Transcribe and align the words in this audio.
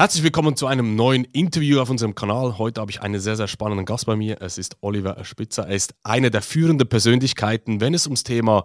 Herzlich 0.00 0.24
willkommen 0.24 0.56
zu 0.56 0.66
einem 0.66 0.96
neuen 0.96 1.24
Interview 1.24 1.78
auf 1.78 1.90
unserem 1.90 2.14
Kanal. 2.14 2.56
Heute 2.56 2.80
habe 2.80 2.90
ich 2.90 3.02
einen 3.02 3.20
sehr, 3.20 3.36
sehr 3.36 3.48
spannenden 3.48 3.84
Gast 3.84 4.06
bei 4.06 4.16
mir. 4.16 4.40
Es 4.40 4.56
ist 4.56 4.78
Oliver 4.80 5.22
Spitzer. 5.26 5.66
Er 5.68 5.76
ist 5.76 5.94
eine 6.02 6.30
der 6.30 6.40
führenden 6.40 6.88
Persönlichkeiten, 6.88 7.82
wenn 7.82 7.92
es 7.92 8.06
ums 8.06 8.22
Thema 8.22 8.64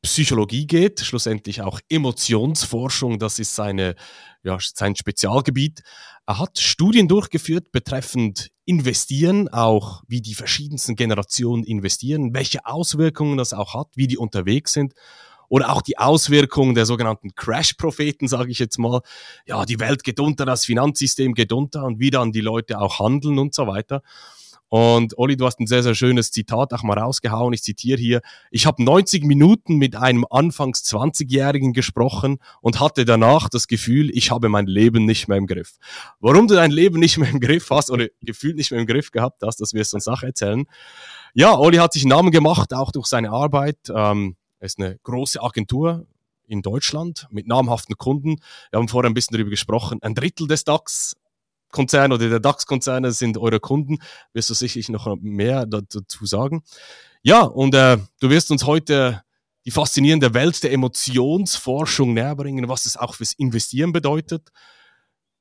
Psychologie 0.00 0.66
geht, 0.66 1.00
schlussendlich 1.00 1.60
auch 1.60 1.80
Emotionsforschung, 1.90 3.18
das 3.18 3.38
ist 3.38 3.54
seine, 3.54 3.94
ja, 4.42 4.56
sein 4.58 4.96
Spezialgebiet. 4.96 5.82
Er 6.24 6.38
hat 6.38 6.58
Studien 6.58 7.08
durchgeführt 7.08 7.72
betreffend 7.72 8.50
Investieren, 8.64 9.50
auch 9.50 10.02
wie 10.08 10.22
die 10.22 10.34
verschiedensten 10.34 10.96
Generationen 10.96 11.62
investieren, 11.62 12.32
welche 12.32 12.64
Auswirkungen 12.64 13.36
das 13.36 13.52
auch 13.52 13.74
hat, 13.74 13.88
wie 13.96 14.06
die 14.06 14.16
unterwegs 14.16 14.72
sind 14.72 14.94
oder 15.50 15.70
auch 15.70 15.82
die 15.82 15.98
Auswirkungen 15.98 16.74
der 16.74 16.86
sogenannten 16.86 17.34
Crash-Propheten, 17.34 18.28
sage 18.28 18.52
ich 18.52 18.60
jetzt 18.60 18.78
mal. 18.78 19.02
Ja, 19.46 19.66
die 19.66 19.80
Welt 19.80 20.04
geht 20.04 20.20
unter, 20.20 20.46
das 20.46 20.64
Finanzsystem 20.64 21.34
geht 21.34 21.52
unter 21.52 21.84
und 21.84 21.98
wie 21.98 22.10
dann 22.10 22.32
die 22.32 22.40
Leute 22.40 22.80
auch 22.80 23.00
handeln 23.00 23.38
und 23.38 23.52
so 23.52 23.66
weiter. 23.66 24.00
Und 24.68 25.18
Olli, 25.18 25.36
du 25.36 25.46
hast 25.46 25.58
ein 25.58 25.66
sehr, 25.66 25.82
sehr 25.82 25.96
schönes 25.96 26.30
Zitat 26.30 26.72
auch 26.72 26.84
mal 26.84 26.96
rausgehauen. 26.96 27.52
Ich 27.52 27.64
zitiere 27.64 27.98
hier. 27.98 28.20
Ich 28.52 28.66
habe 28.66 28.84
90 28.84 29.24
Minuten 29.24 29.74
mit 29.74 29.96
einem 29.96 30.24
anfangs 30.30 30.84
20-Jährigen 30.84 31.72
gesprochen 31.72 32.38
und 32.60 32.78
hatte 32.78 33.04
danach 33.04 33.48
das 33.48 33.66
Gefühl, 33.66 34.10
ich 34.16 34.30
habe 34.30 34.48
mein 34.48 34.66
Leben 34.66 35.04
nicht 35.04 35.26
mehr 35.26 35.38
im 35.38 35.48
Griff. 35.48 35.78
Warum 36.20 36.46
du 36.46 36.54
dein 36.54 36.70
Leben 36.70 37.00
nicht 37.00 37.18
mehr 37.18 37.28
im 37.28 37.40
Griff 37.40 37.68
hast 37.70 37.90
oder 37.90 38.06
gefühlt 38.22 38.54
nicht 38.54 38.70
mehr 38.70 38.78
im 38.78 38.86
Griff 38.86 39.10
gehabt 39.10 39.42
hast, 39.44 39.60
das 39.60 39.74
wirst 39.74 39.92
du 39.92 39.96
uns 39.96 40.06
nachher 40.06 40.28
erzählen. 40.28 40.64
Ja, 41.34 41.58
Olli 41.58 41.78
hat 41.78 41.92
sich 41.92 42.04
einen 42.04 42.10
Namen 42.10 42.30
gemacht, 42.30 42.72
auch 42.72 42.92
durch 42.92 43.06
seine 43.06 43.30
Arbeit. 43.30 43.78
Ähm, 43.92 44.36
er 44.60 44.66
ist 44.66 44.78
eine 44.78 44.98
große 45.02 45.42
Agentur 45.42 46.06
in 46.46 46.62
Deutschland 46.62 47.26
mit 47.30 47.46
namhaften 47.46 47.96
Kunden. 47.96 48.36
Wir 48.70 48.78
haben 48.78 48.88
vorher 48.88 49.10
ein 49.10 49.14
bisschen 49.14 49.34
darüber 49.34 49.50
gesprochen. 49.50 49.98
Ein 50.02 50.14
Drittel 50.14 50.46
des 50.46 50.64
DAX 50.64 51.16
Konzern 51.70 52.12
oder 52.12 52.28
der 52.28 52.40
DAX-Konzerne 52.40 53.12
sind 53.12 53.38
eure 53.38 53.60
Kunden. 53.60 53.98
Wirst 54.32 54.50
du 54.50 54.54
sicherlich 54.54 54.88
noch 54.88 55.16
mehr 55.20 55.66
dazu 55.66 56.26
sagen. 56.26 56.62
Ja, 57.22 57.42
und 57.42 57.74
äh, 57.74 57.98
du 58.20 58.30
wirst 58.30 58.50
uns 58.50 58.66
heute 58.66 59.22
die 59.64 59.70
faszinierende 59.70 60.34
Welt 60.34 60.62
der 60.62 60.72
Emotionsforschung 60.72 62.14
näherbringen, 62.14 62.68
was 62.68 62.86
es 62.86 62.96
auch 62.96 63.14
fürs 63.14 63.34
Investieren 63.34 63.92
bedeutet, 63.92 64.48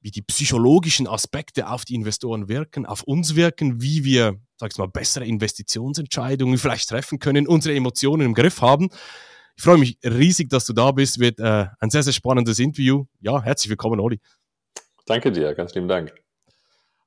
wie 0.01 0.11
die 0.11 0.22
psychologischen 0.22 1.07
Aspekte 1.07 1.69
auf 1.69 1.85
die 1.85 1.95
Investoren 1.95 2.47
wirken, 2.47 2.85
auf 2.85 3.03
uns 3.03 3.35
wirken, 3.35 3.81
wie 3.81 4.03
wir, 4.03 4.39
sag 4.59 4.71
ich 4.73 4.77
mal, 4.77 4.88
bessere 4.88 5.25
Investitionsentscheidungen 5.25 6.57
vielleicht 6.57 6.89
treffen 6.89 7.19
können, 7.19 7.47
unsere 7.47 7.75
Emotionen 7.75 8.25
im 8.25 8.33
Griff 8.33 8.61
haben. 8.61 8.89
Ich 9.55 9.63
freue 9.63 9.77
mich 9.77 9.97
riesig, 10.03 10.49
dass 10.49 10.66
du 10.66 10.73
da 10.73 10.91
bist. 10.91 11.19
Wird 11.19 11.39
äh, 11.39 11.67
ein 11.79 11.89
sehr, 11.89 12.03
sehr 12.03 12.13
spannendes 12.13 12.59
Interview. 12.59 13.05
Ja, 13.19 13.41
herzlich 13.41 13.69
willkommen, 13.69 13.99
Olli. 13.99 14.19
Danke 15.05 15.31
dir, 15.31 15.53
ganz 15.53 15.73
lieben 15.75 15.88
Dank. 15.88 16.13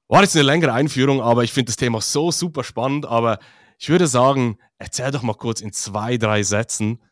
War 0.09 0.23
jetzt 0.23 0.35
eine 0.37 0.45
längere 0.45 0.73
Einführung, 0.73 1.23
aber 1.23 1.45
ich 1.45 1.53
finde 1.53 1.71
das 1.71 1.77
Thema 1.77 2.01
so 2.01 2.31
super 2.31 2.65
spannend. 2.65 3.07
Aber 3.07 3.39
ich 3.79 3.89
würde 3.89 4.07
sagen, 4.07 4.59
erzähl 4.79 5.11
doch 5.11 5.23
mal 5.23 5.35
kurz 5.35 5.61
in 5.61 5.73
zwei, 5.73 6.17
drei 6.17 6.43
Sätzen 6.43 7.03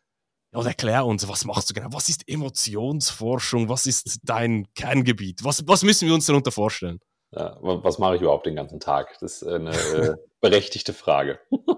und 0.53 0.67
erklär 0.67 1.07
uns, 1.07 1.29
was 1.29 1.45
machst 1.45 1.71
du 1.71 1.75
genau? 1.75 1.89
Was 1.93 2.09
ist 2.09 2.29
Emotionsforschung? 2.29 3.69
Was 3.69 3.87
ist 3.87 4.19
dein 4.23 4.67
Kerngebiet? 4.75 5.45
Was, 5.45 5.67
was 5.67 5.83
müssen 5.83 6.09
wir 6.09 6.15
uns 6.15 6.27
darunter 6.27 6.51
vorstellen? 6.51 6.99
Ja, 7.33 7.57
was 7.61 7.99
mache 7.99 8.17
ich 8.17 8.23
überhaupt 8.23 8.47
den 8.47 8.57
ganzen 8.57 8.81
Tag? 8.81 9.17
Das 9.21 9.43
ist 9.43 9.49
eine 9.49 9.71
berechtigte 10.41 10.93
Frage. 10.93 11.39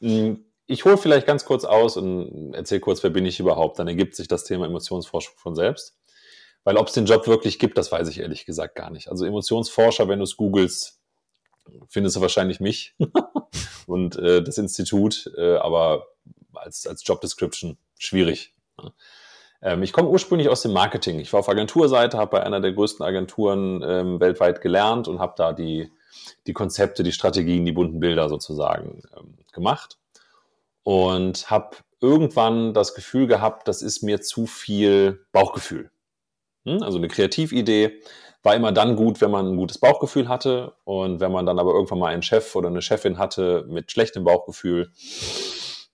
Hm, 0.00 0.46
ich 0.66 0.84
hole 0.84 0.98
vielleicht 0.98 1.28
ganz 1.28 1.44
kurz 1.44 1.64
aus 1.64 1.96
und 1.96 2.54
erzähle 2.54 2.80
kurz, 2.80 3.04
wer 3.04 3.10
bin 3.10 3.24
ich 3.24 3.38
überhaupt. 3.38 3.78
Dann 3.78 3.86
ergibt 3.86 4.16
sich 4.16 4.26
das 4.26 4.42
Thema 4.42 4.66
Emotionsforschung 4.66 5.34
von 5.36 5.54
selbst. 5.54 5.96
Weil 6.64 6.76
ob 6.76 6.88
es 6.88 6.94
den 6.94 7.06
Job 7.06 7.26
wirklich 7.28 7.58
gibt, 7.58 7.78
das 7.78 7.92
weiß 7.92 8.08
ich 8.08 8.18
ehrlich 8.18 8.46
gesagt 8.46 8.74
gar 8.74 8.90
nicht. 8.90 9.08
Also 9.08 9.24
Emotionsforscher, 9.24 10.08
wenn 10.08 10.18
du 10.18 10.24
es 10.24 10.36
googelst, 10.36 11.00
findest 11.88 12.16
du 12.16 12.20
wahrscheinlich 12.20 12.60
mich 12.60 12.94
und 13.86 14.16
äh, 14.16 14.42
das 14.42 14.58
Institut, 14.58 15.30
äh, 15.36 15.56
aber 15.56 16.06
als, 16.52 16.86
als 16.86 17.06
Job 17.06 17.20
Description 17.20 17.78
schwierig. 17.98 18.54
Ne? 18.80 18.92
Ähm, 19.62 19.82
ich 19.82 19.92
komme 19.92 20.08
ursprünglich 20.08 20.48
aus 20.48 20.62
dem 20.62 20.72
Marketing. 20.72 21.18
Ich 21.20 21.32
war 21.32 21.40
auf 21.40 21.48
Agenturseite, 21.48 22.18
habe 22.18 22.32
bei 22.32 22.42
einer 22.42 22.60
der 22.60 22.72
größten 22.72 23.04
Agenturen 23.04 23.82
ähm, 23.82 24.20
weltweit 24.20 24.60
gelernt 24.60 25.08
und 25.08 25.18
habe 25.18 25.34
da 25.36 25.52
die, 25.52 25.90
die 26.46 26.52
Konzepte, 26.52 27.02
die 27.02 27.12
Strategien, 27.12 27.64
die 27.64 27.72
bunten 27.72 28.00
Bilder 28.00 28.28
sozusagen 28.28 29.02
ähm, 29.16 29.34
gemacht. 29.52 29.98
Und 30.84 31.50
habe 31.50 31.76
irgendwann 32.00 32.74
das 32.74 32.94
Gefühl 32.94 33.26
gehabt, 33.26 33.68
das 33.68 33.80
ist 33.80 34.02
mir 34.02 34.20
zu 34.20 34.46
viel 34.46 35.24
Bauchgefühl. 35.32 35.90
Hm? 36.64 36.82
Also 36.82 36.98
eine 36.98 37.08
Kreatividee 37.08 38.00
war 38.42 38.56
immer 38.56 38.72
dann 38.72 38.96
gut, 38.96 39.20
wenn 39.20 39.30
man 39.30 39.46
ein 39.46 39.56
gutes 39.56 39.78
Bauchgefühl 39.78 40.28
hatte 40.28 40.74
und 40.84 41.20
wenn 41.20 41.30
man 41.30 41.46
dann 41.46 41.58
aber 41.58 41.72
irgendwann 41.72 42.00
mal 42.00 42.12
einen 42.12 42.22
Chef 42.22 42.56
oder 42.56 42.68
eine 42.68 42.82
Chefin 42.82 43.18
hatte 43.18 43.64
mit 43.68 43.92
schlechtem 43.92 44.24
Bauchgefühl, 44.24 44.90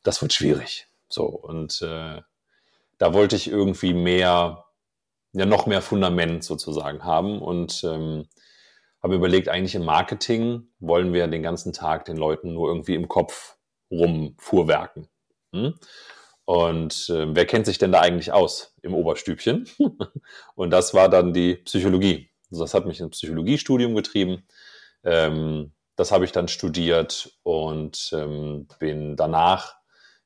das 0.02 0.22
wird 0.22 0.32
schwierig. 0.32 0.86
So 1.08 1.24
und 1.24 1.82
äh, 1.82 2.22
da 2.96 3.14
wollte 3.14 3.36
ich 3.36 3.48
irgendwie 3.48 3.92
mehr, 3.92 4.64
ja 5.32 5.46
noch 5.46 5.66
mehr 5.66 5.82
Fundament 5.82 6.42
sozusagen 6.42 7.04
haben 7.04 7.40
und 7.40 7.82
ähm, 7.84 8.28
habe 9.02 9.14
überlegt, 9.14 9.48
eigentlich 9.48 9.74
im 9.74 9.84
Marketing 9.84 10.68
wollen 10.80 11.12
wir 11.12 11.26
den 11.28 11.42
ganzen 11.42 11.72
Tag 11.72 12.04
den 12.04 12.16
Leuten 12.16 12.52
nur 12.52 12.68
irgendwie 12.68 12.94
im 12.94 13.08
Kopf 13.08 13.56
rumfuhrwerken. 13.90 15.08
Hm? 15.52 15.74
Und 16.44 17.10
äh, 17.10 17.34
wer 17.34 17.46
kennt 17.46 17.66
sich 17.66 17.78
denn 17.78 17.92
da 17.92 18.00
eigentlich 18.00 18.32
aus 18.32 18.74
im 18.82 18.94
Oberstübchen? 18.94 19.68
und 20.54 20.70
das 20.70 20.94
war 20.94 21.08
dann 21.08 21.32
die 21.32 21.56
Psychologie. 21.56 22.30
Also 22.50 22.64
das 22.64 22.74
hat 22.74 22.86
mich 22.86 23.00
ins 23.00 23.10
Psychologiestudium 23.10 23.94
getrieben. 23.94 24.46
Ähm, 25.04 25.72
das 25.96 26.12
habe 26.12 26.24
ich 26.24 26.32
dann 26.32 26.48
studiert 26.48 27.32
und 27.42 28.10
ähm, 28.12 28.66
bin 28.78 29.16
danach 29.16 29.76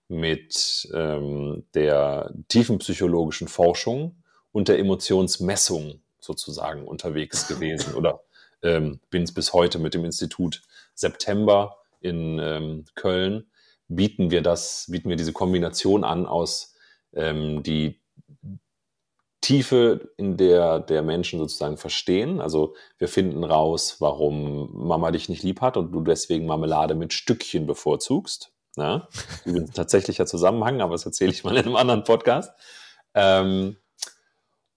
mit 0.08 0.88
ähm, 0.94 1.66
der 1.74 2.32
tiefenpsychologischen 2.48 3.48
Forschung 3.48 4.22
und 4.52 4.68
der 4.68 4.78
Emotionsmessung 4.78 6.02
sozusagen 6.20 6.86
unterwegs 6.86 7.48
gewesen 7.48 7.94
oder 7.96 8.20
ähm, 8.62 9.00
bin 9.10 9.22
es 9.22 9.32
bis 9.32 9.52
heute 9.52 9.78
mit 9.78 9.94
dem 9.94 10.04
Institut 10.04 10.62
September 10.94 11.76
in 12.00 12.38
ähm, 12.38 12.84
Köln 12.94 13.46
bieten 13.88 14.30
wir 14.30 14.42
das, 14.42 14.86
bieten 14.88 15.08
wir 15.08 15.16
diese 15.16 15.32
Kombination 15.32 16.04
an 16.04 16.26
aus 16.26 16.74
ähm, 17.14 17.62
die 17.62 18.00
Tiefe, 19.40 20.12
in 20.16 20.36
der 20.36 20.78
der 20.78 21.02
Menschen 21.02 21.40
sozusagen 21.40 21.76
verstehen. 21.76 22.40
Also 22.40 22.76
wir 22.98 23.08
finden 23.08 23.42
raus, 23.42 23.96
warum 23.98 24.70
Mama 24.86 25.10
dich 25.10 25.28
nicht 25.28 25.42
lieb 25.42 25.60
hat 25.60 25.76
und 25.76 25.90
du 25.90 26.00
deswegen 26.00 26.46
Marmelade 26.46 26.94
mit 26.94 27.12
Stückchen 27.12 27.66
bevorzugst. 27.66 28.52
Ja? 28.76 29.08
Übrigens 29.44 29.72
tatsächlicher 29.72 30.26
Zusammenhang, 30.26 30.80
aber 30.80 30.92
das 30.92 31.06
erzähle 31.06 31.32
ich 31.32 31.42
mal 31.42 31.56
in 31.56 31.66
einem 31.66 31.76
anderen 31.76 32.04
Podcast. 32.04 32.52
Ähm, 33.14 33.76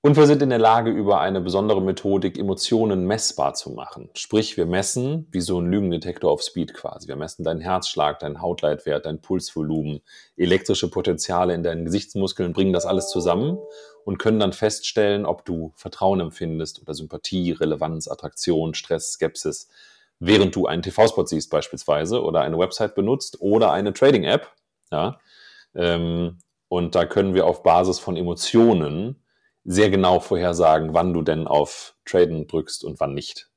und 0.06 0.18
wir 0.18 0.28
sind 0.28 0.44
in 0.44 0.52
der 0.52 0.60
Lage, 0.60 0.92
über 0.92 1.20
eine 1.20 1.42
besondere 1.42 1.82
Methodik 1.82 2.38
Emotionen 2.38 3.08
messbar 3.08 3.56
zu 3.56 3.72
machen. 3.72 4.12
Sprich, 4.14 4.56
wir 4.56 4.68
messen 4.68 5.28
wie 5.32 5.42
so 5.42 5.60
ein 5.60 5.66
Lügendetektor 5.66 6.32
auf 6.32 6.44
Speed 6.44 6.76
quasi. 6.76 7.08
Wir 7.08 7.16
messen 7.16 7.44
deinen 7.44 7.60
Herzschlag, 7.60 8.20
deinen 8.20 8.40
Hautleitwert, 8.40 9.08
dein 9.08 9.20
Pulsvolumen, 9.20 10.02
elektrische 10.38 10.92
Potenziale 10.92 11.56
in 11.56 11.64
deinen 11.64 11.86
Gesichtsmuskeln, 11.86 12.54
bringen 12.54 12.72
das 12.72 12.86
alles 12.86 13.10
zusammen 13.10 13.58
und 14.04 14.20
können 14.20 14.40
dann 14.40 14.54
feststellen, 14.54 15.26
ob 15.26 15.44
du 15.44 15.72
Vertrauen 15.74 16.20
empfindest 16.20 16.84
oder 16.84 16.94
Sympathie, 16.94 17.54
Relevanz, 17.54 18.08
Attraktion, 18.08 18.76
Stress, 18.76 19.14
Skepsis, 19.14 19.70
während 20.20 20.56
du 20.56 20.68
einen 20.68 20.84
TV-Spot 20.84 21.26
siehst 21.26 21.50
beispielsweise 21.50 22.22
oder 22.22 22.42
eine 22.42 22.60
Website 22.60 22.94
benutzt 22.94 23.42
oder 23.42 23.72
eine 23.72 23.92
Trading-App. 23.92 24.52
Ja, 24.92 25.20
ähm, 25.74 26.38
und 26.68 26.94
da 26.94 27.06
können 27.06 27.34
wir 27.34 27.48
auf 27.48 27.64
Basis 27.64 27.98
von 27.98 28.16
Emotionen 28.16 29.20
sehr 29.66 29.90
genau 29.90 30.20
vorhersagen, 30.20 30.94
wann 30.94 31.14
du 31.14 31.24
denn 31.24 31.48
auf 31.48 31.96
Traden 32.06 32.48
drückst 32.48 32.84
und 32.84 33.00
wann 33.00 33.14
nicht. 33.14 33.50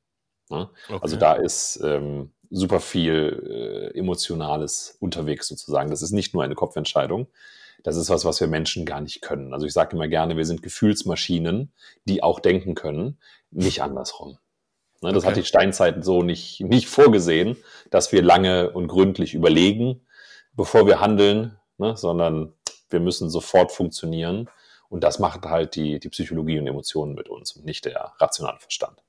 Ja? 0.50 0.70
Okay. 0.88 0.98
Also 1.02 1.16
da 1.16 1.34
ist 1.34 1.80
ähm, 1.84 2.32
super 2.50 2.80
viel 2.80 3.90
äh, 3.94 3.98
Emotionales 3.98 4.96
unterwegs 5.00 5.46
sozusagen. 5.46 5.90
Das 5.90 6.02
ist 6.02 6.12
nicht 6.12 6.32
nur 6.32 6.42
eine 6.42 6.54
Kopfentscheidung. 6.54 7.28
Das 7.84 7.96
ist 7.96 8.10
was, 8.10 8.24
was 8.24 8.40
wir 8.40 8.48
Menschen 8.48 8.86
gar 8.86 9.00
nicht 9.00 9.20
können. 9.20 9.52
Also 9.52 9.66
ich 9.66 9.72
sage 9.72 9.94
immer 9.94 10.08
gerne, 10.08 10.36
wir 10.36 10.46
sind 10.46 10.62
Gefühlsmaschinen, 10.62 11.72
die 12.04 12.22
auch 12.22 12.40
denken 12.40 12.74
können, 12.74 13.18
nicht 13.50 13.82
andersrum. 13.82 14.38
Ne, 15.00 15.12
das 15.12 15.22
okay. 15.22 15.28
hat 15.28 15.36
die 15.36 15.46
Steinzeit 15.46 16.04
so 16.04 16.22
nicht, 16.22 16.60
nicht 16.60 16.88
vorgesehen, 16.88 17.56
dass 17.90 18.10
wir 18.10 18.22
lange 18.22 18.70
und 18.70 18.88
gründlich 18.88 19.34
überlegen, 19.34 20.06
bevor 20.54 20.86
wir 20.86 21.00
handeln, 21.00 21.56
ne, 21.76 21.96
sondern 21.96 22.52
wir 22.90 22.98
müssen 22.98 23.30
sofort 23.30 23.70
funktionieren 23.70 24.48
und 24.88 25.04
das 25.04 25.18
macht 25.18 25.44
halt 25.44 25.74
die, 25.76 25.98
die 25.98 26.08
Psychologie 26.08 26.58
und 26.58 26.66
Emotionen 26.66 27.14
mit 27.14 27.28
uns 27.28 27.52
und 27.52 27.64
nicht 27.64 27.84
der 27.84 28.12
rationale 28.18 28.58
Verstand. 28.58 29.02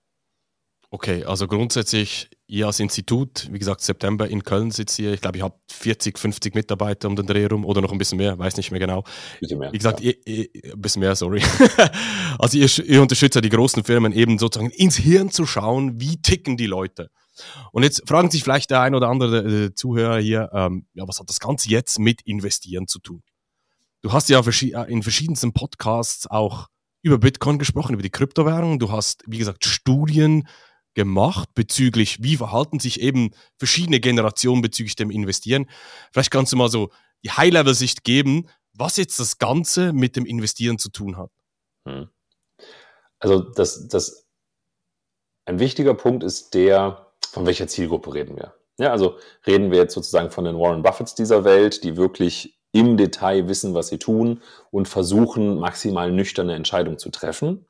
Okay, 0.91 1.23
also 1.23 1.47
grundsätzlich 1.47 2.31
ihr 2.47 2.65
als 2.65 2.79
Institut, 2.79 3.47
wie 3.51 3.59
gesagt, 3.59 3.81
September 3.81 4.27
in 4.27 4.43
Köln 4.43 4.71
sitzt 4.71 4.97
ihr. 4.97 5.13
Ich 5.13 5.21
glaube, 5.21 5.37
ihr 5.37 5.43
habt 5.43 5.71
40, 5.71 6.17
50 6.17 6.55
Mitarbeiter 6.55 7.07
um 7.07 7.15
den 7.15 7.27
Dreh 7.27 7.45
rum 7.45 7.63
oder 7.63 7.79
noch 7.79 7.91
ein 7.91 7.99
bisschen 7.99 8.17
mehr, 8.17 8.39
weiß 8.39 8.57
nicht 8.57 8.71
mehr 8.71 8.79
genau. 8.79 9.03
Bisschen 9.39 9.59
mehr. 9.59 9.71
Wie 9.71 9.77
gesagt, 9.77 9.99
ja. 9.99 10.13
ihr, 10.25 10.47
ihr, 10.51 10.73
ein 10.73 10.81
bisschen 10.81 11.01
mehr, 11.01 11.15
sorry. 11.15 11.43
also 12.39 12.57
ihr, 12.57 12.67
ihr 12.89 13.03
unterstützt 13.03 13.35
ja 13.35 13.41
die 13.41 13.49
großen 13.49 13.83
Firmen 13.83 14.13
eben 14.13 14.39
sozusagen 14.39 14.71
ins 14.71 14.95
Hirn 14.95 15.29
zu 15.29 15.45
schauen, 15.45 16.01
wie 16.01 16.19
ticken 16.23 16.57
die 16.57 16.65
Leute. 16.65 17.11
Und 17.71 17.83
jetzt 17.83 18.07
fragen 18.09 18.31
sich 18.31 18.43
vielleicht 18.43 18.71
der 18.71 18.81
ein 18.81 18.95
oder 18.95 19.09
andere 19.09 19.65
äh, 19.65 19.73
Zuhörer 19.75 20.17
hier, 20.19 20.49
ähm, 20.53 20.87
ja, 20.95 21.07
was 21.07 21.19
hat 21.19 21.29
das 21.29 21.39
Ganze 21.39 21.69
jetzt 21.69 21.99
mit 21.99 22.23
Investieren 22.23 22.87
zu 22.87 22.97
tun? 22.97 23.21
Du 24.01 24.13
hast 24.13 24.29
ja 24.29 24.39
äh, 24.39 24.91
in 24.91 25.03
verschiedensten 25.03 25.53
Podcasts 25.53 26.27
auch 26.27 26.67
über 27.01 27.17
Bitcoin 27.17 27.59
gesprochen, 27.59 27.93
über 27.93 28.03
die 28.03 28.09
Kryptowährung. 28.09 28.79
Du 28.79 28.91
hast, 28.91 29.23
wie 29.27 29.37
gesagt, 29.37 29.65
Studien 29.65 30.47
gemacht 30.95 31.49
bezüglich, 31.53 32.21
wie 32.21 32.37
verhalten 32.37 32.79
sich 32.79 32.99
eben 32.99 33.31
verschiedene 33.57 33.99
Generationen 33.99 34.61
bezüglich 34.61 34.95
dem 34.95 35.11
Investieren. 35.11 35.69
Vielleicht 36.11 36.31
kannst 36.31 36.51
du 36.51 36.57
mal 36.57 36.69
so 36.69 36.89
die 37.23 37.31
High-Level-Sicht 37.31 38.03
geben, 38.03 38.49
was 38.73 38.97
jetzt 38.97 39.19
das 39.19 39.37
Ganze 39.37 39.93
mit 39.93 40.15
dem 40.15 40.25
Investieren 40.25 40.79
zu 40.79 40.89
tun 40.89 41.17
hat. 41.17 41.31
Hm. 41.87 42.09
Also 43.19 43.39
das, 43.39 43.87
das, 43.87 44.25
ein 45.45 45.59
wichtiger 45.59 45.93
Punkt 45.93 46.23
ist 46.23 46.53
der, 46.53 47.13
von 47.31 47.45
welcher 47.45 47.67
Zielgruppe 47.67 48.13
reden 48.13 48.37
wir? 48.37 48.55
Ja, 48.77 48.91
also 48.91 49.17
reden 49.45 49.71
wir 49.71 49.79
jetzt 49.79 49.93
sozusagen 49.93 50.31
von 50.31 50.45
den 50.45 50.57
Warren 50.57 50.83
Buffetts 50.83 51.15
dieser 51.15 51.43
Welt, 51.43 51.83
die 51.83 51.97
wirklich 51.97 52.58
im 52.71 52.97
Detail 52.97 53.47
wissen, 53.47 53.73
was 53.73 53.87
sie 53.87 53.97
tun 53.97 54.41
und 54.71 54.87
versuchen, 54.87 55.59
maximal 55.59 56.11
nüchterne 56.11 56.55
Entscheidungen 56.55 56.99
zu 56.99 57.09
treffen. 57.09 57.65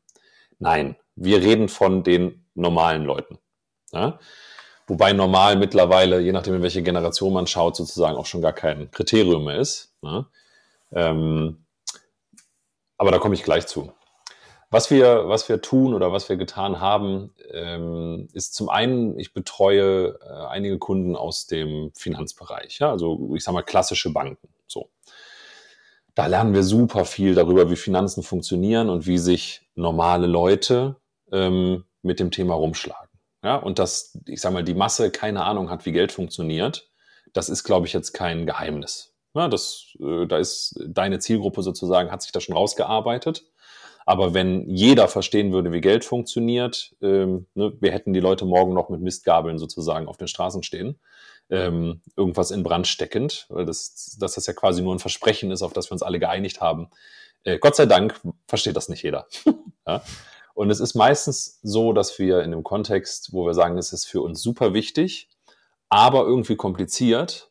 Nein, 0.60 0.96
wir 1.16 1.42
reden 1.42 1.70
von 1.70 2.04
den 2.04 2.46
normalen 2.54 3.06
Leuten. 3.06 3.38
Ja? 3.94 4.20
Wobei 4.88 5.14
normal 5.14 5.56
mittlerweile, 5.56 6.20
je 6.20 6.32
nachdem, 6.32 6.56
in 6.56 6.62
welche 6.64 6.84
Generation 6.84 7.32
man 7.32 7.48
schaut, 7.48 7.76
sozusagen 7.76 8.18
auch 8.18 8.26
schon 8.26 8.42
gar 8.42 8.54
kein 8.54 8.92
Kriterium 8.92 9.46
mehr 9.46 9.60
ist. 9.60 9.94
Ja? 10.02 10.26
Ähm, 10.92 11.66
aber 12.98 13.12
da 13.12 13.20
komme 13.20 13.36
ich 13.36 13.44
gleich 13.44 13.68
zu. 13.68 13.94
Was 14.72 14.92
wir, 14.92 15.28
was 15.28 15.50
wir 15.50 15.62
tun 15.62 15.96
oder 15.96 16.12
was 16.12 16.30
wir 16.30 16.38
getan 16.38 16.80
haben, 16.80 17.34
ähm, 17.52 18.28
ist 18.34 18.54
zum 18.54 18.70
einen, 18.70 19.18
ich 19.18 19.34
betreue 19.34 20.20
äh, 20.22 20.48
einige 20.48 20.78
Kunden 20.78 21.16
aus 21.16 21.48
dem 21.48 21.92
Finanzbereich, 21.96 22.78
ja, 22.78 22.92
also 22.92 23.32
ich 23.34 23.44
sage 23.44 23.56
mal 23.56 23.64
klassische 23.64 24.14
Banken. 24.14 24.48
Da 26.20 26.26
lernen 26.26 26.54
wir 26.54 26.64
super 26.64 27.06
viel 27.06 27.34
darüber, 27.34 27.72
wie 27.72 27.78
Finanzen 27.78 28.24
funktionieren 28.24 28.90
und 28.90 29.08
wie 29.08 29.18
sich 29.18 29.62
normale 29.76 30.28
Leute 30.28 30.98
ähm, 31.32 31.86
mit 32.02 32.20
dem 32.20 32.30
Thema 32.30 32.56
rumschlagen. 32.56 33.08
Ja, 33.42 33.56
und 33.56 33.80
dass, 33.80 34.20
ich 34.26 34.42
sage 34.42 34.54
mal, 34.54 34.66
die 34.66 34.74
Masse 34.74 35.12
keine 35.12 35.46
Ahnung 35.46 35.70
hat, 35.70 35.86
wie 35.86 35.94
Geld 35.94 36.12
funktioniert, 36.12 36.92
das 37.32 37.48
ist, 37.48 37.64
glaube 37.64 37.88
ich, 37.88 37.94
jetzt 37.94 38.12
kein 38.12 38.46
Geheimnis. 38.46 39.14
Ja, 39.34 39.48
das, 39.48 39.96
äh, 40.02 40.26
da 40.28 40.40
ist 40.40 40.78
deine 40.90 41.20
Zielgruppe 41.20 41.64
sozusagen, 41.64 42.12
hat 42.12 42.22
sich 42.22 42.34
da 42.34 42.42
schon 42.42 42.54
rausgearbeitet. 42.54 43.46
Aber 44.06 44.34
wenn 44.34 44.70
jeder 44.70 45.08
verstehen 45.08 45.54
würde, 45.54 45.72
wie 45.72 45.80
Geld 45.80 46.04
funktioniert, 46.04 46.98
ähm, 47.02 47.46
ne, 47.54 47.72
wir 47.80 47.94
hätten 47.94 48.12
die 48.12 48.20
Leute 48.20 48.44
morgen 48.44 48.74
noch 48.74 48.90
mit 48.90 49.00
Mistgabeln 49.00 49.58
sozusagen 49.58 50.10
auf 50.10 50.18
den 50.18 50.28
Straßen 50.28 50.64
stehen, 50.64 51.00
ähm, 51.50 52.02
irgendwas 52.16 52.52
in 52.52 52.64
Brand 52.64 52.88
steckend, 52.88 53.46
weil 53.50 53.66
das, 53.66 54.18
dass 54.20 54.36
das 54.36 54.46
ja 54.46 54.54
quasi 54.54 54.82
nur 54.82 54.94
ein 54.94 55.00
Versprechen 55.00 55.52
ist, 55.52 55.62
auf 55.62 55.74
das 55.74 55.90
wir 55.90 55.94
uns 55.94 56.04
alle 56.04 56.20
geeinigt 56.20 56.62
haben. 56.62 56.90
Äh, 57.44 57.60
Gott 57.60 57.76
sei 57.76 57.86
Dank 57.86 58.20
versteht 58.48 58.76
das 58.76 58.90
nicht 58.90 59.04
jeder. 59.04 59.28
ja? 59.88 60.04
Und 60.54 60.70
es 60.70 60.80
ist 60.80 60.94
meistens 60.94 61.60
so, 61.64 61.94
dass 61.94 62.20
wir 62.20 62.42
in 62.44 62.52
dem 62.52 62.64
Kontext, 62.64 63.32
wo 63.32 63.46
wir 63.46 63.54
sagen, 63.54 63.78
es 63.78 63.94
ist 63.94 64.06
für 64.06 64.22
uns 64.22 64.42
super 64.42 64.74
wichtig, 64.74 65.30
aber 65.88 66.26
irgendwie 66.26 66.56
kompliziert, 66.56 67.50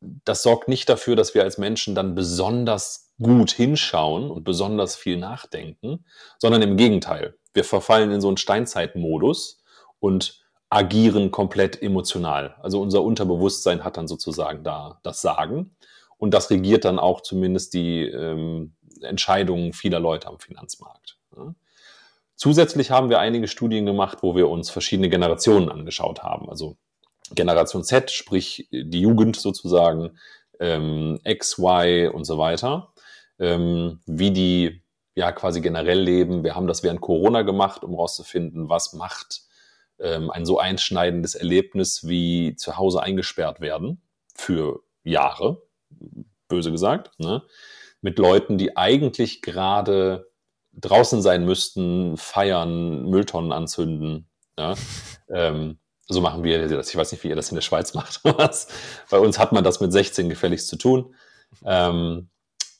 das 0.00 0.42
sorgt 0.42 0.68
nicht 0.68 0.88
dafür, 0.88 1.16
dass 1.16 1.34
wir 1.34 1.42
als 1.42 1.58
Menschen 1.58 1.94
dann 1.94 2.14
besonders 2.14 3.12
gut 3.20 3.50
hinschauen 3.50 4.30
und 4.30 4.44
besonders 4.44 4.96
viel 4.96 5.16
nachdenken, 5.16 6.04
sondern 6.38 6.62
im 6.62 6.76
Gegenteil. 6.76 7.36
Wir 7.52 7.64
verfallen 7.64 8.12
in 8.12 8.20
so 8.20 8.28
einen 8.28 8.36
Steinzeitmodus 8.36 9.62
und 9.98 10.47
agieren 10.70 11.30
komplett 11.30 11.80
emotional. 11.82 12.56
Also 12.62 12.80
unser 12.80 13.02
Unterbewusstsein 13.02 13.84
hat 13.84 13.96
dann 13.96 14.08
sozusagen 14.08 14.64
da 14.64 15.00
das 15.02 15.22
Sagen 15.22 15.76
und 16.18 16.34
das 16.34 16.50
regiert 16.50 16.84
dann 16.84 16.98
auch 16.98 17.22
zumindest 17.22 17.74
die 17.74 18.02
ähm, 18.02 18.74
Entscheidungen 19.00 19.72
vieler 19.72 20.00
Leute 20.00 20.28
am 20.28 20.38
Finanzmarkt. 20.38 21.18
Zusätzlich 22.34 22.90
haben 22.90 23.10
wir 23.10 23.20
einige 23.20 23.48
Studien 23.48 23.86
gemacht, 23.86 24.18
wo 24.22 24.36
wir 24.36 24.48
uns 24.48 24.70
verschiedene 24.70 25.08
Generationen 25.08 25.70
angeschaut 25.70 26.22
haben. 26.22 26.48
Also 26.48 26.76
Generation 27.34 27.84
Z, 27.84 28.10
sprich 28.10 28.68
die 28.70 29.00
Jugend 29.00 29.36
sozusagen, 29.36 30.18
ähm, 30.60 31.20
X, 31.24 31.58
Y 31.58 32.12
und 32.12 32.24
so 32.24 32.38
weiter 32.38 32.92
ähm, 33.38 34.00
wie 34.06 34.30
die 34.30 34.82
ja 35.14 35.32
quasi 35.32 35.60
generell 35.60 36.00
leben. 36.00 36.44
Wir 36.44 36.54
haben 36.54 36.66
das 36.66 36.82
während 36.82 37.00
Corona 37.00 37.42
gemacht, 37.42 37.82
um 37.82 37.92
herauszufinden, 37.92 38.68
was 38.68 38.92
macht 38.92 39.42
ähm, 40.00 40.30
ein 40.30 40.46
so 40.46 40.58
einschneidendes 40.58 41.34
Erlebnis 41.34 42.06
wie 42.06 42.54
zu 42.56 42.76
Hause 42.76 43.02
eingesperrt 43.02 43.60
werden 43.60 44.02
für 44.34 44.80
Jahre, 45.02 45.62
böse 46.48 46.70
gesagt, 46.70 47.18
ne? 47.18 47.42
mit 48.00 48.18
Leuten, 48.18 48.58
die 48.58 48.76
eigentlich 48.76 49.42
gerade 49.42 50.30
draußen 50.72 51.22
sein 51.22 51.44
müssten, 51.44 52.16
feiern, 52.16 53.04
Mülltonnen 53.06 53.52
anzünden. 53.52 54.28
Ja? 54.58 54.74
ähm, 55.28 55.78
so 56.06 56.20
machen 56.20 56.42
wir 56.44 56.68
das. 56.68 56.88
Ich 56.88 56.96
weiß 56.96 57.12
nicht, 57.12 57.22
wie 57.24 57.28
ihr 57.28 57.36
das 57.36 57.50
in 57.50 57.56
der 57.56 57.62
Schweiz 57.62 57.94
macht. 57.94 58.22
Bei 59.10 59.18
uns 59.18 59.38
hat 59.38 59.52
man 59.52 59.64
das 59.64 59.80
mit 59.80 59.92
16 59.92 60.28
gefälligst 60.28 60.68
zu 60.68 60.76
tun. 60.76 61.14
Ähm, 61.64 62.30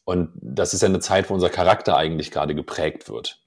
und 0.05 0.31
das 0.41 0.73
ist 0.73 0.81
ja 0.81 0.89
eine 0.89 1.01
Zeit, 1.01 1.29
wo 1.29 1.35
unser 1.35 1.51
Charakter 1.51 1.97
eigentlich 1.97 2.31
gerade 2.31 2.55
geprägt 2.55 3.11
wird. 3.11 3.43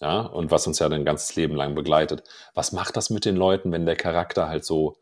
Ja, 0.00 0.20
und 0.20 0.50
was 0.50 0.66
uns 0.66 0.78
ja 0.78 0.88
ein 0.88 1.04
ganzes 1.04 1.36
Leben 1.36 1.54
lang 1.54 1.74
begleitet. 1.74 2.24
Was 2.52 2.72
macht 2.72 2.96
das 2.96 3.10
mit 3.10 3.24
den 3.24 3.36
Leuten, 3.36 3.72
wenn 3.72 3.86
der 3.86 3.96
Charakter 3.96 4.48
halt 4.48 4.64
so 4.64 4.96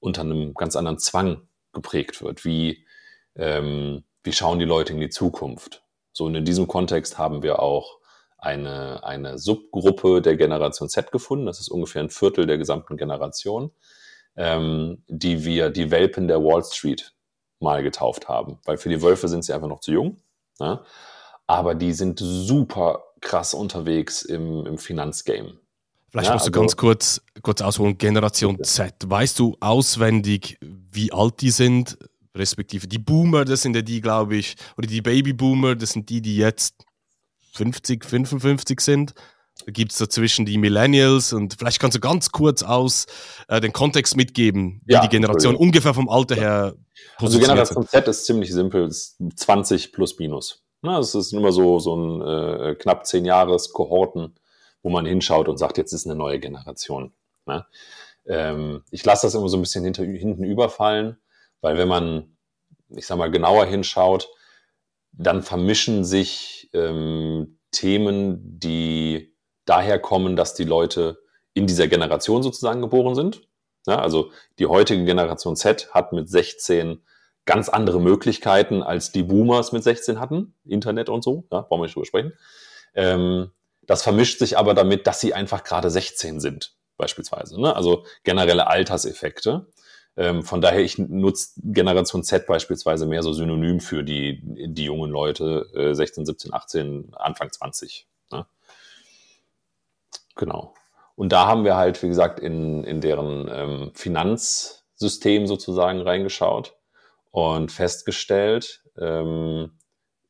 unter 0.00 0.22
einem 0.22 0.54
ganz 0.54 0.76
anderen 0.76 0.98
Zwang 0.98 1.48
geprägt 1.72 2.22
wird? 2.22 2.44
Wie, 2.44 2.86
ähm, 3.36 4.04
wie 4.22 4.32
schauen 4.32 4.58
die 4.58 4.64
Leute 4.64 4.94
in 4.94 5.00
die 5.00 5.10
Zukunft? 5.10 5.84
So, 6.12 6.24
und 6.24 6.34
in 6.34 6.44
diesem 6.44 6.66
Kontext 6.66 7.18
haben 7.18 7.42
wir 7.42 7.60
auch 7.60 7.98
eine, 8.38 9.04
eine 9.04 9.38
Subgruppe 9.38 10.22
der 10.22 10.36
Generation 10.36 10.88
Z 10.88 11.12
gefunden. 11.12 11.46
Das 11.46 11.60
ist 11.60 11.68
ungefähr 11.68 12.02
ein 12.02 12.10
Viertel 12.10 12.46
der 12.46 12.58
gesamten 12.58 12.96
Generation, 12.96 13.70
ähm, 14.36 15.04
die 15.08 15.44
wir 15.44 15.70
die 15.70 15.90
Welpen 15.90 16.26
der 16.26 16.42
Wall 16.42 16.64
Street 16.64 17.12
mal 17.60 17.82
getauft 17.82 18.28
haben. 18.28 18.58
Weil 18.64 18.78
für 18.78 18.88
die 18.88 19.02
Wölfe 19.02 19.28
sind 19.28 19.44
sie 19.44 19.52
einfach 19.52 19.68
noch 19.68 19.80
zu 19.80 19.92
jung. 19.92 20.16
Ne? 20.58 20.82
Aber 21.46 21.74
die 21.74 21.92
sind 21.92 22.18
super 22.20 23.04
krass 23.20 23.54
unterwegs 23.54 24.22
im, 24.22 24.66
im 24.66 24.78
Finanzgame. 24.78 25.58
Vielleicht 26.10 26.28
ja, 26.28 26.34
musst 26.34 26.46
du 26.46 26.50
also, 26.50 26.60
ganz 26.60 26.76
kurz, 26.76 27.22
kurz 27.42 27.60
ausholen, 27.60 27.96
Generation 27.96 28.56
okay. 28.56 28.64
Z. 28.64 28.94
Weißt 29.06 29.38
du 29.38 29.56
auswendig, 29.60 30.58
wie 30.60 31.12
alt 31.12 31.40
die 31.40 31.50
sind? 31.50 31.98
Respektive 32.34 32.86
die 32.86 32.98
Boomer, 32.98 33.44
das 33.44 33.62
sind 33.62 33.74
ja 33.74 33.82
die, 33.82 34.00
glaube 34.00 34.36
ich, 34.36 34.56
oder 34.76 34.86
die 34.86 35.02
Babyboomer, 35.02 35.74
das 35.74 35.90
sind 35.90 36.08
die, 36.10 36.20
die 36.20 36.36
jetzt 36.36 36.74
50, 37.54 38.04
55 38.04 38.80
sind. 38.80 39.14
Da 39.66 39.72
gibt 39.72 39.92
es 39.92 39.98
dazwischen 39.98 40.46
die 40.46 40.56
Millennials 40.56 41.32
und 41.32 41.54
vielleicht 41.58 41.80
kannst 41.80 41.96
du 41.96 42.00
ganz 42.00 42.30
kurz 42.30 42.62
aus 42.62 43.06
äh, 43.48 43.60
den 43.60 43.72
Kontext 43.72 44.16
mitgeben, 44.16 44.80
wie 44.86 44.94
ja, 44.94 45.02
die 45.02 45.08
Generation 45.08 45.54
ungefähr 45.54 45.92
vom 45.92 46.08
Alter 46.08 46.34
her 46.34 46.74
Also 47.16 47.38
Generation 47.38 47.86
Z 47.86 48.08
ist 48.08 48.24
ziemlich 48.24 48.52
simpel, 48.52 48.86
ist 48.86 49.18
20 49.36 49.92
plus 49.92 50.18
minus. 50.18 50.62
Na, 50.82 50.98
es 50.98 51.14
ist 51.14 51.32
immer 51.32 51.52
so, 51.52 51.78
so 51.78 51.94
ein 51.94 52.22
äh, 52.22 52.74
knapp 52.74 53.06
10 53.06 53.24
Jahres 53.24 53.72
Kohorten, 53.72 54.34
wo 54.82 54.88
man 54.88 55.04
hinschaut 55.04 55.48
und 55.48 55.58
sagt, 55.58 55.76
jetzt 55.76 55.92
ist 55.92 56.06
eine 56.06 56.16
neue 56.16 56.40
Generation. 56.40 57.12
Ne? 57.46 57.66
Ähm, 58.26 58.82
ich 58.90 59.04
lasse 59.04 59.26
das 59.26 59.34
immer 59.34 59.48
so 59.48 59.58
ein 59.58 59.62
bisschen 59.62 59.84
hinter, 59.84 60.04
hinten 60.04 60.44
überfallen, 60.44 61.18
weil 61.60 61.76
wenn 61.76 61.88
man, 61.88 62.36
ich 62.88 63.06
sag 63.06 63.18
mal, 63.18 63.30
genauer 63.30 63.66
hinschaut, 63.66 64.30
dann 65.12 65.42
vermischen 65.42 66.04
sich 66.04 66.70
ähm, 66.72 67.58
Themen, 67.72 68.58
die 68.58 69.34
daher 69.66 69.98
kommen, 69.98 70.34
dass 70.34 70.54
die 70.54 70.64
Leute 70.64 71.18
in 71.52 71.66
dieser 71.66 71.88
Generation 71.88 72.42
sozusagen 72.42 72.80
geboren 72.80 73.14
sind. 73.14 73.42
Ja, 73.86 74.00
also 74.00 74.30
die 74.58 74.66
heutige 74.66 75.04
Generation 75.04 75.56
Z 75.56 75.90
hat 75.92 76.12
mit 76.12 76.28
16 76.28 77.02
ganz 77.46 77.68
andere 77.68 78.00
Möglichkeiten, 78.00 78.82
als 78.82 79.12
die 79.12 79.22
Boomers 79.22 79.72
mit 79.72 79.82
16 79.82 80.20
hatten, 80.20 80.54
Internet 80.64 81.08
und 81.08 81.22
so, 81.22 81.44
ja, 81.50 81.62
brauchen 81.62 81.80
wir 81.80 81.84
nicht 81.84 81.96
drüber 81.96 82.06
sprechen. 82.06 82.32
Ähm, 82.94 83.50
das 83.82 84.02
vermischt 84.02 84.38
sich 84.38 84.58
aber 84.58 84.74
damit, 84.74 85.06
dass 85.06 85.20
sie 85.20 85.34
einfach 85.34 85.64
gerade 85.64 85.90
16 85.90 86.40
sind, 86.40 86.74
beispielsweise. 86.96 87.60
Ne? 87.60 87.74
Also 87.74 88.04
generelle 88.24 88.68
Alterseffekte. 88.68 89.66
Ähm, 90.16 90.42
von 90.42 90.60
daher, 90.60 90.80
ich 90.80 90.98
nutze 90.98 91.52
Generation 91.56 92.22
Z 92.22 92.46
beispielsweise 92.46 93.06
mehr 93.06 93.22
so 93.22 93.32
synonym 93.32 93.80
für 93.80 94.04
die, 94.04 94.40
die 94.42 94.84
jungen 94.84 95.10
Leute, 95.10 95.66
äh, 95.74 95.94
16, 95.94 96.26
17, 96.26 96.52
18, 96.52 97.12
Anfang 97.14 97.50
20. 97.50 98.06
Genau. 100.40 100.72
Und 101.16 101.32
da 101.32 101.46
haben 101.46 101.64
wir 101.64 101.76
halt, 101.76 102.02
wie 102.02 102.08
gesagt, 102.08 102.40
in, 102.40 102.82
in 102.84 103.02
deren 103.02 103.46
ähm, 103.52 103.90
Finanzsystem 103.94 105.46
sozusagen 105.46 106.00
reingeschaut 106.00 106.78
und 107.30 107.70
festgestellt, 107.72 108.82
ähm, 108.98 109.78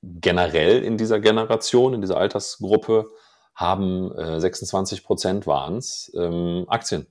generell 0.02 0.82
in 0.82 0.96
dieser 0.96 1.20
Generation, 1.20 1.94
in 1.94 2.00
dieser 2.00 2.16
Altersgruppe, 2.16 3.08
haben 3.54 4.12
äh, 4.16 4.40
26 4.40 5.04
Prozent 5.04 5.46
waren 5.46 5.76
es 5.76 6.10
ähm, 6.14 6.64
Aktien. 6.68 7.06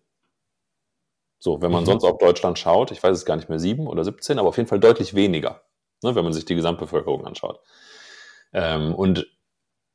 So, 1.39 1.61
wenn 1.61 1.71
man 1.71 1.83
mhm. 1.83 1.87
sonst 1.87 2.03
auf 2.03 2.17
Deutschland 2.17 2.59
schaut, 2.59 2.91
ich 2.91 3.01
weiß 3.01 3.15
es 3.15 3.25
gar 3.25 3.35
nicht 3.35 3.49
mehr, 3.49 3.59
sieben 3.59 3.87
oder 3.87 4.03
17, 4.03 4.39
aber 4.39 4.49
auf 4.49 4.57
jeden 4.57 4.67
Fall 4.67 4.79
deutlich 4.79 5.13
weniger, 5.13 5.61
ne, 6.03 6.15
wenn 6.15 6.23
man 6.23 6.33
sich 6.33 6.45
die 6.45 6.55
Gesamtbevölkerung 6.55 7.25
anschaut. 7.25 7.61
Ähm, 8.51 8.93
und 8.95 9.27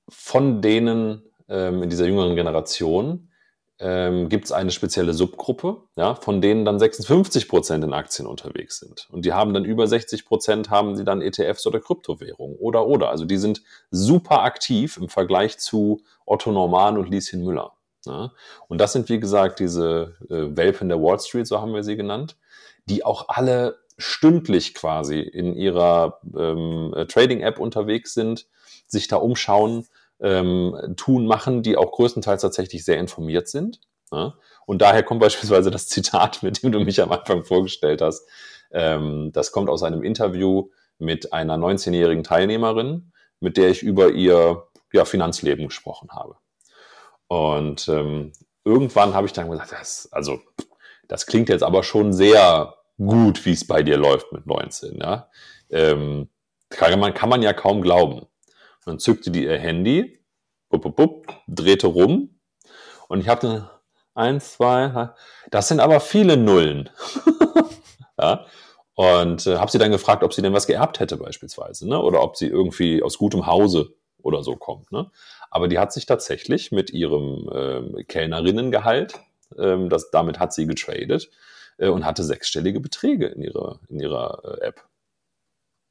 von 0.08 0.62
denen 0.62 1.22
ähm, 1.48 1.82
in 1.82 1.90
dieser 1.90 2.06
jüngeren 2.06 2.36
Generation 2.36 3.30
ähm, 3.80 4.28
gibt 4.28 4.44
es 4.44 4.52
eine 4.52 4.70
spezielle 4.70 5.14
Subgruppe, 5.14 5.82
ja, 5.96 6.14
von 6.14 6.40
denen 6.40 6.64
dann 6.64 6.78
56 6.78 7.48
Prozent 7.48 7.82
in 7.82 7.92
Aktien 7.92 8.26
unterwegs 8.26 8.78
sind. 8.78 9.08
Und 9.10 9.24
die 9.24 9.32
haben 9.32 9.52
dann 9.52 9.64
über 9.64 9.86
60 9.86 10.24
Prozent 10.24 10.70
haben 10.70 10.96
sie 10.96 11.04
dann 11.04 11.20
ETFs 11.20 11.66
oder 11.66 11.80
Kryptowährungen 11.80 12.56
oder 12.56 12.86
oder. 12.86 13.10
Also 13.10 13.24
die 13.24 13.36
sind 13.36 13.62
super 13.90 14.42
aktiv 14.42 14.96
im 14.96 15.08
Vergleich 15.08 15.58
zu 15.58 16.02
Otto 16.24 16.52
Norman 16.52 16.98
und 16.98 17.10
Lieschen 17.10 17.44
Müller. 17.44 17.72
Ja. 18.06 18.32
Und 18.68 18.78
das 18.78 18.92
sind, 18.92 19.08
wie 19.08 19.18
gesagt, 19.18 19.58
diese 19.58 20.14
äh, 20.28 20.56
Welpen 20.56 20.88
der 20.88 21.02
Wall 21.02 21.18
Street, 21.18 21.46
so 21.46 21.60
haben 21.60 21.74
wir 21.74 21.82
sie 21.82 21.96
genannt, 21.96 22.36
die 22.86 23.04
auch 23.04 23.28
alle 23.28 23.78
stündlich 23.96 24.74
quasi 24.74 25.20
in 25.20 25.54
ihrer 25.54 26.20
ähm, 26.36 26.92
äh, 26.94 27.06
Trading-App 27.06 27.58
unterwegs 27.58 28.14
sind, 28.14 28.46
sich 28.86 29.08
da 29.08 29.16
umschauen, 29.16 29.86
ähm, 30.20 30.94
tun, 30.96 31.26
machen, 31.26 31.62
die 31.62 31.76
auch 31.76 31.92
größtenteils 31.92 32.42
tatsächlich 32.42 32.84
sehr 32.84 32.98
informiert 32.98 33.48
sind. 33.48 33.80
Ja? 34.12 34.34
Und 34.66 34.82
daher 34.82 35.02
kommt 35.02 35.20
beispielsweise 35.20 35.70
das 35.70 35.88
Zitat, 35.88 36.42
mit 36.42 36.62
dem 36.62 36.72
du 36.72 36.80
mich 36.80 37.02
am 37.02 37.12
Anfang 37.12 37.44
vorgestellt 37.44 38.00
hast. 38.00 38.26
Ähm, 38.70 39.30
das 39.32 39.52
kommt 39.52 39.68
aus 39.68 39.82
einem 39.82 40.02
Interview 40.02 40.70
mit 40.98 41.32
einer 41.32 41.56
19-jährigen 41.56 42.24
Teilnehmerin, 42.24 43.12
mit 43.40 43.56
der 43.56 43.70
ich 43.70 43.82
über 43.82 44.10
ihr 44.10 44.64
ja, 44.92 45.04
Finanzleben 45.04 45.66
gesprochen 45.66 46.10
habe. 46.12 46.36
Und 47.26 47.88
ähm, 47.88 48.32
irgendwann 48.64 49.14
habe 49.14 49.26
ich 49.26 49.32
dann 49.32 49.50
gesagt, 49.50 49.72
das, 49.72 50.08
also 50.12 50.40
das 51.08 51.26
klingt 51.26 51.48
jetzt 51.48 51.62
aber 51.62 51.82
schon 51.82 52.12
sehr 52.12 52.74
gut, 52.98 53.44
wie 53.44 53.52
es 53.52 53.66
bei 53.66 53.82
dir 53.82 53.96
läuft 53.96 54.32
mit 54.32 54.46
19. 54.46 54.98
Ja? 55.00 55.28
Ähm, 55.70 56.28
kann, 56.70 56.98
man, 56.98 57.12
kann 57.14 57.28
man 57.28 57.42
ja 57.42 57.52
kaum 57.52 57.82
glauben. 57.82 58.26
Dann 58.84 58.98
zückte 58.98 59.30
die 59.30 59.44
ihr 59.44 59.58
Handy, 59.58 60.20
bup, 60.68 60.82
bup, 60.82 60.96
bup, 60.96 61.42
drehte 61.48 61.86
rum 61.86 62.40
und 63.08 63.20
ich 63.20 63.28
habe 63.28 63.40
dann 63.40 63.70
eins, 64.14 64.54
zwei, 64.54 65.10
das 65.50 65.68
sind 65.68 65.80
aber 65.80 66.00
viele 66.00 66.36
Nullen. 66.36 66.90
ja? 68.18 68.46
Und 68.94 69.46
äh, 69.46 69.56
habe 69.56 69.70
sie 69.70 69.78
dann 69.78 69.90
gefragt, 69.90 70.22
ob 70.22 70.32
sie 70.32 70.42
denn 70.42 70.52
was 70.52 70.68
geerbt 70.68 71.00
hätte 71.00 71.16
beispielsweise, 71.16 71.88
ne? 71.88 72.00
oder 72.00 72.22
ob 72.22 72.36
sie 72.36 72.46
irgendwie 72.46 73.02
aus 73.02 73.18
gutem 73.18 73.46
Hause 73.46 73.94
oder 74.22 74.42
so 74.44 74.54
kommt. 74.56 74.92
Ne? 74.92 75.10
Aber 75.50 75.68
die 75.68 75.78
hat 75.78 75.92
sich 75.92 76.06
tatsächlich 76.06 76.70
mit 76.70 76.90
ihrem 76.90 77.50
ähm, 77.52 78.04
Kellnerinnengehalt, 78.06 79.14
ähm, 79.58 79.88
das, 79.88 80.10
damit 80.10 80.38
hat 80.38 80.52
sie 80.52 80.66
getradet 80.66 81.28
äh, 81.78 81.88
und 81.88 82.04
hatte 82.04 82.22
sechsstellige 82.22 82.80
Beträge 82.80 83.26
in 83.26 83.42
ihrer, 83.42 83.80
in 83.88 84.00
ihrer 84.00 84.42
äh, 84.44 84.66
App. 84.66 84.84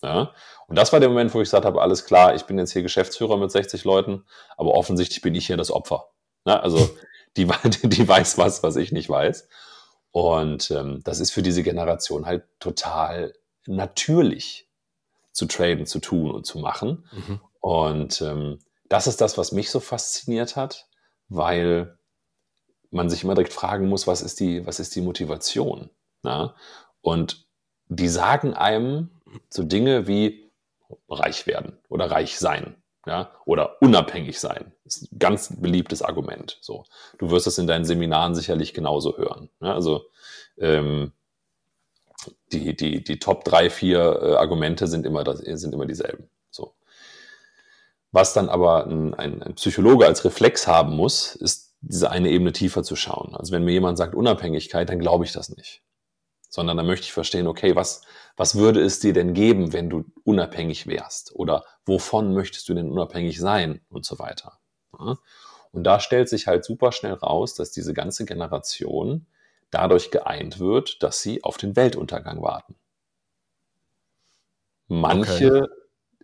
Ja? 0.03 0.33
Und 0.67 0.77
das 0.77 0.91
war 0.93 0.99
der 0.99 1.09
Moment, 1.09 1.33
wo 1.33 1.39
ich 1.41 1.47
gesagt 1.47 1.65
habe, 1.65 1.81
alles 1.81 2.05
klar, 2.05 2.35
ich 2.35 2.43
bin 2.43 2.59
jetzt 2.59 2.73
hier 2.73 2.83
Geschäftsführer 2.83 3.37
mit 3.37 3.51
60 3.51 3.83
Leuten, 3.85 4.25
aber 4.57 4.73
offensichtlich 4.73 5.21
bin 5.21 5.33
ich 5.33 5.47
hier 5.47 5.57
das 5.57 5.71
Opfer. 5.71 6.09
Ja? 6.45 6.59
Also 6.59 6.89
die, 7.37 7.47
die 7.83 8.07
weiß 8.07 8.37
was, 8.37 8.61
was 8.61 8.75
ich 8.75 8.91
nicht 8.91 9.09
weiß. 9.09 9.47
Und 10.11 10.69
ähm, 10.69 11.01
das 11.03 11.19
ist 11.19 11.31
für 11.31 11.41
diese 11.41 11.63
Generation 11.63 12.27
halt 12.27 12.43
total 12.59 13.33
natürlich 13.65 14.69
zu 15.31 15.47
traden, 15.47 15.87
zu 15.87 15.99
tun 15.99 16.29
und 16.29 16.45
zu 16.45 16.59
machen. 16.59 17.07
Mhm. 17.11 17.39
Und 17.59 18.21
ähm, 18.21 18.59
das 18.89 19.07
ist 19.07 19.21
das, 19.21 19.37
was 19.37 19.53
mich 19.53 19.71
so 19.71 19.79
fasziniert 19.79 20.55
hat, 20.55 20.87
weil 21.29 21.97
man 22.91 23.09
sich 23.09 23.23
immer 23.23 23.33
direkt 23.33 23.53
fragen 23.53 23.89
muss, 23.89 24.05
was 24.05 24.21
ist 24.21 24.39
die, 24.39 24.67
was 24.67 24.79
ist 24.79 24.95
die 24.95 25.01
Motivation? 25.01 25.89
Ja? 26.23 26.53
Und 27.01 27.47
die 27.87 28.09
sagen 28.09 28.53
einem, 28.53 29.09
so 29.49 29.63
Dinge 29.63 30.07
wie 30.07 30.51
reich 31.09 31.47
werden 31.47 31.77
oder 31.89 32.09
reich 32.11 32.37
sein. 32.39 32.75
Ja, 33.05 33.31
oder 33.43 33.81
unabhängig 33.81 34.39
sein. 34.39 34.71
Das 34.85 34.95
ist 34.95 35.11
ein 35.11 35.19
ganz 35.19 35.59
beliebtes 35.59 36.01
Argument. 36.01 36.57
So, 36.61 36.85
du 37.17 37.31
wirst 37.31 37.47
es 37.47 37.57
in 37.57 37.67
deinen 37.67 37.83
Seminaren 37.83 38.33
sicherlich 38.33 38.73
genauso 38.73 39.17
hören. 39.17 39.49
Ja, 39.59 39.73
also 39.73 40.05
ähm, 40.57 41.11
die, 42.53 42.77
die, 42.77 43.03
die 43.03 43.19
Top 43.19 43.43
drei, 43.43 43.69
vier 43.69 43.99
äh, 43.99 44.35
Argumente 44.35 44.87
sind 44.87 45.05
immer, 45.05 45.25
das, 45.25 45.39
sind 45.39 45.73
immer 45.73 45.85
dieselben. 45.85 46.29
So. 46.49 46.75
Was 48.13 48.31
dann 48.31 48.47
aber 48.47 48.87
ein, 48.87 49.13
ein, 49.15 49.43
ein 49.43 49.55
Psychologe 49.55 50.05
als 50.05 50.23
Reflex 50.23 50.65
haben 50.65 50.95
muss, 50.95 51.35
ist 51.35 51.73
diese 51.81 52.09
eine 52.09 52.29
Ebene 52.29 52.53
tiefer 52.53 52.83
zu 52.83 52.95
schauen. 52.95 53.35
Also 53.35 53.51
wenn 53.51 53.65
mir 53.65 53.73
jemand 53.73 53.97
sagt 53.97 54.15
Unabhängigkeit, 54.15 54.87
dann 54.87 54.99
glaube 54.99 55.25
ich 55.25 55.33
das 55.33 55.49
nicht 55.49 55.83
sondern 56.53 56.77
da 56.77 56.83
möchte 56.83 57.05
ich 57.05 57.13
verstehen, 57.13 57.47
okay, 57.47 57.75
was, 57.75 58.03
was 58.35 58.55
würde 58.55 58.81
es 58.81 58.99
dir 58.99 59.13
denn 59.13 59.33
geben, 59.33 59.73
wenn 59.73 59.89
du 59.89 60.05
unabhängig 60.23 60.87
wärst? 60.87 61.35
Oder 61.35 61.63
wovon 61.85 62.33
möchtest 62.33 62.67
du 62.69 62.73
denn 62.73 62.89
unabhängig 62.89 63.39
sein? 63.39 63.81
Und 63.89 64.05
so 64.05 64.19
weiter. 64.19 64.59
Und 65.71 65.83
da 65.83 65.99
stellt 65.99 66.29
sich 66.29 66.47
halt 66.47 66.65
super 66.65 66.91
schnell 66.91 67.13
raus, 67.13 67.55
dass 67.55 67.71
diese 67.71 67.93
ganze 67.93 68.25
Generation 68.25 69.25
dadurch 69.71 70.11
geeint 70.11 70.59
wird, 70.59 71.01
dass 71.01 71.21
sie 71.21 71.43
auf 71.43 71.57
den 71.57 71.75
Weltuntergang 71.75 72.41
warten. 72.41 72.75
Manche 74.87 75.63
okay. 75.63 75.73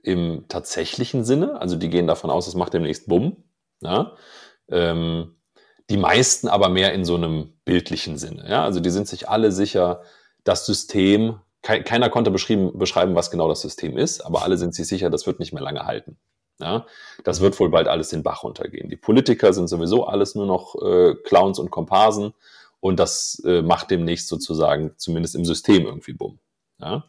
im 0.03 0.45
tatsächlichen 0.47 1.23
Sinne, 1.23 1.59
also 1.59 1.75
die 1.75 1.89
gehen 1.89 2.05
davon 2.05 2.29
aus, 2.29 2.47
es 2.47 2.53
macht 2.53 2.73
demnächst 2.73 3.07
Bumm. 3.07 3.43
Ja? 3.81 4.15
Ähm, 4.67 5.35
die 5.89 5.97
meisten 5.97 6.47
aber 6.47 6.69
mehr 6.69 6.93
in 6.93 7.05
so 7.05 7.15
einem 7.15 7.53
bildlichen 7.65 8.17
Sinne. 8.17 8.47
Ja? 8.47 8.63
Also 8.63 8.79
die 8.79 8.91
sind 8.91 9.07
sich 9.07 9.29
alle 9.29 9.51
sicher, 9.51 10.03
das 10.43 10.67
System, 10.67 11.39
keiner 11.61 12.09
konnte 12.09 12.31
beschreiben, 12.31 13.15
was 13.15 13.31
genau 13.31 13.47
das 13.49 13.61
System 13.61 13.97
ist, 13.97 14.21
aber 14.21 14.43
alle 14.43 14.57
sind 14.57 14.73
sich 14.73 14.87
sicher, 14.87 15.09
das 15.09 15.27
wird 15.27 15.39
nicht 15.39 15.53
mehr 15.53 15.63
lange 15.63 15.85
halten. 15.85 16.17
Ja, 16.61 16.85
das 17.23 17.39
wird 17.39 17.57
wohl 17.59 17.69
bald 17.69 17.87
alles 17.87 18.09
den 18.09 18.23
Bach 18.23 18.43
runtergehen. 18.43 18.89
Die 18.89 18.97
Politiker 18.97 19.53
sind 19.53 19.67
sowieso 19.69 20.05
alles 20.05 20.35
nur 20.35 20.45
noch 20.45 20.75
äh, 20.81 21.15
Clowns 21.23 21.57
und 21.57 21.71
Komparsen 21.71 22.33
und 22.81 22.99
das 22.99 23.41
äh, 23.45 23.61
macht 23.61 23.91
demnächst 23.91 24.27
sozusagen 24.27 24.93
zumindest 24.97 25.35
im 25.35 25.45
System 25.45 25.85
irgendwie 25.85 26.13
bumm. 26.13 26.39
Ja? 26.79 27.05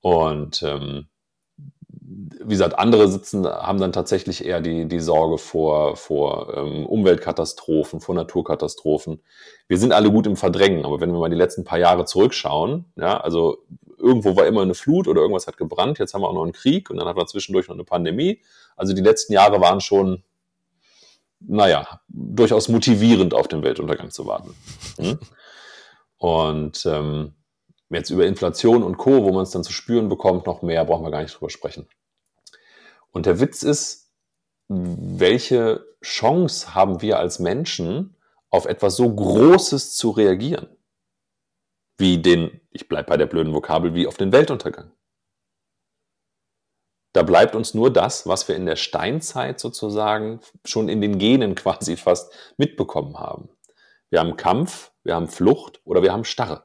Und 0.00 0.62
ähm, 0.62 1.08
wie 2.10 2.48
gesagt, 2.48 2.78
andere 2.78 3.08
sitzen, 3.08 3.46
haben 3.46 3.80
dann 3.80 3.92
tatsächlich 3.92 4.44
eher 4.44 4.60
die, 4.60 4.86
die 4.86 5.00
Sorge 5.00 5.36
vor, 5.36 5.96
vor 5.96 6.54
ähm, 6.56 6.86
Umweltkatastrophen, 6.86 8.00
vor 8.00 8.14
Naturkatastrophen. 8.14 9.20
Wir 9.66 9.78
sind 9.78 9.92
alle 9.92 10.10
gut 10.10 10.26
im 10.26 10.36
Verdrängen, 10.36 10.86
aber 10.86 11.00
wenn 11.00 11.12
wir 11.12 11.18
mal 11.18 11.28
die 11.28 11.36
letzten 11.36 11.64
paar 11.64 11.78
Jahre 11.78 12.06
zurückschauen, 12.06 12.86
ja, 12.96 13.20
also 13.20 13.58
irgendwo 13.98 14.36
war 14.36 14.46
immer 14.46 14.62
eine 14.62 14.74
Flut 14.74 15.06
oder 15.06 15.20
irgendwas 15.20 15.46
hat 15.46 15.58
gebrannt, 15.58 15.98
jetzt 15.98 16.14
haben 16.14 16.22
wir 16.22 16.28
auch 16.28 16.34
noch 16.34 16.44
einen 16.44 16.52
Krieg 16.52 16.88
und 16.88 16.96
dann 16.96 17.06
haben 17.06 17.18
wir 17.18 17.26
zwischendurch 17.26 17.68
noch 17.68 17.74
eine 17.74 17.84
Pandemie. 17.84 18.40
Also 18.76 18.94
die 18.94 19.02
letzten 19.02 19.34
Jahre 19.34 19.60
waren 19.60 19.80
schon, 19.80 20.22
naja, 21.40 22.00
durchaus 22.08 22.68
motivierend 22.68 23.34
auf 23.34 23.48
den 23.48 23.62
Weltuntergang 23.62 24.10
zu 24.10 24.26
warten. 24.26 24.54
Hm? 24.96 25.18
Und 26.16 26.86
ähm, 26.86 27.34
jetzt 27.90 28.10
über 28.10 28.26
Inflation 28.26 28.82
und 28.82 28.96
Co., 28.96 29.24
wo 29.24 29.32
man 29.32 29.42
es 29.42 29.50
dann 29.50 29.64
zu 29.64 29.72
spüren 29.72 30.08
bekommt, 30.08 30.46
noch 30.46 30.62
mehr, 30.62 30.84
brauchen 30.84 31.04
wir 31.04 31.10
gar 31.10 31.22
nicht 31.22 31.34
drüber 31.34 31.50
sprechen. 31.50 31.86
Und 33.10 33.26
der 33.26 33.40
Witz 33.40 33.62
ist, 33.62 34.12
welche 34.68 35.86
Chance 36.02 36.74
haben 36.74 37.00
wir 37.00 37.18
als 37.18 37.38
Menschen, 37.38 38.16
auf 38.50 38.66
etwas 38.66 38.96
so 38.96 39.14
Großes 39.14 39.96
zu 39.96 40.10
reagieren? 40.10 40.68
Wie 41.98 42.22
den, 42.22 42.60
ich 42.70 42.88
bleibe 42.88 43.08
bei 43.08 43.16
der 43.16 43.26
blöden 43.26 43.52
Vokabel, 43.52 43.94
wie 43.94 44.06
auf 44.06 44.16
den 44.16 44.32
Weltuntergang. 44.32 44.92
Da 47.12 47.22
bleibt 47.22 47.54
uns 47.56 47.74
nur 47.74 47.92
das, 47.92 48.26
was 48.26 48.46
wir 48.46 48.54
in 48.54 48.66
der 48.66 48.76
Steinzeit 48.76 49.58
sozusagen 49.58 50.40
schon 50.64 50.88
in 50.88 51.00
den 51.00 51.18
Genen 51.18 51.54
quasi 51.54 51.96
fast 51.96 52.32
mitbekommen 52.58 53.18
haben. 53.18 53.48
Wir 54.10 54.20
haben 54.20 54.36
Kampf, 54.36 54.92
wir 55.02 55.14
haben 55.14 55.28
Flucht 55.28 55.80
oder 55.84 56.02
wir 56.02 56.12
haben 56.12 56.24
Starre. 56.24 56.64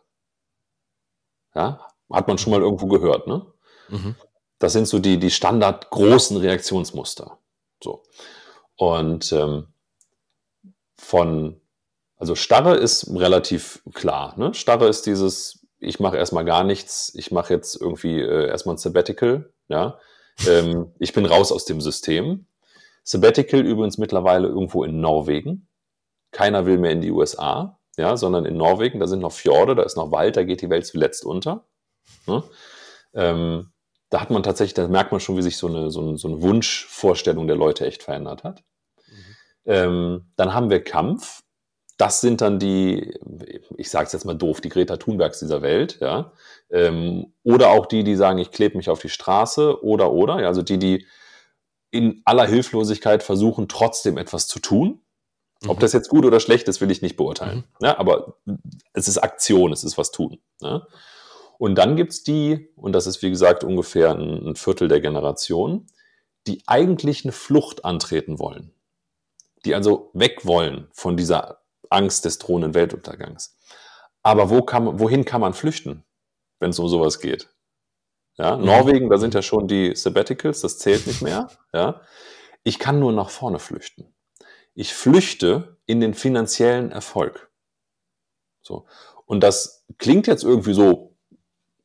Ja, 1.55 1.87
hat 2.11 2.27
man 2.27 2.37
schon 2.37 2.51
mal 2.51 2.61
irgendwo 2.61 2.87
gehört, 2.87 3.27
ne? 3.27 3.45
Mhm. 3.89 4.15
Das 4.63 4.71
sind 4.71 4.87
so 4.87 4.99
die, 4.99 5.19
die 5.19 5.29
Standard 5.29 5.89
großen 5.89 6.37
Reaktionsmuster. 6.37 7.37
So. 7.83 8.03
Und 8.77 9.33
ähm, 9.33 9.67
von, 10.97 11.59
also 12.15 12.35
Starre 12.35 12.77
ist 12.77 13.13
relativ 13.13 13.83
klar. 13.93 14.35
Ne? 14.37 14.53
Starre 14.53 14.87
ist 14.87 15.05
dieses, 15.05 15.67
ich 15.79 15.99
mache 15.99 16.15
erstmal 16.15 16.45
gar 16.45 16.63
nichts, 16.63 17.11
ich 17.13 17.29
mache 17.29 17.53
jetzt 17.53 17.75
irgendwie 17.75 18.21
äh, 18.21 18.47
erstmal 18.47 18.75
ein 18.75 18.77
Sabbatical, 18.77 19.51
ja. 19.67 19.99
ähm, 20.47 20.93
ich 20.97 21.11
bin 21.11 21.25
raus 21.25 21.51
aus 21.51 21.65
dem 21.65 21.81
System. 21.81 22.47
Sabbatical 23.03 23.59
übrigens 23.59 23.97
mittlerweile 23.97 24.47
irgendwo 24.47 24.85
in 24.85 25.01
Norwegen. 25.01 25.67
keiner 26.31 26.65
will 26.65 26.77
mehr 26.77 26.91
in 26.91 27.01
die 27.01 27.11
USA, 27.11 27.81
ja, 27.97 28.15
sondern 28.15 28.45
in 28.45 28.55
Norwegen, 28.55 29.01
da 29.01 29.07
sind 29.07 29.19
noch 29.19 29.33
Fjorde, 29.33 29.75
da 29.75 29.83
ist 29.83 29.97
noch 29.97 30.13
Wald, 30.13 30.37
da 30.37 30.45
geht 30.45 30.61
die 30.61 30.69
Welt 30.69 30.85
zuletzt 30.85 31.25
unter. 31.25 31.65
Ne? 32.27 32.43
Ähm, 33.13 33.72
da 34.13 34.21
hat 34.21 34.29
man 34.29 34.43
tatsächlich, 34.43 34.75
da 34.75 34.87
merkt 34.87 35.11
man 35.11 35.19
schon, 35.19 35.37
wie 35.37 35.41
sich 35.41 35.57
so 35.57 35.65
eine, 35.65 35.89
so 35.89 35.99
eine, 35.99 36.19
so 36.19 36.27
eine 36.27 36.39
Wunschvorstellung 36.39 37.47
der 37.47 37.55
Leute 37.55 37.87
echt 37.87 38.03
verändert 38.03 38.43
hat. 38.43 38.63
Mhm. 39.07 39.35
Ähm, 39.65 40.25
dann 40.35 40.53
haben 40.53 40.69
wir 40.69 40.83
Kampf. 40.83 41.41
Das 41.97 42.21
sind 42.21 42.41
dann 42.41 42.59
die, 42.59 43.17
ich 43.75 43.89
sage 43.89 44.05
es 44.05 44.13
jetzt 44.13 44.25
mal 44.25 44.35
doof, 44.35 44.61
die 44.61 44.69
Greta 44.69 44.97
Thunbergs 44.97 45.39
dieser 45.39 45.63
Welt, 45.63 45.97
ja. 45.99 46.31
Ähm, 46.69 47.33
oder 47.41 47.71
auch 47.71 47.87
die, 47.87 48.03
die 48.03 48.15
sagen, 48.15 48.37
ich 48.37 48.51
klebe 48.51 48.77
mich 48.77 48.87
auf 48.87 49.01
die 49.01 49.09
Straße, 49.09 49.83
oder, 49.83 50.11
oder, 50.11 50.41
ja, 50.41 50.47
also 50.47 50.61
die, 50.61 50.77
die 50.77 51.07
in 51.89 52.21
aller 52.23 52.45
Hilflosigkeit 52.45 53.23
versuchen, 53.23 53.67
trotzdem 53.67 54.19
etwas 54.19 54.47
zu 54.47 54.59
tun. 54.59 55.01
Ob 55.67 55.77
mhm. 55.77 55.81
das 55.81 55.93
jetzt 55.93 56.09
gut 56.09 56.23
oder 56.23 56.39
schlecht 56.39 56.67
ist, 56.67 56.81
will 56.81 56.91
ich 56.91 57.01
nicht 57.01 57.17
beurteilen. 57.17 57.63
Mhm. 57.79 57.85
Ja, 57.87 57.97
aber 57.97 58.37
es 58.93 59.07
ist 59.07 59.17
Aktion, 59.17 59.73
es 59.73 59.83
ist 59.83 59.97
was 59.97 60.11
tun. 60.11 60.39
Ja. 60.61 60.85
Und 61.63 61.75
dann 61.75 61.95
gibt 61.95 62.11
es 62.11 62.23
die, 62.23 62.67
und 62.75 62.91
das 62.91 63.07
ist 63.07 63.21
wie 63.21 63.29
gesagt 63.29 63.63
ungefähr 63.63 64.11
ein, 64.11 64.49
ein 64.49 64.55
Viertel 64.57 64.89
der 64.89 64.99
Generation, 64.99 65.87
die 66.45 66.61
eigentlich 66.67 67.23
eine 67.23 67.31
Flucht 67.31 67.85
antreten 67.85 68.37
wollen. 68.37 68.73
Die 69.63 69.73
also 69.73 70.11
weg 70.13 70.45
wollen 70.45 70.89
von 70.91 71.15
dieser 71.15 71.61
Angst 71.89 72.25
des 72.25 72.37
drohenden 72.37 72.73
Weltuntergangs. 72.73 73.57
Aber 74.23 74.49
wo 74.49 74.63
kann, 74.63 74.99
wohin 74.99 75.23
kann 75.23 75.39
man 75.39 75.53
flüchten, 75.53 76.03
wenn 76.59 76.71
es 76.71 76.79
um 76.79 76.89
sowas 76.89 77.21
geht? 77.21 77.47
Ja, 78.35 78.57
mhm. 78.57 78.65
Norwegen, 78.65 79.09
da 79.09 79.17
sind 79.17 79.33
ja 79.33 79.41
schon 79.41 79.69
die 79.69 79.95
Sabbaticals, 79.95 80.59
das 80.59 80.79
zählt 80.79 81.07
nicht 81.07 81.21
mehr. 81.21 81.47
Ja, 81.73 82.01
ich 82.63 82.77
kann 82.77 82.99
nur 82.99 83.13
nach 83.13 83.29
vorne 83.29 83.59
flüchten. 83.59 84.13
Ich 84.73 84.93
flüchte 84.93 85.77
in 85.85 86.01
den 86.01 86.13
finanziellen 86.13 86.91
Erfolg. 86.91 87.49
So. 88.61 88.85
Und 89.25 89.45
das 89.45 89.85
klingt 89.97 90.27
jetzt 90.27 90.43
irgendwie 90.43 90.73
so, 90.73 91.12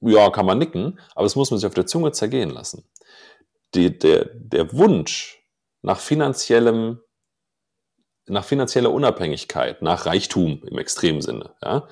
ja, 0.00 0.30
kann 0.30 0.46
man 0.46 0.58
nicken, 0.58 0.98
aber 1.14 1.24
das 1.24 1.36
muss 1.36 1.50
man 1.50 1.58
sich 1.58 1.66
auf 1.66 1.74
der 1.74 1.86
Zunge 1.86 2.12
zergehen 2.12 2.50
lassen. 2.50 2.84
Die, 3.74 3.98
der, 3.98 4.30
der 4.34 4.72
Wunsch 4.72 5.42
nach 5.82 6.00
finanziellem, 6.00 7.00
nach 8.26 8.44
finanzieller 8.44 8.92
Unabhängigkeit, 8.92 9.82
nach 9.82 10.06
Reichtum 10.06 10.62
im 10.64 10.78
extremen 10.78 11.20
Sinne, 11.20 11.54
ja, 11.62 11.88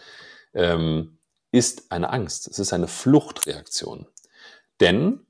ähm, 0.55 1.19
ist 1.53 1.91
eine 1.93 2.11
Angst. 2.11 2.49
Es 2.49 2.59
ist 2.59 2.73
eine 2.73 2.89
Fluchtreaktion. 2.89 4.07
Denn 4.81 5.27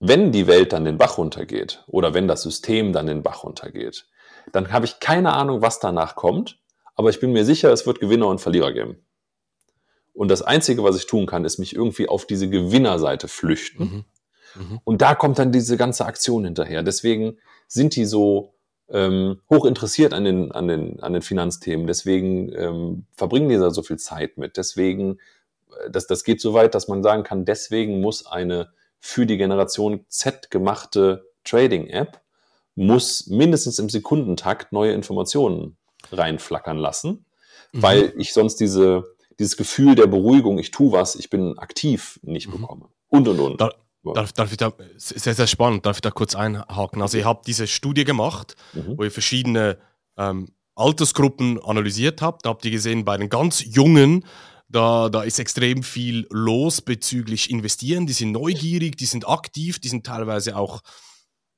wenn 0.00 0.32
die 0.32 0.46
Welt 0.46 0.72
dann 0.72 0.84
den 0.84 0.98
Bach 0.98 1.18
runtergeht 1.18 1.84
oder 1.86 2.14
wenn 2.14 2.26
das 2.26 2.42
System 2.42 2.92
dann 2.92 3.06
den 3.06 3.22
Bach 3.22 3.44
runtergeht, 3.44 4.06
dann 4.52 4.72
habe 4.72 4.86
ich 4.86 5.00
keine 5.00 5.34
Ahnung, 5.34 5.62
was 5.62 5.78
danach 5.78 6.16
kommt, 6.16 6.58
aber 6.94 7.10
ich 7.10 7.20
bin 7.20 7.32
mir 7.32 7.44
sicher, 7.44 7.72
es 7.72 7.86
wird 7.86 8.00
Gewinner 8.00 8.26
und 8.26 8.40
Verlierer 8.40 8.72
geben. 8.72 9.04
Und 10.20 10.28
das 10.28 10.42
Einzige, 10.42 10.84
was 10.84 10.96
ich 10.96 11.06
tun 11.06 11.24
kann, 11.24 11.46
ist 11.46 11.56
mich 11.56 11.74
irgendwie 11.74 12.06
auf 12.06 12.26
diese 12.26 12.50
Gewinnerseite 12.50 13.26
flüchten. 13.26 14.04
Mhm. 14.54 14.62
Mhm. 14.62 14.80
Und 14.84 15.00
da 15.00 15.14
kommt 15.14 15.38
dann 15.38 15.50
diese 15.50 15.78
ganze 15.78 16.04
Aktion 16.04 16.44
hinterher. 16.44 16.82
Deswegen 16.82 17.38
sind 17.68 17.96
die 17.96 18.04
so 18.04 18.52
ähm, 18.90 19.40
hoch 19.48 19.64
interessiert 19.64 20.12
an 20.12 20.26
den, 20.26 20.52
an, 20.52 20.68
den, 20.68 21.02
an 21.02 21.14
den 21.14 21.22
Finanzthemen. 21.22 21.86
Deswegen 21.86 22.52
ähm, 22.52 23.06
verbringen 23.16 23.48
die 23.48 23.56
da 23.56 23.70
so 23.70 23.82
viel 23.82 23.96
Zeit 23.96 24.36
mit. 24.36 24.58
Deswegen, 24.58 25.20
äh, 25.86 25.90
das, 25.90 26.06
das 26.06 26.22
geht 26.22 26.42
so 26.42 26.52
weit, 26.52 26.74
dass 26.74 26.86
man 26.86 27.02
sagen 27.02 27.22
kann, 27.22 27.46
deswegen 27.46 28.02
muss 28.02 28.26
eine 28.26 28.68
für 28.98 29.24
die 29.24 29.38
Generation 29.38 30.04
Z 30.08 30.50
gemachte 30.50 31.30
Trading-App 31.44 32.20
muss 32.74 33.26
mindestens 33.28 33.78
im 33.78 33.88
Sekundentakt 33.88 34.70
neue 34.70 34.92
Informationen 34.92 35.78
reinflackern 36.12 36.76
lassen, 36.76 37.24
mhm. 37.72 37.82
weil 37.82 38.12
ich 38.18 38.34
sonst 38.34 38.56
diese, 38.56 39.06
dieses 39.40 39.56
Gefühl 39.56 39.94
der 39.94 40.06
Beruhigung, 40.06 40.58
ich 40.58 40.70
tue 40.70 40.92
was, 40.92 41.16
ich 41.16 41.30
bin 41.30 41.58
aktiv, 41.58 42.20
nicht 42.22 42.46
mhm. 42.46 42.60
bekomme. 42.60 42.88
Und, 43.08 43.26
und, 43.26 43.40
und. 43.40 43.60
Da, 43.60 43.70
darf, 44.04 44.32
darf 44.32 44.50
ich 44.50 44.58
da, 44.58 44.72
sehr, 44.96 45.34
sehr 45.34 45.46
spannend, 45.46 45.86
darf 45.86 45.96
ich 45.96 46.02
da 46.02 46.10
kurz 46.10 46.34
einhaken? 46.34 47.02
Also, 47.02 47.18
ihr 47.18 47.24
habt 47.24 47.46
diese 47.46 47.66
Studie 47.66 48.04
gemacht, 48.04 48.54
mhm. 48.74 48.98
wo 48.98 49.04
ihr 49.04 49.10
verschiedene 49.10 49.78
ähm, 50.16 50.48
Altersgruppen 50.76 51.60
analysiert 51.60 52.22
habt. 52.22 52.44
Da 52.44 52.50
habt 52.50 52.64
ihr 52.64 52.70
gesehen, 52.70 53.04
bei 53.04 53.16
den 53.16 53.30
ganz 53.30 53.64
Jungen, 53.64 54.24
da, 54.68 55.08
da 55.08 55.22
ist 55.22 55.38
extrem 55.38 55.82
viel 55.82 56.26
los 56.30 56.82
bezüglich 56.82 57.50
Investieren. 57.50 58.06
Die 58.06 58.12
sind 58.12 58.32
neugierig, 58.32 58.96
die 58.96 59.06
sind 59.06 59.26
aktiv, 59.26 59.78
die 59.78 59.88
sind 59.88 60.06
teilweise 60.06 60.56
auch 60.56 60.82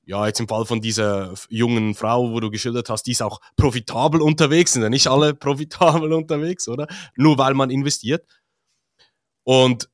ja, 0.05 0.27
jetzt 0.27 0.41
im 0.41 0.49
Fall 0.49 0.65
von 0.65 0.81
dieser 0.81 1.35
jungen 1.49 1.95
Frau, 1.95 2.33
wo 2.33 2.41
du 2.41 2.51
geschildert 2.51 2.91
hast, 2.91 3.05
die 3.05 3.12
ist 3.12 3.23
auch 3.23 3.41
profitabel 3.57 4.21
unterwegs, 4.21 4.73
sind 4.73 4.83
ja 4.83 4.91
nicht 4.91 5.07
alle 5.07 5.35
profitabel 5.35 6.12
unterwegs, 6.12 6.69
oder? 6.69 6.87
Nur 7.17 7.38
weil 7.38 7.55
man 7.55 7.71
investiert. 7.71 8.27
Und 9.45 9.88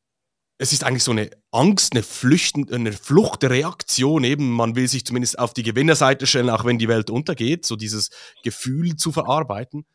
es 0.59 0.73
ist 0.73 0.85
eigentlich 0.85 1.05
so 1.05 1.12
eine 1.12 1.31
Angst, 1.53 1.92
eine, 1.92 2.03
Flüchten, 2.03 2.73
eine 2.73 2.92
Fluchtreaktion 2.92 4.25
eben. 4.25 4.51
Man 4.51 4.75
will 4.75 4.88
sich 4.88 5.07
zumindest 5.07 5.38
auf 5.38 5.55
die 5.55 5.62
Gewinnerseite 5.62 6.27
stellen, 6.27 6.51
auch 6.51 6.64
wenn 6.64 6.79
die 6.79 6.88
Welt 6.88 7.11
untergeht, 7.11 7.64
so 7.64 7.77
dieses 7.77 8.11
Gefühl 8.42 8.97
zu 8.97 9.12
verarbeiten 9.12 9.87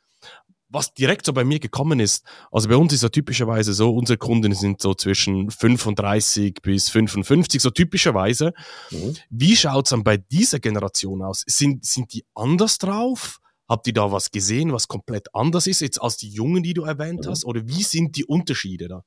was 0.73 0.93
direkt 0.93 1.25
so 1.25 1.33
bei 1.33 1.43
mir 1.43 1.59
gekommen 1.59 1.99
ist, 1.99 2.25
also 2.51 2.67
bei 2.67 2.75
uns 2.75 2.91
ist 2.93 3.03
ja 3.03 3.09
typischerweise 3.09 3.73
so, 3.73 3.93
unsere 3.93 4.17
Kunden 4.17 4.53
sind 4.53 4.81
so 4.81 4.93
zwischen 4.95 5.51
35 5.51 6.61
bis 6.61 6.89
55, 6.89 7.61
so 7.61 7.69
typischerweise. 7.69 8.53
Mhm. 8.89 9.15
Wie 9.29 9.55
schaut 9.55 9.85
es 9.85 9.91
dann 9.91 10.03
bei 10.03 10.17
dieser 10.17 10.59
Generation 10.59 11.21
aus? 11.21 11.43
Sind, 11.47 11.85
sind 11.85 12.13
die 12.13 12.25
anders 12.33 12.79
drauf? 12.79 13.39
Habt 13.69 13.87
ihr 13.87 13.93
da 13.93 14.11
was 14.11 14.31
gesehen, 14.31 14.73
was 14.73 14.87
komplett 14.87 15.33
anders 15.33 15.67
ist, 15.67 15.81
jetzt 15.81 16.01
als 16.01 16.17
die 16.17 16.29
Jungen, 16.29 16.63
die 16.63 16.73
du 16.73 16.83
erwähnt 16.83 17.25
mhm. 17.25 17.29
hast? 17.29 17.45
Oder 17.45 17.61
wie 17.67 17.83
sind 17.83 18.17
die 18.17 18.25
Unterschiede 18.25 18.87
da? 18.87 19.03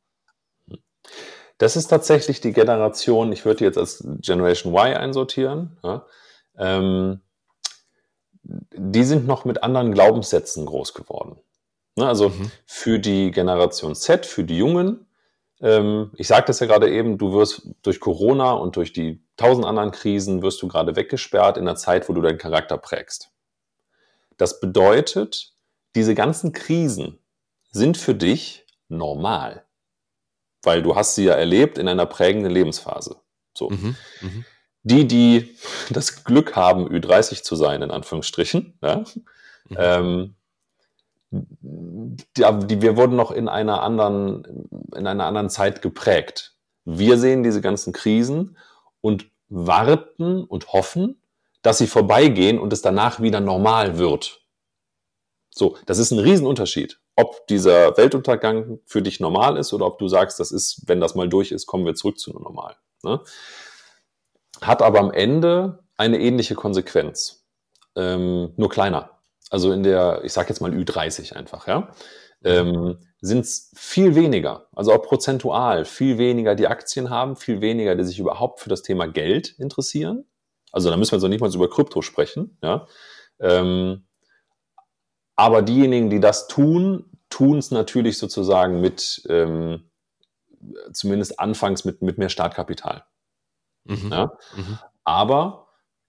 Das 1.59 1.77
ist 1.77 1.89
tatsächlich 1.89 2.41
die 2.41 2.53
Generation, 2.53 3.33
ich 3.33 3.45
würde 3.45 3.65
jetzt 3.65 3.79
als 3.79 4.05
Generation 4.21 4.73
Y 4.73 4.97
einsortieren. 4.97 5.79
Ja? 5.83 6.07
Ähm, 6.59 7.21
die 8.43 9.05
sind 9.05 9.27
noch 9.27 9.45
mit 9.45 9.63
anderen 9.63 9.93
Glaubenssätzen 9.93 10.67
groß 10.67 10.95
geworden. 10.95 11.37
Ne, 11.97 12.07
also 12.07 12.29
mhm. 12.29 12.51
für 12.67 12.99
die 12.99 13.31
Generation 13.31 13.95
Z, 13.95 14.27
für 14.27 14.45
die 14.45 14.59
Jungen, 14.59 15.07
ähm, 15.61 16.11
ich 16.17 16.29
sagte 16.29 16.53
es 16.53 16.61
ja 16.61 16.67
gerade 16.67 16.91
eben, 16.91 17.17
du 17.17 17.33
wirst 17.33 17.69
durch 17.83 18.01
Corona 18.01 18.53
und 18.53 18.77
durch 18.77 18.93
die 18.93 19.23
tausend 19.37 19.67
anderen 19.67 19.91
Krisen 19.91 20.43
wirst 20.43 20.61
du 20.61 20.69
gerade 20.69 20.97
weggesperrt 20.97 21.57
in 21.57 21.65
der 21.65 21.77
Zeit, 21.77 22.09
wo 22.09 22.13
du 22.13 22.21
deinen 22.21 22.39
Charakter 22.39 22.77
prägst. 22.77 23.31
Das 24.37 24.61
bedeutet, 24.61 25.55
diese 25.95 26.15
ganzen 26.15 26.53
Krisen 26.53 27.19
sind 27.71 27.97
für 27.97 28.15
dich 28.15 28.67
normal, 28.89 29.65
weil 30.63 30.83
du 30.83 30.95
hast 30.95 31.15
sie 31.15 31.25
ja 31.25 31.35
erlebt 31.35 31.79
in 31.79 31.89
einer 31.89 32.07
prägenden 32.07 32.53
Lebensphase. 32.53 33.17
So. 33.55 33.71
Mhm. 33.71 33.97
Mhm. 34.21 34.45
Die, 34.83 35.09
die 35.09 35.57
das 35.91 36.25
Glück 36.25 36.55
haben, 36.55 36.87
Ü30 36.87 37.43
zu 37.43 37.57
sein, 37.57 37.81
in 37.83 37.91
Anführungsstrichen, 37.91 38.79
ja, 38.83 38.99
mhm. 39.69 39.77
ähm, 39.77 40.36
die, 41.31 42.83
wir 42.83 42.97
wurden 42.97 43.17
noch 43.17 43.31
in 43.31 43.49
einer 43.49 43.83
anderen, 43.83 44.69
in 44.95 45.07
einer 45.07 45.27
anderen 45.27 45.51
Zeit 45.51 45.83
geprägt. 45.83 46.55
Wir 46.85 47.19
sehen 47.19 47.43
diese 47.43 47.61
ganzen 47.61 47.93
Krisen 47.93 48.57
und 49.01 49.27
warten 49.49 50.45
und 50.45 50.73
hoffen, 50.73 51.21
dass 51.63 51.79
sie 51.79 51.87
vorbeigehen 51.87 52.59
und 52.59 52.73
es 52.73 52.83
danach 52.83 53.21
wieder 53.21 53.41
normal 53.41 53.99
wird. 53.99 54.41
So, 55.51 55.77
das 55.87 55.99
ist 55.99 56.11
ein 56.13 56.19
Riesenunterschied. 56.19 57.01
Ob 57.17 57.47
dieser 57.47 57.97
Weltuntergang 57.97 58.79
für 58.85 59.03
dich 59.03 59.21
normal 59.21 59.57
ist 59.57 59.73
oder 59.73 59.87
ob 59.87 59.99
du 59.99 60.07
sagst, 60.07 60.39
das 60.39 60.53
ist, 60.53 60.83
wenn 60.87 61.01
das 61.01 61.15
mal 61.15 61.29
durch 61.29 61.51
ist, 61.51 61.67
kommen 61.67 61.87
wir 61.87 61.95
zurück 61.95 62.19
zu 62.19 62.31
normal. 62.33 62.77
Ne? 63.03 63.21
Hat 64.61 64.83
aber 64.83 65.01
am 65.01 65.11
Ende 65.11 65.83
eine 65.97 66.21
ähnliche 66.21 66.55
Konsequenz. 66.55 67.47
Ähm, 67.97 68.53
nur 68.57 68.69
kleiner 68.69 69.16
also 69.51 69.73
in 69.73 69.83
der, 69.83 70.23
ich 70.25 70.33
sage 70.33 70.49
jetzt 70.49 70.61
mal 70.61 70.73
Ü30 70.73 71.35
einfach, 71.35 71.67
ja, 71.67 71.93
ähm, 72.45 72.99
sind 73.21 73.41
es 73.41 73.73
viel 73.75 74.15
weniger, 74.15 74.69
also 74.75 74.93
auch 74.93 75.03
prozentual 75.03 75.85
viel 75.85 76.19
weniger, 76.19 76.55
die 76.55 76.69
Aktien 76.69 77.11
haben, 77.11 77.37
viel 77.37 77.61
weniger, 77.61 77.95
die 77.97 78.05
sich 78.05 78.19
überhaupt 78.19 78.61
für 78.61 78.69
das 78.69 78.83
Thema 78.83 79.07
Geld 79.07 79.55
interessieren. 79.59 80.25
Also 80.73 80.91
da 80.91 80.97
müssen 80.97 81.13
wir 81.13 81.21
so 81.21 81.29
nicht 81.29 81.41
mal 81.41 81.55
über 81.55 81.71
Krypto 81.71 82.03
sprechen, 82.03 82.59
ja. 82.63 82.87
Ähm, 83.41 84.07
aber 85.37 85.63
diejenigen, 85.63 86.09
die 86.09 86.21
das 86.21 86.49
tun, 86.49 87.05
tun 87.29 87.59
es 87.59 87.71
natürlich 87.71 88.19
sozusagen 88.19 88.81
mit, 88.81 89.23
ähm, 89.29 89.91
zumindest 90.93 91.39
anfangs 91.39 91.85
mit, 91.85 92.03
mit 92.03 92.19
mehr 92.19 92.31
Startkapital. 92.31 93.05
Mhm. 93.85 94.11
Ja? 94.11 94.33
Mhm. 94.57 94.79
Aber 95.05 95.66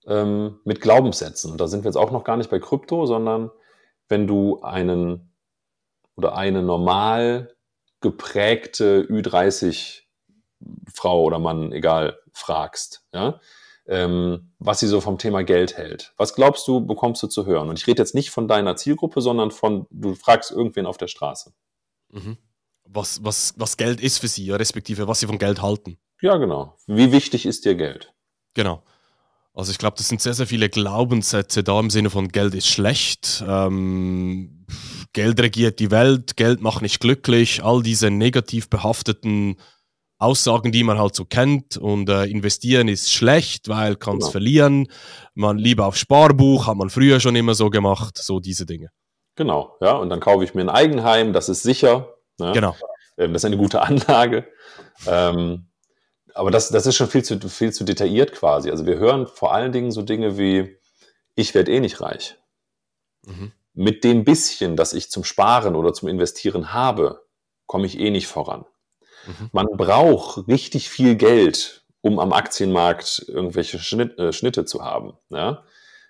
ähm, 0.08 0.60
mit 0.64 0.82
Glaubenssätzen. 0.82 1.52
Und 1.52 1.62
da 1.62 1.68
sind 1.68 1.84
wir 1.84 1.90
jetzt 1.90 1.98
auch 1.98 2.12
noch 2.12 2.24
gar 2.24 2.38
nicht 2.38 2.50
bei 2.50 2.60
Krypto, 2.60 3.06
sondern 3.06 3.52
wenn 4.08 4.28
du 4.28 4.62
einen 4.62 5.34
oder 6.16 6.36
eine 6.36 6.64
normal 6.64 7.54
geprägte 8.02 9.04
Ü30 9.04 10.04
Frau 10.92 11.24
oder 11.24 11.40
Mann, 11.40 11.72
egal, 11.72 12.20
fragst, 12.32 13.04
ja, 13.14 13.40
ähm, 13.88 14.52
was 14.60 14.80
sie 14.80 14.88
so 14.88 15.02
vom 15.02 15.18
Thema 15.18 15.44
Geld 15.44 15.78
hält. 15.78 16.14
Was 16.18 16.34
glaubst 16.34 16.68
du, 16.68 16.86
bekommst 16.86 17.22
du 17.24 17.28
zu 17.28 17.46
hören? 17.46 17.70
Und 17.70 17.80
ich 17.80 17.88
rede 17.88 18.02
jetzt 18.02 18.16
nicht 18.16 18.32
von 18.32 18.48
deiner 18.48 18.76
Zielgruppe, 18.76 19.22
sondern 19.22 19.52
von, 19.52 19.88
du 19.92 20.16
fragst 20.16 20.52
irgendwen 20.52 20.86
auf 20.86 20.98
der 20.98 21.08
Straße. 21.08 21.54
Mhm. 22.10 22.38
Was, 22.86 23.24
was, 23.24 23.54
was 23.58 23.78
Geld 23.78 24.02
ist 24.02 24.20
für 24.20 24.28
sie, 24.28 24.50
respektive 24.52 25.08
was 25.08 25.20
sie 25.20 25.28
von 25.28 25.38
Geld 25.38 25.62
halten. 25.62 25.98
Ja, 26.22 26.38
genau. 26.38 26.76
Wie 26.88 27.12
wichtig 27.12 27.46
ist 27.46 27.66
dir 27.66 27.76
Geld? 27.76 28.14
Genau. 28.54 28.82
Also 29.58 29.72
ich 29.72 29.80
glaube, 29.80 29.98
das 29.98 30.08
sind 30.08 30.22
sehr, 30.22 30.36
sehr 30.36 30.46
viele 30.46 30.70
Glaubenssätze 30.70 31.64
da 31.64 31.80
im 31.80 31.90
Sinne 31.90 32.12
von 32.12 32.28
Geld 32.28 32.54
ist 32.54 32.68
schlecht, 32.68 33.44
ähm, 33.48 34.68
Geld 35.14 35.40
regiert 35.40 35.80
die 35.80 35.90
Welt, 35.90 36.38
Geld 36.38 36.62
macht 36.62 36.84
nicht 36.84 37.00
glücklich, 37.00 37.64
all 37.64 37.82
diese 37.82 38.12
negativ 38.12 38.70
behafteten 38.70 39.56
Aussagen, 40.20 40.72
die 40.72 40.84
man 40.84 41.00
halt 41.00 41.16
so 41.16 41.26
kennt. 41.26 41.76
Und 41.76 42.08
äh, 42.08 42.26
investieren 42.26 42.88
ist 42.88 43.12
schlecht, 43.12 43.68
weil 43.68 43.96
kann 43.96 44.18
es 44.18 44.26
genau. 44.26 44.32
verlieren. 44.32 44.88
Man 45.34 45.58
lieber 45.58 45.88
auf 45.88 45.98
Sparbuch, 45.98 46.68
hat 46.68 46.78
man 46.78 46.92
früher 46.92 47.20
schon 47.20 47.36
immer 47.36 47.56
so 47.56 47.72
gemacht, 47.72 48.20
so 48.20 48.40
diese 48.40 48.68
Dinge. 48.68 48.90
Genau, 49.36 49.76
ja. 49.82 49.94
Und 49.94 50.10
dann 50.10 50.20
kaufe 50.20 50.44
ich 50.44 50.54
mir 50.54 50.62
ein 50.62 50.70
Eigenheim, 50.70 51.34
das 51.34 51.50
ist 51.50 51.64
sicher. 51.64 52.14
Ne? 52.38 52.52
Genau. 52.54 52.76
Ähm, 53.18 53.34
das 53.34 53.42
ist 53.42 53.46
eine 53.46 53.58
gute 53.58 53.82
Anlage. 53.82 54.48
Ähm, 55.08 55.68
aber 56.38 56.52
das, 56.52 56.70
das 56.70 56.86
ist 56.86 56.96
schon 56.96 57.08
viel 57.08 57.24
zu, 57.24 57.40
viel 57.50 57.74
zu 57.74 57.84
detailliert 57.84 58.32
quasi. 58.32 58.70
Also 58.70 58.86
wir 58.86 58.98
hören 58.98 59.28
vor 59.28 59.54
allen 59.54 59.72
Dingen 59.72 59.92
so 59.92 60.02
Dinge 60.02 60.38
wie, 60.38 60.78
ich 61.36 61.56
werde 61.56 61.72
eh 61.72 61.80
nicht 61.80 62.00
reich. 62.02 62.38
Mhm. 63.26 63.52
Mit 63.74 64.04
dem 64.04 64.24
bisschen, 64.24 64.76
das 64.76 64.94
ich 64.94 65.12
zum 65.12 65.24
Sparen 65.24 65.76
oder 65.76 65.94
zum 65.94 66.08
Investieren 66.08 66.74
habe, 66.74 67.24
komme 67.66 67.86
ich 67.86 68.00
eh 68.00 68.10
nicht 68.10 68.28
voran. 68.28 68.66
Mhm. 69.26 69.50
Man 69.52 69.68
braucht 69.76 70.48
richtig 70.48 70.90
viel 70.90 71.16
Geld, 71.16 71.84
um 72.02 72.20
am 72.20 72.34
Aktienmarkt 72.34 73.26
irgendwelche 73.28 73.80
Schnitt, 73.80 74.18
äh, 74.18 74.32
Schnitte 74.32 74.66
zu 74.66 74.84
haben. 74.84 75.14
Ja? 75.30 75.64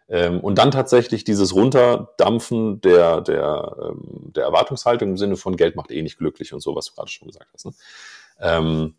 Ähm, 0.09 0.39
und 0.39 0.57
dann 0.57 0.71
tatsächlich 0.71 1.23
dieses 1.23 1.53
Runterdampfen 1.53 2.81
der, 2.81 3.21
der, 3.21 3.75
ähm, 3.81 4.31
der 4.33 4.43
Erwartungshaltung 4.43 5.09
im 5.09 5.17
Sinne 5.17 5.35
von 5.35 5.57
Geld 5.57 5.75
macht 5.75 5.91
eh 5.91 6.01
nicht 6.01 6.17
glücklich 6.17 6.53
und 6.53 6.61
so, 6.61 6.75
was 6.75 6.87
du 6.87 6.95
gerade 6.95 7.09
schon 7.09 7.27
gesagt 7.27 7.49
hast. 7.53 7.65
Ne? 7.65 7.73
Ähm, 8.39 8.95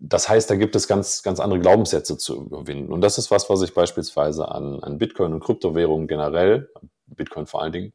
das 0.00 0.28
heißt, 0.28 0.48
da 0.50 0.56
gibt 0.56 0.76
es 0.76 0.86
ganz, 0.86 1.22
ganz 1.22 1.40
andere 1.40 1.60
Glaubenssätze 1.60 2.16
zu 2.18 2.36
überwinden. 2.36 2.92
Und 2.92 3.00
das 3.00 3.18
ist 3.18 3.30
was, 3.30 3.50
was 3.50 3.62
ich 3.62 3.74
beispielsweise 3.74 4.48
an, 4.48 4.80
an 4.82 4.98
Bitcoin 4.98 5.32
und 5.32 5.40
Kryptowährungen 5.40 6.06
generell, 6.06 6.70
Bitcoin 7.06 7.46
vor 7.46 7.62
allen 7.62 7.72
Dingen, 7.72 7.92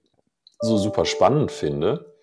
so 0.59 0.77
super 0.77 1.05
spannend 1.05 1.51
finde. 1.51 2.13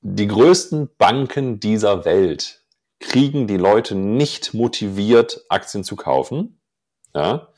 Die 0.00 0.26
größten 0.26 0.90
Banken 0.98 1.60
dieser 1.60 2.04
Welt 2.04 2.62
kriegen 2.98 3.46
die 3.46 3.56
Leute 3.56 3.94
nicht 3.94 4.54
motiviert, 4.54 5.44
Aktien 5.48 5.84
zu 5.84 5.96
kaufen, 5.96 6.60
ja, 7.14 7.48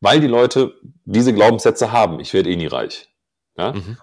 weil 0.00 0.20
die 0.20 0.26
Leute 0.26 0.74
diese 1.04 1.32
Glaubenssätze 1.32 1.92
haben. 1.92 2.20
Ich 2.20 2.32
werde 2.34 2.50
eh 2.50 2.56
nie 2.56 2.66
reich. 2.66 3.10
Ja. 3.56 3.72
Mhm. 3.72 3.98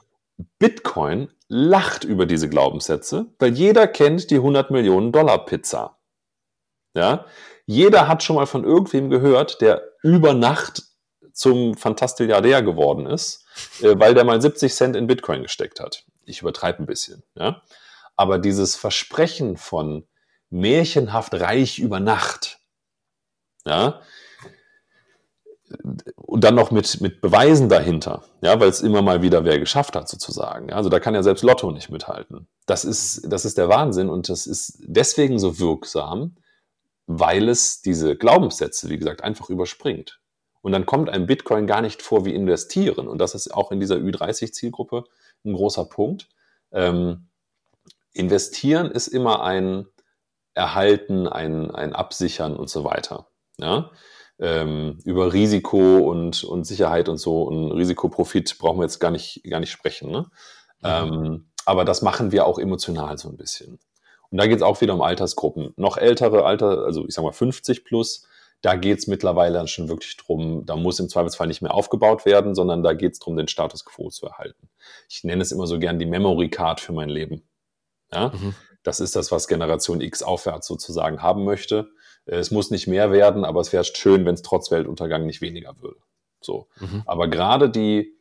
Bitcoin 0.57 1.29
lacht 1.47 2.03
über 2.03 2.25
diese 2.25 2.49
Glaubenssätze, 2.49 3.27
weil 3.39 3.53
jeder 3.53 3.87
kennt 3.87 4.31
die 4.31 4.35
100 4.35 4.71
Millionen 4.71 5.11
Dollar 5.11 5.45
Pizza. 5.45 5.98
Ja, 6.93 7.25
jeder 7.65 8.07
hat 8.07 8.23
schon 8.23 8.35
mal 8.35 8.47
von 8.47 8.63
irgendwem 8.63 9.09
gehört, 9.09 9.61
der 9.61 9.83
über 10.01 10.33
Nacht 10.33 10.83
zum 11.33 11.75
Fantastilliardär 11.75 12.63
geworden 12.63 13.05
ist, 13.05 13.45
äh, 13.81 13.93
weil 13.97 14.13
der 14.13 14.23
mal 14.23 14.41
70 14.41 14.73
Cent 14.73 14.95
in 14.95 15.07
Bitcoin 15.07 15.43
gesteckt 15.43 15.79
hat. 15.79 16.05
Ich 16.25 16.41
übertreibe 16.41 16.83
ein 16.83 16.85
bisschen. 16.85 17.23
Ja? 17.35 17.61
Aber 18.15 18.39
dieses 18.39 18.75
Versprechen 18.75 19.55
von 19.55 20.07
märchenhaft 20.49 21.35
reich 21.35 21.79
über 21.79 21.99
Nacht, 21.99 22.59
ja, 23.65 24.01
und 26.15 26.43
dann 26.43 26.55
noch 26.55 26.71
mit, 26.71 26.99
mit 27.01 27.21
Beweisen 27.21 27.69
dahinter, 27.69 28.23
ja, 28.41 28.59
weil 28.59 28.69
es 28.69 28.81
immer 28.81 29.01
mal 29.01 29.21
wieder 29.21 29.45
wer 29.45 29.59
geschafft 29.59 29.95
hat, 29.95 30.09
sozusagen. 30.09 30.69
Ja, 30.69 30.75
also 30.75 30.89
da 30.89 30.99
kann 30.99 31.13
ja 31.13 31.23
selbst 31.23 31.43
Lotto 31.43 31.71
nicht 31.71 31.89
mithalten. 31.89 32.47
Das 32.65 32.85
ist, 32.85 33.31
das 33.31 33.45
ist 33.45 33.57
der 33.57 33.69
Wahnsinn 33.69 34.09
und 34.09 34.29
das 34.29 34.47
ist 34.47 34.79
deswegen 34.81 35.37
so 35.37 35.59
wirksam, 35.59 36.35
weil 37.11 37.49
es 37.49 37.81
diese 37.81 38.15
Glaubenssätze, 38.15 38.87
wie 38.87 38.99
gesagt, 38.99 39.23
einfach 39.23 39.49
überspringt. 39.49 40.19
Und 40.61 40.73
dann 40.73 40.85
kommt 40.85 41.09
ein 41.09 41.25
Bitcoin 41.25 41.65
gar 41.65 41.81
nicht 41.81 42.03
vor 42.03 42.23
wie 42.23 42.35
investieren. 42.35 43.07
Und 43.07 43.17
das 43.17 43.33
ist 43.33 43.51
auch 43.51 43.71
in 43.71 43.79
dieser 43.79 43.95
Ü30-Zielgruppe 43.95 45.05
ein 45.43 45.53
großer 45.53 45.85
Punkt. 45.85 46.29
Ähm, 46.71 47.29
investieren 48.13 48.91
ist 48.91 49.07
immer 49.07 49.41
ein 49.41 49.87
Erhalten, 50.53 51.27
ein, 51.27 51.71
ein 51.71 51.93
Absichern 51.93 52.55
und 52.55 52.69
so 52.69 52.83
weiter. 52.83 53.25
Ja? 53.57 53.89
Ähm, 54.37 54.99
über 55.03 55.33
Risiko 55.33 55.97
und, 56.11 56.43
und 56.43 56.65
Sicherheit 56.65 57.09
und 57.09 57.17
so 57.17 57.41
und 57.41 57.71
Risikoprofit 57.71 58.55
brauchen 58.59 58.77
wir 58.77 58.83
jetzt 58.83 58.99
gar 58.99 59.09
nicht, 59.09 59.41
gar 59.49 59.59
nicht 59.59 59.71
sprechen. 59.71 60.11
Ne? 60.11 60.27
Mhm. 60.81 60.83
Ähm, 60.83 61.51
aber 61.65 61.85
das 61.85 62.03
machen 62.03 62.31
wir 62.31 62.45
auch 62.45 62.59
emotional 62.59 63.17
so 63.17 63.29
ein 63.29 63.37
bisschen. 63.37 63.79
Und 64.31 64.37
da 64.37 64.47
geht 64.47 64.57
es 64.57 64.61
auch 64.61 64.79
wieder 64.81 64.93
um 64.93 65.01
Altersgruppen. 65.01 65.73
Noch 65.75 65.97
ältere 65.97 66.45
Alter, 66.45 66.85
also 66.85 67.07
ich 67.07 67.13
sag 67.13 67.23
mal 67.23 67.31
50 67.31 67.83
plus, 67.83 68.27
da 68.61 68.75
geht 68.75 68.99
es 68.99 69.07
mittlerweile 69.07 69.67
schon 69.67 69.87
wirklich 69.87 70.17
drum, 70.17 70.65
da 70.65 70.75
muss 70.75 70.99
im 70.99 71.09
Zweifelsfall 71.09 71.47
nicht 71.47 71.61
mehr 71.61 71.73
aufgebaut 71.73 72.25
werden, 72.25 72.55
sondern 72.55 72.83
da 72.83 72.93
geht 72.93 73.13
es 73.13 73.19
darum, 73.19 73.37
den 73.37 73.47
Status 73.47 73.85
quo 73.85 74.09
zu 74.09 74.27
erhalten. 74.27 74.69
Ich 75.07 75.23
nenne 75.23 75.41
es 75.41 75.51
immer 75.51 75.65
so 75.65 75.79
gern 75.79 75.97
die 75.97 76.05
Memory 76.05 76.49
Card 76.49 76.81
für 76.81 76.91
mein 76.91 77.09
Leben. 77.09 77.47
Ja? 78.11 78.29
Mhm. 78.29 78.53
Das 78.83 78.99
ist 78.99 79.15
das, 79.15 79.31
was 79.31 79.47
Generation 79.47 80.01
X 80.01 80.23
aufwärts 80.23 80.67
sozusagen 80.67 81.21
haben 81.21 81.45
möchte. 81.45 81.89
Es 82.25 82.51
muss 82.51 82.69
nicht 82.69 82.87
mehr 82.87 83.11
werden, 83.11 83.45
aber 83.45 83.61
es 83.61 83.73
wäre 83.73 83.83
schön, 83.83 84.25
wenn 84.25 84.35
es 84.35 84.41
trotz 84.41 84.71
Weltuntergang 84.71 85.25
nicht 85.25 85.41
weniger 85.41 85.81
würde. 85.81 85.99
So. 86.41 86.67
Mhm. 86.79 87.03
Aber 87.05 87.27
gerade 87.27 87.69
die 87.69 88.17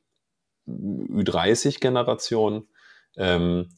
Ü30-Generation 0.69 2.69
ähm, 3.17 3.69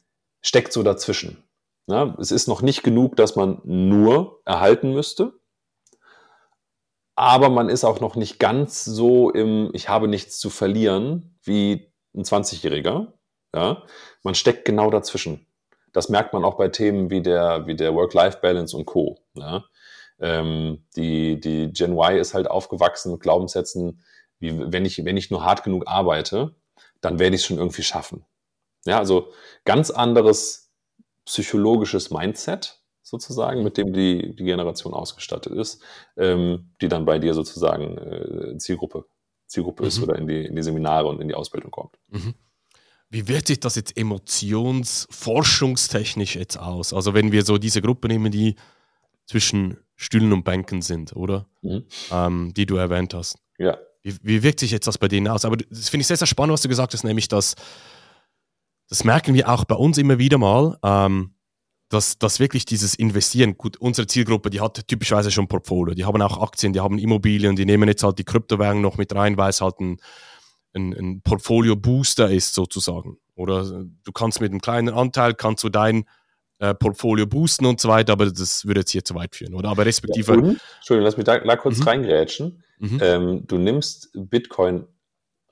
steckt 0.41 0.73
so 0.73 0.83
dazwischen. 0.83 1.45
Ja, 1.91 2.15
es 2.19 2.31
ist 2.31 2.47
noch 2.47 2.63
nicht 2.63 2.83
genug, 2.83 3.17
dass 3.17 3.37
man 3.37 3.61
nur 3.65 4.41
erhalten 4.45 4.93
müsste, 4.93 5.33
aber 7.17 7.51
man 7.51 7.69
ist 7.69 7.85
auch 7.85 8.01
noch 8.01 8.17
nicht 8.17 8.39
ganz 8.39 8.83
so 8.85 9.31
im 9.31 9.71
Ich 9.75 9.91
habe 9.91 10.09
nichts 10.09 10.39
zu 10.39 10.49
verlieren 10.49 11.37
wie 11.43 11.93
ein 12.15 12.23
20-Jähriger. 12.23 13.13
Ja, 13.55 13.83
man 14.23 14.35
steckt 14.35 14.65
genau 14.65 14.91
dazwischen. 14.91 15.47
Das 15.93 16.09
merkt 16.09 16.33
man 16.33 16.45
auch 16.45 16.57
bei 16.57 16.69
Themen 16.69 17.11
wie 17.11 17.21
der, 17.21 17.67
wie 17.67 17.75
der 17.75 17.95
Work-Life-Balance 17.95 18.77
und 18.77 18.87
Co. 18.87 19.19
Ja. 19.35 19.65
Ähm, 20.21 20.87
die, 20.97 21.41
die 21.41 21.73
Gen 21.73 21.93
Y 21.93 22.17
ist 22.17 22.33
halt 22.33 22.49
aufgewachsen 22.49 23.13
mit 23.13 23.21
Glaubenssätzen, 23.21 24.03
wie 24.39 24.73
wenn 24.73 24.87
ich, 24.87 25.05
wenn 25.05 25.17
ich 25.17 25.31
nur 25.31 25.45
hart 25.45 25.65
genug 25.65 25.89
arbeite, 25.89 26.55
dann 27.01 27.19
werde 27.19 27.37
ich 27.37 27.43
es 27.43 27.47
schon 27.47 27.59
irgendwie 27.59 27.83
schaffen. 27.83 28.25
Ja, 28.87 28.99
also 28.99 29.33
ganz 29.65 29.91
anderes 29.91 30.70
psychologisches 31.31 32.11
Mindset 32.11 32.83
sozusagen, 33.03 33.63
mit 33.63 33.77
dem 33.77 33.93
die, 33.93 34.35
die 34.35 34.45
Generation 34.45 34.95
ausgestattet 34.95 35.53
ist, 35.53 35.81
ähm, 36.17 36.73
die 36.81 36.89
dann 36.89 37.05
bei 37.05 37.21
dir 37.21 37.35
sozusagen 37.35 37.99
äh, 37.99 38.59
Zielgruppe, 38.59 39.05
Zielgruppe 39.47 39.85
mhm. 39.85 39.89
ist 39.89 40.03
oder 40.03 40.17
in 40.17 40.27
die, 40.27 40.45
in 40.45 40.57
die 40.57 40.63
Seminare 40.63 41.07
und 41.07 41.21
in 41.21 41.29
die 41.29 41.35
Ausbildung 41.35 41.71
kommt. 41.71 41.97
Mhm. 42.09 42.35
Wie 43.11 43.29
wirkt 43.29 43.47
sich 43.47 43.61
das 43.61 43.77
jetzt 43.77 43.97
emotionsforschungstechnisch 43.97 46.35
jetzt 46.35 46.59
aus? 46.59 46.93
Also 46.93 47.15
wenn 47.15 47.31
wir 47.31 47.45
so 47.45 47.59
diese 47.59 47.81
Gruppe 47.81 48.09
nehmen, 48.09 48.33
die 48.33 48.57
zwischen 49.27 49.77
Stühlen 49.95 50.33
und 50.33 50.43
Bänken 50.45 50.83
sind, 50.83 51.15
oder? 51.15 51.47
Mhm. 51.63 51.85
Ähm, 52.11 52.53
die 52.57 52.67
du 52.67 52.75
erwähnt 52.77 53.15
hast. 53.15 53.39
Ja. 53.59 53.79
Wie, 54.03 54.17
wie, 54.23 54.43
wirkt 54.43 54.59
sich 54.61 54.71
jetzt 54.73 54.89
das 54.89 54.99
bei 54.99 55.07
denen 55.07 55.29
aus? 55.29 55.45
Aber 55.45 55.57
das 55.57 55.91
finde 55.91 56.01
ich 56.03 56.09
sehr, 56.09 56.17
sehr 56.17 56.27
spannend, 56.27 56.55
was 56.55 56.63
du 56.63 56.69
gesagt 56.69 56.93
hast, 56.93 57.05
nämlich 57.05 57.29
dass 57.29 57.55
das 58.91 59.05
merken 59.05 59.35
wir 59.35 59.49
auch 59.49 59.65
bei 59.65 59.77
uns 59.77 59.97
immer 59.99 60.19
wieder 60.19 60.37
mal, 60.37 60.77
ähm, 60.83 61.35
dass, 61.89 62.19
dass 62.19 62.39
wirklich 62.39 62.65
dieses 62.65 62.95
Investieren, 62.95 63.57
gut, 63.57 63.77
unsere 63.79 64.07
Zielgruppe, 64.07 64.51
die 64.51 64.61
hat 64.61 64.87
typischerweise 64.87 65.31
schon 65.31 65.49
Portfolio, 65.49 65.95
die 65.95 66.05
haben 66.05 66.21
auch 66.23 66.43
Aktien, 66.43 66.73
die 66.73 66.81
haben 66.81 66.99
Immobilien, 66.99 67.57
die 67.57 67.65
nehmen 67.65 67.89
jetzt 67.89 68.03
halt 68.03 68.19
die 68.19 68.25
Kryptowährung 68.25 68.81
noch 68.81 68.97
mit 68.97 69.15
rein, 69.15 69.37
weil 69.37 69.51
es 69.51 69.61
halt 69.61 69.81
ein, 69.81 69.97
ein, 70.75 70.93
ein 70.93 71.23
Portfolio-Booster 71.23 72.31
ist 72.31 72.55
sozusagen. 72.55 73.19
Oder 73.35 73.65
du 73.65 74.13
kannst 74.13 74.41
mit 74.41 74.51
einem 74.51 74.61
kleinen 74.61 74.91
Anteil, 74.91 75.35
kannst 75.35 75.65
du 75.65 75.69
dein 75.69 76.05
äh, 76.59 76.75
Portfolio 76.75 77.27
boosten 77.27 77.67
und 77.67 77.81
so 77.81 77.89
weiter, 77.89 78.13
aber 78.13 78.31
das 78.31 78.67
würde 78.67 78.81
jetzt 78.81 78.91
hier 78.91 79.05
zu 79.05 79.15
weit 79.15 79.35
führen, 79.35 79.55
oder? 79.55 79.71
Aber 79.71 79.87
respektive... 79.87 80.33
Ja, 80.33 80.39
und, 80.39 80.61
Entschuldigung, 80.77 81.05
lass 81.05 81.17
mich 81.17 81.25
da, 81.25 81.39
da 81.39 81.57
kurz 81.57 81.79
mhm. 81.79 81.85
reingrätschen. 81.85 82.63
Mhm. 82.79 82.99
Ähm, 83.03 83.47
du 83.47 83.59
nimmst 83.59 84.11
Bitcoin 84.15 84.87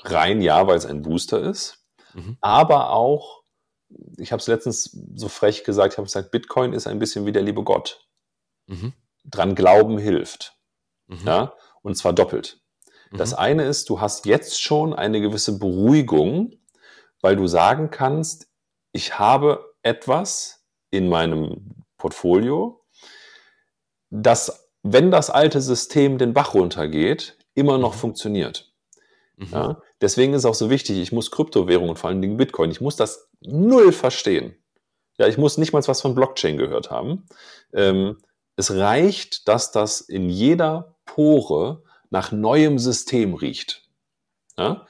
rein, 0.01 0.41
ja, 0.41 0.67
weil 0.67 0.77
es 0.77 0.87
ein 0.87 1.03
Booster 1.03 1.41
ist. 1.41 1.78
Mhm. 2.15 2.37
Aber 2.41 2.91
auch, 2.91 3.43
ich 4.17 4.33
habe 4.33 4.41
es 4.41 4.47
letztens 4.47 4.97
so 5.15 5.29
frech 5.29 5.65
gesagt, 5.65 5.95
ich 5.95 5.99
habe 5.99 6.07
gesagt, 6.07 6.31
Bitcoin 6.31 6.73
ist 6.73 6.87
ein 6.87 6.99
bisschen 6.99 7.27
wie 7.27 7.33
der 7.33 7.43
liebe 7.43 7.63
Gott. 7.63 8.07
Mhm. 8.67 8.93
Dran 9.25 9.55
glauben 9.55 9.99
hilft. 9.99 10.57
Mhm. 11.07 11.27
Ja? 11.27 11.55
Und 11.83 11.97
zwar 11.97 12.13
doppelt. 12.13 12.61
Das 13.11 13.33
mhm. 13.33 13.39
eine 13.39 13.65
ist, 13.65 13.89
du 13.89 14.01
hast 14.01 14.27
jetzt 14.27 14.61
schon 14.61 14.93
eine 14.93 15.21
gewisse 15.21 15.59
Beruhigung, 15.59 16.53
weil 17.21 17.37
du 17.37 17.47
sagen 17.47 17.91
kannst, 17.91 18.49
ich 18.93 19.19
habe 19.19 19.75
etwas 19.83 20.67
in 20.91 21.09
meinem 21.09 21.85
Portfolio, 21.97 22.85
das 24.11 24.69
wenn 24.83 25.11
das 25.11 25.31
alte 25.31 25.61
System 25.61 26.19
den 26.19 26.33
Bach 26.35 26.55
runtergeht, 26.55 27.37
immer 27.55 27.79
noch 27.79 27.95
mhm. 27.95 27.99
funktioniert. 27.99 28.73
Mhm. 29.37 29.49
Ja? 29.53 29.83
Deswegen 30.01 30.33
ist 30.33 30.41
es 30.41 30.45
auch 30.45 30.55
so 30.55 30.71
wichtig, 30.71 30.99
ich 30.99 31.13
muss 31.13 31.31
Kryptowährungen, 31.31 31.97
vor 31.97 32.11
allen 32.11 32.23
Dingen 32.23 32.37
Bitcoin, 32.37 32.71
ich 32.71 32.81
muss 32.81 32.97
das 32.97 33.29
null 33.41 33.93
verstehen. 33.93 34.57
Ja, 35.19 35.27
ich 35.27 35.39
muss 35.39 35.59
nicht 35.59 35.73
mal 35.73 35.87
was 35.87 36.01
von 36.01 36.15
Blockchain 36.15 36.57
gehört 36.57 36.91
haben. 36.91 37.27
Ähm, 37.73 38.19
es 38.55 38.71
reicht, 38.73 39.49
dass 39.49 39.73
das 39.73 40.01
in 40.01 40.31
jeder 40.31 40.97
Pore 41.05 41.83
nach 42.11 42.33
neuem 42.33 42.79
System 42.79 43.35
riecht. 43.35 43.89
Ja? 44.57 44.87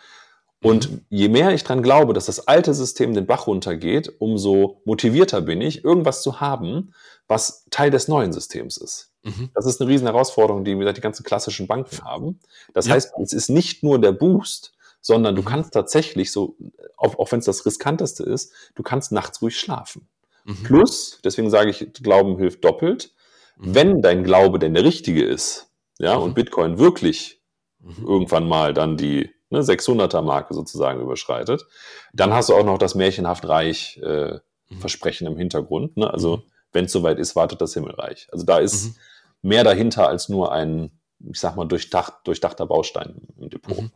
Und 0.63 0.91
mhm. 0.91 1.05
je 1.09 1.29
mehr 1.29 1.53
ich 1.53 1.65
dran 1.65 1.83
glaube, 1.83 2.13
dass 2.13 2.27
das 2.27 2.47
alte 2.49 2.75
System 2.75 3.15
den 3.15 3.27
Bach 3.27 3.47
runtergeht, 3.47 4.13
umso 4.19 4.83
motivierter 4.85 5.41
bin 5.41 5.61
ich, 5.61 5.85
irgendwas 5.85 6.23
zu 6.23 6.41
haben, 6.41 6.93
was 7.29 7.65
Teil 7.71 7.91
des 7.91 8.09
neuen 8.09 8.33
Systems 8.33 8.77
ist. 8.77 9.13
Mhm. 9.23 9.51
Das 9.55 9.67
ist 9.67 9.81
eine 9.81 9.91
riesen 9.91 10.07
Herausforderung, 10.07 10.65
die 10.65 10.75
die 10.75 11.01
ganzen 11.01 11.25
klassischen 11.25 11.67
Banken 11.67 12.05
haben. 12.05 12.41
Das 12.75 12.87
ja. 12.87 12.95
heißt, 12.95 13.13
es 13.23 13.33
ist 13.33 13.51
nicht 13.51 13.83
nur 13.83 14.01
der 14.01 14.13
Boost, 14.13 14.75
sondern 15.01 15.37
du 15.37 15.43
mhm. 15.43 15.47
kannst 15.47 15.73
tatsächlich 15.73 16.33
so, 16.33 16.57
auch, 16.97 17.19
auch 17.19 17.33
wenn 17.33 17.39
es 17.39 17.45
das 17.45 17.65
riskanteste 17.65 18.25
ist, 18.25 18.53
du 18.75 18.83
kannst 18.83 19.13
nachts 19.13 19.41
ruhig 19.43 19.59
schlafen. 19.59 20.09
Mhm. 20.45 20.63
Plus, 20.65 21.21
deswegen 21.25 21.51
sage 21.51 21.71
ich, 21.71 21.93
Glauben 22.03 22.39
hilft 22.39 22.65
doppelt. 22.65 23.13
Mhm. 23.59 23.75
Wenn 23.75 24.03
dein 24.03 24.25
Glaube 24.25 24.59
denn 24.59 24.75
der 24.75 24.85
richtige 24.85 25.25
ist, 25.25 25.71
ja, 25.99 26.15
und 26.15 26.31
mhm. 26.31 26.35
Bitcoin 26.35 26.79
wirklich 26.79 27.43
mhm. 27.81 28.07
irgendwann 28.07 28.49
mal 28.49 28.73
dann 28.73 28.97
die 28.97 29.31
ne, 29.51 29.61
600er 29.61 30.23
Marke 30.23 30.55
sozusagen 30.55 31.01
überschreitet, 31.01 31.67
dann 32.13 32.33
hast 32.33 32.49
du 32.49 32.55
auch 32.55 32.65
noch 32.65 32.79
das 32.79 32.95
märchenhaft 32.95 33.47
Reich 33.47 33.99
äh, 33.99 34.39
Versprechen 34.79 35.27
im 35.27 35.39
Hintergrund. 35.39 35.97
Ne? 35.97 36.13
Also 36.13 36.43
wenn 36.73 36.85
es 36.85 36.93
soweit 36.93 37.19
ist, 37.19 37.35
wartet 37.37 37.61
das 37.61 37.75
Himmelreich. 37.75 38.29
Also 38.33 38.45
da 38.45 38.59
ist 38.59 38.97
mehr 39.41 39.65
dahinter 39.65 40.09
als 40.09 40.29
nur 40.29 40.53
ein, 40.53 40.91
ich 41.19 41.41
sag 41.41 41.57
mal, 41.57 41.65
durchdacht, 41.65 42.15
durchdachter 42.25 42.67
Baustein 42.67 43.29
im 43.39 43.49
Depot. 43.49 43.91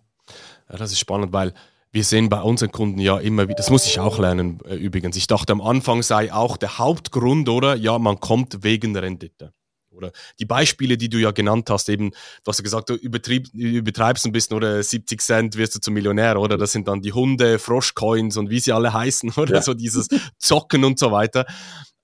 Ja, 0.71 0.77
das 0.77 0.93
ist 0.93 0.99
spannend, 0.99 1.33
weil 1.33 1.55
wir 1.93 2.05
sehen 2.05 2.31
bei 2.31 2.41
unseren 2.41 2.73
Kunden 2.73 2.99
ja 2.99 3.19
immer 3.19 3.45
wieder, 3.45 3.57
das 3.57 3.71
muss 3.71 3.87
ich 3.87 4.01
auch 4.01 4.19
lernen 4.19 4.61
äh, 4.67 4.75
übrigens. 4.75 5.17
Ich 5.17 5.27
dachte 5.27 5.53
am 5.53 5.61
Anfang 5.61 6.03
sei 6.03 6.33
auch 6.33 6.57
der 6.57 6.79
Hauptgrund, 6.79 7.49
oder? 7.49 7.77
Ja, 7.77 7.99
man 7.99 8.19
kommt 8.19 8.65
wegen 8.65 8.97
Rendite. 8.97 9.53
Oder 9.91 10.11
die 10.39 10.47
Beispiele, 10.47 10.97
die 10.97 11.11
du 11.11 11.19
ja 11.19 11.33
genannt 11.33 11.69
hast, 11.69 11.91
eben, 11.91 12.11
du 12.11 12.49
hast 12.49 12.59
ja 12.59 12.63
gesagt, 12.63 12.89
du 12.89 12.95
übertreibst 12.95 14.25
ein 14.25 14.33
bisschen 14.33 14.57
oder 14.57 14.83
70 14.83 15.21
Cent 15.21 15.57
wirst 15.57 15.75
du 15.75 15.81
zum 15.81 15.93
Millionär, 15.95 16.41
oder? 16.41 16.57
Das 16.57 16.73
sind 16.73 16.89
dann 16.89 17.03
die 17.03 17.13
Hunde, 17.13 17.59
Froschcoins 17.59 18.39
und 18.39 18.49
wie 18.49 18.59
sie 18.59 18.73
alle 18.73 18.93
heißen, 18.93 19.33
oder? 19.37 19.57
Ja. 19.57 19.63
So 19.63 19.75
dieses 19.75 20.09
Zocken 20.39 20.85
und 20.85 20.99
so 20.99 21.13
weiter. 21.13 21.47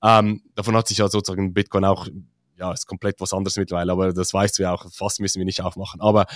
Ähm, 0.02 0.42
davon 0.54 0.76
hat 0.76 0.86
sich 0.86 0.98
ja 0.98 1.08
sozusagen 1.08 1.54
Bitcoin 1.54 1.86
auch, 1.86 2.06
ja, 2.58 2.72
ist 2.72 2.86
komplett 2.86 3.20
was 3.20 3.32
anderes 3.32 3.56
mittlerweile, 3.56 3.92
aber 3.92 4.12
das 4.12 4.34
weißt 4.34 4.58
du 4.58 4.64
ja 4.64 4.74
auch, 4.74 4.86
fast 4.92 5.20
müssen 5.20 5.38
wir 5.38 5.46
nicht 5.46 5.62
aufmachen. 5.62 6.00
Aber 6.00 6.26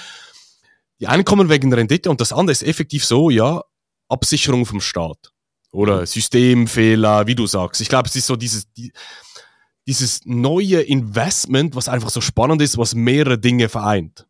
die 1.00 1.08
einen 1.08 1.24
kommen 1.24 1.48
wegen 1.48 1.70
der 1.70 1.78
Rendite 1.78 2.10
und 2.10 2.20
das 2.20 2.32
andere 2.32 2.52
ist 2.52 2.62
effektiv 2.62 3.04
so, 3.04 3.30
ja, 3.30 3.62
Absicherung 4.08 4.66
vom 4.66 4.80
Staat. 4.80 5.32
Oder 5.72 6.00
mhm. 6.00 6.06
Systemfehler, 6.06 7.26
wie 7.26 7.34
du 7.34 7.46
sagst. 7.46 7.80
Ich 7.80 7.88
glaube, 7.88 8.08
es 8.08 8.16
ist 8.16 8.26
so 8.26 8.36
dieses, 8.36 8.70
die, 8.72 8.92
dieses 9.86 10.20
neue 10.24 10.80
Investment, 10.82 11.74
was 11.74 11.88
einfach 11.88 12.10
so 12.10 12.20
spannend 12.20 12.62
ist, 12.62 12.78
was 12.78 12.94
mehrere 12.94 13.38
Dinge 13.38 13.68
vereint. 13.68 14.26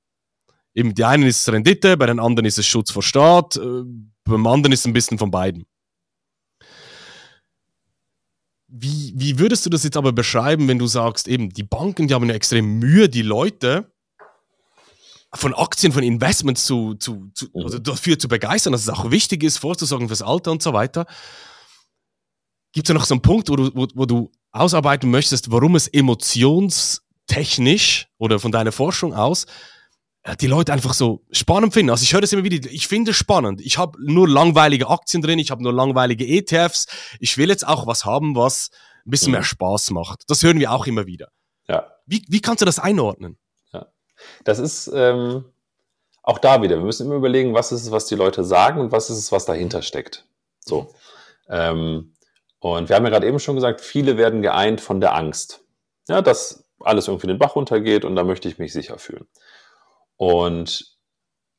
Eben, 0.75 0.95
die 0.95 1.05
einen 1.05 1.25
ist 1.25 1.43
es 1.43 1.53
Rendite, 1.53 1.97
bei 1.97 2.07
den 2.07 2.21
anderen 2.21 2.47
ist 2.47 2.59
es 2.59 2.67
Schutz 2.67 2.91
vor 2.91 3.03
Staat, 3.03 3.57
äh, 3.57 3.83
beim 4.25 4.47
anderen 4.47 4.73
ist 4.73 4.81
es 4.81 4.87
ein 4.87 4.95
bisschen 4.95 5.19
von 5.19 5.31
beiden. 5.31 5.67
Wie, 8.69 9.13
wie 9.15 9.39
würdest 9.39 9.67
du 9.67 9.71
das 9.71 9.85
jetzt 9.85 9.99
aber 9.99 10.13
beschreiben, 10.13 10.67
wenn 10.69 10.79
du 10.79 10.87
sagst, 10.87 11.29
eben, 11.29 11.51
die 11.51 11.63
Banken, 11.63 12.09
die 12.09 12.15
haben 12.15 12.27
ja 12.27 12.35
extrem 12.35 12.79
Mühe, 12.79 13.11
die 13.11 13.21
Leute 13.21 13.92
von 15.35 15.55
Aktien, 15.55 15.93
von 15.93 16.03
Investments 16.03 16.67
zu, 16.67 16.95
zu, 16.95 17.31
zu 17.35 17.47
mhm. 17.55 17.65
also 17.65 17.79
dafür 17.79 18.19
zu 18.19 18.29
begeistern, 18.29 18.73
dass 18.73 18.83
es 18.83 18.91
auch 18.91 19.11
wichtig 19.11 19.43
ist, 19.43 19.57
vorzusorgen 19.59 20.09
fürs 20.09 20.23
Alter 20.23 20.53
und 20.53 20.63
so 20.63 20.73
weiter. 20.73 21.07
Gibt 22.73 22.89
es 22.89 22.95
noch 22.95 23.05
so 23.05 23.15
einen 23.15 23.23
Punkt, 23.23 23.49
wo 23.49 23.57
du, 23.57 23.71
wo, 23.75 23.89
wo 23.95 24.07
du 24.07 24.31
ausarbeiten 24.51 25.11
möchtest, 25.11 25.51
warum 25.51 25.77
es 25.77 25.89
emotionstechnisch 25.89 28.09
oder 28.19 28.39
von 28.39 28.53
deiner 28.53 28.73
Forschung 28.73 29.15
aus 29.15 29.47
äh, 30.23 30.37
die 30.37 30.47
Leute 30.47 30.73
einfach 30.73 30.95
so 30.95 31.25
spannend 31.31 31.73
finden. 31.73 31.91
Also 31.91 32.05
ich 32.05 32.13
höre 32.13 32.21
das 32.21 32.33
immer 32.33 32.45
wieder, 32.45 32.71
ich 32.71 32.89
finde 32.89 33.13
es 33.13 33.17
spannend. 33.17 33.61
Ich 33.61 33.79
habe 33.79 33.99
nur 34.05 34.29
langweilige 34.29 34.89
Aktien 34.89 35.23
drin, 35.23 35.39
ich 35.39 35.51
habe 35.51 35.63
nur 35.63 35.73
langweilige 35.73 36.27
ETFs. 36.27 36.87
Ich 37.19 37.39
will 37.39 37.49
jetzt 37.49 37.67
auch 37.67 37.87
was 37.87 38.05
haben, 38.05 38.37
was 38.37 38.71
ein 39.07 39.11
bisschen 39.11 39.29
mhm. 39.29 39.39
mehr 39.39 39.45
Spaß 39.45 39.91
macht. 39.91 40.25
Das 40.29 40.43
hören 40.43 40.61
wir 40.61 40.73
auch 40.73 40.87
immer 40.87 41.07
wieder. 41.07 41.29
Ja. 41.69 41.87
Wie, 42.07 42.25
wie 42.29 42.41
kannst 42.41 42.61
du 42.61 42.67
das 42.67 42.79
einordnen? 42.79 43.39
Das 44.45 44.59
ist 44.59 44.91
ähm, 44.95 45.45
auch 46.23 46.39
da 46.39 46.63
wieder. 46.63 46.77
Wir 46.77 46.85
müssen 46.85 47.07
immer 47.07 47.17
überlegen, 47.17 47.55
was 47.55 47.73
ist 47.73 47.83
es, 47.83 47.91
was 47.91 48.07
die 48.07 48.15
Leute 48.15 48.45
sagen 48.45 48.81
und 48.81 48.93
was 48.93 49.11
ist 49.11 49.19
es, 49.19 49.33
was 49.33 49.45
dahinter 49.45 49.83
steckt. 49.83 50.25
So. 50.61 50.95
Ähm, 51.49 52.15
und 52.61 52.89
wir 52.89 52.97
haben 52.97 53.05
ja 53.05 53.11
gerade 53.11 53.27
eben 53.27 53.41
schon 53.41 53.57
gesagt, 53.57 53.81
viele 53.81 54.17
werden 54.17 54.43
geeint 54.43 54.81
von 54.81 55.01
der 55.01 55.15
Angst. 55.15 55.65
Ja, 56.09 56.23
dass 56.23 56.65
alles 56.79 57.09
irgendwie 57.09 57.27
den 57.27 57.39
Bach 57.39 57.57
runtergeht 57.57 58.05
und 58.05 58.17
da 58.17 58.25
möchte 58.25 58.49
ich 58.49 58.59
mich 58.59 58.73
sicher 58.73 58.99
fühlen. 58.99 59.27
Und 60.17 60.97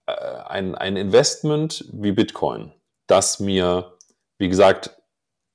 äh, 0.05 0.13
ein, 0.13 0.75
ein 0.75 0.95
Investment 0.95 1.85
wie 1.91 2.11
Bitcoin, 2.11 2.73
das 3.07 3.39
mir, 3.39 3.97
wie 4.37 4.49
gesagt, 4.49 4.97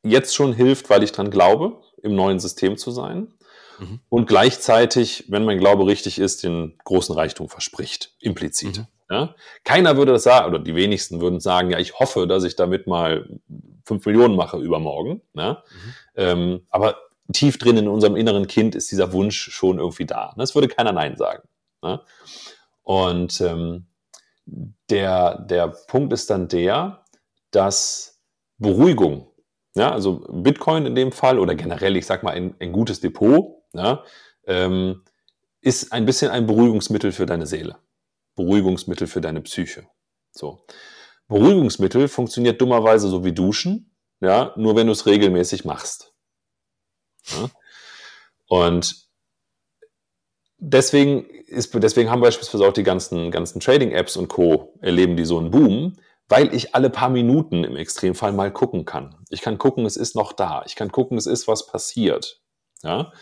jetzt 0.03 0.35
schon 0.35 0.53
hilft, 0.53 0.91
weil 0.91 1.03
ich 1.03 1.13
dran 1.13 1.31
glaube, 1.31 1.81
im 2.03 2.15
neuen 2.15 2.39
System 2.39 2.77
zu 2.77 2.91
sein, 2.91 3.33
mhm. 3.79 4.01
und 4.09 4.27
gleichzeitig, 4.27 5.25
wenn 5.29 5.45
mein 5.45 5.59
Glaube 5.59 5.87
richtig 5.87 6.19
ist, 6.19 6.43
den 6.43 6.79
großen 6.85 7.15
Reichtum 7.15 7.49
verspricht, 7.49 8.15
implizit. 8.21 8.79
Mhm. 8.79 8.87
Ja? 9.11 9.35
Keiner 9.65 9.97
würde 9.97 10.13
das 10.13 10.23
sagen, 10.23 10.49
oder 10.49 10.59
die 10.59 10.75
wenigsten 10.75 11.21
würden 11.21 11.41
sagen, 11.41 11.71
ja, 11.71 11.79
ich 11.79 11.99
hoffe, 11.99 12.27
dass 12.27 12.45
ich 12.45 12.57
damit 12.57 12.87
mal 12.87 13.29
fünf 13.85 14.05
Millionen 14.07 14.37
mache 14.37 14.59
übermorgen. 14.59 15.23
Ja? 15.35 15.63
Mhm. 15.71 15.95
Ähm, 16.17 16.67
aber 16.71 16.99
tief 17.33 17.59
drin 17.59 17.77
in 17.77 17.89
unserem 17.89 18.17
inneren 18.17 18.47
Kind 18.47 18.75
ist 18.75 18.91
dieser 18.91 19.13
Wunsch 19.13 19.51
schon 19.51 19.79
irgendwie 19.79 20.07
da. 20.07 20.35
Das 20.37 20.55
würde 20.55 20.69
keiner 20.69 20.93
Nein 20.93 21.17
sagen. 21.17 21.49
Ja? 21.83 22.03
Und 22.83 23.41
ähm, 23.41 23.87
der, 24.91 25.39
der 25.41 25.69
Punkt 25.69 26.13
ist 26.13 26.31
dann 26.31 26.49
der, 26.49 27.05
dass 27.51 28.21
Beruhigung, 28.59 29.31
ja, 29.75 29.93
also 29.93 30.27
Bitcoin 30.31 30.87
in 30.87 30.95
dem 30.95 31.13
Fall 31.13 31.39
oder 31.39 31.55
generell, 31.55 31.97
ich 31.97 32.07
sag 32.07 32.23
mal, 32.23 32.33
ein, 32.33 32.55
ein 32.59 32.73
gutes 32.73 33.01
Depot 33.01 33.58
ja, 33.73 34.05
ähm, 34.47 35.05
ist 35.61 35.93
ein 35.93 36.07
bisschen 36.07 36.31
ein 36.31 36.47
Beruhigungsmittel 36.47 37.13
für 37.13 37.27
deine 37.27 37.47
Seele. 37.47 37.79
Beruhigungsmittel 38.35 39.07
für 39.07 39.21
deine 39.21 39.41
Psyche. 39.41 39.89
So. 40.31 40.65
Beruhigungsmittel 41.27 42.09
funktioniert 42.09 42.61
dummerweise 42.61 43.09
so 43.09 43.25
wie 43.25 43.33
Duschen, 43.33 43.95
ja, 44.21 44.53
nur 44.57 44.77
wenn 44.77 44.87
du 44.87 44.93
es 44.93 45.07
regelmäßig 45.07 45.65
machst. 45.65 46.15
Ja? 47.27 47.51
Und 48.47 49.09
deswegen, 50.59 51.27
ist, 51.47 51.75
deswegen 51.75 52.11
haben 52.11 52.23
beispielsweise 52.23 52.67
auch 52.67 52.73
die 52.73 52.83
ganzen, 52.83 53.31
ganzen 53.31 53.61
Trading-Apps 53.61 54.17
und 54.17 54.29
Co. 54.29 54.75
erleben 54.81 55.17
die 55.17 55.25
so 55.25 55.39
einen 55.39 55.51
Boom, 55.51 55.99
weil 56.29 56.55
ich 56.55 56.75
alle 56.75 56.91
paar 56.91 57.11
Minuten 57.11 57.65
im 57.65 57.77
Extremfall 57.77 58.33
mal 58.33 58.53
gucken 58.53 58.85
kann. 58.85 59.17
Ich 59.31 59.41
kann 59.41 59.59
gucken, 59.59 59.87
es 59.87 59.97
ist 59.97 60.15
noch 60.15 60.33
da. 60.33 60.63
Ich 60.67 60.77
kann 60.77 60.93
gucken, 60.93 61.17
es 61.19 61.27
ist 61.27 61.49
was 61.49 61.67
passiert. 61.67 62.41
Ja? 62.83 63.13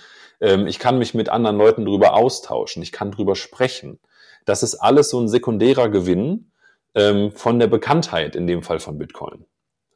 Ähm, 0.41 0.67
ich 0.67 0.79
kann 0.79 0.99
mich 0.99 1.15
mit 1.15 1.29
anderen 1.29 1.57
Leuten 1.57 1.85
darüber 1.85 2.15
austauschen, 2.15 2.83
ich 2.83 2.93
kann 2.93 3.11
darüber 3.11 3.37
sprechen. 3.37 3.99
Das 4.45 4.63
ist 4.63 4.77
alles 4.77 5.11
so 5.11 5.21
ein 5.21 5.29
sekundärer 5.29 5.89
Gewinn 5.89 6.53
ähm, 6.95 7.33
von 7.33 7.59
der 7.59 7.67
Bekanntheit, 7.67 8.37
in 8.37 8.47
dem 8.47 8.63
Fall 8.63 8.79
von 8.79 8.99
Bitcoin. 8.99 9.47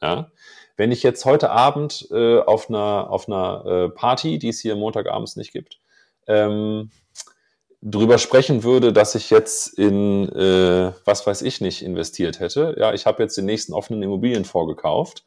Ja? 0.03 0.31
Wenn 0.77 0.93
ich 0.93 1.03
jetzt 1.03 1.25
heute 1.25 1.51
Abend 1.51 2.09
äh, 2.11 2.41
auf 2.41 2.69
einer, 2.69 3.11
auf 3.11 3.29
einer 3.29 3.65
äh, 3.67 3.89
Party, 3.91 4.39
die 4.39 4.49
es 4.49 4.61
hier 4.61 4.77
Montagabends 4.77 5.37
nicht 5.37 5.53
gibt, 5.53 5.79
ähm, 6.27 6.91
drüber 7.83 8.19
sprechen 8.19 8.63
würde, 8.63 8.93
dass 8.93 9.15
ich 9.15 9.31
jetzt 9.31 9.79
in, 9.79 10.29
äh, 10.31 10.93
was 11.05 11.27
weiß 11.27 11.43
ich 11.43 11.61
nicht, 11.61 11.83
investiert 11.83 12.41
hätte. 12.41 12.75
Ja, 12.79 12.93
ich 12.93 13.07
habe 13.07 13.23
jetzt 13.23 13.37
den 13.37 13.47
nächsten 13.47 13.73
offenen 13.73 14.03
Immobilien 14.03 14.45
vorgekauft 14.45 15.25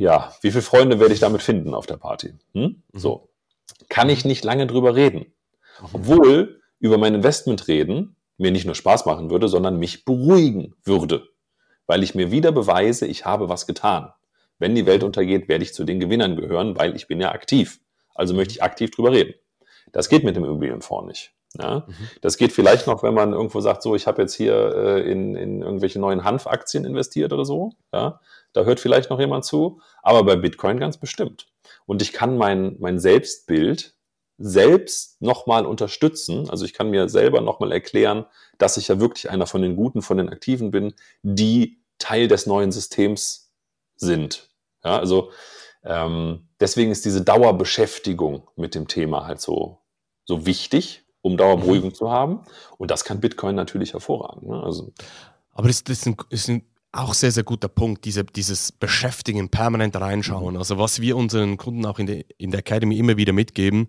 ja, 0.00 0.32
wie 0.40 0.50
viele 0.50 0.62
Freunde 0.62 0.98
werde 0.98 1.12
ich 1.12 1.20
damit 1.20 1.42
finden 1.42 1.74
auf 1.74 1.86
der 1.86 1.98
Party? 1.98 2.32
Hm? 2.54 2.62
Mhm. 2.62 2.98
So. 2.98 3.28
Kann 3.88 4.08
ich 4.08 4.24
nicht 4.24 4.44
lange 4.44 4.66
drüber 4.66 4.96
reden. 4.96 5.26
Obwohl 5.92 6.60
über 6.78 6.96
mein 6.96 7.14
Investment 7.14 7.68
reden 7.68 8.16
mir 8.38 8.50
nicht 8.50 8.64
nur 8.64 8.74
Spaß 8.74 9.04
machen 9.04 9.30
würde, 9.30 9.48
sondern 9.48 9.78
mich 9.78 10.06
beruhigen 10.06 10.74
würde. 10.84 11.28
Weil 11.86 12.02
ich 12.02 12.14
mir 12.14 12.30
wieder 12.30 12.50
beweise, 12.50 13.06
ich 13.06 13.26
habe 13.26 13.50
was 13.50 13.66
getan. 13.66 14.12
Wenn 14.58 14.74
die 14.74 14.86
Welt 14.86 15.02
untergeht, 15.02 15.48
werde 15.48 15.64
ich 15.64 15.74
zu 15.74 15.84
den 15.84 16.00
Gewinnern 16.00 16.36
gehören, 16.36 16.76
weil 16.78 16.96
ich 16.96 17.06
bin 17.06 17.20
ja 17.20 17.32
aktiv. 17.32 17.80
Also 18.14 18.32
möchte 18.32 18.54
ich 18.54 18.62
aktiv 18.62 18.90
drüber 18.90 19.12
reden. 19.12 19.34
Das 19.92 20.08
geht 20.08 20.24
mit 20.24 20.34
dem 20.34 20.44
Immobilienfonds 20.44 21.08
nicht. 21.08 21.34
Ja, 21.58 21.84
mhm. 21.86 21.94
Das 22.22 22.38
geht 22.38 22.52
vielleicht 22.52 22.86
noch, 22.86 23.02
wenn 23.02 23.12
man 23.12 23.32
irgendwo 23.32 23.60
sagt, 23.60 23.82
so, 23.82 23.94
ich 23.94 24.06
habe 24.06 24.22
jetzt 24.22 24.34
hier 24.34 24.54
äh, 24.74 25.10
in, 25.10 25.34
in 25.34 25.62
irgendwelche 25.62 25.98
neuen 25.98 26.24
Hanfaktien 26.24 26.84
investiert 26.84 27.32
oder 27.32 27.44
so. 27.44 27.72
Ja, 27.92 28.20
da 28.52 28.64
hört 28.64 28.80
vielleicht 28.80 29.10
noch 29.10 29.20
jemand 29.20 29.44
zu, 29.44 29.80
aber 30.02 30.24
bei 30.24 30.36
Bitcoin 30.36 30.78
ganz 30.78 30.98
bestimmt. 30.98 31.46
Und 31.86 32.02
ich 32.02 32.12
kann 32.12 32.36
mein, 32.36 32.76
mein 32.78 32.98
Selbstbild 32.98 33.94
selbst 34.38 35.20
nochmal 35.20 35.66
unterstützen. 35.66 36.48
Also 36.48 36.64
ich 36.64 36.72
kann 36.72 36.90
mir 36.90 37.08
selber 37.08 37.42
nochmal 37.42 37.72
erklären, 37.72 38.24
dass 38.58 38.78
ich 38.78 38.88
ja 38.88 38.98
wirklich 38.98 39.30
einer 39.30 39.46
von 39.46 39.60
den 39.60 39.76
Guten, 39.76 40.00
von 40.02 40.16
den 40.16 40.30
Aktiven 40.30 40.70
bin, 40.70 40.94
die 41.22 41.82
Teil 41.98 42.26
des 42.26 42.46
neuen 42.46 42.72
Systems 42.72 43.52
sind. 43.96 44.48
Ja, 44.82 44.98
also 44.98 45.30
ähm, 45.84 46.48
deswegen 46.58 46.90
ist 46.90 47.04
diese 47.04 47.22
Dauerbeschäftigung 47.22 48.48
mit 48.56 48.74
dem 48.74 48.88
Thema 48.88 49.26
halt 49.26 49.40
so, 49.40 49.78
so 50.24 50.46
wichtig, 50.46 51.04
um 51.22 51.36
Dauerberuhigung 51.36 51.90
mhm. 51.90 51.94
zu 51.94 52.10
haben. 52.10 52.40
Und 52.78 52.90
das 52.90 53.04
kann 53.04 53.20
Bitcoin 53.20 53.54
natürlich 53.54 53.92
hervorragend. 53.92 54.48
Ne? 54.48 54.62
Also, 54.62 54.92
Aber 55.52 55.68
das, 55.68 55.84
das, 55.84 55.98
ist 55.98 56.06
ein, 56.06 56.16
ist 56.30 56.48
ein 56.48 56.69
auch 56.92 57.14
sehr, 57.14 57.30
sehr 57.30 57.44
guter 57.44 57.68
Punkt, 57.68 58.04
diese, 58.04 58.24
dieses 58.24 58.72
Beschäftigen, 58.72 59.48
permanent 59.48 59.96
reinschauen. 59.96 60.54
Mhm. 60.54 60.58
Also 60.58 60.78
was 60.78 61.00
wir 61.00 61.16
unseren 61.16 61.56
Kunden 61.56 61.86
auch 61.86 61.98
in, 61.98 62.06
de, 62.06 62.24
in 62.36 62.50
der 62.50 62.60
Academy 62.60 62.98
immer 62.98 63.16
wieder 63.16 63.32
mitgeben, 63.32 63.88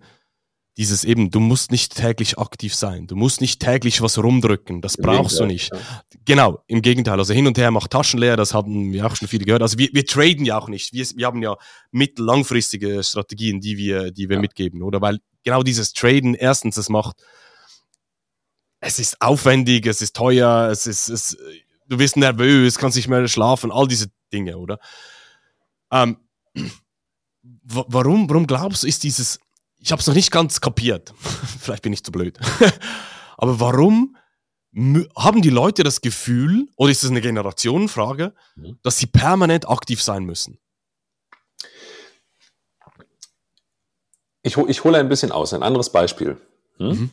dieses 0.78 1.04
eben, 1.04 1.30
du 1.30 1.38
musst 1.38 1.70
nicht 1.70 1.94
täglich 1.94 2.38
aktiv 2.38 2.74
sein, 2.74 3.06
du 3.06 3.14
musst 3.14 3.42
nicht 3.42 3.60
täglich 3.60 4.00
was 4.00 4.16
rumdrücken, 4.16 4.80
das 4.80 4.94
Im 4.94 5.04
brauchst 5.04 5.38
du 5.38 5.44
nicht. 5.44 5.70
Ja. 5.70 6.02
Genau, 6.24 6.62
im 6.66 6.80
Gegenteil, 6.80 7.18
also 7.18 7.34
hin 7.34 7.46
und 7.46 7.58
her 7.58 7.70
macht 7.70 7.90
Taschen 7.90 8.18
leer, 8.18 8.38
das 8.38 8.54
haben 8.54 8.90
wir 8.92 9.06
auch 9.06 9.14
schon 9.14 9.28
viele 9.28 9.44
gehört. 9.44 9.60
Also 9.60 9.76
wir, 9.76 9.90
wir 9.92 10.06
traden 10.06 10.46
ja 10.46 10.58
auch 10.58 10.68
nicht, 10.68 10.94
wir, 10.94 11.04
wir 11.14 11.26
haben 11.26 11.42
ja 11.42 11.56
mittel-langfristige 11.90 13.02
Strategien, 13.02 13.60
die 13.60 13.76
wir, 13.76 14.12
die 14.12 14.30
wir 14.30 14.36
ja. 14.36 14.40
mitgeben, 14.40 14.82
oder? 14.82 15.02
Weil 15.02 15.18
genau 15.44 15.62
dieses 15.62 15.92
Traden, 15.92 16.34
erstens, 16.34 16.78
es 16.78 16.88
macht, 16.88 17.16
es 18.80 18.98
ist 18.98 19.20
aufwendig, 19.20 19.86
es 19.86 20.00
ist 20.00 20.16
teuer, 20.16 20.70
es 20.70 20.86
ist, 20.86 21.08
es, 21.10 21.36
du 21.92 21.98
wirst 21.98 22.16
nervös, 22.16 22.78
kannst 22.78 22.96
nicht 22.96 23.08
mehr 23.08 23.26
schlafen, 23.28 23.70
all 23.70 23.86
diese 23.86 24.08
Dinge, 24.32 24.58
oder? 24.58 24.78
Ähm, 25.90 26.16
warum, 27.42 28.28
warum 28.28 28.46
glaubst 28.46 28.82
du, 28.82 28.86
ist 28.86 29.04
dieses 29.04 29.38
ich 29.82 29.90
habe 29.90 30.00
es 30.00 30.06
noch 30.06 30.14
nicht 30.14 30.30
ganz 30.30 30.60
kapiert. 30.60 31.12
Vielleicht 31.60 31.82
bin 31.82 31.92
ich 31.92 32.04
zu 32.04 32.12
blöd. 32.12 32.38
Aber 33.36 33.58
warum 33.60 34.16
haben 35.16 35.42
die 35.42 35.50
Leute 35.50 35.82
das 35.82 36.00
Gefühl, 36.00 36.68
oder 36.76 36.90
ist 36.90 37.02
es 37.02 37.10
eine 37.10 37.20
Generationenfrage, 37.20 38.32
mhm. 38.54 38.78
dass 38.82 38.96
sie 38.98 39.06
permanent 39.06 39.68
aktiv 39.68 40.00
sein 40.02 40.24
müssen? 40.24 40.58
Ich, 44.42 44.56
ich 44.56 44.84
hole 44.84 44.98
ein 44.98 45.08
bisschen 45.08 45.32
aus. 45.32 45.52
Ein 45.52 45.62
anderes 45.62 45.90
Beispiel. 45.90 46.40
Hm? 46.78 46.88
Mhm. 46.88 47.10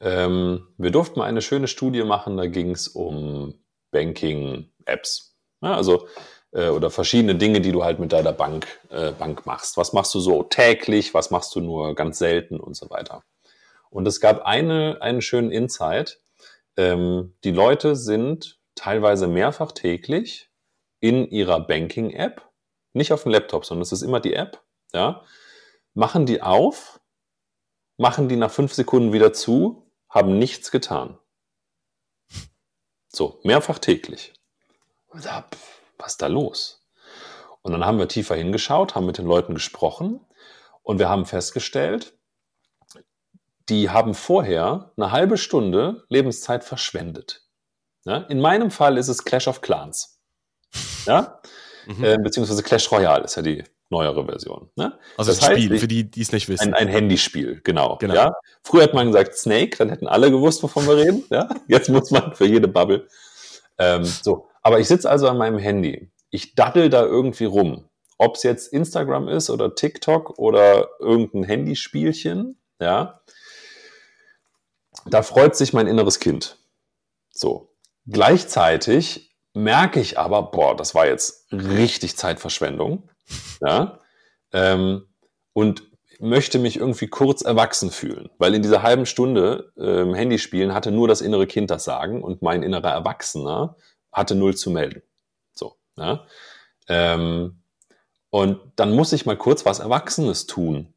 Ähm, 0.00 0.66
wir 0.76 0.90
durften 0.90 1.18
mal 1.18 1.26
eine 1.26 1.42
schöne 1.42 1.68
Studie 1.68 2.04
machen, 2.04 2.36
da 2.36 2.46
ging 2.46 2.70
es 2.70 2.88
um 2.88 3.54
Banking-Apps. 3.90 5.36
Ja, 5.62 5.74
also 5.74 6.06
äh, 6.52 6.68
oder 6.68 6.90
verschiedene 6.90 7.36
Dinge, 7.36 7.60
die 7.60 7.72
du 7.72 7.84
halt 7.84 7.98
mit 7.98 8.12
deiner 8.12 8.32
Bank, 8.32 8.66
äh, 8.90 9.12
Bank 9.12 9.46
machst. 9.46 9.76
Was 9.76 9.92
machst 9.92 10.14
du 10.14 10.20
so 10.20 10.42
täglich, 10.42 11.14
was 11.14 11.30
machst 11.30 11.54
du 11.54 11.60
nur 11.60 11.94
ganz 11.94 12.18
selten 12.18 12.60
und 12.60 12.76
so 12.76 12.90
weiter. 12.90 13.22
Und 13.90 14.06
es 14.06 14.20
gab 14.20 14.42
eine, 14.42 14.98
einen 15.00 15.20
schönen 15.20 15.50
Insight. 15.50 16.20
Ähm, 16.76 17.34
die 17.44 17.50
Leute 17.50 17.96
sind 17.96 18.58
teilweise 18.74 19.26
mehrfach 19.26 19.72
täglich 19.72 20.50
in 21.00 21.28
ihrer 21.28 21.60
Banking-App, 21.60 22.42
nicht 22.92 23.12
auf 23.12 23.24
dem 23.24 23.32
Laptop, 23.32 23.64
sondern 23.64 23.82
es 23.82 23.92
ist 23.92 24.02
immer 24.02 24.20
die 24.20 24.34
App, 24.34 24.62
ja, 24.92 25.22
machen 25.94 26.26
die 26.26 26.42
auf, 26.42 27.00
machen 27.96 28.28
die 28.28 28.36
nach 28.36 28.50
fünf 28.50 28.72
Sekunden 28.74 29.12
wieder 29.12 29.32
zu, 29.32 29.90
haben 30.08 30.38
nichts 30.38 30.70
getan. 30.70 31.18
So, 33.12 33.40
mehrfach 33.42 33.78
täglich. 33.78 34.32
Und 35.08 35.24
da, 35.24 35.42
pff, 35.42 35.80
was 35.98 36.12
ist 36.12 36.22
da 36.22 36.28
los? 36.28 36.86
Und 37.62 37.72
dann 37.72 37.84
haben 37.84 37.98
wir 37.98 38.08
tiefer 38.08 38.36
hingeschaut, 38.36 38.94
haben 38.94 39.06
mit 39.06 39.18
den 39.18 39.26
Leuten 39.26 39.54
gesprochen 39.54 40.20
und 40.82 40.98
wir 40.98 41.08
haben 41.08 41.26
festgestellt, 41.26 42.14
die 43.68 43.90
haben 43.90 44.14
vorher 44.14 44.92
eine 44.96 45.12
halbe 45.12 45.36
Stunde 45.36 46.04
Lebenszeit 46.08 46.64
verschwendet. 46.64 47.46
Ja? 48.04 48.18
In 48.18 48.40
meinem 48.40 48.70
Fall 48.70 48.96
ist 48.96 49.08
es 49.08 49.24
Clash 49.24 49.46
of 49.46 49.60
Clans. 49.60 50.20
Ja? 51.06 51.40
Mhm. 51.86 52.04
Äh, 52.04 52.18
beziehungsweise 52.18 52.62
Clash 52.62 52.90
Royale 52.90 53.24
ist 53.24 53.36
ja 53.36 53.42
die 53.42 53.64
neuere 53.90 54.24
Version. 54.24 54.70
Ne? 54.76 54.98
Also 55.16 55.30
das, 55.30 55.40
das 55.40 55.48
heißt, 55.50 55.60
Spiel, 55.60 55.78
für 55.78 55.88
die, 55.88 56.10
die 56.10 56.20
es 56.22 56.32
nicht 56.32 56.48
wissen. 56.48 56.72
Ein, 56.72 56.74
ein 56.74 56.88
Handyspiel, 56.88 57.60
genau. 57.62 57.96
genau. 57.98 58.14
Ja? 58.14 58.32
Früher 58.62 58.84
hat 58.84 58.94
man 58.94 59.08
gesagt 59.08 59.34
Snake, 59.34 59.76
dann 59.76 59.88
hätten 59.90 60.06
alle 60.06 60.30
gewusst, 60.30 60.62
wovon 60.62 60.86
wir 60.86 60.96
reden. 60.96 61.24
Ja? 61.30 61.48
Jetzt 61.68 61.88
muss 61.88 62.10
man 62.10 62.34
für 62.34 62.46
jede 62.46 62.68
Bubble. 62.68 63.08
Ähm, 63.78 64.04
so, 64.04 64.46
aber 64.62 64.78
ich 64.80 64.88
sitze 64.88 65.10
also 65.10 65.28
an 65.28 65.38
meinem 65.38 65.58
Handy. 65.58 66.10
Ich 66.30 66.54
daddel 66.54 66.88
da 66.88 67.04
irgendwie 67.04 67.46
rum. 67.46 67.88
Ob 68.18 68.36
es 68.36 68.42
jetzt 68.42 68.72
Instagram 68.72 69.28
ist 69.28 69.50
oder 69.50 69.74
TikTok 69.74 70.38
oder 70.38 70.90
irgendein 71.00 71.42
Handyspielchen, 71.44 72.60
ja. 72.80 73.20
Da 75.06 75.22
freut 75.22 75.56
sich 75.56 75.72
mein 75.72 75.86
inneres 75.86 76.20
Kind. 76.20 76.58
So. 77.30 77.74
Gleichzeitig 78.06 79.36
merke 79.54 80.00
ich 80.00 80.18
aber, 80.18 80.50
boah, 80.50 80.76
das 80.76 80.94
war 80.94 81.06
jetzt 81.06 81.50
richtig 81.52 82.16
Zeitverschwendung. 82.16 83.08
Ja. 83.60 83.98
Ähm, 84.52 85.06
und 85.52 85.90
möchte 86.20 86.58
mich 86.58 86.76
irgendwie 86.76 87.08
kurz 87.08 87.42
erwachsen 87.42 87.90
fühlen, 87.90 88.28
weil 88.38 88.54
in 88.54 88.62
dieser 88.62 88.82
halben 88.82 89.06
Stunde 89.06 89.72
ähm, 89.78 90.14
Handyspielen 90.14 90.74
hatte 90.74 90.90
nur 90.90 91.08
das 91.08 91.22
innere 91.22 91.46
Kind 91.46 91.70
das 91.70 91.84
Sagen 91.84 92.22
und 92.22 92.42
mein 92.42 92.62
innerer 92.62 92.90
Erwachsener 92.90 93.76
hatte 94.12 94.34
null 94.34 94.54
zu 94.54 94.70
melden. 94.70 95.02
So. 95.52 95.76
Ja? 95.96 96.26
Ähm, 96.88 97.62
und 98.28 98.60
dann 98.76 98.92
muss 98.92 99.12
ich 99.12 99.26
mal 99.26 99.36
kurz 99.36 99.64
was 99.64 99.78
Erwachsenes 99.78 100.46
tun. 100.46 100.92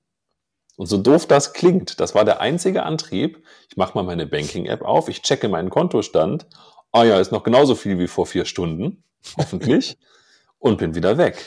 Und 0.75 0.87
so 0.87 0.97
doof 0.97 1.27
das 1.27 1.53
klingt, 1.53 1.99
das 1.99 2.15
war 2.15 2.25
der 2.25 2.41
einzige 2.41 2.83
Antrieb. 2.83 3.45
Ich 3.69 3.77
mache 3.77 3.93
mal 3.95 4.03
meine 4.03 4.25
Banking-App 4.25 4.81
auf, 4.81 5.07
ich 5.07 5.21
checke 5.21 5.47
meinen 5.47 5.69
Kontostand. 5.69 6.47
Ah 6.91 7.03
ja, 7.03 7.19
ist 7.19 7.31
noch 7.31 7.43
genauso 7.43 7.75
viel 7.75 7.97
wie 7.99 8.07
vor 8.07 8.25
vier 8.25 8.45
Stunden, 8.45 9.03
hoffentlich, 9.37 9.97
und 10.59 10.77
bin 10.77 10.95
wieder 10.95 11.17
weg. 11.17 11.43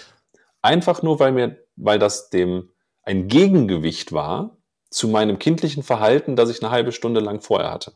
Einfach 0.66 1.00
nur, 1.02 1.20
weil 1.20 1.30
mir, 1.30 1.64
weil 1.76 2.00
das 2.00 2.28
dem 2.28 2.72
ein 3.04 3.28
Gegengewicht 3.28 4.10
war 4.10 4.58
zu 4.90 5.06
meinem 5.06 5.38
kindlichen 5.38 5.84
Verhalten, 5.84 6.34
das 6.34 6.50
ich 6.50 6.60
eine 6.60 6.72
halbe 6.72 6.90
Stunde 6.90 7.20
lang 7.20 7.40
vorher 7.40 7.70
hatte. 7.70 7.92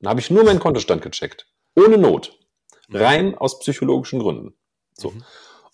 Dann 0.00 0.08
habe 0.08 0.20
ich 0.20 0.30
nur 0.30 0.44
meinen 0.44 0.60
Kontostand 0.60 1.02
gecheckt. 1.02 1.46
Ohne 1.76 1.98
Not. 1.98 2.38
Rein 2.88 3.34
aus 3.36 3.58
psychologischen 3.58 4.18
Gründen. 4.18 4.54
So. 4.94 5.10
Mhm. 5.10 5.24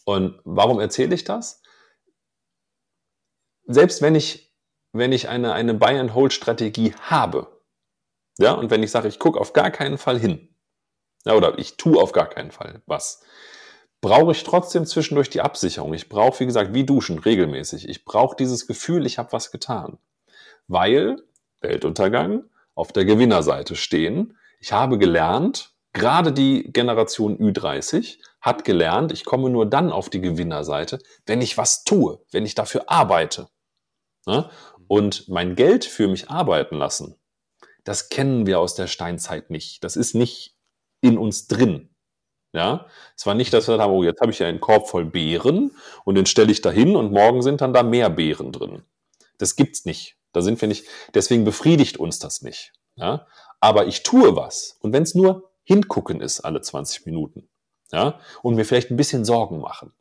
Und 0.04 0.40
warum 0.42 0.80
erzähle 0.80 1.14
ich 1.14 1.22
das? 1.22 1.62
Selbst 3.68 4.02
wenn 4.02 4.16
ich, 4.16 4.52
wenn 4.90 5.12
ich 5.12 5.28
eine, 5.28 5.52
eine 5.52 5.74
Buy-and-Hold-Strategie 5.74 6.92
habe, 7.02 7.62
ja, 8.36 8.50
und 8.54 8.72
wenn 8.72 8.82
ich 8.82 8.90
sage, 8.90 9.06
ich 9.06 9.20
gucke 9.20 9.38
auf 9.38 9.52
gar 9.52 9.70
keinen 9.70 9.96
Fall 9.96 10.18
hin, 10.18 10.56
ja, 11.24 11.34
oder 11.34 11.56
ich 11.60 11.76
tue 11.76 12.02
auf 12.02 12.10
gar 12.10 12.28
keinen 12.28 12.50
Fall 12.50 12.82
was, 12.86 13.22
brauche 14.00 14.32
ich 14.32 14.44
trotzdem 14.44 14.86
zwischendurch 14.86 15.30
die 15.30 15.40
Absicherung. 15.40 15.94
Ich 15.94 16.08
brauche, 16.08 16.40
wie 16.40 16.46
gesagt, 16.46 16.72
wie 16.74 16.84
Duschen 16.84 17.18
regelmäßig. 17.18 17.88
Ich 17.88 18.04
brauche 18.04 18.36
dieses 18.36 18.66
Gefühl, 18.66 19.06
ich 19.06 19.18
habe 19.18 19.32
was 19.32 19.50
getan. 19.50 19.98
Weil, 20.68 21.22
Weltuntergang, 21.60 22.44
auf 22.74 22.92
der 22.92 23.04
Gewinnerseite 23.04 23.76
stehen. 23.76 24.38
Ich 24.60 24.72
habe 24.72 24.98
gelernt, 24.98 25.74
Gerade 25.92 26.32
die 26.32 26.70
Generation 26.72 27.36
Ü30 27.38 28.18
hat 28.40 28.64
gelernt, 28.64 29.12
ich 29.12 29.24
komme 29.24 29.50
nur 29.50 29.66
dann 29.66 29.90
auf 29.90 30.08
die 30.08 30.20
Gewinnerseite, 30.20 31.00
wenn 31.26 31.42
ich 31.42 31.58
was 31.58 31.82
tue, 31.84 32.24
wenn 32.30 32.46
ich 32.46 32.54
dafür 32.54 32.84
arbeite. 32.88 33.48
Ne? 34.26 34.48
Und 34.86 35.28
mein 35.28 35.56
Geld 35.56 35.84
für 35.84 36.06
mich 36.06 36.30
arbeiten 36.30 36.76
lassen, 36.76 37.16
das 37.84 38.08
kennen 38.08 38.46
wir 38.46 38.60
aus 38.60 38.74
der 38.74 38.86
Steinzeit 38.86 39.50
nicht. 39.50 39.82
Das 39.82 39.96
ist 39.96 40.14
nicht 40.14 40.56
in 41.00 41.18
uns 41.18 41.48
drin. 41.48 41.90
Ja, 42.52 42.86
es 43.16 43.26
war 43.26 43.34
nicht, 43.34 43.52
dass 43.52 43.68
wir 43.68 43.78
haben, 43.78 43.92
oh, 43.92 44.02
jetzt 44.02 44.20
habe 44.20 44.32
ich 44.32 44.40
ja 44.40 44.48
einen 44.48 44.60
Korb 44.60 44.88
voll 44.88 45.04
Beeren 45.04 45.76
und 46.04 46.16
den 46.16 46.26
stelle 46.26 46.50
ich 46.50 46.60
dahin 46.60 46.96
und 46.96 47.12
morgen 47.12 47.42
sind 47.42 47.60
dann 47.60 47.72
da 47.72 47.82
mehr 47.82 48.10
Beeren 48.10 48.50
drin. 48.50 48.82
Das 49.38 49.54
gibt's 49.54 49.84
nicht. 49.84 50.16
Da 50.32 50.42
sind 50.42 50.60
wir 50.60 50.68
nicht. 50.68 50.86
Deswegen 51.14 51.44
befriedigt 51.44 51.98
uns 51.98 52.18
das 52.18 52.42
nicht. 52.42 52.72
Ja, 52.96 53.26
aber 53.60 53.86
ich 53.86 54.02
tue 54.02 54.36
was 54.36 54.78
und 54.80 54.92
wenn 54.92 55.04
es 55.04 55.14
nur 55.14 55.50
hingucken 55.62 56.20
ist 56.20 56.40
alle 56.40 56.60
20 56.60 57.06
Minuten. 57.06 57.48
Ja, 57.92 58.20
und 58.42 58.54
mir 58.54 58.64
vielleicht 58.64 58.90
ein 58.90 58.96
bisschen 58.96 59.24
Sorgen 59.24 59.60
machen 59.60 59.92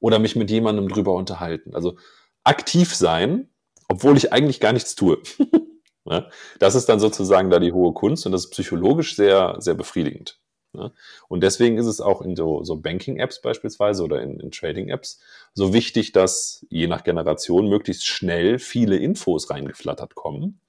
oder 0.00 0.18
mich 0.18 0.36
mit 0.36 0.50
jemandem 0.50 0.88
drüber 0.88 1.12
unterhalten. 1.14 1.74
Also 1.74 1.96
aktiv 2.44 2.94
sein, 2.94 3.50
obwohl 3.88 4.16
ich 4.16 4.32
eigentlich 4.32 4.60
gar 4.60 4.72
nichts 4.72 4.94
tue. 4.94 5.18
das 6.58 6.74
ist 6.74 6.88
dann 6.88 7.00
sozusagen 7.00 7.50
da 7.50 7.58
die 7.58 7.72
hohe 7.72 7.92
Kunst 7.92 8.26
und 8.26 8.32
das 8.32 8.44
ist 8.44 8.50
psychologisch 8.50 9.16
sehr, 9.16 9.56
sehr 9.58 9.74
befriedigend. 9.74 10.40
Ja, 10.74 10.92
und 11.28 11.42
deswegen 11.42 11.78
ist 11.78 11.86
es 11.86 12.00
auch 12.00 12.20
in 12.20 12.36
so, 12.36 12.62
so 12.62 12.76
Banking-Apps 12.76 13.40
beispielsweise 13.40 14.02
oder 14.04 14.20
in, 14.20 14.38
in 14.38 14.50
Trading-Apps 14.50 15.18
so 15.54 15.72
wichtig, 15.72 16.12
dass 16.12 16.66
je 16.68 16.86
nach 16.86 17.04
Generation 17.04 17.68
möglichst 17.68 18.06
schnell 18.06 18.58
viele 18.58 18.96
Infos 18.96 19.50
reingeflattert 19.50 20.14
kommen. 20.14 20.60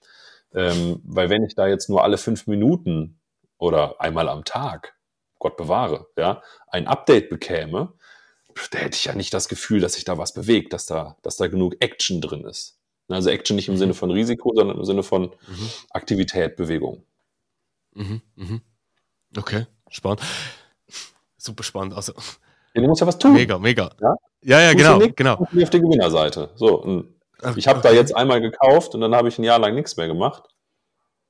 Ähm, 0.53 1.01
weil 1.03 1.29
wenn 1.29 1.43
ich 1.43 1.53
da 1.55 1.67
jetzt 1.67 1.89
nur 1.89 2.03
alle 2.03 2.17
fünf 2.17 2.47
Minuten 2.47 3.19
oder 3.57 3.99
einmal 3.99 4.29
am 4.29 4.45
Tag, 4.45 4.95
Gott 5.37 5.57
bewahre, 5.57 6.07
ja, 6.17 6.41
ein 6.67 6.87
Update 6.87 7.29
bekäme, 7.29 7.93
da 8.71 8.79
hätte 8.79 8.95
ich 8.95 9.05
ja 9.05 9.15
nicht 9.15 9.33
das 9.33 9.47
Gefühl, 9.47 9.79
dass 9.79 9.93
sich 9.93 10.05
da 10.05 10.17
was 10.17 10.33
bewegt, 10.33 10.73
dass 10.73 10.85
da, 10.85 11.17
dass 11.21 11.37
da 11.37 11.47
genug 11.47 11.75
Action 11.79 12.21
drin 12.21 12.45
ist. 12.45 12.77
Also 13.09 13.29
Action 13.29 13.55
nicht 13.55 13.69
im 13.69 13.77
Sinne 13.77 13.93
von 13.93 14.11
Risiko, 14.11 14.53
sondern 14.55 14.77
im 14.77 14.85
Sinne 14.85 15.03
von 15.03 15.23
mhm. 15.23 15.69
Aktivität, 15.89 16.55
Bewegung. 16.55 17.03
Mhm, 17.93 18.21
mhm. 18.35 18.61
Okay, 19.35 19.65
spannend. 19.89 20.21
Super 21.37 21.63
spannend. 21.63 21.93
Also, 21.93 22.13
ja, 22.73 22.81
du 22.81 22.87
musst 22.87 23.01
ja 23.01 23.07
was 23.07 23.17
tun. 23.17 23.33
Mega, 23.33 23.57
mega. 23.57 23.91
Ja, 24.01 24.15
ja, 24.41 24.61
ja 24.61 24.73
genau, 24.73 24.99
genau. 25.15 25.35
Auf 25.35 25.49
die 25.51 25.79
Gewinnerseite. 25.79 26.51
So, 26.55 27.05
ich 27.55 27.67
habe 27.67 27.81
da 27.81 27.91
jetzt 27.91 28.15
einmal 28.15 28.41
gekauft 28.41 28.95
und 28.95 29.01
dann 29.01 29.15
habe 29.15 29.29
ich 29.29 29.37
ein 29.37 29.43
Jahr 29.43 29.59
lang 29.59 29.75
nichts 29.75 29.97
mehr 29.97 30.07
gemacht. 30.07 30.43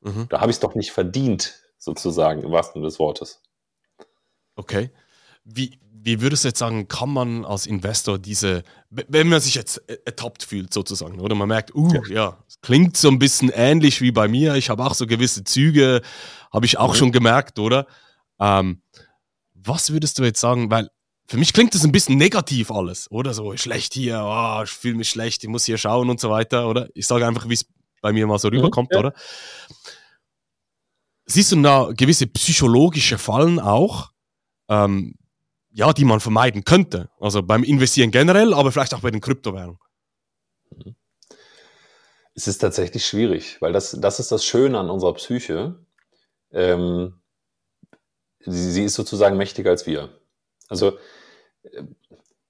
Mhm. 0.02 0.28
Da 0.30 0.42
habe 0.42 0.52
ich 0.52 0.56
es 0.56 0.60
doch 0.60 0.76
nicht 0.76 0.92
verdient, 0.92 1.60
sozusagen, 1.78 2.44
im 2.44 2.52
wahrsten 2.52 2.80
Sinne 2.80 2.88
des 2.88 3.00
Wortes. 3.00 3.42
Okay. 4.56 4.92
Wie, 5.44 5.80
wie 5.92 6.22
würdest 6.22 6.44
du 6.44 6.50
jetzt 6.50 6.60
sagen, 6.60 6.88
kann 6.88 7.10
man 7.10 7.46
als 7.46 7.66
Investor 7.66 8.18
diese, 8.18 8.64
wenn 8.90 9.28
man 9.28 9.40
sich 9.40 9.56
jetzt 9.56 9.78
ertappt 10.06 10.44
fühlt 10.44 10.74
sozusagen, 10.74 11.20
oder 11.20 11.36
man 11.36 11.48
merkt, 11.48 11.74
uh, 11.76 11.92
ja, 11.94 12.02
ja 12.10 12.38
klingt 12.62 12.98
so 12.98 13.10
ein 13.10 13.20
bisschen 13.20 13.50
ähnlich 13.50 14.02
wie 14.02 14.12
bei 14.12 14.28
mir, 14.28 14.56
ich 14.56 14.70
habe 14.70 14.84
auch 14.84 14.94
so 14.94 15.08
gewisse 15.08 15.44
Züge, 15.44 16.02
habe 16.52 16.66
ich 16.66 16.78
auch 16.78 16.94
mhm. 16.94 16.98
schon 16.98 17.12
gemerkt, 17.12 17.60
oder? 17.60 17.88
Ähm, 18.40 18.82
was 19.54 19.92
würdest 19.92 20.20
du 20.20 20.24
jetzt 20.24 20.40
sagen, 20.40 20.72
weil 20.72 20.90
für 21.28 21.38
mich 21.38 21.54
klingt 21.54 21.76
das 21.76 21.84
ein 21.84 21.92
bisschen 21.92 22.18
negativ 22.18 22.72
alles, 22.72 23.10
oder? 23.12 23.34
So 23.34 23.56
schlecht 23.56 23.94
hier, 23.94 24.22
oh, 24.24 24.64
ich 24.64 24.72
fühle 24.72 24.96
mich 24.96 25.10
schlecht, 25.10 25.44
ich 25.44 25.50
muss 25.50 25.66
hier 25.66 25.78
schauen 25.78 26.10
und 26.10 26.20
so 26.20 26.30
weiter, 26.30 26.68
oder? 26.68 26.90
Ich 26.96 27.06
sage 27.06 27.28
einfach, 27.28 27.48
wie 27.48 27.54
es 27.54 27.68
bei 28.02 28.12
mir 28.12 28.26
mal 28.26 28.40
so 28.40 28.48
mhm, 28.48 28.56
rüberkommt, 28.56 28.90
ja. 28.94 29.00
oder? 29.00 29.14
Siehst 31.26 31.52
du 31.52 31.62
da 31.62 31.92
gewisse 31.96 32.26
psychologische 32.26 33.20
Fallen 33.20 33.60
auch? 33.60 34.12
Ähm, 34.70 35.16
ja, 35.72 35.94
die 35.94 36.06
man 36.06 36.20
vermeiden 36.20 36.64
könnte. 36.64 37.10
Also 37.20 37.44
beim 37.44 37.64
Investieren 37.64 38.10
generell, 38.10 38.54
aber 38.54 38.72
vielleicht 38.72 38.96
auch 38.96 39.02
bei 39.02 39.12
den 39.12 39.22
Kryptowährungen. 39.22 39.80
Es 42.34 42.48
ist 42.48 42.60
tatsächlich 42.60 43.06
schwierig, 43.06 43.62
weil 43.62 43.74
das, 43.74 43.92
das 44.00 44.20
ist 44.20 44.32
das 44.32 44.46
Schöne 44.46 44.80
an 44.80 44.90
unserer 44.90 45.14
Psyche. 45.14 45.86
Ähm, 46.52 47.20
sie, 48.40 48.72
sie 48.72 48.84
ist 48.84 48.96
sozusagen 48.96 49.38
mächtiger 49.38 49.72
als 49.72 49.86
wir. 49.86 50.10
Also 50.68 50.98
äh, 51.64 51.84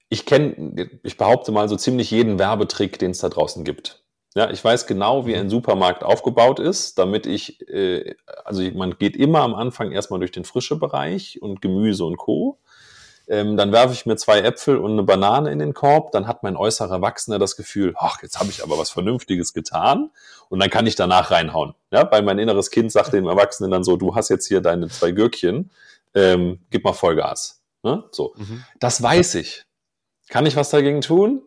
ich 0.08 0.26
kenne, 0.26 0.90
ich 1.04 1.16
behaupte 1.16 1.52
mal, 1.52 1.68
so 1.68 1.76
ziemlich 1.76 2.10
jeden 2.10 2.38
Werbetrick, 2.38 2.98
den 2.98 3.12
es 3.12 3.18
da 3.18 3.28
draußen 3.28 3.64
gibt. 3.64 4.02
Ja, 4.34 4.50
ich 4.50 4.64
weiß 4.64 4.86
genau, 4.86 5.26
wie 5.26 5.34
ein 5.36 5.50
Supermarkt 5.50 6.04
aufgebaut 6.04 6.60
ist, 6.60 6.98
damit 6.98 7.26
ich, 7.26 7.68
äh, 7.68 8.14
also 8.44 8.62
man 8.74 8.96
geht 8.98 9.16
immer 9.16 9.40
am 9.40 9.54
Anfang 9.54 9.92
erstmal 9.92 10.20
durch 10.20 10.32
den 10.32 10.44
frische 10.44 10.76
Bereich 10.76 11.42
und 11.42 11.60
Gemüse 11.62 12.04
und 12.04 12.16
Co. 12.16 12.58
Ähm, 13.30 13.56
dann 13.56 13.70
werfe 13.70 13.94
ich 13.94 14.06
mir 14.06 14.16
zwei 14.16 14.40
Äpfel 14.40 14.76
und 14.76 14.90
eine 14.90 15.04
Banane 15.04 15.52
in 15.52 15.60
den 15.60 15.72
Korb. 15.72 16.10
Dann 16.10 16.26
hat 16.26 16.42
mein 16.42 16.56
äußerer 16.56 16.94
Erwachsener 16.94 17.38
das 17.38 17.56
Gefühl, 17.56 17.94
ach, 17.96 18.20
jetzt 18.22 18.40
habe 18.40 18.50
ich 18.50 18.64
aber 18.64 18.76
was 18.76 18.90
Vernünftiges 18.90 19.52
getan. 19.52 20.10
Und 20.48 20.58
dann 20.58 20.68
kann 20.68 20.84
ich 20.88 20.96
danach 20.96 21.30
reinhauen. 21.30 21.74
Ja, 21.92 22.10
weil 22.10 22.22
mein 22.22 22.40
inneres 22.40 22.72
Kind 22.72 22.90
sagt 22.90 23.12
dem 23.12 23.28
Erwachsenen 23.28 23.70
dann 23.70 23.84
so, 23.84 23.96
du 23.96 24.16
hast 24.16 24.30
jetzt 24.30 24.48
hier 24.48 24.60
deine 24.60 24.88
zwei 24.88 25.12
Gürkchen, 25.12 25.70
ähm, 26.12 26.58
gib 26.70 26.82
mal 26.82 26.92
Vollgas. 26.92 27.62
Ne? 27.84 28.02
So. 28.10 28.34
Mhm. 28.36 28.64
Das 28.80 29.00
weiß 29.00 29.36
ich. 29.36 29.64
Kann 30.28 30.44
ich 30.44 30.56
was 30.56 30.70
dagegen 30.70 31.00
tun? 31.00 31.40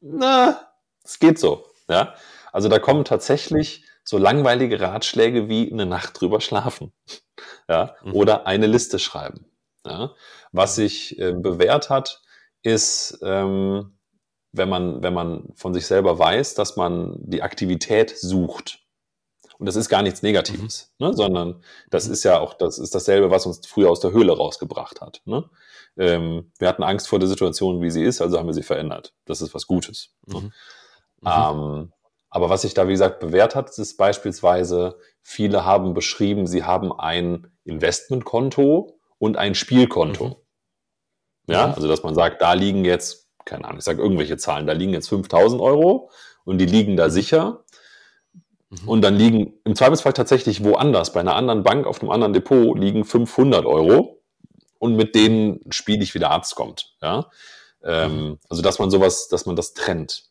Na, 0.00 0.72
es 1.04 1.20
geht 1.20 1.38
so. 1.38 1.66
Ja? 1.88 2.14
Also 2.50 2.68
da 2.68 2.80
kommen 2.80 3.04
tatsächlich 3.04 3.84
so 4.02 4.18
langweilige 4.18 4.80
Ratschläge 4.80 5.48
wie 5.48 5.70
eine 5.70 5.86
Nacht 5.86 6.20
drüber 6.20 6.40
schlafen. 6.40 6.92
Ja? 7.68 7.94
Mhm. 8.02 8.14
Oder 8.14 8.46
eine 8.46 8.66
Liste 8.66 8.98
schreiben. 8.98 9.46
Ja? 9.86 10.14
Was 10.52 10.76
sich 10.76 11.18
äh, 11.18 11.32
bewährt 11.32 11.90
hat, 11.90 12.22
ist, 12.62 13.18
ähm, 13.22 13.98
wenn, 14.52 14.68
man, 14.68 15.02
wenn 15.02 15.14
man 15.14 15.48
von 15.54 15.74
sich 15.74 15.86
selber 15.86 16.18
weiß, 16.18 16.54
dass 16.54 16.76
man 16.76 17.16
die 17.18 17.42
Aktivität 17.42 18.16
sucht. 18.16 18.80
Und 19.58 19.66
das 19.66 19.76
ist 19.76 19.88
gar 19.88 20.02
nichts 20.02 20.22
Negatives, 20.22 20.92
mhm. 20.98 21.06
ne? 21.06 21.14
sondern 21.14 21.64
das 21.90 22.06
mhm. 22.06 22.12
ist 22.14 22.24
ja 22.24 22.40
auch, 22.40 22.54
das 22.54 22.78
ist 22.78 22.94
dasselbe, 22.94 23.30
was 23.30 23.46
uns 23.46 23.64
früher 23.66 23.90
aus 23.90 24.00
der 24.00 24.12
Höhle 24.12 24.36
rausgebracht 24.36 25.00
hat. 25.00 25.22
Ne? 25.24 25.48
Ähm, 25.96 26.52
wir 26.58 26.68
hatten 26.68 26.82
Angst 26.82 27.08
vor 27.08 27.18
der 27.18 27.28
Situation, 27.28 27.80
wie 27.80 27.90
sie 27.90 28.02
ist, 28.02 28.20
also 28.20 28.38
haben 28.38 28.46
wir 28.46 28.54
sie 28.54 28.62
verändert. 28.62 29.14
Das 29.24 29.40
ist 29.40 29.54
was 29.54 29.66
Gutes. 29.66 30.14
Ne? 30.26 30.40
Mhm. 30.40 30.52
Ne? 31.20 31.32
Ähm, 31.32 31.92
aber 32.34 32.48
was 32.48 32.62
sich 32.62 32.72
da, 32.72 32.88
wie 32.88 32.92
gesagt, 32.92 33.20
bewährt 33.20 33.54
hat, 33.54 33.76
ist 33.78 33.96
beispielsweise, 33.98 34.98
viele 35.20 35.66
haben 35.66 35.92
beschrieben, 35.92 36.46
sie 36.46 36.64
haben 36.64 36.90
ein 36.90 37.52
Investmentkonto 37.64 38.98
und 39.22 39.36
ein 39.36 39.54
Spielkonto. 39.54 40.26
Mhm. 41.46 41.54
Ja, 41.54 41.68
mhm. 41.68 41.74
also 41.74 41.86
dass 41.86 42.02
man 42.02 42.16
sagt, 42.16 42.42
da 42.42 42.54
liegen 42.54 42.84
jetzt, 42.84 43.28
keine 43.44 43.66
Ahnung, 43.66 43.78
ich 43.78 43.84
sage 43.84 44.02
irgendwelche 44.02 44.36
Zahlen, 44.36 44.66
da 44.66 44.72
liegen 44.72 44.92
jetzt 44.92 45.08
5000 45.10 45.62
Euro 45.62 46.10
und 46.44 46.58
die 46.58 46.66
liegen 46.66 46.96
da 46.96 47.08
sicher. 47.08 47.64
Mhm. 48.70 48.88
Und 48.88 49.02
dann 49.02 49.14
liegen 49.14 49.60
im 49.62 49.76
Zweifelsfall 49.76 50.12
tatsächlich 50.12 50.64
woanders, 50.64 51.12
bei 51.12 51.20
einer 51.20 51.36
anderen 51.36 51.62
Bank 51.62 51.86
auf 51.86 52.00
einem 52.00 52.10
anderen 52.10 52.32
Depot 52.32 52.76
liegen 52.76 53.04
500 53.04 53.64
Euro 53.64 54.20
und 54.80 54.96
mit 54.96 55.14
denen 55.14 55.60
spiele 55.70 56.02
ich, 56.02 56.16
wie 56.16 56.18
der 56.18 56.32
Arzt 56.32 56.56
kommt. 56.56 56.96
Ja? 57.00 57.30
Ähm, 57.84 58.24
mhm. 58.24 58.38
also 58.48 58.60
dass 58.60 58.80
man 58.80 58.90
sowas, 58.90 59.28
dass 59.28 59.46
man 59.46 59.54
das 59.54 59.72
trennt. 59.72 60.24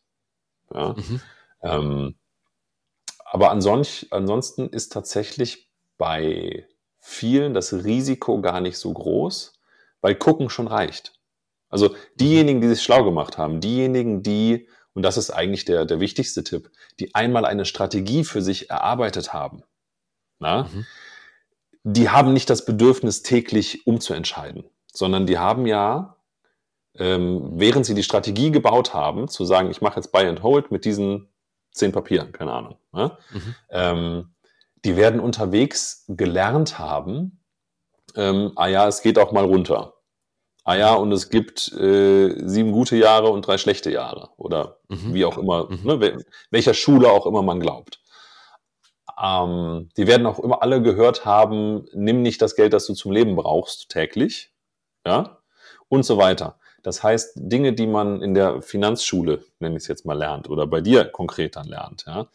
Ja? 0.73 0.95
Mhm. 0.97 1.21
Ähm, 1.63 2.15
aber 3.23 3.51
ansonsten, 3.51 4.07
ansonsten 4.11 4.67
ist 4.67 4.91
tatsächlich 4.91 5.69
bei 5.97 6.67
vielen 7.01 7.53
das 7.53 7.73
Risiko 7.73 8.39
gar 8.41 8.61
nicht 8.61 8.77
so 8.77 8.93
groß, 8.93 9.53
weil 9.99 10.15
gucken 10.15 10.49
schon 10.49 10.67
reicht. 10.67 11.13
Also 11.69 11.95
diejenigen, 12.15 12.61
die 12.61 12.67
sich 12.67 12.83
schlau 12.83 13.03
gemacht 13.03 13.37
haben, 13.37 13.59
diejenigen, 13.59 14.23
die, 14.23 14.67
und 14.93 15.03
das 15.03 15.17
ist 15.17 15.31
eigentlich 15.31 15.65
der, 15.65 15.85
der 15.85 15.99
wichtigste 15.99 16.43
Tipp, 16.43 16.69
die 16.99 17.15
einmal 17.15 17.45
eine 17.45 17.65
Strategie 17.65 18.23
für 18.23 18.41
sich 18.41 18.69
erarbeitet 18.69 19.33
haben, 19.33 19.63
na, 20.39 20.63
mhm. 20.63 20.85
die 21.83 22.09
haben 22.09 22.33
nicht 22.33 22.49
das 22.49 22.65
Bedürfnis, 22.65 23.23
täglich 23.23 23.87
umzuentscheiden, 23.87 24.65
sondern 24.91 25.25
die 25.25 25.37
haben 25.37 25.65
ja, 25.65 26.17
ähm, 26.95 27.51
während 27.53 27.85
sie 27.85 27.95
die 27.95 28.03
Strategie 28.03 28.51
gebaut 28.51 28.93
haben, 28.93 29.27
zu 29.27 29.45
sagen, 29.45 29.71
ich 29.71 29.81
mache 29.81 29.95
jetzt 29.95 30.11
Buy 30.11 30.27
and 30.27 30.43
Hold 30.43 30.71
mit 30.71 30.83
diesen 30.83 31.29
zehn 31.71 31.91
Papieren, 31.91 32.31
keine 32.33 32.51
Ahnung. 32.51 32.77
Ne? 32.91 33.17
Mhm. 33.31 33.55
Ähm, 33.69 34.33
die 34.85 34.95
werden 34.95 35.19
unterwegs 35.19 36.05
gelernt 36.07 36.79
haben, 36.79 37.41
ähm, 38.15 38.51
ah 38.55 38.67
ja, 38.67 38.87
es 38.87 39.01
geht 39.01 39.17
auch 39.19 39.31
mal 39.31 39.45
runter. 39.45 39.93
Ah 40.63 40.75
ja, 40.75 40.93
und 40.93 41.11
es 41.11 41.29
gibt 41.29 41.71
äh, 41.73 42.47
sieben 42.47 42.71
gute 42.71 42.95
Jahre 42.95 43.29
und 43.29 43.47
drei 43.47 43.57
schlechte 43.57 43.89
Jahre. 43.89 44.29
Oder 44.37 44.77
mhm. 44.89 45.13
wie 45.13 45.25
auch 45.25 45.37
immer, 45.37 45.69
mhm. 45.69 45.79
ne, 45.83 46.23
welcher 46.51 46.73
Schule 46.73 47.09
auch 47.11 47.25
immer 47.25 47.41
man 47.41 47.59
glaubt. 47.59 47.99
Ähm, 49.21 49.89
die 49.97 50.07
werden 50.07 50.27
auch 50.27 50.39
immer 50.39 50.61
alle 50.61 50.81
gehört 50.81 51.25
haben, 51.25 51.85
nimm 51.93 52.21
nicht 52.21 52.41
das 52.41 52.55
Geld, 52.55 52.73
das 52.73 52.85
du 52.85 52.93
zum 52.93 53.11
Leben 53.11 53.35
brauchst, 53.35 53.89
täglich. 53.89 54.51
Ja, 55.05 55.39
und 55.87 56.03
so 56.03 56.17
weiter. 56.17 56.59
Das 56.83 57.03
heißt, 57.03 57.33
Dinge, 57.35 57.73
die 57.73 57.87
man 57.87 58.21
in 58.21 58.33
der 58.33 58.61
Finanzschule, 58.61 59.43
nenne 59.59 59.77
ich 59.77 59.83
es 59.83 59.87
jetzt 59.87 60.05
mal, 60.05 60.17
lernt 60.17 60.49
oder 60.49 60.67
bei 60.67 60.81
dir 60.81 61.05
konkret 61.05 61.55
dann 61.55 61.67
lernt, 61.67 62.05
ja, 62.07 62.27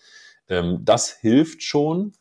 ähm, 0.48 0.80
das 0.84 1.10
hilft 1.10 1.62
schon, 1.62 2.12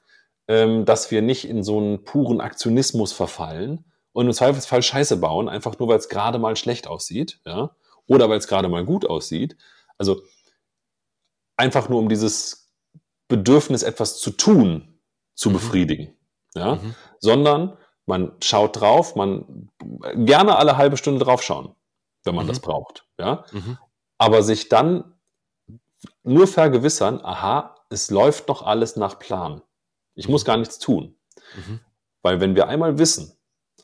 ähm, 0.48 0.86
dass 0.86 1.12
wir 1.12 1.22
nicht 1.22 1.48
in 1.48 1.64
so 1.64 1.78
einen 1.78 2.04
puren 2.04 2.42
Aktionismus 2.42 3.14
verfallen 3.14 3.92
und 4.14 4.28
im 4.28 4.34
Zweifelsfall 4.34 4.82
Scheiße 4.82 5.18
bauen, 5.18 5.50
einfach 5.50 5.78
nur 5.80 5.88
weil 5.88 5.98
es 5.98 6.10
gerade 6.10 6.40
mal 6.40 6.56
schlecht 6.56 6.88
aussieht, 6.88 7.40
ja, 7.46 7.76
oder 8.08 8.30
weil 8.30 8.38
es 8.38 8.48
gerade 8.48 8.70
mal 8.70 8.86
gut 8.86 9.06
aussieht. 9.06 9.58
Also 9.98 10.22
einfach 11.58 11.90
nur 11.90 12.00
um 12.00 12.10
dieses 12.10 12.74
Bedürfnis, 13.28 13.84
etwas 13.84 14.20
zu 14.20 14.32
tun, 14.32 15.00
zu 15.34 15.50
mhm. 15.50 15.54
befriedigen, 15.54 16.18
ja, 16.54 16.76
mhm. 16.76 16.96
sondern 17.20 17.78
man 18.06 18.34
schaut 18.42 18.80
drauf, 18.80 19.16
man 19.16 19.72
gerne 20.14 20.58
alle 20.58 20.78
halbe 20.78 20.98
Stunde 20.98 21.26
draufschauen, 21.26 21.76
wenn 22.24 22.36
man 22.36 22.46
mhm. 22.46 22.50
das 22.50 22.60
braucht, 22.60 23.08
ja, 23.20 23.46
mhm. 23.52 23.78
aber 24.18 24.44
sich 24.44 24.70
dann 24.70 25.16
nur 26.24 26.48
vergewissern, 26.48 27.20
aha, 27.24 27.76
es 27.90 28.12
läuft 28.12 28.48
noch 28.48 28.62
alles 28.62 28.96
nach 28.96 29.20
Plan. 29.20 29.62
Ich 30.16 30.28
muss 30.28 30.46
gar 30.46 30.58
nichts 30.58 30.80
tun. 30.80 31.16
Mhm. 31.56 31.80
Weil 32.22 32.40
wenn 32.40 32.56
wir 32.56 32.68
einmal 32.68 32.98
wissen, 32.98 33.34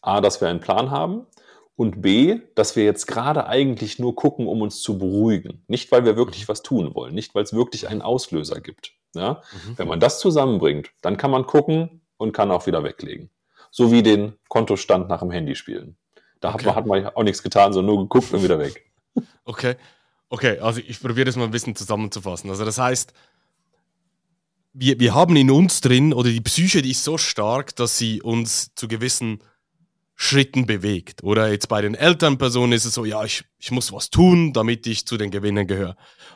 A, 0.01 0.21
dass 0.21 0.41
wir 0.41 0.47
einen 0.47 0.61
Plan 0.61 0.89
haben 0.89 1.27
und 1.75 2.01
B, 2.01 2.39
dass 2.55 2.75
wir 2.75 2.83
jetzt 2.83 3.05
gerade 3.05 3.47
eigentlich 3.47 3.99
nur 3.99 4.15
gucken, 4.15 4.47
um 4.47 4.61
uns 4.61 4.81
zu 4.81 4.97
beruhigen. 4.97 5.63
Nicht, 5.67 5.91
weil 5.91 6.05
wir 6.05 6.15
wirklich 6.15 6.47
was 6.47 6.63
tun 6.63 6.95
wollen, 6.95 7.13
nicht, 7.13 7.35
weil 7.35 7.43
es 7.43 7.53
wirklich 7.53 7.87
einen 7.87 8.01
Auslöser 8.01 8.61
gibt. 8.61 8.93
Ja? 9.13 9.41
Mhm. 9.51 9.77
Wenn 9.77 9.87
man 9.87 9.99
das 9.99 10.19
zusammenbringt, 10.19 10.91
dann 11.01 11.17
kann 11.17 11.31
man 11.31 11.45
gucken 11.45 12.01
und 12.17 12.31
kann 12.31 12.51
auch 12.51 12.65
wieder 12.65 12.83
weglegen. 12.83 13.29
So 13.69 13.91
wie 13.91 14.03
den 14.03 14.33
Kontostand 14.49 15.07
nach 15.07 15.19
dem 15.19 15.31
Handy 15.31 15.55
spielen. 15.55 15.97
Da 16.39 16.53
okay. 16.53 16.73
hat, 16.73 16.85
man, 16.85 17.05
auch 17.07 17.23
nichts 17.23 17.43
getan, 17.43 17.71
sondern 17.73 17.95
nur 17.95 18.03
geguckt 18.03 18.33
und 18.33 18.43
wieder 18.43 18.59
weg. 18.59 18.87
Okay. 19.43 19.75
Okay, 20.29 20.59
also 20.59 20.79
ich 20.79 21.01
probiere 21.01 21.25
das 21.25 21.35
mal 21.35 21.43
ein 21.43 21.51
bisschen 21.51 21.75
zusammenzufassen. 21.75 22.49
Also 22.49 22.63
das 22.63 22.77
heißt, 22.77 23.11
wir, 24.73 24.99
wir 24.99 25.13
haben 25.13 25.35
in 25.35 25.51
uns 25.51 25.81
drin, 25.81 26.13
oder 26.13 26.29
die 26.29 26.41
Psyche, 26.41 26.81
die 26.81 26.91
ist 26.91 27.03
so 27.03 27.17
stark, 27.17 27.75
dass 27.75 27.97
sie 27.97 28.21
uns 28.21 28.73
zu 28.75 28.87
gewissen 28.87 29.43
Schritten 30.15 30.65
bewegt. 30.65 31.23
Oder 31.23 31.51
jetzt 31.51 31.67
bei 31.67 31.81
den 31.81 31.95
Elternpersonen 31.95 32.73
ist 32.73 32.85
es 32.85 32.93
so, 32.93 33.05
ja, 33.05 33.23
ich, 33.23 33.43
ich 33.57 33.71
muss 33.71 33.91
was 33.91 34.09
tun, 34.09 34.53
damit 34.53 34.85
ich 34.85 35.05
zu 35.05 35.17
den 35.17 35.31
Gewinnern 35.31 35.67
gehöre. 35.67 35.95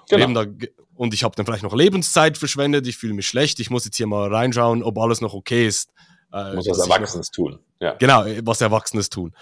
Genau. 0.09 0.43
Da, 0.43 0.67
und 0.95 1.13
ich 1.13 1.23
habe 1.23 1.35
dann 1.35 1.45
vielleicht 1.45 1.63
noch 1.63 1.75
Lebenszeit 1.75 2.37
verschwendet, 2.37 2.87
ich 2.87 2.97
fühle 2.97 3.13
mich 3.13 3.27
schlecht, 3.27 3.59
ich 3.59 3.69
muss 3.69 3.85
jetzt 3.85 3.97
hier 3.97 4.07
mal 4.07 4.33
reinschauen, 4.33 4.81
ob 4.81 4.97
alles 4.97 5.21
noch 5.21 5.33
okay 5.33 5.67
ist. 5.67 5.91
Äh, 6.33 6.55
muss 6.55 6.67
was 6.67 6.79
Erwachsenes 6.79 7.29
noch, 7.29 7.35
tun. 7.35 7.59
Ja. 7.79 7.93
Genau, 7.95 8.25
was 8.43 8.61
Erwachsenes 8.61 9.09
tun. 9.09 9.33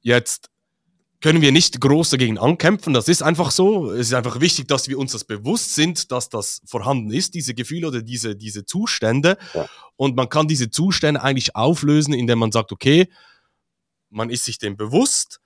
Jetzt 0.00 0.50
können 1.20 1.40
wir 1.40 1.52
nicht 1.52 1.80
groß 1.80 2.10
dagegen 2.10 2.38
ankämpfen. 2.38 2.92
Das 2.92 3.08
ist 3.08 3.22
einfach 3.22 3.50
so. 3.50 3.90
Es 3.90 4.08
ist 4.08 4.14
einfach 4.14 4.40
wichtig, 4.40 4.68
dass 4.68 4.88
wir 4.88 4.98
uns 4.98 5.12
das 5.12 5.24
bewusst 5.24 5.74
sind, 5.74 6.12
dass 6.12 6.28
das 6.28 6.62
vorhanden 6.66 7.10
ist, 7.10 7.34
diese 7.34 7.54
Gefühle 7.54 7.88
oder 7.88 8.02
diese, 8.02 8.36
diese 8.36 8.64
Zustände. 8.64 9.38
Ja. 9.54 9.66
Und 9.96 10.16
man 10.16 10.28
kann 10.28 10.48
diese 10.48 10.70
Zustände 10.70 11.22
eigentlich 11.22 11.56
auflösen, 11.56 12.12
indem 12.12 12.38
man 12.38 12.52
sagt, 12.52 12.72
okay, 12.72 13.08
man 14.10 14.30
ist 14.30 14.44
sich 14.44 14.58
dem 14.58 14.76
bewusst 14.76 15.40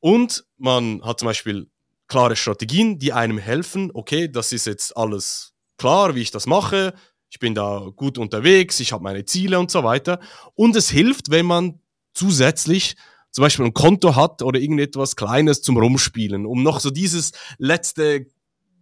und 0.00 0.44
man 0.56 1.02
hat 1.02 1.20
zum 1.20 1.26
Beispiel 1.26 1.68
klare 2.06 2.36
Strategien, 2.36 2.98
die 2.98 3.12
einem 3.12 3.38
helfen. 3.38 3.90
Okay, 3.92 4.28
das 4.28 4.52
ist 4.52 4.66
jetzt 4.66 4.96
alles 4.96 5.52
klar, 5.78 6.14
wie 6.14 6.22
ich 6.22 6.30
das 6.30 6.46
mache. 6.46 6.94
Ich 7.30 7.38
bin 7.38 7.54
da 7.54 7.90
gut 7.94 8.18
unterwegs, 8.18 8.80
ich 8.80 8.92
habe 8.92 9.02
meine 9.02 9.24
Ziele 9.24 9.58
und 9.58 9.70
so 9.70 9.82
weiter. 9.82 10.20
Und 10.54 10.76
es 10.76 10.88
hilft, 10.88 11.30
wenn 11.30 11.46
man 11.46 11.80
zusätzlich 12.12 12.96
zum 13.34 13.42
Beispiel 13.42 13.64
ein 13.64 13.74
Konto 13.74 14.14
hat 14.14 14.42
oder 14.42 14.60
irgendetwas 14.60 15.16
Kleines 15.16 15.60
zum 15.60 15.76
Rumspielen, 15.76 16.46
um 16.46 16.62
noch 16.62 16.78
so 16.78 16.90
dieses 16.90 17.32
letzte, 17.58 18.26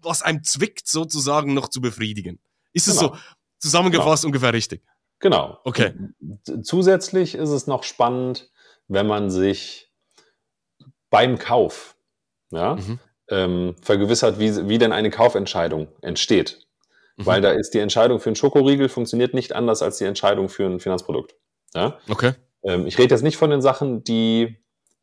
was 0.02 0.20
einem 0.20 0.44
zwickt, 0.44 0.86
sozusagen 0.86 1.54
noch 1.54 1.68
zu 1.68 1.80
befriedigen. 1.80 2.38
Ist 2.74 2.86
es 2.86 2.98
genau. 2.98 3.14
so 3.14 3.20
zusammengefasst 3.60 4.24
genau. 4.24 4.28
ungefähr 4.28 4.52
richtig? 4.52 4.82
Genau. 5.20 5.58
Okay. 5.64 5.94
Zusätzlich 6.62 7.34
ist 7.34 7.48
es 7.48 7.66
noch 7.66 7.82
spannend, 7.82 8.50
wenn 8.88 9.06
man 9.06 9.30
sich 9.30 9.90
beim 11.08 11.38
Kauf 11.38 11.96
ja, 12.50 12.74
mhm. 12.74 12.98
ähm, 13.30 13.76
vergewissert, 13.80 14.38
wie, 14.38 14.68
wie 14.68 14.76
denn 14.76 14.92
eine 14.92 15.08
Kaufentscheidung 15.08 15.88
entsteht. 16.02 16.66
Mhm. 17.16 17.24
Weil 17.24 17.40
da 17.40 17.52
ist 17.52 17.70
die 17.70 17.78
Entscheidung 17.78 18.20
für 18.20 18.28
einen 18.28 18.36
Schokoriegel 18.36 18.90
funktioniert 18.90 19.32
nicht 19.32 19.54
anders 19.54 19.80
als 19.80 19.96
die 19.96 20.04
Entscheidung 20.04 20.50
für 20.50 20.66
ein 20.66 20.78
Finanzprodukt. 20.78 21.36
Ja? 21.72 21.98
Okay. 22.10 22.34
Ähm, 22.62 22.86
ich 22.86 22.98
rede 22.98 23.14
jetzt 23.14 23.22
nicht 23.22 23.36
von 23.36 23.50
den 23.50 23.62
Sachen, 23.62 24.04
die, 24.04 24.56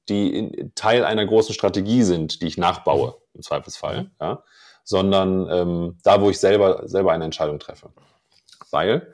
die 0.08 0.72
Teil 0.76 1.06
einer 1.06 1.26
großen 1.26 1.54
Strategie 1.54 2.04
sind, 2.04 2.42
die 2.42 2.48
ich 2.48 2.58
nachbaue, 2.58 3.10
mhm. 3.10 3.36
im 3.36 3.42
Zweifelsfall, 3.42 4.04
mhm. 4.04 4.12
ja, 4.20 4.44
sondern 4.84 5.48
ähm, 5.50 5.98
da, 6.04 6.22
wo 6.22 6.30
ich 6.30 6.40
selber, 6.40 6.88
selber 6.88 7.12
eine 7.12 7.26
Entscheidung 7.26 7.60
treffe. 7.60 7.92
Weil, 8.72 9.14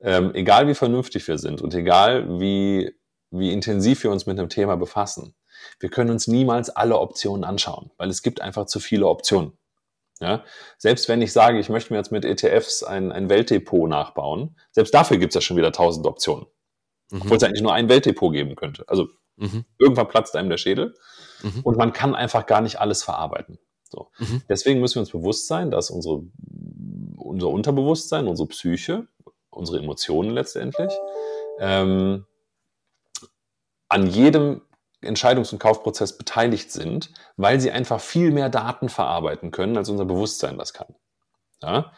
ähm, 0.00 0.34
egal 0.34 0.66
wie 0.68 0.74
vernünftig 0.74 1.26
wir 1.28 1.38
sind 1.38 1.62
und 1.62 1.74
egal 1.74 2.40
wie, 2.40 2.94
wie 3.30 3.52
intensiv 3.52 4.02
wir 4.02 4.10
uns 4.10 4.26
mit 4.26 4.38
einem 4.38 4.48
Thema 4.48 4.76
befassen, 4.76 5.34
wir 5.78 5.90
können 5.90 6.10
uns 6.10 6.26
niemals 6.26 6.70
alle 6.70 6.98
Optionen 6.98 7.44
anschauen, 7.44 7.90
weil 7.96 8.08
es 8.08 8.22
gibt 8.22 8.40
einfach 8.40 8.66
zu 8.66 8.80
viele 8.80 9.06
Optionen. 9.06 9.56
Ja? 10.20 10.44
Selbst 10.78 11.08
wenn 11.08 11.22
ich 11.22 11.32
sage, 11.32 11.58
ich 11.58 11.68
möchte 11.68 11.92
mir 11.92 11.98
jetzt 11.98 12.12
mit 12.12 12.24
ETFs 12.24 12.82
ein, 12.82 13.12
ein 13.12 13.28
Weltdepot 13.28 13.88
nachbauen, 13.88 14.56
selbst 14.70 14.94
dafür 14.94 15.18
gibt 15.18 15.30
es 15.30 15.34
ja 15.34 15.40
schon 15.40 15.56
wieder 15.56 15.72
tausend 15.72 16.06
Optionen. 16.06 16.46
Mhm. 17.12 17.22
Obwohl 17.22 17.36
es 17.36 17.42
eigentlich 17.44 17.62
nur 17.62 17.74
ein 17.74 17.88
Weltdepot 17.88 18.32
geben 18.32 18.56
könnte. 18.56 18.84
Also 18.88 19.08
mhm. 19.36 19.64
irgendwann 19.78 20.08
platzt 20.08 20.34
einem 20.34 20.48
der 20.48 20.56
Schädel 20.56 20.94
mhm. 21.42 21.60
und 21.62 21.76
man 21.76 21.92
kann 21.92 22.14
einfach 22.14 22.46
gar 22.46 22.62
nicht 22.62 22.80
alles 22.80 23.02
verarbeiten. 23.02 23.58
So. 23.90 24.10
Mhm. 24.18 24.42
Deswegen 24.48 24.80
müssen 24.80 24.96
wir 24.96 25.00
uns 25.00 25.10
bewusst 25.10 25.46
sein, 25.46 25.70
dass 25.70 25.90
unsere, 25.90 26.22
unser 27.16 27.48
Unterbewusstsein, 27.48 28.26
unsere 28.26 28.48
Psyche, 28.48 29.06
unsere 29.50 29.78
Emotionen 29.78 30.30
letztendlich, 30.30 30.92
ähm, 31.60 32.24
an 33.88 34.06
jedem 34.06 34.62
Entscheidungs- 35.02 35.52
und 35.52 35.58
Kaufprozess 35.58 36.16
beteiligt 36.16 36.72
sind, 36.72 37.12
weil 37.36 37.60
sie 37.60 37.70
einfach 37.70 38.00
viel 38.00 38.30
mehr 38.30 38.48
Daten 38.48 38.88
verarbeiten 38.88 39.50
können, 39.50 39.76
als 39.76 39.90
unser 39.90 40.06
Bewusstsein 40.06 40.56
das 40.56 40.72
kann. 40.72 40.94
Ja? 41.62 41.92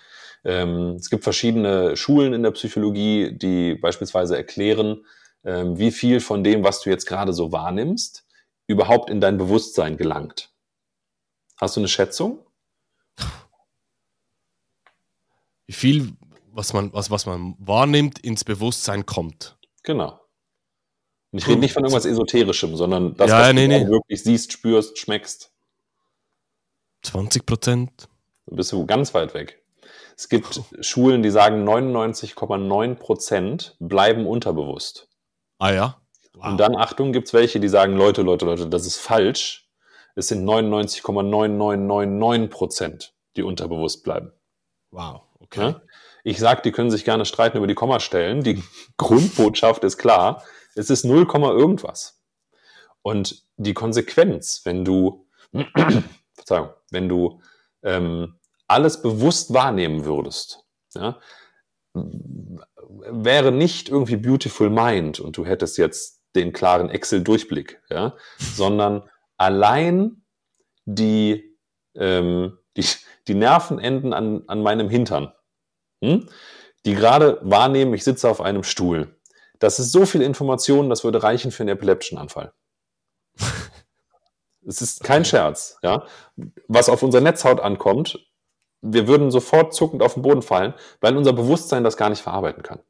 Ähm, 0.45 0.97
es 0.97 1.11
gibt 1.11 1.24
verschiedene 1.24 1.97
Schulen 1.97 2.34
in 2.34 2.42
der 2.42 2.51
Psychologie, 2.51 3.32
die 3.32 3.74
beispielsweise 3.74 4.36
erklären, 4.36 5.05
ähm, 5.45 5.78
wie 5.78 5.90
viel 5.90 6.20
von 6.20 6.45
dem, 6.45 6.64
was 6.64 6.80
du 6.80 6.90
jetzt 6.90 7.07
gerade 7.07 7.32
so 7.32 7.53
wahrnimmst, 7.53 8.26
überhaupt 8.66 9.11
in 9.11 9.20
dein 9.20 9.38
Bewusstsein 9.38 9.97
gelangt. 9.97 10.53
Hast 11.57 11.76
du 11.76 11.80
eine 11.80 11.88
Schätzung? 11.88 12.45
Wie 15.66 15.72
viel, 15.72 16.12
was 16.53 16.72
man, 16.72 16.92
was, 16.92 17.11
was 17.11 17.24
man 17.26 17.57
wahrnimmt, 17.59 18.18
ins 18.18 18.45
Bewusstsein 18.45 19.07
kommt. 19.07 19.57
Genau. 19.82 20.20
Und 21.32 21.38
ich 21.38 21.49
rede 21.49 21.61
nicht 21.61 21.72
von 21.72 21.82
irgendwas 21.82 22.05
Esoterischem, 22.05 22.76
sondern 22.76 23.16
das, 23.16 23.30
ja, 23.30 23.40
was 23.40 23.55
nee, 23.55 23.66
du 23.66 23.84
nee. 23.84 23.88
wirklich 23.88 24.22
siehst, 24.22 24.53
spürst, 24.53 24.99
schmeckst. 24.99 25.53
20 27.03 27.45
Prozent. 27.45 28.09
Dann 28.47 28.57
bist 28.57 28.72
du 28.72 28.86
ganz 28.86 29.14
weit 29.14 29.34
weg. 29.34 29.63
Es 30.16 30.28
gibt 30.28 30.60
Schulen, 30.80 31.22
die 31.22 31.30
sagen, 31.30 31.68
99,9 31.68 32.94
Prozent 32.94 33.76
bleiben 33.80 34.26
unterbewusst. 34.26 35.08
Ah 35.58 35.72
ja? 35.72 36.00
Wow. 36.34 36.46
Und 36.46 36.58
dann, 36.58 36.76
Achtung, 36.76 37.12
gibt 37.12 37.28
es 37.28 37.34
welche, 37.34 37.60
die 37.60 37.68
sagen, 37.68 37.96
Leute, 37.96 38.22
Leute, 38.22 38.44
Leute, 38.44 38.68
das 38.68 38.86
ist 38.86 38.98
falsch. 38.98 39.68
Es 40.14 40.28
sind 40.28 40.48
99,9999 40.48 42.48
Prozent, 42.48 43.14
die 43.36 43.42
unterbewusst 43.42 44.04
bleiben. 44.04 44.32
Wow, 44.90 45.22
okay. 45.40 45.70
Ja? 45.70 45.80
Ich 46.22 46.38
sage, 46.38 46.62
die 46.62 46.72
können 46.72 46.90
sich 46.90 47.04
gerne 47.04 47.24
streiten 47.24 47.58
über 47.58 47.66
die 47.66 47.74
Kommastellen. 47.74 48.42
Die 48.42 48.62
Grundbotschaft 48.96 49.84
ist 49.84 49.98
klar. 49.98 50.42
Es 50.74 50.90
ist 50.90 51.04
0, 51.04 51.26
irgendwas. 51.32 52.20
Und 53.02 53.44
die 53.56 53.74
Konsequenz, 53.74 54.62
wenn 54.64 54.84
du, 54.84 55.26
Verzeihung, 56.34 56.70
wenn 56.90 57.08
du 57.08 57.40
ähm, 57.82 58.38
alles 58.66 59.02
bewusst 59.02 59.52
wahrnehmen 59.52 60.04
würdest, 60.04 60.64
ja, 60.94 61.18
wäre 61.94 63.52
nicht 63.52 63.88
irgendwie 63.88 64.16
Beautiful 64.16 64.70
Mind 64.70 65.20
und 65.20 65.36
du 65.36 65.44
hättest 65.44 65.78
jetzt 65.78 66.22
den 66.34 66.52
klaren 66.52 66.90
Excel-Durchblick, 66.90 67.80
ja, 67.90 68.16
sondern 68.38 69.08
allein 69.36 70.24
die, 70.84 71.56
ähm, 71.94 72.58
die, 72.76 72.86
die 73.28 73.34
Nervenenden 73.34 74.12
an, 74.12 74.42
an 74.46 74.62
meinem 74.62 74.88
Hintern, 74.88 75.32
hm, 76.02 76.28
die 76.84 76.94
gerade 76.94 77.38
wahrnehmen, 77.42 77.94
ich 77.94 78.04
sitze 78.04 78.28
auf 78.28 78.40
einem 78.40 78.64
Stuhl. 78.64 79.16
Das 79.58 79.78
ist 79.78 79.92
so 79.92 80.04
viel 80.04 80.20
Information, 80.20 80.90
das 80.90 81.04
würde 81.04 81.22
reichen 81.22 81.50
für 81.50 81.62
einen 81.62 81.70
epileptischen 81.76 82.18
Anfall. 82.18 82.52
Es 84.66 84.80
ist 84.80 85.04
kein 85.04 85.26
Scherz, 85.26 85.76
ja. 85.82 86.06
Was 86.68 86.88
auf 86.88 87.02
unsere 87.02 87.22
Netzhaut 87.22 87.60
ankommt, 87.60 88.26
wir 88.85 89.09
würden 89.09 89.30
sofort 89.30 89.74
zuckend 89.74 90.03
auf 90.03 90.14
den 90.14 90.22
Boden 90.22 90.43
fallen, 90.43 90.74
weil 91.01 91.16
unser 91.16 91.32
Bewusstsein 91.32 91.85
das 91.85 91.97
gar 91.97 92.11
nicht 92.11 92.20
verarbeiten 92.20 92.62
kann. 92.62 92.80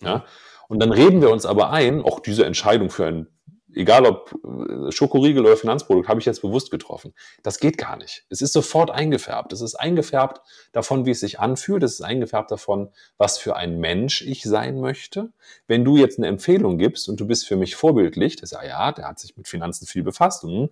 Ja? 0.00 0.24
Und 0.68 0.80
dann 0.80 0.90
reden 0.90 1.20
wir 1.20 1.30
uns 1.30 1.44
aber 1.44 1.70
ein, 1.70 2.02
auch 2.02 2.20
diese 2.20 2.46
Entscheidung 2.46 2.88
für 2.88 3.06
ein, 3.06 3.26
egal 3.74 4.06
ob 4.06 4.34
äh, 4.42 4.90
Schokoriegel 4.90 5.44
oder 5.44 5.56
Finanzprodukt, 5.56 6.08
habe 6.08 6.18
ich 6.20 6.24
jetzt 6.24 6.40
bewusst 6.40 6.70
getroffen. 6.70 7.12
Das 7.42 7.58
geht 7.58 7.76
gar 7.76 7.96
nicht. 7.96 8.24
Es 8.30 8.40
ist 8.40 8.54
sofort 8.54 8.90
eingefärbt. 8.90 9.52
Es 9.52 9.60
ist 9.60 9.74
eingefärbt 9.74 10.40
davon, 10.72 11.04
wie 11.04 11.10
es 11.10 11.20
sich 11.20 11.40
anfühlt. 11.40 11.82
Es 11.82 11.94
ist 11.94 12.02
eingefärbt 12.02 12.50
davon, 12.50 12.90
was 13.18 13.36
für 13.36 13.54
ein 13.54 13.78
Mensch 13.78 14.22
ich 14.22 14.44
sein 14.44 14.80
möchte. 14.80 15.30
Wenn 15.66 15.84
du 15.84 15.98
jetzt 15.98 16.18
eine 16.18 16.28
Empfehlung 16.28 16.78
gibst 16.78 17.06
und 17.08 17.20
du 17.20 17.26
bist 17.26 17.46
für 17.46 17.56
mich 17.56 17.76
vorbildlich, 17.76 18.36
das 18.36 18.52
ist 18.52 18.58
ja, 18.58 18.66
ja, 18.66 18.92
der 18.92 19.08
hat 19.08 19.18
sich 19.18 19.36
mit 19.36 19.46
Finanzen 19.46 19.86
viel 19.86 20.02
befasst 20.02 20.44
und 20.44 20.70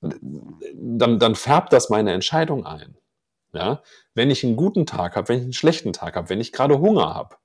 dann, 0.00 1.18
dann 1.18 1.34
färbt 1.34 1.72
das 1.72 1.88
meine 1.88 2.12
Entscheidung 2.12 2.66
ein. 2.66 2.96
Ja? 3.54 3.82
Wenn 4.14 4.30
ich 4.30 4.44
einen 4.44 4.56
guten 4.56 4.86
Tag 4.86 5.16
habe, 5.16 5.28
wenn 5.28 5.38
ich 5.38 5.44
einen 5.44 5.52
schlechten 5.52 5.92
Tag 5.92 6.16
habe, 6.16 6.28
wenn 6.28 6.40
ich 6.40 6.52
gerade 6.52 6.78
Hunger 6.78 7.14
habe, 7.14 7.36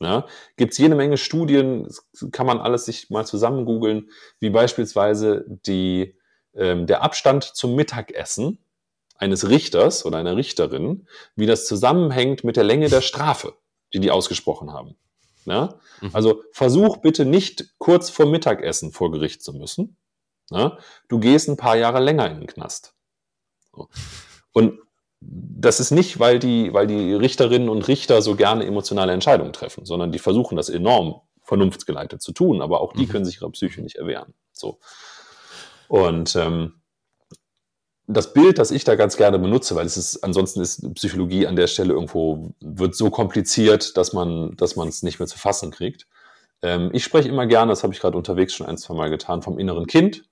ja, 0.00 0.26
gibt 0.56 0.72
es 0.72 0.78
jede 0.78 0.94
Menge 0.94 1.16
Studien, 1.16 1.88
kann 2.30 2.46
man 2.46 2.58
alles 2.58 2.84
sich 2.84 3.08
mal 3.08 3.26
zusammen 3.26 3.64
googeln, 3.64 4.10
wie 4.40 4.50
beispielsweise 4.50 5.46
die, 5.48 6.18
ähm, 6.54 6.86
der 6.86 7.02
Abstand 7.02 7.44
zum 7.44 7.74
Mittagessen 7.74 8.58
eines 9.16 9.48
Richters 9.48 10.04
oder 10.04 10.18
einer 10.18 10.36
Richterin, 10.36 11.08
wie 11.34 11.46
das 11.46 11.66
zusammenhängt 11.66 12.44
mit 12.44 12.56
der 12.56 12.64
Länge 12.64 12.90
der 12.90 13.00
Strafe, 13.00 13.54
die 13.94 14.00
die 14.00 14.10
ausgesprochen 14.10 14.70
haben. 14.70 14.96
Ja? 15.46 15.78
Mhm. 16.02 16.10
Also 16.12 16.42
versuch 16.52 16.98
bitte 16.98 17.24
nicht 17.24 17.74
kurz 17.78 18.10
vor 18.10 18.26
Mittagessen 18.26 18.92
vor 18.92 19.10
Gericht 19.10 19.42
zu 19.42 19.54
müssen. 19.54 19.96
Ja? 20.50 20.78
Du 21.08 21.18
gehst 21.18 21.48
ein 21.48 21.56
paar 21.56 21.76
Jahre 21.76 22.00
länger 22.00 22.30
in 22.30 22.40
den 22.40 22.46
Knast. 22.46 22.94
So. 23.72 23.88
Und 24.52 24.78
das 25.28 25.80
ist 25.80 25.90
nicht, 25.90 26.18
weil 26.20 26.38
die, 26.38 26.72
weil 26.72 26.86
die 26.86 27.14
Richterinnen 27.14 27.68
und 27.68 27.88
Richter 27.88 28.22
so 28.22 28.36
gerne 28.36 28.64
emotionale 28.64 29.12
Entscheidungen 29.12 29.52
treffen, 29.52 29.84
sondern 29.84 30.12
die 30.12 30.18
versuchen 30.18 30.56
das 30.56 30.68
enorm 30.68 31.20
vernunftsgeleitet 31.42 32.22
zu 32.22 32.32
tun, 32.32 32.60
aber 32.60 32.80
auch 32.80 32.92
die 32.92 33.06
mhm. 33.06 33.08
können 33.08 33.24
sich 33.24 33.40
ihrer 33.40 33.50
Psyche 33.50 33.80
nicht 33.80 33.96
erwehren. 33.96 34.34
So. 34.52 34.78
Und 35.88 36.36
ähm, 36.36 36.74
das 38.08 38.32
Bild, 38.32 38.58
das 38.58 38.70
ich 38.70 38.84
da 38.84 38.94
ganz 38.94 39.16
gerne 39.16 39.38
benutze, 39.38 39.74
weil 39.74 39.86
es 39.86 39.96
ist, 39.96 40.22
ansonsten 40.22 40.60
ist 40.60 40.94
Psychologie 40.94 41.46
an 41.46 41.56
der 41.56 41.66
Stelle 41.66 41.92
irgendwo, 41.92 42.54
wird 42.60 42.94
so 42.94 43.10
kompliziert, 43.10 43.96
dass 43.96 44.12
man, 44.12 44.56
dass 44.56 44.76
man 44.76 44.88
es 44.88 45.02
nicht 45.02 45.18
mehr 45.18 45.26
zu 45.26 45.38
fassen 45.38 45.70
kriegt. 45.70 46.06
Ähm, 46.62 46.90
ich 46.92 47.04
spreche 47.04 47.28
immer 47.28 47.46
gerne, 47.46 47.70
das 47.70 47.82
habe 47.82 47.92
ich 47.92 48.00
gerade 48.00 48.16
unterwegs 48.16 48.54
schon 48.54 48.66
ein, 48.66 48.78
zwei 48.78 48.94
Mal 48.94 49.10
getan, 49.10 49.42
vom 49.42 49.58
inneren 49.58 49.86
Kind 49.86 50.24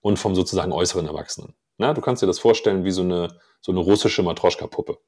und 0.00 0.18
vom 0.18 0.34
sozusagen 0.34 0.72
äußeren 0.72 1.06
Erwachsenen. 1.06 1.54
Na, 1.78 1.92
du 1.92 2.00
kannst 2.00 2.22
dir 2.22 2.26
das 2.26 2.38
vorstellen 2.38 2.84
wie 2.84 2.90
so 2.90 3.02
eine, 3.02 3.28
so 3.60 3.72
eine 3.72 3.80
russische 3.80 4.22
Matroschka-Puppe. 4.22 4.98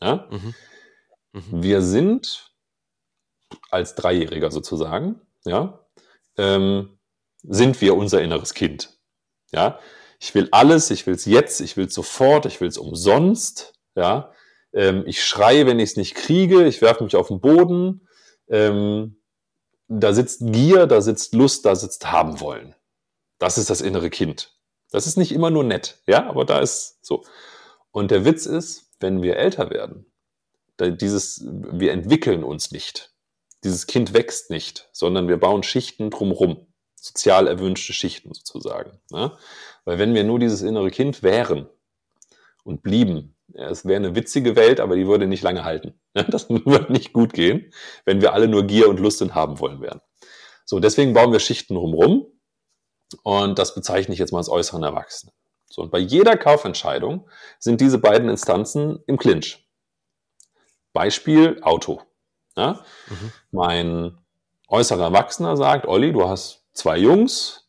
Ja? 0.00 0.28
Mhm. 0.30 0.54
Mhm. 1.32 1.62
Wir 1.62 1.82
sind 1.82 2.52
als 3.70 3.94
Dreijähriger 3.94 4.50
sozusagen, 4.50 5.20
ja, 5.44 5.86
ähm, 6.36 6.98
sind 7.42 7.80
wir 7.80 7.96
unser 7.96 8.22
inneres 8.22 8.54
Kind. 8.54 8.98
Ja, 9.52 9.78
ich 10.18 10.34
will 10.34 10.48
alles, 10.50 10.90
ich 10.90 11.06
will 11.06 11.14
es 11.14 11.24
jetzt, 11.24 11.60
ich 11.60 11.76
will 11.76 11.86
es 11.86 11.94
sofort, 11.94 12.46
ich 12.46 12.60
will 12.60 12.68
es 12.68 12.78
umsonst. 12.78 13.74
Ja, 13.94 14.32
ähm, 14.72 15.04
ich 15.06 15.24
schreie, 15.24 15.66
wenn 15.66 15.78
ich 15.78 15.90
es 15.90 15.96
nicht 15.96 16.14
kriege, 16.14 16.66
ich 16.66 16.82
werfe 16.82 17.04
mich 17.04 17.16
auf 17.16 17.28
den 17.28 17.40
Boden. 17.40 18.08
Ähm, 18.48 19.20
da 19.88 20.12
sitzt 20.12 20.40
Gier, 20.44 20.86
da 20.86 21.00
sitzt 21.00 21.34
Lust, 21.34 21.64
da 21.64 21.76
sitzt 21.76 22.10
haben 22.10 22.40
wollen. 22.40 22.74
Das 23.38 23.58
ist 23.58 23.70
das 23.70 23.80
innere 23.80 24.10
Kind. 24.10 24.55
Das 24.90 25.06
ist 25.06 25.16
nicht 25.16 25.32
immer 25.32 25.50
nur 25.50 25.64
nett, 25.64 25.98
ja, 26.06 26.28
aber 26.28 26.44
da 26.44 26.60
ist 26.60 27.04
so. 27.04 27.24
Und 27.90 28.10
der 28.10 28.24
Witz 28.24 28.46
ist, 28.46 28.92
wenn 29.00 29.22
wir 29.22 29.36
älter 29.36 29.70
werden, 29.70 30.06
dieses, 30.80 31.44
wir 31.46 31.92
entwickeln 31.92 32.44
uns 32.44 32.70
nicht. 32.70 33.12
Dieses 33.64 33.86
Kind 33.86 34.12
wächst 34.12 34.50
nicht, 34.50 34.88
sondern 34.92 35.28
wir 35.28 35.38
bauen 35.38 35.62
Schichten 35.62 36.10
drumherum. 36.10 36.66
Sozial 36.94 37.46
erwünschte 37.46 37.92
Schichten 37.92 38.32
sozusagen. 38.34 38.98
Ne? 39.10 39.36
Weil 39.84 39.98
wenn 39.98 40.14
wir 40.14 40.24
nur 40.24 40.38
dieses 40.38 40.62
innere 40.62 40.90
Kind 40.90 41.22
wären 41.22 41.68
und 42.64 42.82
blieben, 42.82 43.36
ja, 43.54 43.70
es 43.70 43.84
wäre 43.84 43.96
eine 43.96 44.14
witzige 44.14 44.56
Welt, 44.56 44.80
aber 44.80 44.96
die 44.96 45.06
würde 45.06 45.26
nicht 45.26 45.42
lange 45.42 45.64
halten. 45.64 45.94
Das 46.12 46.50
würde 46.50 46.92
nicht 46.92 47.12
gut 47.12 47.32
gehen, 47.32 47.72
wenn 48.04 48.20
wir 48.20 48.32
alle 48.34 48.48
nur 48.48 48.66
Gier 48.66 48.88
und 48.88 49.00
Lust 49.00 49.22
und 49.22 49.34
haben 49.34 49.58
wollen 49.60 49.80
wären. 49.80 50.00
So, 50.64 50.80
deswegen 50.80 51.12
bauen 51.12 51.32
wir 51.32 51.40
Schichten 51.40 51.74
drumherum 51.74 52.26
und 53.22 53.58
das 53.58 53.74
bezeichne 53.74 54.14
ich 54.14 54.20
jetzt 54.20 54.32
mal 54.32 54.38
als 54.38 54.48
äußeren 54.48 54.82
Erwachsenen. 54.82 55.32
So, 55.68 55.82
und 55.82 55.90
bei 55.90 55.98
jeder 55.98 56.36
Kaufentscheidung 56.36 57.28
sind 57.58 57.80
diese 57.80 57.98
beiden 57.98 58.28
Instanzen 58.28 59.02
im 59.06 59.18
Clinch. 59.18 59.68
Beispiel 60.92 61.58
Auto. 61.62 62.00
Ja? 62.56 62.84
Mhm. 63.08 63.32
Mein 63.50 64.18
äußerer 64.68 65.04
Erwachsener 65.04 65.56
sagt, 65.56 65.86
Olli, 65.86 66.12
du 66.12 66.28
hast 66.28 66.64
zwei 66.72 66.96
Jungs, 66.96 67.68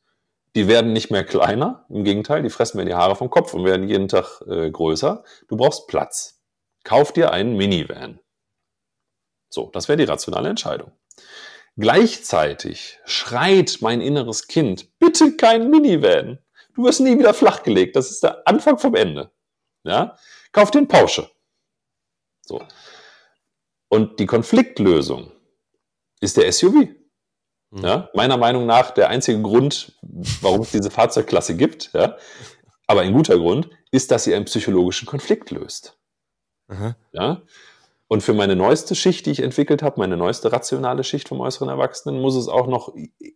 die 0.56 0.68
werden 0.68 0.94
nicht 0.94 1.12
mehr 1.12 1.24
kleiner, 1.24 1.86
im 1.90 2.04
Gegenteil, 2.04 2.42
die 2.42 2.50
fressen 2.50 2.78
mir 2.78 2.86
die 2.86 2.96
Haare 2.96 3.16
vom 3.16 3.30
Kopf 3.30 3.54
und 3.54 3.66
werden 3.66 3.88
jeden 3.88 4.08
Tag 4.08 4.42
äh, 4.48 4.72
größer. 4.72 5.24
Du 5.48 5.58
brauchst 5.58 5.88
Platz. 5.88 6.42
Kauf 6.84 7.12
dir 7.12 7.32
einen 7.32 7.58
Minivan. 7.58 8.20
So, 9.50 9.70
das 9.74 9.88
wäre 9.88 9.98
die 9.98 10.06
rationale 10.06 10.50
Entscheidung. 10.50 10.92
Gleichzeitig 11.78 13.00
schreit 13.06 13.78
mein 13.82 14.02
inneres 14.02 14.48
Kind, 14.48 14.98
bitte 15.00 15.38
kein 15.38 15.70
Minivan. 15.70 16.40
Du 16.74 16.84
wirst 16.84 17.00
nie 17.00 17.18
wieder 17.18 17.34
flachgelegt. 17.34 17.96
Das 17.96 18.12
ist 18.12 18.24
der 18.24 18.48
Anfang 18.48 18.78
vom 18.78 18.96
Ende. 18.96 19.32
Ja? 19.84 20.18
Kauf 20.52 20.72
den 20.72 20.88
Porsche. 20.88 21.30
So. 22.42 22.62
Und 23.90 24.20
die 24.20 24.26
Konfliktlösung 24.26 25.32
ist 26.20 26.38
der 26.38 26.52
SUV. 26.52 26.90
Mhm. 27.72 27.84
Ja, 27.84 28.10
meiner 28.14 28.38
Meinung 28.38 28.66
nach 28.66 28.92
der 28.92 29.10
einzige 29.10 29.42
Grund, 29.42 29.98
warum 30.02 30.62
es 30.62 30.72
diese 30.72 30.90
Fahrzeugklasse 30.90 31.56
gibt, 31.56 31.92
ja, 31.94 32.18
aber 32.88 33.02
ein 33.02 33.14
guter 33.14 33.38
Grund, 33.38 33.70
ist, 33.92 34.12
dass 34.12 34.24
sie 34.24 34.34
einen 34.34 34.46
psychologischen 34.46 35.06
Konflikt 35.06 35.52
löst. 35.52 35.98
Mhm. 36.68 36.96
Ja? 37.12 37.42
Und 38.08 38.22
für 38.22 38.34
meine 38.34 38.56
neueste 38.56 38.96
Schicht, 38.96 39.26
die 39.26 39.32
ich 39.32 39.42
entwickelt 39.42 39.84
habe, 39.84 40.00
meine 40.00 40.16
neueste 40.16 40.52
rationale 40.52 41.04
Schicht 41.04 41.28
vom 41.28 41.42
äußeren 41.42 41.68
Erwachsenen, 41.68 42.22
muss 42.22 42.36
es 42.36 42.48
auch 42.48 42.68
noch 42.68 42.94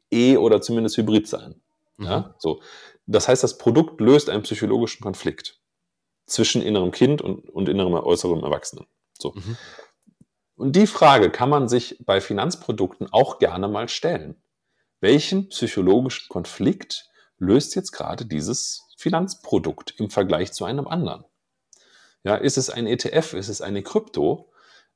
E- 0.09 0.37
oder 0.37 0.61
zumindest 0.61 0.97
Hybrid 0.97 1.27
sein. 1.27 1.61
Mhm. 1.97 2.05
Ja? 2.05 2.35
So. 2.37 2.61
Das 3.05 3.27
heißt, 3.27 3.43
das 3.43 3.57
Produkt 3.57 3.99
löst 3.99 4.29
einen 4.29 4.43
psychologischen 4.43 5.03
Konflikt 5.03 5.59
zwischen 6.25 6.61
innerem 6.61 6.91
Kind 6.91 7.21
und, 7.21 7.49
und 7.49 7.67
innerem 7.67 7.93
äußerem 7.93 8.43
Erwachsenen. 8.43 8.85
So. 9.19 9.33
Mhm. 9.33 9.57
Und 10.55 10.75
die 10.75 10.87
Frage 10.87 11.31
kann 11.31 11.49
man 11.49 11.67
sich 11.67 11.97
bei 12.05 12.21
Finanzprodukten 12.21 13.11
auch 13.11 13.39
gerne 13.39 13.67
mal 13.67 13.89
stellen. 13.89 14.41
Welchen 15.01 15.49
psychologischen 15.49 16.29
Konflikt 16.29 17.09
löst 17.39 17.75
jetzt 17.75 17.91
gerade 17.91 18.25
dieses 18.25 18.87
Finanzprodukt 18.97 19.95
im 19.97 20.11
Vergleich 20.11 20.53
zu 20.53 20.63
einem 20.63 20.87
anderen? 20.87 21.25
Ja, 22.23 22.35
ist 22.35 22.57
es 22.57 22.69
ein 22.69 22.85
ETF, 22.85 23.33
ist 23.33 23.49
es 23.49 23.61
eine 23.61 23.81
Krypto? 23.81 24.50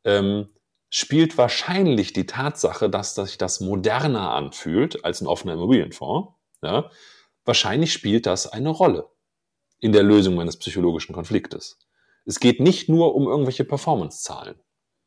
Ähm, 0.06 0.50
spielt 0.90 1.38
wahrscheinlich 1.38 2.14
die 2.14 2.26
Tatsache, 2.26 2.90
dass 2.90 3.16
sich 3.16 3.38
das 3.38 3.60
moderner 3.60 4.34
anfühlt 4.34 5.04
als 5.04 5.22
ein 5.22 5.28
offener 5.28 5.54
Immobilienfonds. 5.54 6.34
Ja, 6.62 6.90
wahrscheinlich 7.44 7.92
spielt 7.92 8.26
das 8.26 8.48
eine 8.48 8.70
Rolle 8.70 9.10
in 9.80 9.92
der 9.92 10.04
Lösung 10.04 10.36
meines 10.36 10.58
psychologischen 10.58 11.14
Konfliktes. 11.14 11.80
Es 12.26 12.40
geht 12.40 12.60
nicht 12.60 12.88
nur 12.88 13.14
um 13.14 13.28
irgendwelche 13.28 13.66
Performance-Zahlen 13.66 14.56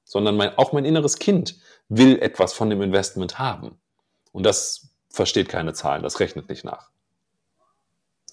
sondern 0.09 0.39
mein, 0.39 0.57
auch 0.57 0.73
mein 0.73 0.87
inneres 0.87 1.19
Kind 1.19 1.59
will 1.91 2.19
etwas 2.21 2.55
von 2.55 2.71
dem 2.71 2.81
Investment 2.81 3.39
haben. 3.39 3.79
Und 4.33 4.45
das 4.45 4.89
versteht 5.11 5.51
keine 5.51 5.75
Zahlen, 5.75 6.03
das 6.03 6.19
rechnet 6.19 6.49
nicht 6.49 6.65
nach. 6.65 6.91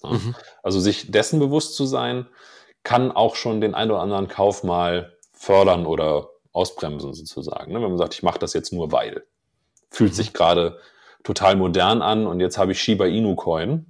Ja? 0.02 0.12
Mhm. 0.12 0.34
Also 0.62 0.80
sich 0.80 1.10
dessen 1.10 1.38
bewusst 1.38 1.76
zu 1.76 1.84
sein, 1.84 2.28
kann 2.82 3.12
auch 3.12 3.36
schon 3.36 3.60
den 3.60 3.74
einen 3.74 3.90
oder 3.90 4.00
anderen 4.00 4.26
Kauf 4.26 4.64
mal 4.64 5.18
fördern 5.32 5.84
oder 5.84 6.30
ausbremsen 6.56 7.14
sozusagen. 7.14 7.72
Ne? 7.72 7.80
Wenn 7.80 7.88
man 7.88 7.98
sagt, 7.98 8.14
ich 8.14 8.22
mache 8.22 8.38
das 8.38 8.52
jetzt 8.52 8.72
nur 8.72 8.92
weil. 8.92 9.24
Fühlt 9.90 10.12
mhm. 10.12 10.16
sich 10.16 10.32
gerade 10.32 10.78
total 11.22 11.56
modern 11.56 12.02
an 12.02 12.26
und 12.26 12.40
jetzt 12.40 12.58
habe 12.58 12.72
ich 12.72 12.80
Shiba 12.80 13.06
Inu 13.06 13.34
Coin, 13.34 13.86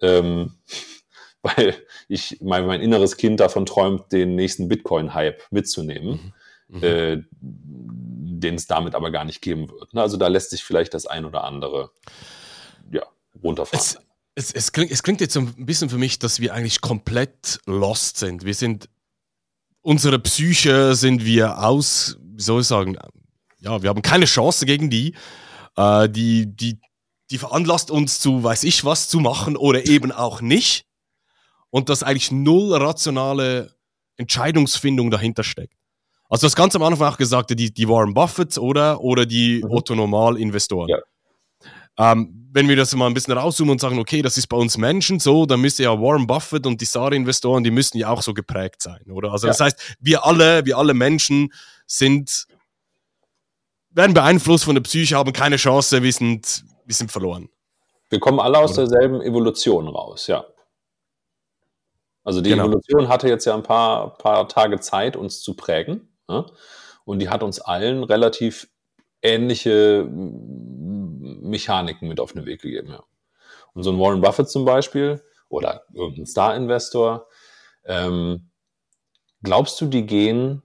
ähm, 0.00 0.54
weil 1.42 1.74
ich 2.08 2.38
mein, 2.40 2.66
mein 2.66 2.80
inneres 2.80 3.16
Kind 3.16 3.40
davon 3.40 3.66
träumt, 3.66 4.12
den 4.12 4.34
nächsten 4.34 4.68
Bitcoin-Hype 4.68 5.42
mitzunehmen. 5.50 6.10
Mhm 6.10 6.32
mhm. 6.70 6.82
äh, 6.82 7.22
den 7.40 8.54
es 8.54 8.66
damit 8.66 8.94
aber 8.94 9.10
gar 9.10 9.24
nicht 9.24 9.42
geben 9.42 9.70
wird. 9.70 9.92
Ne? 9.92 10.00
Also 10.00 10.16
da 10.16 10.28
lässt 10.28 10.50
sich 10.50 10.64
vielleicht 10.64 10.94
das 10.94 11.06
ein 11.06 11.24
oder 11.24 11.44
andere 11.44 11.90
ja, 12.90 13.02
runterfahren. 13.42 13.84
Es, 13.84 13.98
es, 14.34 14.52
es, 14.52 14.72
klingt, 14.72 14.90
es 14.90 15.02
klingt 15.02 15.20
jetzt 15.20 15.34
so 15.34 15.40
ein 15.40 15.66
bisschen 15.66 15.90
für 15.90 15.98
mich, 15.98 16.18
dass 16.18 16.40
wir 16.40 16.54
eigentlich 16.54 16.80
komplett 16.80 17.60
lost 17.66 18.18
sind. 18.18 18.44
Wir 18.44 18.54
sind, 18.54 18.88
unsere 19.82 20.18
Psyche 20.18 20.94
sind 20.94 21.24
wir 21.24 21.58
aus, 21.58 22.16
wie 22.22 22.42
soll 22.42 22.60
ich 22.60 22.66
sagen, 22.66 22.96
ja, 23.60 23.82
wir 23.82 23.90
haben 23.90 24.02
keine 24.02 24.24
Chance 24.24 24.66
gegen 24.66 24.90
die. 24.90 25.14
Äh, 25.76 26.08
die, 26.08 26.46
die, 26.46 26.78
die 27.30 27.38
veranlasst 27.38 27.90
uns 27.90 28.20
zu, 28.20 28.42
weiß 28.42 28.64
ich 28.64 28.84
was, 28.84 29.08
zu 29.08 29.20
machen 29.20 29.56
oder 29.56 29.86
eben 29.86 30.12
auch 30.12 30.40
nicht. 30.40 30.86
Und 31.70 31.88
dass 31.88 32.02
eigentlich 32.02 32.32
null 32.32 32.74
rationale 32.74 33.74
Entscheidungsfindung 34.16 35.10
dahinter 35.10 35.44
steckt. 35.44 35.74
Also 36.28 36.46
das 36.46 36.56
ganz 36.56 36.76
am 36.76 36.82
Anfang 36.82 37.12
auch 37.12 37.16
gesagt, 37.16 37.50
die, 37.50 37.72
die 37.72 37.88
Warren 37.88 38.14
Buffett 38.14 38.56
oder, 38.58 39.00
oder 39.00 39.26
die 39.26 39.62
mhm. 39.64 39.70
Otto-Normal-Investoren. 39.70 40.88
Ja. 40.88 40.98
Ähm, 42.12 42.39
wenn 42.52 42.68
wir 42.68 42.76
das 42.76 42.94
mal 42.94 43.06
ein 43.06 43.14
bisschen 43.14 43.36
rauszoomen 43.36 43.72
und 43.72 43.80
sagen, 43.80 43.98
okay, 43.98 44.22
das 44.22 44.36
ist 44.36 44.48
bei 44.48 44.56
uns 44.56 44.76
Menschen 44.76 45.20
so, 45.20 45.46
dann 45.46 45.60
müsste 45.60 45.84
ja 45.84 46.00
Warren 46.00 46.26
Buffett 46.26 46.66
und 46.66 46.80
die 46.80 46.84
SAR-Investoren, 46.84 47.62
die 47.62 47.70
müssten 47.70 47.98
ja 47.98 48.08
auch 48.08 48.22
so 48.22 48.34
geprägt 48.34 48.82
sein, 48.82 49.02
oder? 49.10 49.32
Also 49.32 49.46
ja. 49.46 49.52
das 49.52 49.60
heißt, 49.60 49.96
wir 50.00 50.24
alle, 50.24 50.64
wir 50.66 50.76
alle 50.76 50.94
Menschen 50.94 51.52
sind, 51.86 52.46
werden 53.90 54.14
beeinflusst 54.14 54.64
von 54.64 54.74
der 54.74 54.82
Psyche, 54.82 55.16
haben 55.16 55.32
keine 55.32 55.56
Chance, 55.56 56.02
wir 56.02 56.12
sind, 56.12 56.64
wir 56.84 56.94
sind 56.94 57.12
verloren. 57.12 57.48
Wir 58.08 58.18
kommen 58.18 58.40
alle 58.40 58.58
aus 58.58 58.72
oder? 58.72 58.88
derselben 58.88 59.20
Evolution 59.22 59.86
raus, 59.86 60.26
ja. 60.26 60.44
Also 62.24 62.40
die 62.40 62.50
genau. 62.50 62.64
Evolution 62.64 63.08
hatte 63.08 63.28
jetzt 63.28 63.44
ja 63.44 63.54
ein 63.54 63.62
paar, 63.62 64.16
paar 64.18 64.48
Tage 64.48 64.80
Zeit, 64.80 65.16
uns 65.16 65.40
zu 65.40 65.54
prägen. 65.54 66.08
Ne? 66.28 66.44
Und 67.04 67.20
die 67.20 67.28
hat 67.28 67.42
uns 67.42 67.60
allen 67.60 68.04
relativ 68.04 68.68
ähnliche 69.22 70.08
Mechaniken 71.40 72.08
mit 72.08 72.20
auf 72.20 72.32
den 72.32 72.46
Weg 72.46 72.62
gegeben. 72.62 72.90
Ja. 72.90 73.04
Und 73.74 73.82
so 73.82 73.90
ein 73.90 73.98
Warren 73.98 74.20
Buffett 74.20 74.48
zum 74.48 74.64
Beispiel 74.64 75.22
oder 75.48 75.84
irgendein 75.92 76.26
Star-Investor, 76.26 77.26
ähm, 77.84 78.50
glaubst 79.42 79.80
du, 79.80 79.86
die 79.86 80.06
gehen 80.06 80.62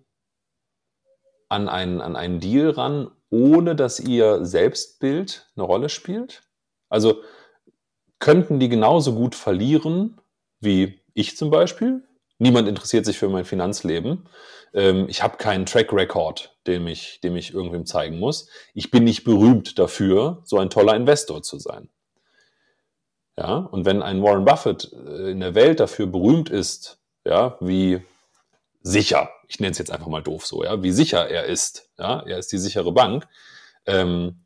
an 1.49 1.69
einen, 1.69 2.01
an 2.01 2.15
einen 2.15 2.39
Deal 2.39 2.71
ran, 2.71 3.11
ohne 3.29 3.75
dass 3.75 3.99
ihr 3.99 4.45
Selbstbild 4.45 5.51
eine 5.55 5.65
Rolle 5.65 5.89
spielt? 5.89 6.43
Also 6.89 7.21
könnten 8.19 8.59
die 8.59 8.69
genauso 8.69 9.13
gut 9.13 9.35
verlieren 9.35 10.19
wie 10.59 11.01
ich 11.13 11.37
zum 11.37 11.49
Beispiel? 11.49 12.03
Niemand 12.37 12.67
interessiert 12.67 13.05
sich 13.05 13.17
für 13.17 13.29
mein 13.29 13.45
Finanzleben. 13.45 14.27
Ähm, 14.73 15.07
ich 15.09 15.23
habe 15.23 15.37
keinen 15.37 15.65
Track 15.65 15.93
Record, 15.93 16.54
den 16.67 16.87
ich, 16.87 17.19
dem 17.21 17.35
ich 17.35 17.53
irgendwem 17.53 17.85
zeigen 17.85 18.19
muss. 18.19 18.47
Ich 18.73 18.91
bin 18.91 19.03
nicht 19.03 19.23
berühmt 19.23 19.77
dafür, 19.79 20.41
so 20.45 20.57
ein 20.57 20.69
toller 20.69 20.95
Investor 20.95 21.43
zu 21.43 21.59
sein. 21.59 21.89
Ja, 23.37 23.57
und 23.57 23.85
wenn 23.85 24.01
ein 24.01 24.23
Warren 24.23 24.45
Buffett 24.45 24.93
äh, 24.93 25.31
in 25.31 25.41
der 25.41 25.55
Welt 25.55 25.79
dafür 25.79 26.07
berühmt 26.07 26.49
ist, 26.49 26.99
ja, 27.25 27.57
wie 27.59 28.01
sicher, 28.81 29.29
ich 29.47 29.59
nenne 29.59 29.71
es 29.71 29.77
jetzt 29.77 29.91
einfach 29.91 30.07
mal 30.07 30.21
doof 30.21 30.45
so, 30.45 30.63
ja, 30.63 30.81
wie 30.83 30.91
sicher 30.91 31.27
er 31.27 31.45
ist, 31.45 31.89
ja, 31.97 32.21
er 32.21 32.37
ist 32.37 32.51
die 32.51 32.57
sichere 32.57 32.93
Bank, 32.93 33.27
ähm, 33.85 34.45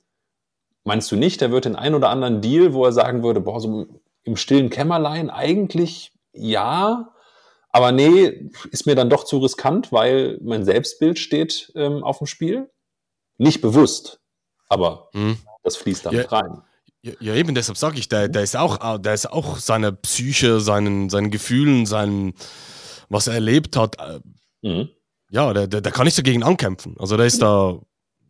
meinst 0.84 1.12
du 1.12 1.18
nicht, 1.18 1.42
er 1.42 1.52
wird 1.52 1.66
den 1.66 1.76
ein 1.76 1.94
oder 1.94 2.10
anderen 2.10 2.42
Deal, 2.42 2.74
wo 2.74 2.86
er 2.86 2.92
sagen 2.92 3.22
würde, 3.22 3.42
boah, 3.42 3.60
so 3.60 3.86
im 4.24 4.38
stillen 4.38 4.72
Kämmerlein, 4.72 5.30
eigentlich 5.30 6.14
ja, 6.34 7.12
aber 7.72 7.92
nee, 7.92 8.50
ist 8.72 8.86
mir 8.86 8.96
dann 8.96 9.10
doch 9.10 9.26
zu 9.26 9.38
riskant, 9.40 9.92
weil 9.92 10.40
mein 10.42 10.66
Selbstbild 10.66 11.20
steht 11.20 11.72
ähm, 11.76 12.04
auf 12.04 12.18
dem 12.18 12.28
Spiel. 12.28 12.70
Nicht 13.38 13.62
bewusst, 13.62 14.20
aber 14.68 15.10
mhm. 15.14 15.38
das 15.64 15.78
fließt 15.78 16.06
dann 16.06 16.16
ja, 16.16 16.26
rein. 16.28 16.62
Ja, 17.02 17.14
ja, 17.22 17.36
eben, 17.36 17.56
deshalb 17.56 17.78
sage 17.78 17.98
ich, 17.98 18.10
der, 18.10 18.28
der, 18.28 18.44
ist 18.44 18.58
auch, 18.58 18.98
der 19.00 19.14
ist 19.14 19.32
auch 19.32 19.58
seiner 19.58 19.92
Psyche, 19.92 20.60
seinen, 20.60 21.10
seinen 21.10 21.32
Gefühlen, 21.32 21.86
seinen, 21.86 22.34
was 23.08 23.28
er 23.28 23.36
erlebt 23.36 23.78
hat. 23.78 23.98
Äh, 24.00 24.20
mhm. 24.68 24.90
Ja, 25.32 25.54
der, 25.54 25.68
der, 25.68 25.82
der 25.82 25.92
kann 25.92 26.06
nicht 26.06 26.18
dagegen 26.18 26.44
ankämpfen. 26.44 26.96
Also 27.00 27.16
der 27.16 27.28
ist 27.28 27.42
da, 27.42 27.80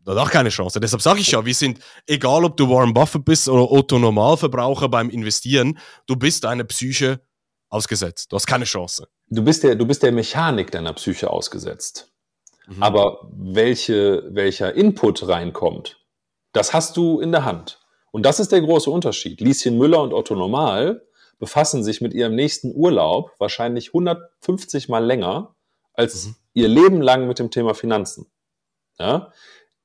da 0.04 0.12
hat 0.12 0.20
auch 0.20 0.32
keine 0.32 0.50
Chance. 0.50 0.80
Deshalb 0.80 1.02
sage 1.02 1.22
ich 1.22 1.32
ja, 1.32 1.46
wir 1.46 1.56
sind, 1.56 1.80
egal 2.06 2.44
ob 2.44 2.58
du 2.58 2.70
Warren 2.70 2.94
Buffett 2.94 3.26
bist 3.26 3.48
oder 3.48 3.72
Otto 3.72 3.98
Normalverbraucher 3.98 4.90
beim 4.90 5.10
Investieren, 5.10 5.80
du 6.08 6.16
bist 6.16 6.44
deiner 6.44 6.66
Psyche 6.66 7.22
ausgesetzt. 7.70 8.32
Du 8.32 8.36
hast 8.36 8.46
keine 8.46 8.66
Chance. 8.66 9.08
Du 9.30 9.43
bist 9.43 9.63
der, 9.63 9.75
du 9.75 9.86
bist 9.86 10.03
der 10.03 10.11
Mechanik 10.11 10.71
deiner 10.71 10.93
Psyche 10.93 11.30
ausgesetzt. 11.30 12.11
Mhm. 12.67 12.84
Aber 12.84 13.30
welche, 13.32 14.23
welcher 14.32 14.73
Input 14.73 15.27
reinkommt, 15.27 15.99
das 16.53 16.73
hast 16.73 16.97
du 16.97 17.19
in 17.19 17.32
der 17.32 17.45
Hand. 17.45 17.80
Und 18.11 18.25
das 18.25 18.39
ist 18.39 18.51
der 18.51 18.61
große 18.61 18.89
Unterschied. 18.89 19.39
Lieschen 19.41 19.77
Müller 19.77 20.01
und 20.01 20.13
Otto 20.13 20.36
Normal 20.36 21.05
befassen 21.38 21.84
sich 21.84 22.01
mit 22.01 22.13
ihrem 22.13 22.36
nächsten 22.36 22.73
Urlaub 22.75 23.32
wahrscheinlich 23.39 23.89
150 23.89 24.89
mal 24.89 25.03
länger 25.03 25.55
als 25.93 26.27
mhm. 26.27 26.36
ihr 26.53 26.67
Leben 26.67 27.01
lang 27.01 27.27
mit 27.27 27.39
dem 27.39 27.51
Thema 27.51 27.73
Finanzen. 27.73 28.32
Ja? 28.97 29.32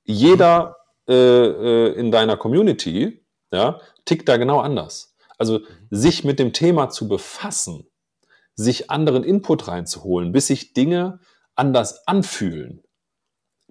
Jeder 0.04 0.76
mhm. 1.06 1.14
äh, 1.14 1.46
äh, 1.46 1.92
in 1.94 2.10
deiner 2.10 2.36
Community 2.36 3.24
ja, 3.52 3.80
tickt 4.04 4.28
da 4.28 4.36
genau 4.36 4.60
anders. 4.60 5.16
Also 5.38 5.60
mhm. 5.60 5.64
sich 5.90 6.24
mit 6.24 6.38
dem 6.38 6.52
Thema 6.52 6.90
zu 6.90 7.08
befassen, 7.08 7.86
sich 8.54 8.90
anderen 8.90 9.24
Input 9.24 9.68
reinzuholen, 9.68 10.32
bis 10.32 10.46
sich 10.46 10.72
Dinge 10.72 11.20
anders 11.54 12.06
anfühlen. 12.06 12.82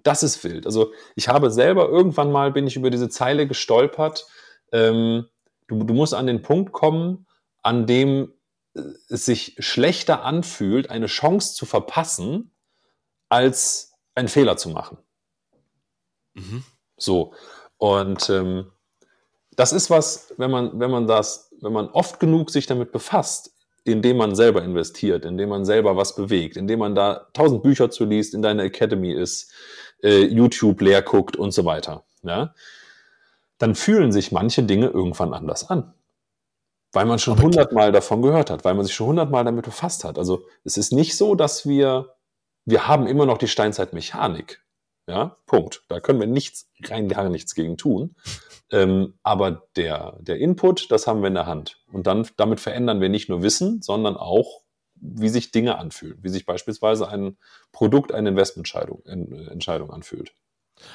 Das 0.02 0.22
ist 0.22 0.44
wild. 0.44 0.66
Also 0.66 0.92
ich 1.16 1.28
habe 1.28 1.50
selber 1.50 1.88
irgendwann 1.88 2.30
mal 2.30 2.52
bin 2.52 2.66
ich 2.66 2.76
über 2.76 2.90
diese 2.90 3.08
Zeile 3.08 3.46
gestolpert. 3.46 4.26
Ähm, 4.72 5.26
du, 5.66 5.82
du 5.84 5.94
musst 5.94 6.14
an 6.14 6.26
den 6.26 6.42
Punkt 6.42 6.72
kommen, 6.72 7.26
an 7.62 7.86
dem 7.86 8.34
äh, 8.74 8.82
es 9.08 9.24
sich 9.24 9.56
schlechter 9.58 10.22
anfühlt, 10.22 10.90
eine 10.90 11.06
Chance 11.06 11.54
zu 11.54 11.64
verpassen, 11.64 12.52
als 13.30 13.94
einen 14.14 14.28
Fehler 14.28 14.56
zu 14.58 14.68
machen. 14.68 14.98
Mhm. 16.34 16.64
So. 16.98 17.34
Und 17.78 18.28
ähm, 18.28 18.70
das 19.56 19.72
ist 19.72 19.88
was, 19.88 20.34
wenn 20.36 20.50
man, 20.50 20.78
wenn 20.78 20.90
man 20.90 21.06
das, 21.06 21.50
wenn 21.60 21.72
man 21.72 21.88
oft 21.88 22.20
genug 22.20 22.50
sich 22.50 22.66
damit 22.66 22.92
befasst, 22.92 23.53
indem 23.84 24.16
man 24.16 24.34
selber 24.34 24.62
investiert, 24.62 25.24
indem 25.24 25.50
man 25.50 25.64
selber 25.64 25.96
was 25.96 26.16
bewegt, 26.16 26.56
indem 26.56 26.80
man 26.80 26.94
da 26.94 27.28
tausend 27.32 27.62
Bücher 27.62 27.90
zu 27.90 28.04
liest, 28.04 28.34
in 28.34 28.42
deiner 28.42 28.64
Academy 28.64 29.12
ist, 29.12 29.52
äh, 30.02 30.24
YouTube 30.24 30.80
leer 30.80 31.02
guckt 31.02 31.36
und 31.36 31.52
so 31.52 31.64
weiter, 31.64 32.04
ja, 32.22 32.54
dann 33.58 33.74
fühlen 33.74 34.10
sich 34.10 34.32
manche 34.32 34.62
Dinge 34.62 34.86
irgendwann 34.88 35.34
anders 35.34 35.68
an. 35.68 35.94
Weil 36.92 37.06
man 37.06 37.18
schon 37.18 37.40
hundertmal 37.42 37.92
davon 37.92 38.22
gehört 38.22 38.50
hat, 38.50 38.64
weil 38.64 38.74
man 38.74 38.84
sich 38.84 38.94
schon 38.94 39.08
hundertmal 39.08 39.44
damit 39.44 39.64
befasst 39.64 40.04
hat. 40.04 40.16
Also 40.16 40.46
es 40.62 40.76
ist 40.76 40.92
nicht 40.92 41.16
so, 41.16 41.34
dass 41.34 41.66
wir, 41.66 42.14
wir 42.64 42.86
haben 42.86 43.06
immer 43.06 43.26
noch 43.26 43.38
die 43.38 43.48
Steinzeitmechanik. 43.48 44.63
Ja, 45.06 45.36
Punkt. 45.46 45.82
Da 45.88 46.00
können 46.00 46.20
wir 46.20 46.26
nichts, 46.26 46.70
rein 46.84 47.08
gar 47.08 47.28
nichts 47.28 47.54
gegen 47.54 47.76
tun. 47.76 48.16
Ähm, 48.70 49.14
aber 49.22 49.68
der, 49.76 50.16
der 50.20 50.38
Input, 50.38 50.90
das 50.90 51.06
haben 51.06 51.20
wir 51.20 51.28
in 51.28 51.34
der 51.34 51.46
Hand. 51.46 51.82
Und 51.92 52.06
dann, 52.06 52.26
damit 52.36 52.60
verändern 52.60 53.00
wir 53.00 53.10
nicht 53.10 53.28
nur 53.28 53.42
Wissen, 53.42 53.82
sondern 53.82 54.16
auch, 54.16 54.62
wie 54.94 55.28
sich 55.28 55.50
Dinge 55.50 55.78
anfühlen, 55.78 56.18
wie 56.22 56.30
sich 56.30 56.46
beispielsweise 56.46 57.08
ein 57.08 57.36
Produkt, 57.72 58.12
eine 58.12 58.30
Investmententscheidung 58.30 59.04
Entscheidung 59.04 59.90
anfühlt. 59.90 60.32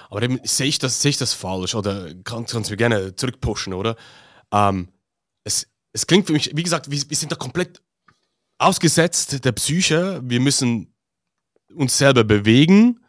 Aber 0.09 0.21
dann 0.21 0.39
sehe 0.43 0.67
ich 0.67 0.79
das, 0.79 1.01
sehe 1.01 1.11
ich 1.11 1.17
das 1.17 1.33
falsch 1.33 1.75
oder 1.75 2.09
kannst, 2.23 2.53
du 2.53 2.59
mir 2.59 2.77
gerne 2.77 3.15
zurückpushen, 3.15 3.73
oder? 3.73 3.95
Ähm, 4.51 4.89
es, 5.43 5.67
es 5.93 6.07
klingt 6.07 6.27
für 6.27 6.33
mich, 6.33 6.55
wie 6.55 6.63
gesagt, 6.63 6.89
wir, 6.89 7.01
wir 7.07 7.17
sind 7.17 7.31
da 7.31 7.35
komplett 7.35 7.81
ausgesetzt 8.57 9.45
der 9.45 9.51
Psyche. 9.53 10.21
Wir 10.23 10.39
müssen 10.39 10.93
uns 11.73 11.97
selber 11.97 12.23
bewegen, 12.23 12.99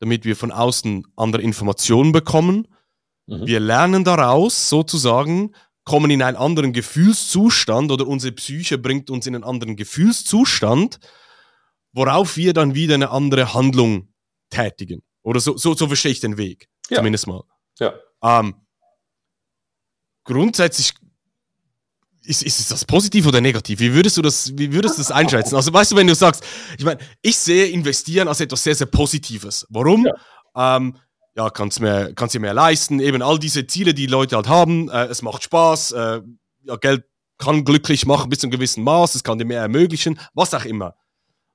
damit 0.00 0.24
wir 0.24 0.36
von 0.36 0.52
außen 0.52 1.06
andere 1.16 1.42
Informationen 1.42 2.12
bekommen. 2.12 2.68
Mhm. 3.26 3.46
Wir 3.46 3.60
lernen 3.60 4.04
daraus 4.04 4.68
sozusagen, 4.68 5.54
kommen 5.84 6.10
in 6.10 6.22
einen 6.22 6.36
anderen 6.36 6.72
Gefühlszustand 6.72 7.90
oder 7.90 8.06
unsere 8.06 8.32
Psyche 8.32 8.78
bringt 8.78 9.10
uns 9.10 9.26
in 9.26 9.34
einen 9.34 9.44
anderen 9.44 9.76
Gefühlszustand, 9.76 10.98
worauf 11.92 12.36
wir 12.36 12.52
dann 12.52 12.74
wieder 12.74 12.94
eine 12.94 13.10
andere 13.10 13.54
Handlung 13.54 14.12
tätigen. 14.50 15.02
Oder 15.22 15.40
so, 15.40 15.56
so, 15.56 15.74
so 15.74 15.86
verstehe 15.86 16.12
ich 16.12 16.20
den 16.20 16.36
Weg, 16.36 16.68
ja. 16.90 16.98
zumindest 16.98 17.26
mal. 17.26 17.42
Ja. 17.78 17.94
Ähm, 18.22 18.54
grundsätzlich 20.24 20.92
ist, 22.28 22.42
ist 22.42 22.70
das 22.70 22.84
positiv 22.84 23.26
oder 23.26 23.40
negativ? 23.40 23.80
Wie 23.80 23.94
würdest 23.94 24.16
du 24.16 24.22
das, 24.22 24.56
wie 24.56 24.72
würdest 24.72 24.98
du 24.98 25.00
das 25.00 25.10
einschätzen? 25.10 25.56
Also, 25.56 25.72
weißt 25.72 25.92
du, 25.92 25.96
wenn 25.96 26.06
du 26.06 26.14
sagst, 26.14 26.44
ich 26.76 26.84
meine, 26.84 27.00
ich 27.22 27.36
sehe 27.36 27.66
Investieren 27.66 28.28
als 28.28 28.40
etwas 28.40 28.62
sehr, 28.62 28.74
sehr 28.74 28.86
Positives. 28.86 29.66
Warum? 29.70 30.06
Ja. 30.06 30.76
Ähm, 30.76 30.96
ja, 31.36 31.50
kannst 31.50 31.80
mir, 31.80 32.12
kannst 32.14 32.34
dir 32.34 32.40
mehr 32.40 32.54
leisten, 32.54 33.00
eben 33.00 33.22
all 33.22 33.38
diese 33.38 33.66
Ziele, 33.66 33.94
die 33.94 34.06
Leute 34.06 34.36
halt 34.36 34.48
haben, 34.48 34.88
äh, 34.88 35.06
es 35.06 35.22
macht 35.22 35.44
Spaß, 35.44 35.92
äh, 35.92 36.20
ja, 36.64 36.76
Geld 36.76 37.04
kann 37.38 37.64
glücklich 37.64 38.04
machen 38.04 38.28
bis 38.28 38.40
zu 38.40 38.46
einem 38.46 38.50
gewissen 38.50 38.82
Maß, 38.82 39.14
es 39.14 39.22
kann 39.22 39.38
dir 39.38 39.44
mehr 39.44 39.60
ermöglichen, 39.60 40.18
was 40.34 40.52
auch 40.52 40.64
immer. 40.64 40.96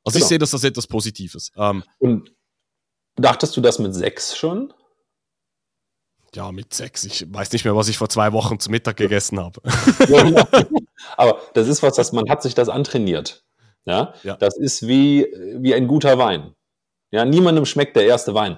Also 0.05 0.17
genau. 0.17 0.25
ich 0.25 0.29
sehe 0.29 0.39
das 0.39 0.53
als 0.53 0.63
etwas 0.63 0.87
Positives. 0.87 1.51
Ähm, 1.57 1.83
Und 1.99 2.31
dachtest 3.17 3.55
du 3.57 3.61
das 3.61 3.79
mit 3.79 3.93
sechs 3.93 4.37
schon? 4.37 4.73
Ja, 6.35 6.51
mit 6.51 6.73
sechs. 6.73 7.03
Ich 7.03 7.31
weiß 7.31 7.51
nicht 7.51 7.63
mehr, 7.63 7.75
was 7.75 7.89
ich 7.89 7.97
vor 7.97 8.09
zwei 8.09 8.33
Wochen 8.33 8.59
zu 8.59 8.71
Mittag 8.71 8.97
gegessen 8.97 9.39
habe. 9.39 9.61
Aber 11.17 11.39
das 11.53 11.67
ist 11.67 11.83
was, 11.83 11.95
das 11.95 12.11
man 12.11 12.29
hat 12.29 12.41
sich 12.41 12.55
das 12.55 12.69
antrainiert. 12.69 13.45
Ja? 13.85 14.13
ja. 14.23 14.35
Das 14.37 14.57
ist 14.57 14.87
wie, 14.87 15.27
wie 15.57 15.75
ein 15.75 15.87
guter 15.87 16.17
Wein. 16.17 16.55
Ja, 17.11 17.25
niemandem 17.25 17.65
schmeckt 17.65 17.95
der 17.95 18.05
erste 18.05 18.33
Wein. 18.33 18.57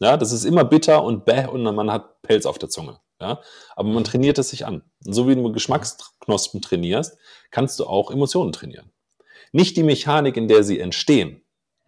Ja, 0.00 0.16
das 0.16 0.32
ist 0.32 0.44
immer 0.44 0.64
bitter 0.64 1.02
und 1.02 1.24
bäh 1.24 1.46
und 1.46 1.62
man 1.62 1.90
hat 1.90 2.20
Pelz 2.22 2.44
auf 2.46 2.58
der 2.58 2.68
Zunge. 2.68 3.00
Ja, 3.20 3.40
aber 3.76 3.88
man 3.88 4.04
trainiert 4.04 4.38
es 4.38 4.50
sich 4.50 4.66
an. 4.66 4.82
Und 5.06 5.12
so 5.12 5.28
wie 5.28 5.36
du 5.36 5.52
Geschmacksknospen 5.52 6.60
trainierst, 6.60 7.16
kannst 7.50 7.78
du 7.78 7.86
auch 7.86 8.10
Emotionen 8.10 8.52
trainieren. 8.52 8.92
Nicht 9.52 9.76
die 9.76 9.84
Mechanik, 9.84 10.36
in 10.36 10.48
der 10.48 10.64
sie 10.64 10.80
entstehen. 10.80 11.43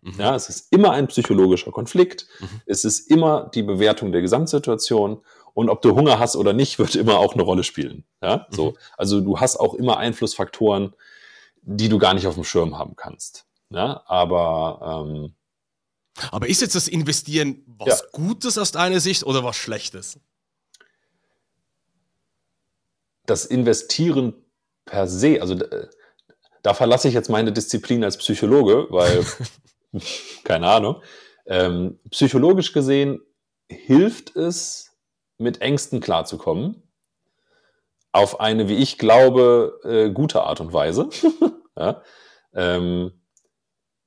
Mhm. 0.07 0.21
Ja, 0.21 0.35
es 0.37 0.49
ist 0.49 0.73
immer 0.73 0.93
ein 0.93 1.09
psychologischer 1.09 1.73
Konflikt. 1.73 2.27
Mhm. 2.39 2.61
Es 2.67 2.85
ist 2.85 3.11
immer 3.11 3.51
die 3.55 3.63
Bewertung 3.63 4.13
der 4.13 4.21
Gesamtsituation. 4.21 5.23
Und 5.53 5.69
ob 5.69 5.83
du 5.83 5.97
Hunger 5.97 6.19
hast 6.19 6.37
oder 6.37 6.53
nicht, 6.53 6.79
wird 6.79 6.95
immer 6.95 7.19
auch 7.19 7.35
eine 7.35 7.43
Rolle 7.43 7.65
spielen. 7.65 8.05
Ja, 8.23 8.47
so. 8.51 8.71
Mhm. 8.71 8.77
Also 8.97 9.21
du 9.21 9.41
hast 9.41 9.57
auch 9.57 9.75
immer 9.75 9.97
Einflussfaktoren, 9.99 10.95
die 11.63 11.89
du 11.89 11.99
gar 11.99 12.15
nicht 12.15 12.27
auf 12.27 12.35
dem 12.35 12.45
Schirm 12.45 12.79
haben 12.79 12.95
kannst. 12.95 13.47
Ja, 13.71 14.03
aber 14.07 15.05
ähm, 15.05 15.35
aber 16.31 16.49
ist 16.49 16.63
jetzt 16.63 16.75
das 16.75 16.89
Investieren 16.89 17.63
was 17.67 18.01
ja. 18.01 18.07
Gutes 18.13 18.57
aus 18.57 18.73
deiner 18.73 19.01
Sicht 19.01 19.25
oder 19.25 19.45
was 19.45 19.57
Schlechtes? 19.57 20.19
Das 23.27 23.45
Investieren 23.45 24.33
per 24.85 25.09
se, 25.09 25.43
also 25.43 25.55
äh, 25.55 25.89
da 26.63 26.75
verlasse 26.75 27.09
ich 27.09 27.15
jetzt 27.15 27.29
meine 27.29 27.53
Disziplin 27.53 28.03
als 28.03 28.17
Psychologe, 28.17 28.87
weil, 28.91 29.25
keine 30.45 30.69
Ahnung, 30.69 31.03
ähm, 31.47 31.99
psychologisch 32.11 32.73
gesehen 32.73 33.21
hilft 33.69 34.37
es, 34.37 34.97
mit 35.39 35.61
Ängsten 35.61 36.01
klarzukommen, 36.01 36.83
auf 38.13 38.41
eine, 38.41 38.69
wie 38.69 38.77
ich 38.77 38.97
glaube, 38.97 39.81
äh, 39.85 40.11
gute 40.11 40.43
Art 40.43 40.61
und 40.61 40.73
Weise. 40.73 41.11
ja? 41.77 42.03
ähm, 42.55 43.13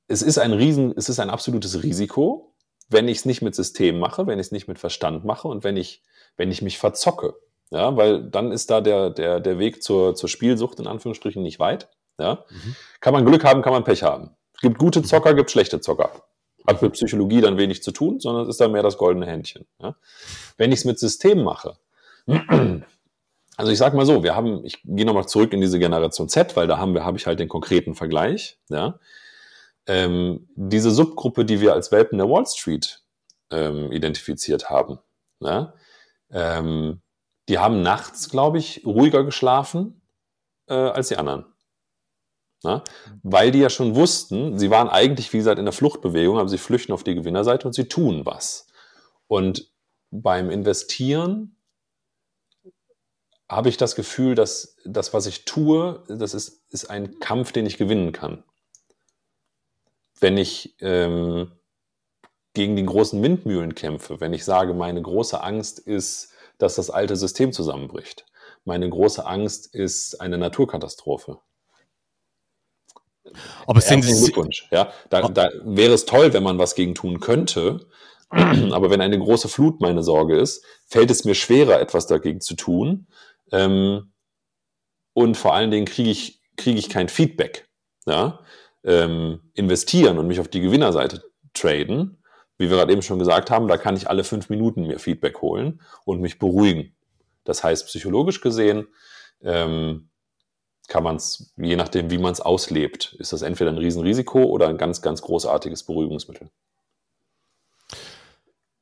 es 0.08 0.22
ist 0.22 0.38
ein 0.38 0.52
Riesen, 0.52 0.92
es 0.96 1.08
ist 1.08 1.20
ein 1.20 1.30
absolutes 1.30 1.84
Risiko, 1.84 2.56
wenn 2.88 3.06
ich 3.06 3.18
es 3.18 3.24
nicht 3.24 3.42
mit 3.42 3.54
System 3.54 4.00
mache, 4.00 4.26
wenn 4.26 4.40
ich 4.40 4.46
es 4.46 4.52
nicht 4.52 4.66
mit 4.66 4.80
Verstand 4.80 5.24
mache 5.24 5.46
und 5.46 5.62
wenn 5.62 5.76
ich, 5.76 6.02
wenn 6.36 6.50
ich 6.50 6.62
mich 6.62 6.78
verzocke. 6.78 7.34
Ja, 7.70 7.96
weil 7.96 8.28
dann 8.28 8.50
ist 8.50 8.68
da 8.70 8.80
der, 8.80 9.10
der, 9.10 9.38
der 9.38 9.58
Weg 9.60 9.84
zur, 9.84 10.16
zur 10.16 10.28
Spielsucht 10.28 10.80
in 10.80 10.88
Anführungsstrichen 10.88 11.40
nicht 11.40 11.60
weit. 11.60 11.88
Ja. 12.18 12.44
Mhm. 12.50 12.76
Kann 13.00 13.14
man 13.14 13.24
Glück 13.24 13.44
haben, 13.44 13.62
kann 13.62 13.72
man 13.72 13.84
Pech 13.84 14.02
haben. 14.02 14.36
Es 14.60 14.62
gibt 14.62 14.78
gute 14.78 15.02
Zocker, 15.02 15.34
gibt 15.34 15.50
schlechte 15.50 15.80
Zocker. 15.80 16.10
Hat 16.66 16.82
mit 16.82 16.92
Psychologie 16.92 17.40
dann 17.40 17.56
wenig 17.56 17.82
zu 17.82 17.90
tun, 17.90 18.20
sondern 18.20 18.44
es 18.44 18.50
ist 18.50 18.60
dann 18.60 18.72
mehr 18.72 18.82
das 18.82 18.98
goldene 18.98 19.26
Händchen. 19.26 19.66
Ja. 19.82 19.96
Wenn 20.58 20.72
ich 20.72 20.80
es 20.80 20.84
mit 20.84 20.98
System 20.98 21.42
mache, 21.42 21.76
also 23.56 23.72
ich 23.72 23.78
sage 23.78 23.96
mal 23.96 24.06
so, 24.06 24.22
wir 24.22 24.36
haben, 24.36 24.64
ich 24.64 24.82
gehe 24.84 25.06
nochmal 25.06 25.26
zurück 25.26 25.52
in 25.52 25.60
diese 25.60 25.78
Generation 25.78 26.28
Z, 26.28 26.56
weil 26.56 26.66
da 26.66 26.78
haben 26.78 26.94
wir, 26.94 27.04
habe 27.04 27.16
ich 27.16 27.26
halt 27.26 27.40
den 27.40 27.48
konkreten 27.48 27.94
Vergleich. 27.94 28.58
Ja 28.68 28.98
ähm, 29.90 30.48
diese 30.54 30.90
Subgruppe, 30.90 31.44
die 31.44 31.60
wir 31.60 31.72
als 31.72 31.90
Welpen 31.90 32.18
der 32.18 32.28
Wall 32.28 32.46
Street 32.46 33.02
ähm, 33.50 33.90
identifiziert 33.90 34.70
haben, 34.70 34.98
ne? 35.40 35.72
ähm, 36.30 37.00
die 37.48 37.58
haben 37.58 37.82
nachts, 37.82 38.28
glaube 38.28 38.58
ich, 38.58 38.82
ruhiger 38.86 39.24
geschlafen 39.24 40.00
äh, 40.68 40.74
als 40.74 41.08
die 41.08 41.16
anderen. 41.16 41.46
Na? 42.62 42.84
Weil 43.22 43.50
die 43.50 43.60
ja 43.60 43.70
schon 43.70 43.94
wussten, 43.94 44.58
sie 44.58 44.70
waren 44.70 44.88
eigentlich, 44.88 45.32
wie 45.32 45.38
gesagt, 45.38 45.58
in 45.58 45.64
der 45.64 45.72
Fluchtbewegung, 45.72 46.38
aber 46.38 46.48
sie 46.48 46.58
flüchten 46.58 46.92
auf 46.92 47.04
die 47.04 47.14
Gewinnerseite 47.14 47.66
und 47.66 47.72
sie 47.72 47.88
tun 47.88 48.26
was. 48.26 48.66
Und 49.28 49.70
beim 50.10 50.50
Investieren 50.50 51.56
habe 53.48 53.68
ich 53.68 53.76
das 53.76 53.96
Gefühl, 53.96 54.34
dass 54.34 54.76
das, 54.84 55.12
was 55.14 55.26
ich 55.26 55.44
tue, 55.44 56.04
das 56.08 56.34
ist, 56.34 56.62
ist 56.70 56.90
ein 56.90 57.18
Kampf, 57.18 57.52
den 57.52 57.66
ich 57.66 57.78
gewinnen 57.78 58.12
kann. 58.12 58.44
Wenn 60.20 60.36
ich 60.36 60.76
ähm, 60.80 61.50
gegen 62.52 62.76
die 62.76 62.84
großen 62.84 63.22
Windmühlen 63.22 63.74
kämpfe, 63.74 64.20
wenn 64.20 64.34
ich 64.34 64.44
sage, 64.44 64.74
meine 64.74 65.00
große 65.00 65.42
Angst 65.42 65.78
ist, 65.78 66.32
dass 66.58 66.74
das 66.74 66.90
alte 66.90 67.16
System 67.16 67.52
zusammenbricht. 67.52 68.26
Meine 68.64 68.88
große 68.88 69.24
Angst 69.24 69.74
ist 69.74 70.20
eine 70.20 70.36
Naturkatastrophe. 70.36 71.40
Aber 73.66 73.80
sind 73.80 74.04
Glückwunsch. 74.04 74.68
Ja, 74.70 74.92
da, 75.08 75.28
da 75.28 75.50
wäre 75.64 75.92
es 75.92 76.06
toll, 76.06 76.32
wenn 76.32 76.42
man 76.42 76.58
was 76.58 76.74
gegen 76.74 76.94
tun 76.94 77.20
könnte. 77.20 77.86
Aber 78.30 78.90
wenn 78.90 79.00
eine 79.00 79.18
große 79.18 79.48
Flut 79.48 79.80
meine 79.80 80.02
Sorge 80.02 80.38
ist, 80.38 80.64
fällt 80.86 81.10
es 81.10 81.24
mir 81.24 81.34
schwerer, 81.34 81.80
etwas 81.80 82.06
dagegen 82.06 82.40
zu 82.40 82.54
tun. 82.54 83.06
Ähm, 83.52 84.12
und 85.12 85.36
vor 85.36 85.54
allen 85.54 85.70
Dingen 85.70 85.86
kriege 85.86 86.10
ich, 86.10 86.40
kriege 86.56 86.78
ich 86.78 86.88
kein 86.88 87.08
Feedback. 87.08 87.68
Ja? 88.06 88.40
Ähm, 88.84 89.40
investieren 89.54 90.18
und 90.18 90.28
mich 90.28 90.40
auf 90.40 90.48
die 90.48 90.60
Gewinnerseite 90.60 91.24
traden, 91.54 92.22
wie 92.56 92.70
wir 92.70 92.76
gerade 92.76 92.92
eben 92.92 93.02
schon 93.02 93.18
gesagt 93.18 93.50
haben, 93.50 93.68
da 93.68 93.76
kann 93.76 93.96
ich 93.96 94.08
alle 94.08 94.22
fünf 94.22 94.48
Minuten 94.48 94.86
mir 94.86 94.98
Feedback 94.98 95.40
holen 95.40 95.80
und 96.04 96.20
mich 96.20 96.38
beruhigen. 96.38 96.94
Das 97.44 97.64
heißt, 97.64 97.86
psychologisch 97.86 98.40
gesehen 98.40 98.86
ähm, 99.42 100.09
kann 100.90 101.04
man 101.04 101.16
es, 101.16 101.52
je 101.56 101.76
nachdem, 101.76 102.10
wie 102.10 102.18
man 102.18 102.32
es 102.32 102.40
auslebt, 102.40 103.16
ist 103.18 103.32
das 103.32 103.42
entweder 103.42 103.70
ein 103.70 103.78
Riesenrisiko 103.78 104.42
oder 104.42 104.68
ein 104.68 104.76
ganz, 104.76 105.00
ganz 105.00 105.22
großartiges 105.22 105.84
Beruhigungsmittel. 105.84 106.50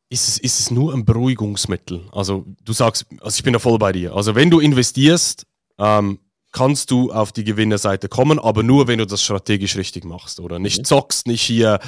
Ist 0.08 0.26
es, 0.26 0.38
ist 0.38 0.58
es 0.58 0.70
nur 0.70 0.94
ein 0.94 1.04
Beruhigungsmittel? 1.04 2.08
Also 2.12 2.46
du 2.64 2.72
sagst, 2.72 3.04
also 3.20 3.36
ich 3.36 3.42
bin 3.42 3.52
da 3.52 3.58
voll 3.58 3.78
bei 3.78 3.92
dir. 3.92 4.16
Also 4.16 4.34
wenn 4.34 4.50
du 4.50 4.58
investierst, 4.58 5.46
ähm, 5.78 6.18
kannst 6.50 6.90
du 6.90 7.12
auf 7.12 7.30
die 7.30 7.44
Gewinnerseite 7.44 8.08
kommen, 8.08 8.38
aber 8.38 8.62
nur, 8.62 8.88
wenn 8.88 8.98
du 8.98 9.06
das 9.06 9.22
strategisch 9.22 9.76
richtig 9.76 10.06
machst, 10.06 10.40
oder? 10.40 10.58
Nicht 10.58 10.78
mhm. 10.78 10.84
zockst, 10.84 11.26
nicht 11.26 11.42
hier 11.42 11.78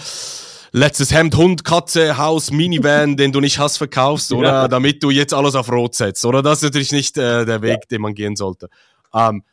letztes 0.72 1.14
Hemd, 1.14 1.34
Hund, 1.34 1.64
Katze, 1.64 2.18
Haus, 2.18 2.50
Minivan, 2.50 3.16
den 3.16 3.32
du 3.32 3.40
nicht 3.40 3.58
hast, 3.58 3.78
verkaufst, 3.78 4.34
oder? 4.34 4.48
Ja. 4.48 4.68
Damit 4.68 5.02
du 5.02 5.08
jetzt 5.08 5.32
alles 5.32 5.54
auf 5.54 5.72
Rot 5.72 5.94
setzt, 5.94 6.26
oder? 6.26 6.42
Das 6.42 6.58
ist 6.58 6.64
natürlich 6.64 6.92
nicht 6.92 7.16
äh, 7.16 7.46
der 7.46 7.62
Weg, 7.62 7.88
den 7.88 8.02
man 8.02 8.14
gehen 8.14 8.36
sollte. 8.36 8.68
Ähm, 9.14 9.44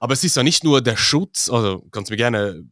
aber 0.00 0.14
es 0.14 0.24
ist 0.24 0.36
ja 0.36 0.42
nicht 0.42 0.64
nur 0.64 0.80
der 0.80 0.96
Schutz, 0.96 1.48
also 1.48 1.86
kannst 1.92 2.10
du 2.10 2.14
mir 2.14 2.18
gerne 2.18 2.64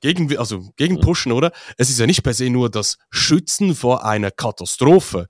gegen, 0.00 0.36
also 0.36 0.72
gegen 0.76 1.00
pushen, 1.00 1.30
oder? 1.30 1.52
Es 1.76 1.90
ist 1.90 2.00
ja 2.00 2.06
nicht 2.06 2.22
per 2.22 2.34
se 2.34 2.50
nur 2.50 2.70
das 2.70 2.98
Schützen 3.10 3.74
vor 3.74 4.04
einer 4.04 4.30
Katastrophe. 4.30 5.28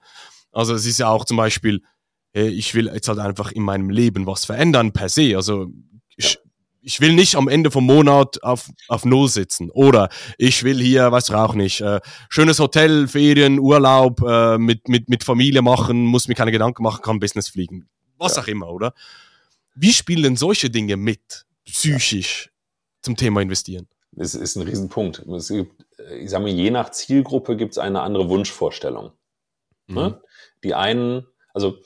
Also 0.53 0.75
es 0.75 0.87
ist 0.87 0.99
ja 0.99 1.09
auch 1.09 1.25
zum 1.25 1.37
Beispiel, 1.37 1.83
ich 2.33 2.75
will 2.75 2.91
jetzt 2.93 3.09
halt 3.09 3.19
einfach 3.19 3.53
in 3.53 3.63
meinem 3.63 3.91
Leben 3.91 4.27
was 4.27 4.45
verändern 4.45 4.93
per 4.93 5.09
se. 5.09 5.37
Also 5.37 5.67
ich, 6.17 6.39
ich 6.81 7.01
will 7.01 7.15
nicht 7.15 7.37
am 7.37 7.49
Ende 7.49 7.71
vom 7.71 7.85
Monat 7.85 8.43
auf, 8.43 8.71
auf 8.89 9.05
Null 9.05 9.29
sitzen. 9.29 9.71
Oder 9.71 10.09
ich 10.39 10.63
will 10.63 10.81
hier, 10.81 11.11
weiß 11.11 11.29
ich 11.29 11.35
auch 11.35 11.55
nicht, 11.55 11.81
äh, 11.81 12.01
schönes 12.29 12.59
Hotel, 12.59 13.09
Ferien, 13.09 13.59
Urlaub 13.59 14.23
äh, 14.23 14.59
mit, 14.59 14.89
mit, 14.89 15.09
mit 15.09 15.25
Familie 15.25 15.63
machen, 15.63 16.05
muss 16.05 16.29
mir 16.29 16.35
keine 16.35 16.53
Gedanken 16.53 16.83
machen, 16.83 17.03
kann 17.03 17.21
Business 17.21 17.49
fliegen. 17.49 17.89
Was 18.19 18.37
ja. 18.37 18.43
auch 18.43 18.47
immer, 18.47 18.69
oder? 18.69 18.93
Wie 19.75 19.93
spielen 19.93 20.23
denn 20.23 20.37
solche 20.37 20.71
Dinge 20.71 20.97
mit, 20.97 21.47
psychisch, 21.65 22.51
zum 23.03 23.17
Thema 23.17 23.43
Investieren? 23.43 23.89
Das 24.13 24.35
ist 24.35 24.57
ein 24.57 24.63
Riesenpunkt. 24.63 25.21
Es 25.37 25.49
gibt, 25.49 25.85
ich 26.21 26.31
sage 26.31 26.45
mal, 26.45 26.53
je 26.53 26.71
nach 26.71 26.91
Zielgruppe 26.91 27.57
gibt 27.57 27.73
es 27.73 27.79
eine 27.79 28.01
andere 28.01 28.29
Wunschvorstellung. 28.29 29.13
Ne? 29.89 30.09
Mhm. 30.11 30.15
Die 30.63 30.75
einen, 30.75 31.27
also 31.53 31.79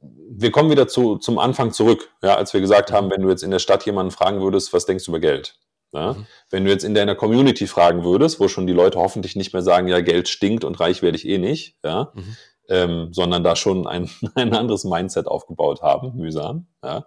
wir 0.00 0.52
kommen 0.52 0.70
wieder 0.70 0.86
zu, 0.86 1.16
zum 1.16 1.38
Anfang 1.38 1.72
zurück, 1.72 2.10
ja, 2.22 2.36
als 2.36 2.54
wir 2.54 2.60
gesagt 2.60 2.92
haben, 2.92 3.10
wenn 3.10 3.22
du 3.22 3.28
jetzt 3.28 3.42
in 3.42 3.50
der 3.50 3.58
Stadt 3.58 3.84
jemanden 3.84 4.12
fragen 4.12 4.40
würdest, 4.40 4.72
was 4.72 4.86
denkst 4.86 5.04
du 5.04 5.10
über 5.10 5.20
Geld? 5.20 5.58
Ja? 5.92 6.12
Mhm. 6.12 6.26
Wenn 6.50 6.64
du 6.64 6.70
jetzt 6.70 6.84
in 6.84 6.94
deiner 6.94 7.16
Community 7.16 7.66
fragen 7.66 8.04
würdest, 8.04 8.38
wo 8.38 8.46
schon 8.46 8.68
die 8.68 8.72
Leute 8.72 8.98
hoffentlich 8.98 9.34
nicht 9.34 9.52
mehr 9.52 9.62
sagen, 9.62 9.88
ja, 9.88 10.00
Geld 10.00 10.28
stinkt 10.28 10.62
und 10.62 10.78
reich 10.78 11.02
werde 11.02 11.16
ich 11.16 11.26
eh 11.26 11.38
nicht, 11.38 11.76
ja, 11.84 12.12
mhm 12.14 12.36
ähm, 12.68 13.12
sondern 13.12 13.44
da 13.44 13.56
schon 13.56 13.86
ein, 13.86 14.10
ein 14.34 14.54
anderes 14.54 14.84
Mindset 14.84 15.26
aufgebaut 15.26 15.82
haben, 15.82 16.16
mühsam. 16.16 16.66
Ja. 16.82 17.06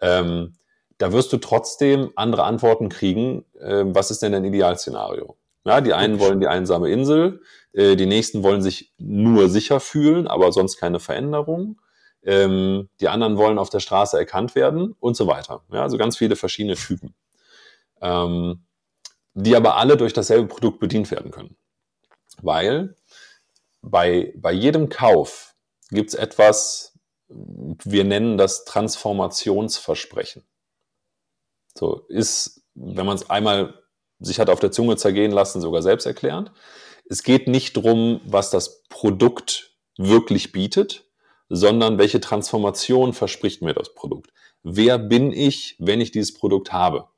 Ähm, 0.00 0.54
da 0.98 1.12
wirst 1.12 1.32
du 1.32 1.36
trotzdem 1.38 2.10
andere 2.16 2.44
Antworten 2.44 2.88
kriegen. 2.88 3.44
Äh, 3.60 3.84
was 3.86 4.10
ist 4.10 4.22
denn 4.22 4.34
ein 4.34 4.44
Idealszenario? 4.44 5.36
Ja, 5.64 5.80
die 5.80 5.94
einen 5.94 6.18
wollen 6.18 6.40
die 6.40 6.48
einsame 6.48 6.90
Insel, 6.90 7.42
äh, 7.72 7.94
die 7.94 8.06
nächsten 8.06 8.42
wollen 8.42 8.62
sich 8.62 8.94
nur 8.98 9.48
sicher 9.48 9.80
fühlen, 9.80 10.26
aber 10.26 10.50
sonst 10.52 10.78
keine 10.78 11.00
Veränderung. 11.00 11.80
Ähm, 12.22 12.88
die 13.00 13.08
anderen 13.08 13.36
wollen 13.36 13.58
auf 13.58 13.70
der 13.70 13.80
Straße 13.80 14.18
erkannt 14.18 14.54
werden 14.54 14.94
und 14.98 15.16
so 15.16 15.26
weiter. 15.26 15.62
Ja, 15.72 15.82
also 15.82 15.98
ganz 15.98 16.16
viele 16.16 16.36
verschiedene 16.36 16.74
Typen, 16.74 17.14
ähm, 18.00 18.64
die 19.34 19.54
aber 19.54 19.76
alle 19.76 19.96
durch 19.96 20.12
dasselbe 20.12 20.48
Produkt 20.48 20.80
bedient 20.80 21.10
werden 21.10 21.30
können. 21.30 21.56
Weil 22.42 22.96
bei, 23.90 24.32
bei 24.36 24.52
jedem 24.52 24.88
Kauf 24.88 25.54
gibt 25.90 26.10
es 26.10 26.14
etwas, 26.14 26.98
wir 27.28 28.04
nennen 28.04 28.38
das 28.38 28.64
Transformationsversprechen. 28.64 30.44
So 31.74 32.06
ist, 32.08 32.62
wenn 32.74 33.06
man 33.06 33.16
es 33.16 33.28
einmal 33.30 33.82
sich 34.20 34.40
hat 34.40 34.50
auf 34.50 34.60
der 34.60 34.72
Zunge 34.72 34.96
zergehen 34.96 35.30
lassen, 35.30 35.60
sogar 35.60 35.82
selbst 35.82 36.06
erklärend. 36.06 36.50
Es 37.08 37.22
geht 37.22 37.48
nicht 37.48 37.76
darum, 37.76 38.20
was 38.24 38.50
das 38.50 38.82
Produkt 38.88 39.76
wirklich 39.96 40.52
bietet, 40.52 41.04
sondern 41.48 41.98
welche 41.98 42.20
Transformation 42.20 43.12
verspricht 43.12 43.62
mir 43.62 43.74
das 43.74 43.94
Produkt. 43.94 44.32
Wer 44.62 44.98
bin 44.98 45.32
ich, 45.32 45.76
wenn 45.78 46.00
ich 46.00 46.10
dieses 46.10 46.34
Produkt 46.34 46.72
habe? 46.72 47.08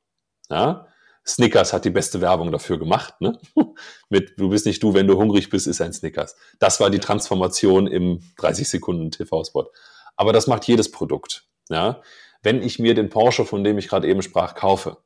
Ja? 0.50 0.86
Snickers 1.35 1.72
hat 1.72 1.85
die 1.85 1.91
beste 1.91 2.20
Werbung 2.20 2.53
dafür 2.53 2.78
gemacht. 2.78 3.20
Ne? 3.20 3.39
Mit 4.09 4.39
Du 4.39 4.51
bist 4.51 4.66
nicht 4.66 4.83
du, 4.83 4.95
wenn 4.95 5.07
du 5.07 5.16
hungrig 5.16 5.51
bist, 5.51 5.66
ist 5.66 5.81
ein 5.81 5.93
Snickers. 5.93 6.37
Das 6.59 6.81
war 6.81 6.91
die 6.91 6.99
Transformation 6.99 7.87
im 7.87 8.20
30 8.39 8.68
Sekunden 8.68 9.11
TV-Spot. 9.11 9.70
Aber 10.16 10.33
das 10.33 10.47
macht 10.47 10.66
jedes 10.66 10.91
Produkt. 10.91 11.45
Ja? 11.68 12.03
Wenn 12.43 12.62
ich 12.62 12.78
mir 12.78 12.95
den 12.95 13.09
Porsche, 13.09 13.45
von 13.45 13.64
dem 13.64 13.78
ich 13.78 13.89
gerade 13.89 14.09
eben 14.09 14.22
sprach, 14.22 14.55
kaufe, 14.55 14.99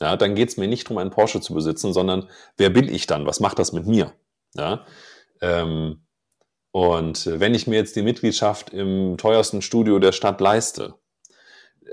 ja, 0.00 0.16
dann 0.16 0.34
geht 0.34 0.48
es 0.48 0.56
mir 0.56 0.66
nicht 0.66 0.84
darum, 0.84 0.98
einen 0.98 1.10
Porsche 1.10 1.40
zu 1.40 1.52
besitzen, 1.52 1.92
sondern 1.92 2.28
wer 2.56 2.70
bin 2.70 2.88
ich 2.88 3.06
dann? 3.06 3.26
Was 3.26 3.40
macht 3.40 3.58
das 3.58 3.72
mit 3.72 3.86
mir? 3.86 4.14
Ja? 4.54 4.86
Ähm, 5.42 6.06
und 6.72 7.26
wenn 7.26 7.54
ich 7.54 7.66
mir 7.66 7.76
jetzt 7.76 7.96
die 7.96 8.02
Mitgliedschaft 8.02 8.70
im 8.70 9.16
teuersten 9.18 9.60
Studio 9.60 9.98
der 9.98 10.12
Stadt 10.12 10.40
leiste, 10.40 10.94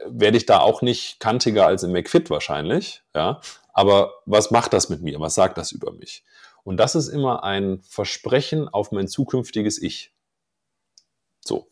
werde 0.05 0.37
ich 0.37 0.45
da 0.45 0.59
auch 0.59 0.81
nicht 0.81 1.19
kantiger 1.19 1.65
als 1.65 1.83
im 1.83 1.91
McFit 1.91 2.29
wahrscheinlich. 2.29 3.03
Ja? 3.15 3.41
Aber 3.73 4.13
was 4.25 4.51
macht 4.51 4.73
das 4.73 4.89
mit 4.89 5.01
mir? 5.01 5.19
Was 5.19 5.35
sagt 5.35 5.57
das 5.57 5.71
über 5.71 5.91
mich? 5.91 6.23
Und 6.63 6.77
das 6.77 6.95
ist 6.95 7.07
immer 7.07 7.43
ein 7.43 7.81
Versprechen 7.83 8.67
auf 8.67 8.91
mein 8.91 9.07
zukünftiges 9.07 9.81
Ich. 9.81 10.13
So. 11.45 11.67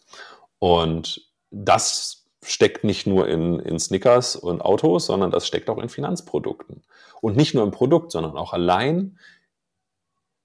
Und 0.59 1.29
das 1.51 2.25
steckt 2.43 2.83
nicht 2.83 3.07
nur 3.07 3.27
in, 3.27 3.59
in 3.59 3.79
Snickers 3.79 4.35
und 4.35 4.61
Autos, 4.61 5.07
sondern 5.07 5.31
das 5.31 5.47
steckt 5.47 5.69
auch 5.69 5.79
in 5.79 5.89
Finanzprodukten. 5.89 6.83
Und 7.21 7.35
nicht 7.35 7.53
nur 7.53 7.63
im 7.63 7.71
Produkt, 7.71 8.11
sondern 8.11 8.37
auch 8.37 8.53
allein 8.53 9.17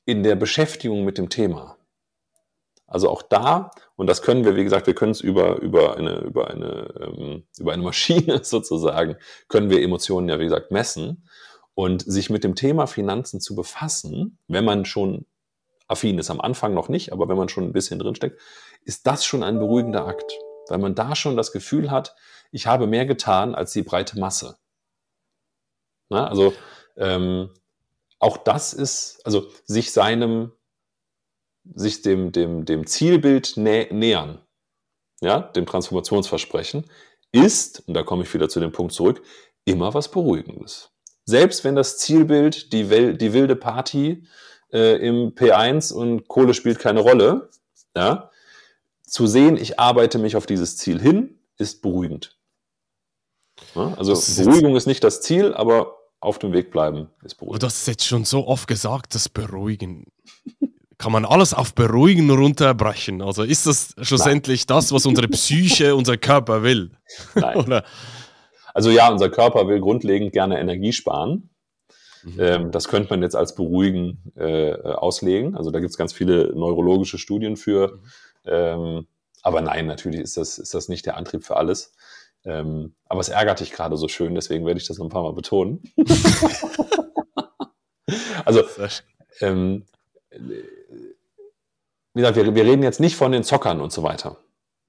in 0.07 0.23
der 0.23 0.35
Beschäftigung 0.35 1.05
mit 1.05 1.19
dem 1.19 1.29
Thema. 1.29 1.77
Also 2.91 3.09
auch 3.09 3.23
da, 3.23 3.71
und 3.95 4.09
das 4.09 4.21
können 4.21 4.45
wir, 4.45 4.57
wie 4.57 4.65
gesagt, 4.65 4.89
wir 4.89 4.95
können 4.95 5.13
es 5.13 5.21
über, 5.21 5.61
über, 5.61 5.97
eine, 5.97 6.19
über, 6.19 6.51
eine, 6.51 6.93
ähm, 7.01 7.45
über 7.57 7.73
eine 7.73 7.83
Maschine 7.83 8.41
sozusagen, 8.45 9.17
können 9.49 9.71
wir 9.71 9.81
Emotionen 9.81 10.29
ja, 10.29 10.41
wie 10.41 10.45
gesagt, 10.45 10.73
messen. 10.73 11.29
Und 11.75 12.03
sich 12.03 12.29
mit 12.31 12.43
dem 12.43 12.57
Thema 12.57 12.87
Finanzen 12.87 13.41
zu 13.41 13.55
befassen, 13.55 14.39
wenn 14.49 14.65
man 14.65 14.85
schon 14.85 15.25
affin 15.87 16.19
ist, 16.19 16.31
am 16.31 16.41
Anfang 16.41 16.75
noch 16.75 16.89
nicht, 16.89 17.13
aber 17.13 17.29
wenn 17.29 17.37
man 17.37 17.49
schon 17.49 17.65
ein 17.65 17.73
bisschen 17.73 18.01
drinsteckt, 18.01 18.41
ist 18.85 19.07
das 19.07 19.25
schon 19.25 19.45
ein 19.45 19.59
beruhigender 19.61 20.07
Akt. 20.07 20.33
Weil 20.69 20.79
man 20.79 20.97
da 20.97 21.15
schon 21.15 21.37
das 21.37 21.53
Gefühl 21.53 21.91
hat, 21.91 22.17
ich 22.51 22.67
habe 22.67 22.89
mehr 22.89 23.07
getan 23.07 23.55
als 23.55 23.73
die 23.73 23.83
breite 23.83 24.19
Masse. 24.19 24.57
Na, 26.09 26.27
also 26.27 26.53
ähm, 26.97 27.51
auch 28.19 28.37
das 28.37 28.73
ist, 28.73 29.21
also 29.25 29.49
sich 29.65 29.93
seinem 29.93 30.53
sich 31.65 32.03
dem, 32.03 32.33
dem, 32.33 32.65
dem 32.65 32.87
Zielbild 32.87 33.57
nä 33.57 33.89
nähern, 33.91 34.41
ja, 35.21 35.41
dem 35.41 35.67
Transformationsversprechen, 35.67 36.85
ist, 37.33 37.87
und 37.87 37.95
da 37.95 38.03
komme 38.03 38.25
ich 38.25 38.35
wieder 38.35 38.49
zu 38.49 38.61
dem 38.61 38.73
Punkt 38.73 38.93
zurück, 38.93 39.23
immer 39.65 39.95
was 39.95 40.11
Beruhigendes. 40.11 40.91
Selbst 41.25 41.65
wenn 41.65 41.77
das 41.77 41.99
Zielbild, 41.99 42.73
die, 42.73 43.17
die 43.17 43.33
wilde 43.33 43.57
Party 43.57 44.27
äh, 44.73 44.97
im 45.07 45.35
P1 45.35 45.93
und 45.93 46.27
Kohle 46.29 46.55
spielt 46.55 46.79
keine 46.79 47.01
Rolle, 47.01 47.51
ja, 47.97 48.31
zu 49.03 49.27
sehen, 49.27 49.57
ich 49.57 49.79
arbeite 49.79 50.19
mich 50.19 50.37
auf 50.37 50.47
dieses 50.47 50.77
Ziel 50.77 51.01
hin, 51.01 51.39
ist 51.59 51.83
beruhigend. 51.83 52.39
Ja, 53.75 53.95
also 53.95 54.15
Beruhigung 54.43 54.77
ist 54.77 54.87
nicht 54.87 55.05
das 55.05 55.21
Ziel, 55.21 55.53
aber 55.55 55.99
auf 56.21 56.39
dem 56.39 56.53
Weg 56.53 56.71
bleiben 56.71 57.09
ist 57.23 57.37
beruhigen. 57.37 57.59
Du 57.59 57.67
hast 57.67 57.87
jetzt 57.87 58.07
schon 58.07 58.25
so 58.25 58.47
oft 58.47 58.69
gesagt, 58.69 59.15
das 59.15 59.29
Beruhigen. 59.29 60.07
Kann 61.01 61.13
man 61.13 61.25
alles 61.25 61.55
auf 61.55 61.75
Beruhigen 61.75 62.31
runterbrechen? 62.31 63.23
Also 63.23 63.43
ist 63.43 63.67
das 63.67 63.95
schlussendlich 64.03 64.69
Nein. 64.69 64.77
das, 64.77 64.93
was 64.93 65.07
unsere 65.07 65.29
Psyche, 65.29 65.95
unser 65.97 66.19
Körper 66.19 66.63
will? 66.63 66.91
Nein. 67.35 67.83
Also 68.75 68.91
ja, 68.91 69.11
unser 69.11 69.31
Körper 69.31 69.67
will 69.67 69.81
grundlegend 69.81 70.35
gerne 70.35 70.61
Energie 70.61 70.93
sparen. 70.93 71.49
Mhm. 72.23 72.37
Ähm, 72.39 72.71
das 72.71 72.89
könnte 72.89 73.09
man 73.09 73.23
jetzt 73.23 73.35
als 73.35 73.55
Beruhigen 73.55 74.31
äh, 74.37 74.75
auslegen. 74.75 75.57
Also 75.57 75.71
da 75.71 75.81
gibt 75.81 75.91
es 75.91 75.97
ganz 75.97 76.13
viele 76.13 76.53
neurologische 76.55 77.17
Studien 77.17 77.57
für. 77.57 77.95
Mhm. 77.95 78.01
Ähm, 78.45 79.07
aber 79.41 79.63
nein, 79.63 79.87
natürlich 79.87 80.21
ist 80.21 80.37
das, 80.37 80.59
ist 80.59 80.75
das 80.75 80.91
nicht 80.91 81.07
der 81.07 81.17
Antrieb 81.17 81.45
für 81.45 81.57
alles. 81.57 81.95
Ähm, 82.45 82.95
aber 83.07 83.21
es 83.21 83.31
ärgert 83.31 83.61
dich 83.61 83.73
gerade 83.73 83.97
so 83.97 84.07
schön, 84.07 84.35
deswegen 84.35 84.67
werde 84.67 84.79
ich 84.79 84.87
das 84.87 84.99
noch 84.99 85.07
ein 85.07 85.11
paar 85.11 85.23
Mal 85.23 85.33
betonen. 85.33 85.83
also, 88.45 88.65
ähm, 89.41 89.87
wie 92.15 92.21
gesagt, 92.21 92.37
wir, 92.37 92.55
wir, 92.55 92.65
reden 92.65 92.83
jetzt 92.83 93.01
nicht 93.01 93.17
von 93.17 93.33
den 93.33 93.45
Zockern 93.45 93.81
und 93.81 93.93
so 93.93 94.03
weiter. 94.03 94.37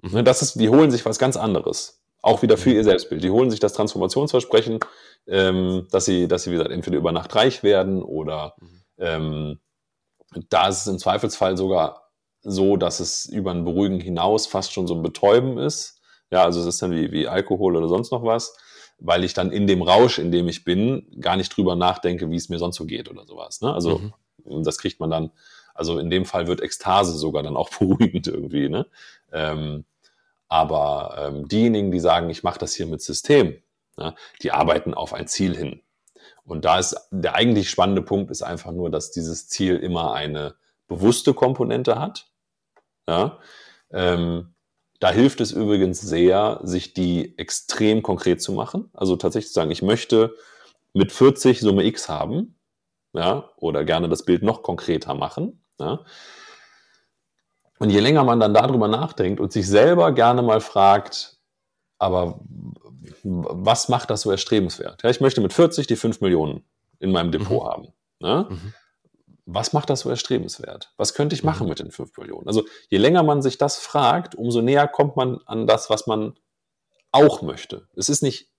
Mhm. 0.01 0.11
Ne, 0.11 0.23
das 0.23 0.41
ist, 0.41 0.59
die 0.59 0.69
holen 0.69 0.91
sich 0.91 1.05
was 1.05 1.19
ganz 1.19 1.37
anderes. 1.37 2.01
Auch 2.21 2.41
wieder 2.41 2.57
für 2.57 2.69
mhm. 2.69 2.75
ihr 2.75 2.83
Selbstbild. 2.83 3.23
Die 3.23 3.31
holen 3.31 3.49
sich 3.49 3.59
das 3.59 3.73
Transformationsversprechen, 3.73 4.79
ähm, 5.27 5.87
dass 5.91 6.05
sie, 6.05 6.27
dass 6.27 6.43
sie, 6.43 6.51
wie 6.51 6.55
gesagt, 6.55 6.71
entweder 6.71 6.97
über 6.97 7.11
Nacht 7.11 7.35
reich 7.35 7.63
werden 7.63 8.01
oder 8.01 8.55
mhm. 8.59 8.81
ähm, 8.97 9.59
da 10.49 10.67
ist 10.67 10.81
es 10.81 10.87
im 10.87 10.97
Zweifelsfall 10.97 11.57
sogar 11.57 12.11
so, 12.41 12.77
dass 12.77 12.99
es 12.99 13.25
über 13.25 13.51
ein 13.51 13.65
Beruhigen 13.65 13.99
hinaus 13.99 14.47
fast 14.47 14.71
schon 14.71 14.87
so 14.87 14.95
ein 14.95 15.03
Betäuben 15.03 15.57
ist. 15.57 16.01
Ja, 16.31 16.43
also 16.43 16.61
es 16.61 16.65
ist 16.65 16.81
dann 16.81 16.91
wie, 16.91 17.11
wie 17.11 17.27
Alkohol 17.27 17.75
oder 17.75 17.89
sonst 17.89 18.11
noch 18.11 18.23
was, 18.23 18.55
weil 18.99 19.23
ich 19.23 19.33
dann 19.33 19.51
in 19.51 19.67
dem 19.67 19.81
Rausch, 19.81 20.17
in 20.17 20.31
dem 20.31 20.47
ich 20.47 20.63
bin, 20.63 21.05
gar 21.19 21.35
nicht 21.35 21.55
drüber 21.55 21.75
nachdenke, 21.75 22.29
wie 22.31 22.37
es 22.37 22.49
mir 22.49 22.57
sonst 22.57 22.77
so 22.77 22.85
geht 22.85 23.09
oder 23.09 23.25
sowas. 23.25 23.61
Ne? 23.61 23.73
Also 23.73 24.01
mhm. 24.45 24.63
das 24.63 24.77
kriegt 24.77 24.99
man 24.99 25.09
dann, 25.09 25.31
also 25.73 25.99
in 25.99 26.09
dem 26.09 26.25
Fall 26.25 26.47
wird 26.47 26.61
Ekstase 26.61 27.13
sogar 27.13 27.43
dann 27.43 27.57
auch 27.57 27.69
beruhigend 27.79 28.27
irgendwie. 28.27 28.69
Ne? 28.69 28.85
Ähm, 29.31 29.85
aber 30.47 31.15
ähm, 31.17 31.47
diejenigen, 31.47 31.91
die 31.91 31.99
sagen, 31.99 32.29
ich 32.29 32.43
mache 32.43 32.59
das 32.59 32.73
hier 32.73 32.85
mit 32.85 33.01
System, 33.01 33.55
ja, 33.97 34.15
die 34.41 34.51
arbeiten 34.51 34.93
auf 34.93 35.13
ein 35.13 35.27
Ziel 35.27 35.55
hin. 35.55 35.81
Und 36.43 36.65
da 36.65 36.79
ist 36.79 36.95
der 37.11 37.35
eigentlich 37.35 37.69
spannende 37.69 38.01
Punkt 38.01 38.31
ist 38.31 38.41
einfach 38.41 38.71
nur, 38.71 38.89
dass 38.89 39.11
dieses 39.11 39.47
Ziel 39.47 39.77
immer 39.77 40.13
eine 40.13 40.55
bewusste 40.87 41.33
Komponente 41.33 41.99
hat. 41.99 42.27
Ja, 43.07 43.39
ähm, 43.91 44.53
da 44.99 45.11
hilft 45.11 45.41
es 45.41 45.51
übrigens 45.51 45.99
sehr, 45.99 46.59
sich 46.63 46.93
die 46.93 47.37
extrem 47.37 48.03
konkret 48.03 48.41
zu 48.41 48.51
machen. 48.51 48.89
Also 48.93 49.15
tatsächlich 49.15 49.47
zu 49.47 49.53
sagen, 49.53 49.71
ich 49.71 49.81
möchte 49.81 50.35
mit 50.93 51.11
40 51.11 51.59
Summe 51.59 51.85
X 51.85 52.09
haben, 52.09 52.55
ja, 53.13 53.49
oder 53.57 53.83
gerne 53.83 54.09
das 54.09 54.23
Bild 54.23 54.43
noch 54.43 54.63
konkreter 54.63 55.13
machen. 55.13 55.63
Ja. 55.79 55.99
Und 57.79 57.89
je 57.89 57.99
länger 57.99 58.23
man 58.23 58.39
dann 58.39 58.53
darüber 58.53 58.87
nachdenkt 58.87 59.39
und 59.39 59.51
sich 59.51 59.67
selber 59.67 60.11
gerne 60.11 60.41
mal 60.41 60.61
fragt, 60.61 61.37
aber 61.97 62.39
was 63.23 63.89
macht 63.89 64.09
das 64.09 64.21
so 64.21 64.31
erstrebenswert? 64.31 65.03
Ja, 65.03 65.09
ich 65.09 65.21
möchte 65.21 65.41
mit 65.41 65.53
40 65.53 65.87
die 65.87 65.95
5 65.95 66.21
Millionen 66.21 66.63
in 66.99 67.11
meinem 67.11 67.31
Depot 67.31 67.63
mhm. 67.63 67.67
haben. 67.67 67.87
Ja? 68.19 68.43
Mhm 68.49 68.73
was 69.53 69.73
macht 69.73 69.89
das 69.89 70.01
so 70.01 70.09
erstrebenswert? 70.09 70.93
Was 70.97 71.13
könnte 71.13 71.35
ich 71.35 71.43
machen 71.43 71.63
mhm. 71.63 71.69
mit 71.69 71.79
den 71.79 71.91
5 71.91 72.17
Millionen? 72.17 72.47
Also 72.47 72.65
je 72.89 72.97
länger 72.97 73.23
man 73.23 73.41
sich 73.41 73.57
das 73.57 73.77
fragt, 73.77 74.35
umso 74.35 74.61
näher 74.61 74.87
kommt 74.87 75.15
man 75.15 75.39
an 75.45 75.67
das, 75.67 75.89
was 75.89 76.07
man 76.07 76.37
auch 77.11 77.41
möchte. 77.41 77.87
Es 77.95 78.09
ist 78.09 78.23
nicht, 78.23 78.49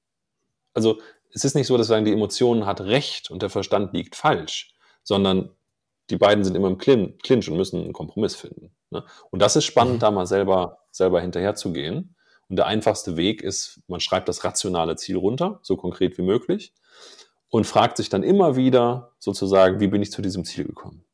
also 0.74 1.00
es 1.34 1.44
ist 1.44 1.54
nicht 1.54 1.66
so, 1.66 1.76
dass 1.76 1.88
wir 1.88 1.94
sagen, 1.94 2.04
die 2.04 2.12
Emotionen 2.12 2.66
hat 2.66 2.80
recht 2.80 3.30
und 3.30 3.42
der 3.42 3.50
Verstand 3.50 3.92
liegt 3.92 4.16
falsch, 4.16 4.74
sondern 5.02 5.50
die 6.10 6.16
beiden 6.16 6.44
sind 6.44 6.56
immer 6.56 6.68
im 6.68 6.78
Clinch 6.78 7.48
und 7.48 7.56
müssen 7.56 7.82
einen 7.82 7.92
Kompromiss 7.92 8.34
finden. 8.34 8.74
Ne? 8.90 9.04
Und 9.30 9.40
das 9.40 9.56
ist 9.56 9.64
spannend, 9.64 9.94
mhm. 9.94 10.00
da 10.00 10.10
mal 10.10 10.26
selber, 10.26 10.80
selber 10.90 11.20
hinterher 11.20 11.54
zu 11.54 11.72
gehen. 11.72 12.14
Und 12.48 12.56
der 12.56 12.66
einfachste 12.66 13.16
Weg 13.16 13.42
ist, 13.42 13.80
man 13.86 14.00
schreibt 14.00 14.28
das 14.28 14.44
rationale 14.44 14.96
Ziel 14.96 15.16
runter, 15.16 15.60
so 15.62 15.76
konkret 15.76 16.18
wie 16.18 16.22
möglich 16.22 16.74
und 17.52 17.66
fragt 17.66 17.98
sich 17.98 18.08
dann 18.08 18.22
immer 18.22 18.56
wieder 18.56 19.12
sozusagen, 19.18 19.78
wie 19.78 19.86
bin 19.86 20.02
ich 20.02 20.10
zu 20.10 20.22
diesem 20.22 20.44
Ziel 20.44 20.64
gekommen? 20.64 21.04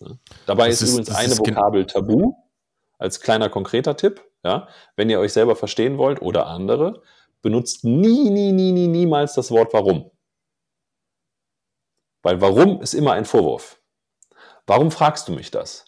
Ja. 0.00 0.08
Dabei 0.46 0.68
ist, 0.68 0.80
ist, 0.80 0.90
übrigens 0.90 1.10
eine 1.10 1.32
ist 1.32 1.38
Vokabel 1.38 1.86
Tabu 1.86 2.34
als 2.98 3.20
kleiner 3.20 3.50
konkreter 3.50 3.96
Tipp. 3.96 4.22
Ja. 4.42 4.68
Wenn 4.96 5.10
ihr 5.10 5.20
euch 5.20 5.32
selber 5.32 5.56
verstehen 5.56 5.98
wollt 5.98 6.22
oder 6.22 6.46
andere, 6.46 7.02
benutzt 7.42 7.84
nie, 7.84 8.30
nie, 8.30 8.52
nie, 8.52 8.72
nie, 8.72 8.88
niemals 8.88 9.34
das 9.34 9.50
Wort 9.50 9.72
Warum. 9.72 10.10
Weil 12.22 12.40
Warum 12.40 12.80
ist 12.82 12.94
immer 12.94 13.12
ein 13.12 13.24
Vorwurf. 13.24 13.80
Warum 14.66 14.90
fragst 14.90 15.28
du 15.28 15.32
mich 15.32 15.50
das? 15.50 15.86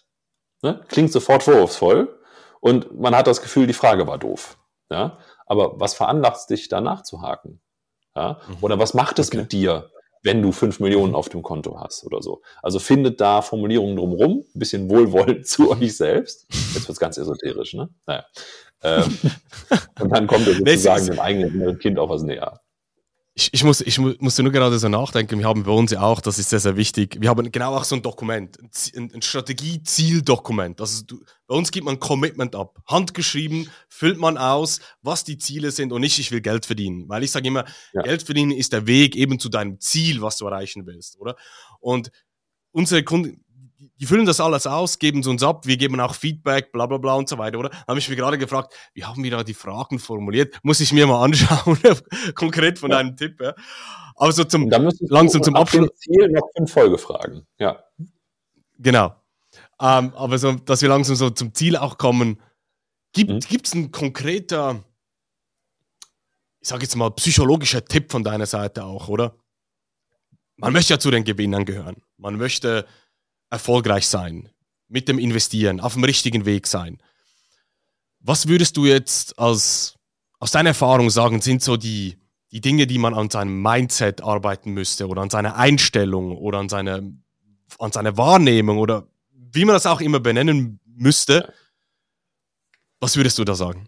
Ne? 0.63 0.81
Klingt 0.87 1.11
sofort 1.11 1.43
vorwurfsvoll 1.43 2.19
und 2.59 2.99
man 2.99 3.15
hat 3.15 3.27
das 3.27 3.41
Gefühl, 3.41 3.67
die 3.67 3.73
Frage 3.73 4.07
war 4.07 4.17
doof. 4.17 4.57
Ja? 4.89 5.19
Aber 5.45 5.79
was 5.79 5.93
veranlasst 5.93 6.49
dich, 6.49 6.69
da 6.69 6.81
nachzuhaken? 6.81 7.61
Ja? 8.15 8.39
Mhm. 8.47 8.57
Oder 8.61 8.79
was 8.79 8.93
macht 8.93 9.19
es 9.19 9.29
okay. 9.29 9.37
mit 9.37 9.51
dir, 9.51 9.91
wenn 10.23 10.41
du 10.41 10.51
fünf 10.51 10.79
Millionen 10.79 11.15
auf 11.15 11.29
dem 11.29 11.41
Konto 11.41 11.79
hast 11.79 12.05
oder 12.05 12.21
so? 12.21 12.41
Also 12.61 12.79
findet 12.79 13.19
da 13.19 13.41
Formulierungen 13.41 13.95
drumherum, 13.97 14.45
ein 14.53 14.59
bisschen 14.59 14.89
wohlwollend 14.89 15.47
zu 15.47 15.71
euch 15.71 15.97
selbst. 15.97 16.45
Jetzt 16.49 16.75
wird 16.75 16.89
es 16.89 16.99
ganz 16.99 17.17
esoterisch, 17.17 17.73
ne? 17.73 17.89
Naja. 18.05 18.25
Ähm, 18.83 19.17
und 19.99 20.09
dann 20.09 20.27
kommt 20.27 20.47
ihr 20.47 20.55
sozusagen 20.55 21.05
dem 21.07 21.19
eigenen 21.19 21.79
Kind 21.79 21.99
auch 21.99 22.09
was 22.09 22.23
näher 22.23 22.61
ich, 23.33 23.53
ich, 23.53 23.63
muss, 23.63 23.79
ich 23.79 23.97
musste 23.97 24.43
nur 24.43 24.51
gerade 24.51 24.77
so 24.77 24.89
nachdenken, 24.89 25.39
wir 25.39 25.45
haben 25.45 25.63
bei 25.63 25.71
uns 25.71 25.91
ja 25.91 26.01
auch, 26.01 26.19
das 26.19 26.37
ist 26.37 26.49
sehr, 26.49 26.59
sehr 26.59 26.75
wichtig, 26.75 27.17
wir 27.21 27.29
haben 27.29 27.49
genau 27.49 27.75
auch 27.75 27.85
so 27.85 27.95
ein 27.95 28.01
Dokument, 28.01 28.57
ein, 28.95 29.11
ein 29.13 29.21
Strategie-Ziel-Dokument. 29.21 30.81
Also 30.81 31.05
du, 31.05 31.23
bei 31.47 31.55
uns 31.55 31.71
gibt 31.71 31.85
man 31.85 31.99
Commitment 31.99 32.55
ab. 32.55 32.79
Handgeschrieben, 32.87 33.69
füllt 33.87 34.17
man 34.17 34.37
aus, 34.37 34.81
was 35.01 35.23
die 35.23 35.37
Ziele 35.37 35.71
sind 35.71 35.93
und 35.93 36.01
nicht, 36.01 36.19
ich 36.19 36.31
will 36.31 36.41
Geld 36.41 36.65
verdienen. 36.65 37.07
Weil 37.07 37.23
ich 37.23 37.31
sage 37.31 37.47
immer, 37.47 37.65
ja. 37.93 38.01
Geld 38.01 38.23
verdienen 38.23 38.51
ist 38.51 38.73
der 38.73 38.85
Weg 38.85 39.15
eben 39.15 39.39
zu 39.39 39.47
deinem 39.47 39.79
Ziel, 39.79 40.21
was 40.21 40.37
du 40.37 40.45
erreichen 40.45 40.85
willst, 40.85 41.17
oder? 41.17 41.37
Und 41.79 42.11
unsere 42.71 43.03
Kunden, 43.03 43.45
die 43.99 44.05
füllen 44.05 44.25
das 44.25 44.39
alles 44.39 44.67
aus, 44.67 44.99
geben 44.99 45.21
es 45.21 45.27
uns 45.27 45.41
ab, 45.43 45.65
wir 45.65 45.77
geben 45.77 45.99
auch 45.99 46.13
Feedback, 46.13 46.71
bla 46.71 46.85
bla 46.85 46.97
bla 46.97 47.15
und 47.15 47.27
so 47.27 47.37
weiter, 47.37 47.57
oder? 47.57 47.69
Da 47.69 47.87
habe 47.87 47.99
ich 47.99 48.07
mich 48.07 48.17
gerade 48.17 48.37
gefragt, 48.37 48.73
wie 48.93 49.03
haben 49.03 49.23
wir 49.23 49.31
da 49.31 49.43
die 49.43 49.53
Fragen 49.53 49.97
formuliert? 49.97 50.59
Muss 50.63 50.79
ich 50.79 50.93
mir 50.93 51.07
mal 51.07 51.23
anschauen, 51.23 51.77
konkret 52.35 52.77
von 52.77 52.91
ja. 52.91 52.97
einem 52.97 53.15
Tipp. 53.15 53.41
Ja. 53.41 53.55
Aber 54.15 54.31
so 54.31 54.43
zum 54.43 54.69
langsam 54.69 55.41
zum 55.41 55.55
Abschluss. 55.55 55.89
Ziel 55.95 56.29
noch 56.29 56.47
fünf 56.55 56.71
Folgefragen, 56.71 57.47
ja. 57.57 57.83
Genau. 58.77 59.15
Ähm, 59.79 60.13
aber 60.15 60.37
so, 60.37 60.53
dass 60.53 60.81
wir 60.81 60.89
langsam 60.89 61.15
so 61.15 61.29
zum 61.31 61.53
Ziel 61.53 61.75
auch 61.75 61.97
kommen. 61.97 62.39
Gibt 63.13 63.31
es 63.31 63.73
mhm. 63.73 63.81
ein 63.81 63.91
konkreter, 63.91 64.83
ich 66.59 66.67
sage 66.67 66.83
jetzt 66.83 66.95
mal, 66.95 67.09
psychologischer 67.11 67.83
Tipp 67.83 68.11
von 68.11 68.23
deiner 68.23 68.45
Seite 68.45 68.83
auch, 68.85 69.07
oder? 69.07 69.35
Man 70.57 70.73
möchte 70.73 70.93
ja 70.93 70.99
zu 70.99 71.09
den 71.09 71.23
Gewinnern 71.23 71.65
gehören. 71.65 72.03
Man 72.17 72.37
möchte 72.37 72.85
erfolgreich 73.51 74.07
sein, 74.07 74.49
mit 74.87 75.07
dem 75.07 75.19
Investieren, 75.19 75.79
auf 75.79 75.93
dem 75.93 76.03
richtigen 76.03 76.45
Weg 76.45 76.65
sein. 76.65 76.97
Was 78.19 78.47
würdest 78.47 78.77
du 78.77 78.85
jetzt 78.85 79.37
als, 79.37 79.95
aus 80.39 80.51
deiner 80.51 80.69
Erfahrung 80.69 81.09
sagen, 81.09 81.41
sind 81.41 81.61
so 81.61 81.77
die, 81.77 82.17
die 82.51 82.61
Dinge, 82.61 82.87
die 82.87 82.97
man 82.97 83.13
an 83.13 83.29
seinem 83.29 83.61
Mindset 83.61 84.21
arbeiten 84.21 84.71
müsste 84.71 85.07
oder 85.07 85.21
an 85.21 85.29
seiner 85.29 85.55
Einstellung 85.55 86.37
oder 86.37 86.59
an, 86.59 86.69
seine, 86.69 87.13
an 87.77 87.91
seiner 87.91 88.17
Wahrnehmung 88.17 88.77
oder 88.79 89.07
wie 89.31 89.65
man 89.65 89.73
das 89.73 89.85
auch 89.85 90.01
immer 90.01 90.19
benennen 90.19 90.79
müsste? 90.85 91.53
Was 92.99 93.17
würdest 93.17 93.37
du 93.37 93.43
da 93.43 93.55
sagen? 93.55 93.87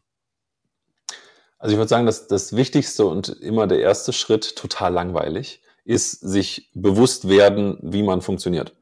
Also 1.58 1.74
ich 1.74 1.78
würde 1.78 1.88
sagen, 1.88 2.06
dass 2.06 2.28
das 2.28 2.56
Wichtigste 2.56 3.06
und 3.06 3.30
immer 3.30 3.68
der 3.68 3.80
erste 3.80 4.12
Schritt, 4.12 4.58
total 4.58 4.92
langweilig, 4.94 5.62
ist 5.86 6.20
sich 6.20 6.70
bewusst 6.74 7.30
werden, 7.30 7.78
wie 7.82 8.04
man 8.04 8.22
funktioniert. 8.22 8.74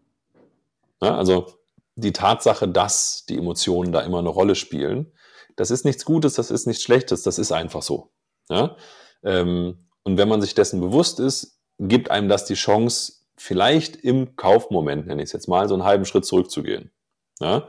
Ja, 1.02 1.18
also 1.18 1.48
die 1.96 2.14
Tatsache, 2.14 2.68
dass 2.68 3.26
die 3.28 3.38
Emotionen 3.38 3.92
da 3.92 4.02
immer 4.02 4.20
eine 4.20 4.30
Rolle 4.30 4.56
spielen, 4.56 5.12
das 5.56 5.72
ist 5.72 5.86
nichts 5.86 6.06
Gutes, 6.06 6.34
das 6.34 6.52
ist 6.52 6.68
nichts 6.68 6.84
Schlechtes, 6.84 7.24
das 7.24 7.38
ist 7.38 7.52
einfach 7.52 7.82
so. 7.82 8.12
Ja? 8.50 8.76
Ähm, 9.24 9.88
und 10.04 10.18
wenn 10.18 10.30
man 10.30 10.42
sich 10.42 10.56
dessen 10.56 10.80
bewusst 10.80 11.20
ist, 11.20 11.60
gibt 11.80 12.12
einem 12.12 12.30
das 12.30 12.46
die 12.46 12.54
Chance, 12.54 13.14
vielleicht 13.36 13.96
im 13.96 14.36
Kaufmoment, 14.36 15.08
nenne 15.08 15.22
ich 15.22 15.28
es 15.28 15.34
jetzt 15.34 15.48
mal, 15.48 15.68
so 15.68 15.74
einen 15.74 15.84
halben 15.84 16.06
Schritt 16.06 16.26
zurückzugehen. 16.26 16.92
Ja? 17.40 17.68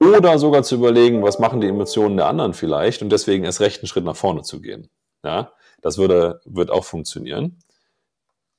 Oder 0.00 0.38
sogar 0.38 0.62
zu 0.62 0.76
überlegen, 0.76 1.22
was 1.22 1.38
machen 1.38 1.60
die 1.60 1.68
Emotionen 1.68 2.16
der 2.16 2.26
anderen 2.26 2.54
vielleicht 2.54 3.02
und 3.02 3.10
deswegen 3.10 3.44
erst 3.44 3.60
recht 3.60 3.80
einen 3.80 3.88
Schritt 3.88 4.04
nach 4.04 4.16
vorne 4.16 4.42
zu 4.42 4.60
gehen. 4.60 4.90
Ja? 5.24 5.52
Das 5.82 5.98
würde, 5.98 6.40
wird 6.44 6.70
auch 6.70 6.84
funktionieren. 6.84 7.58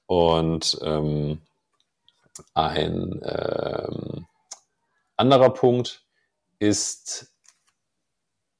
Und 0.07 0.77
ähm, 0.81 1.41
ein 2.53 3.21
ähm, 3.23 4.27
anderer 5.17 5.51
Punkt 5.51 6.05
ist, 6.59 7.33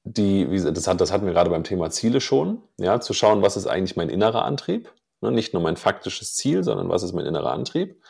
die, 0.04 0.50
wie, 0.50 0.72
das, 0.72 0.86
hat, 0.86 1.00
das 1.00 1.12
hatten 1.12 1.26
wir 1.26 1.32
gerade 1.32 1.50
beim 1.50 1.64
Thema 1.64 1.90
Ziele 1.90 2.20
schon, 2.20 2.62
ja, 2.78 3.00
zu 3.00 3.12
schauen, 3.12 3.42
was 3.42 3.56
ist 3.56 3.66
eigentlich 3.66 3.96
mein 3.96 4.08
innerer 4.08 4.44
Antrieb, 4.44 4.92
ne, 5.20 5.30
nicht 5.30 5.52
nur 5.52 5.62
mein 5.62 5.76
faktisches 5.76 6.34
Ziel, 6.34 6.62
sondern 6.62 6.88
was 6.88 7.02
ist 7.02 7.12
mein 7.12 7.26
innerer 7.26 7.52
Antrieb, 7.52 8.02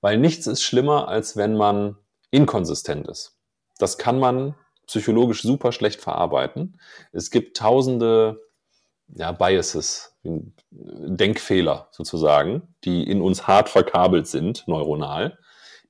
weil 0.00 0.18
nichts 0.18 0.46
ist 0.46 0.62
schlimmer, 0.62 1.08
als 1.08 1.36
wenn 1.36 1.56
man 1.56 1.96
inkonsistent 2.30 3.08
ist. 3.08 3.38
Das 3.78 3.98
kann 3.98 4.18
man 4.18 4.54
psychologisch 4.86 5.42
super 5.42 5.72
schlecht 5.72 6.00
verarbeiten. 6.00 6.80
Es 7.12 7.30
gibt 7.30 7.56
tausende 7.56 8.40
ja, 9.14 9.32
Biases, 9.32 10.17
Denkfehler 10.70 11.88
sozusagen, 11.90 12.74
die 12.84 13.08
in 13.08 13.20
uns 13.20 13.46
hart 13.46 13.68
verkabelt 13.68 14.26
sind, 14.26 14.66
neuronal, 14.66 15.38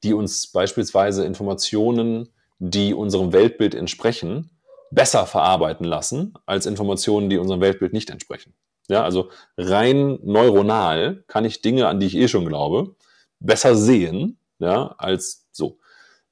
die 0.03 0.15
uns 0.15 0.49
beispielsweise 0.49 1.25
Informationen, 1.25 2.29
die 2.59 2.95
unserem 2.95 3.33
Weltbild 3.33 3.75
entsprechen, 3.75 4.51
besser 4.91 5.27
verarbeiten 5.27 5.85
lassen 5.85 6.35
als 6.47 6.67
Informationen, 6.67 7.29
die 7.31 7.39
unserem 7.39 7.61
Weltbild 7.61 7.93
nicht 7.93 8.11
entsprechen. 8.11 8.55
Ja, 8.89 9.05
also 9.05 9.31
rein 9.57 10.19
neuronal 10.23 11.25
kann 11.27 11.45
ich 11.45 11.61
Dinge, 11.61 11.89
an 11.89 12.01
die 12.01 12.07
ich 12.07 12.17
eh 12.17 12.29
schon 12.29 12.47
glaube, 12.47 12.97
besser 13.39 13.77
sehen, 13.77 14.39
ja, 14.59 14.95
als 14.99 15.47
so. 15.53 15.79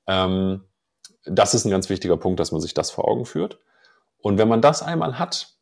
Ähm, 0.07 0.65
das 1.25 1.55
ist 1.55 1.65
ein 1.65 1.71
ganz 1.71 1.91
wichtiger 1.91 2.17
Punkt, 2.17 2.41
dass 2.41 2.53
man 2.53 2.61
sich 2.61 2.73
das 2.73 2.91
vor 2.91 3.07
Augen 3.09 3.27
führt. 3.27 3.59
Und 4.19 4.39
wenn 4.39 4.49
man 4.49 4.63
das 4.63 4.83
einmal 4.83 5.19
hat, 5.19 5.56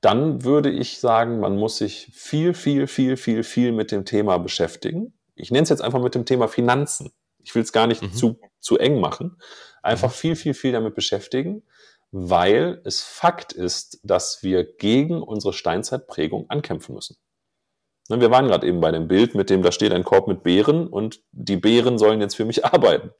dann 0.00 0.44
würde 0.44 0.70
ich 0.70 0.98
sagen, 0.98 1.40
man 1.40 1.56
muss 1.56 1.78
sich 1.78 2.10
viel, 2.12 2.54
viel, 2.54 2.86
viel, 2.86 3.16
viel, 3.16 3.42
viel 3.42 3.72
mit 3.72 3.92
dem 3.92 4.04
Thema 4.04 4.38
beschäftigen. 4.38 5.12
Ich 5.34 5.50
nenne 5.50 5.64
es 5.64 5.68
jetzt 5.68 5.82
einfach 5.82 6.02
mit 6.02 6.14
dem 6.14 6.24
Thema 6.24 6.48
Finanzen. 6.48 7.12
Ich 7.38 7.54
will 7.54 7.62
es 7.62 7.72
gar 7.72 7.86
nicht 7.86 8.02
mhm. 8.02 8.12
zu, 8.14 8.40
zu 8.60 8.78
eng 8.78 9.00
machen. 9.00 9.36
Einfach 9.82 10.08
mhm. 10.08 10.14
viel, 10.14 10.36
viel, 10.36 10.54
viel 10.54 10.72
damit 10.72 10.94
beschäftigen, 10.94 11.62
weil 12.12 12.80
es 12.84 13.02
Fakt 13.02 13.52
ist, 13.52 14.00
dass 14.02 14.42
wir 14.42 14.64
gegen 14.64 15.22
unsere 15.22 15.52
Steinzeitprägung 15.52 16.48
ankämpfen 16.48 16.94
müssen. 16.94 17.16
Ne, 18.08 18.20
wir 18.20 18.30
waren 18.30 18.48
gerade 18.48 18.66
eben 18.66 18.80
bei 18.80 18.90
dem 18.90 19.06
Bild, 19.06 19.34
mit 19.34 19.50
dem 19.50 19.62
da 19.62 19.70
steht 19.70 19.92
ein 19.92 20.04
Korb 20.04 20.26
mit 20.26 20.42
Beeren 20.42 20.88
und 20.88 21.22
die 21.30 21.56
Beeren 21.56 21.98
sollen 21.98 22.20
jetzt 22.20 22.34
für 22.34 22.44
mich 22.44 22.64
arbeiten. 22.72 23.10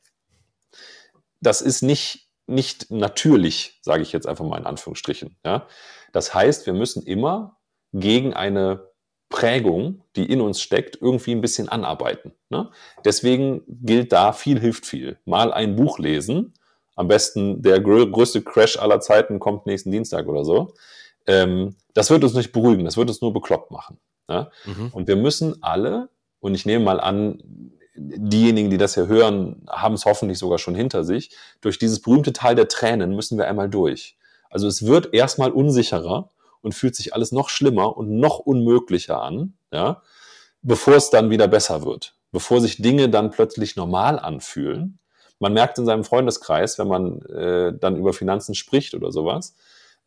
Das 1.41 1.63
ist 1.63 1.83
nicht, 1.83 2.30
nicht 2.51 2.91
natürlich, 2.91 3.79
sage 3.83 4.03
ich 4.03 4.13
jetzt 4.13 4.27
einfach 4.27 4.45
mal 4.45 4.59
in 4.59 4.67
Anführungsstrichen. 4.67 5.37
Ja? 5.45 5.67
Das 6.13 6.35
heißt, 6.35 6.67
wir 6.67 6.73
müssen 6.73 7.03
immer 7.05 7.59
gegen 7.93 8.35
eine 8.35 8.91
Prägung, 9.29 10.03
die 10.17 10.31
in 10.31 10.41
uns 10.41 10.61
steckt, 10.61 10.99
irgendwie 11.01 11.33
ein 11.33 11.41
bisschen 11.41 11.69
anarbeiten. 11.69 12.33
Ne? 12.51 12.71
Deswegen 13.05 13.63
gilt 13.67 14.13
da, 14.13 14.33
viel 14.33 14.59
hilft 14.61 14.87
viel. 14.87 15.19
Mal 15.25 15.53
ein 15.53 15.77
Buch 15.77 15.99
lesen, 15.99 16.55
am 16.97 17.09
besten 17.09 17.63
der 17.63 17.81
größte 17.81 18.43
Crash 18.43 18.77
aller 18.77 19.01
Zeiten 19.01 19.39
kommt 19.39 19.67
nächsten 19.67 19.91
Dienstag 19.91 20.27
oder 20.27 20.45
so. 20.45 20.75
Ähm, 21.27 21.77
das 21.95 22.11
wird 22.11 22.25
uns 22.25 22.35
nicht 22.35 22.53
beruhigen, 22.53 22.85
das 22.85 22.97
wird 22.97 23.09
uns 23.09 23.21
nur 23.21 23.33
bekloppt 23.33 23.71
machen. 23.71 23.99
Ne? 24.29 24.51
Mhm. 24.65 24.89
Und 24.93 25.09
wir 25.09 25.17
müssen 25.17 25.63
alle, 25.63 26.09
und 26.41 26.55
ich 26.55 26.67
nehme 26.67 26.85
mal 26.85 27.01
an, 27.01 27.73
diejenigen, 27.95 28.71
die 28.71 28.79
das 28.79 28.95
hier 28.95 29.07
hören, 29.07 29.63
haben 29.69 29.95
es 29.95 30.05
hoffentlich 30.05 30.39
sogar 30.39 30.59
schon 30.59 30.75
hinter 30.75 31.05
sich, 31.05 31.31
durch 31.61 31.79
dieses 31.79 32.01
berühmte 32.01 32.33
Tal 32.33 32.55
der 32.55 32.69
Tränen 32.69 33.15
müssen 33.15 33.39
wir 33.39 33.49
einmal 33.49 33.69
durch. 33.69 34.17
Also 34.49 34.67
es 34.67 34.87
wird 34.87 35.15
erstmal 35.15 35.51
unsicherer 35.51 36.31
und 36.63 36.75
fühlt 36.75 36.97
sich 36.97 37.15
alles 37.15 37.33
noch 37.33 37.49
schlimmer 37.49 37.97
und 37.97 38.19
noch 38.19 38.39
unmöglicher 38.39 39.23
an, 39.23 39.55
ja, 39.73 40.03
bevor 40.63 40.95
es 40.95 41.11
dann 41.11 41.31
wieder 41.31 41.49
besser 41.49 41.85
wird, 41.85 42.15
bevor 42.33 42.61
sich 42.61 42.83
Dinge 42.83 43.09
dann 43.09 43.31
plötzlich 43.31 43.77
normal 43.77 44.19
anfühlen. 44.19 44.99
Man 45.39 45.55
merkt 45.55 45.79
in 45.79 45.87
seinem 45.87 46.05
Freundeskreis, 46.05 46.79
wenn 46.79 46.89
man 46.89 47.23
äh, 47.23 47.73
dann 47.79 47.97
über 47.97 48.13
Finanzen 48.13 48.55
spricht 48.55 48.95
oder 48.95 49.11
sowas, 49.11 49.55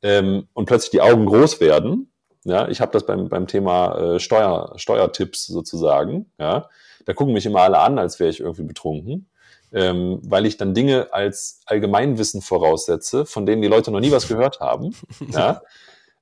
ähm, 0.03 0.47
und 0.53 0.65
plötzlich 0.65 0.91
die 0.91 1.01
Augen 1.01 1.25
groß 1.25 1.59
werden. 1.59 2.11
Ja, 2.43 2.67
ich 2.67 2.81
habe 2.81 2.91
das 2.91 3.05
beim, 3.05 3.29
beim 3.29 3.47
Thema 3.47 3.97
äh, 3.97 4.19
Steuer, 4.19 4.73
Steuertipps 4.75 5.47
sozusagen. 5.47 6.29
Ja, 6.37 6.69
da 7.05 7.13
gucken 7.13 7.33
mich 7.33 7.45
immer 7.45 7.61
alle 7.61 7.79
an, 7.79 7.99
als 7.99 8.19
wäre 8.19 8.29
ich 8.29 8.39
irgendwie 8.39 8.63
betrunken 8.63 9.29
ähm, 9.73 10.19
weil 10.23 10.45
ich 10.45 10.57
dann 10.57 10.73
Dinge 10.73 11.11
als 11.11 11.61
Allgemeinwissen 11.65 12.41
voraussetze, 12.41 13.25
von 13.25 13.45
denen 13.45 13.61
die 13.61 13.67
Leute 13.67 13.91
noch 13.91 13.99
nie 13.99 14.11
was 14.11 14.27
gehört 14.27 14.59
haben. 14.59 14.95
ja. 15.31 15.61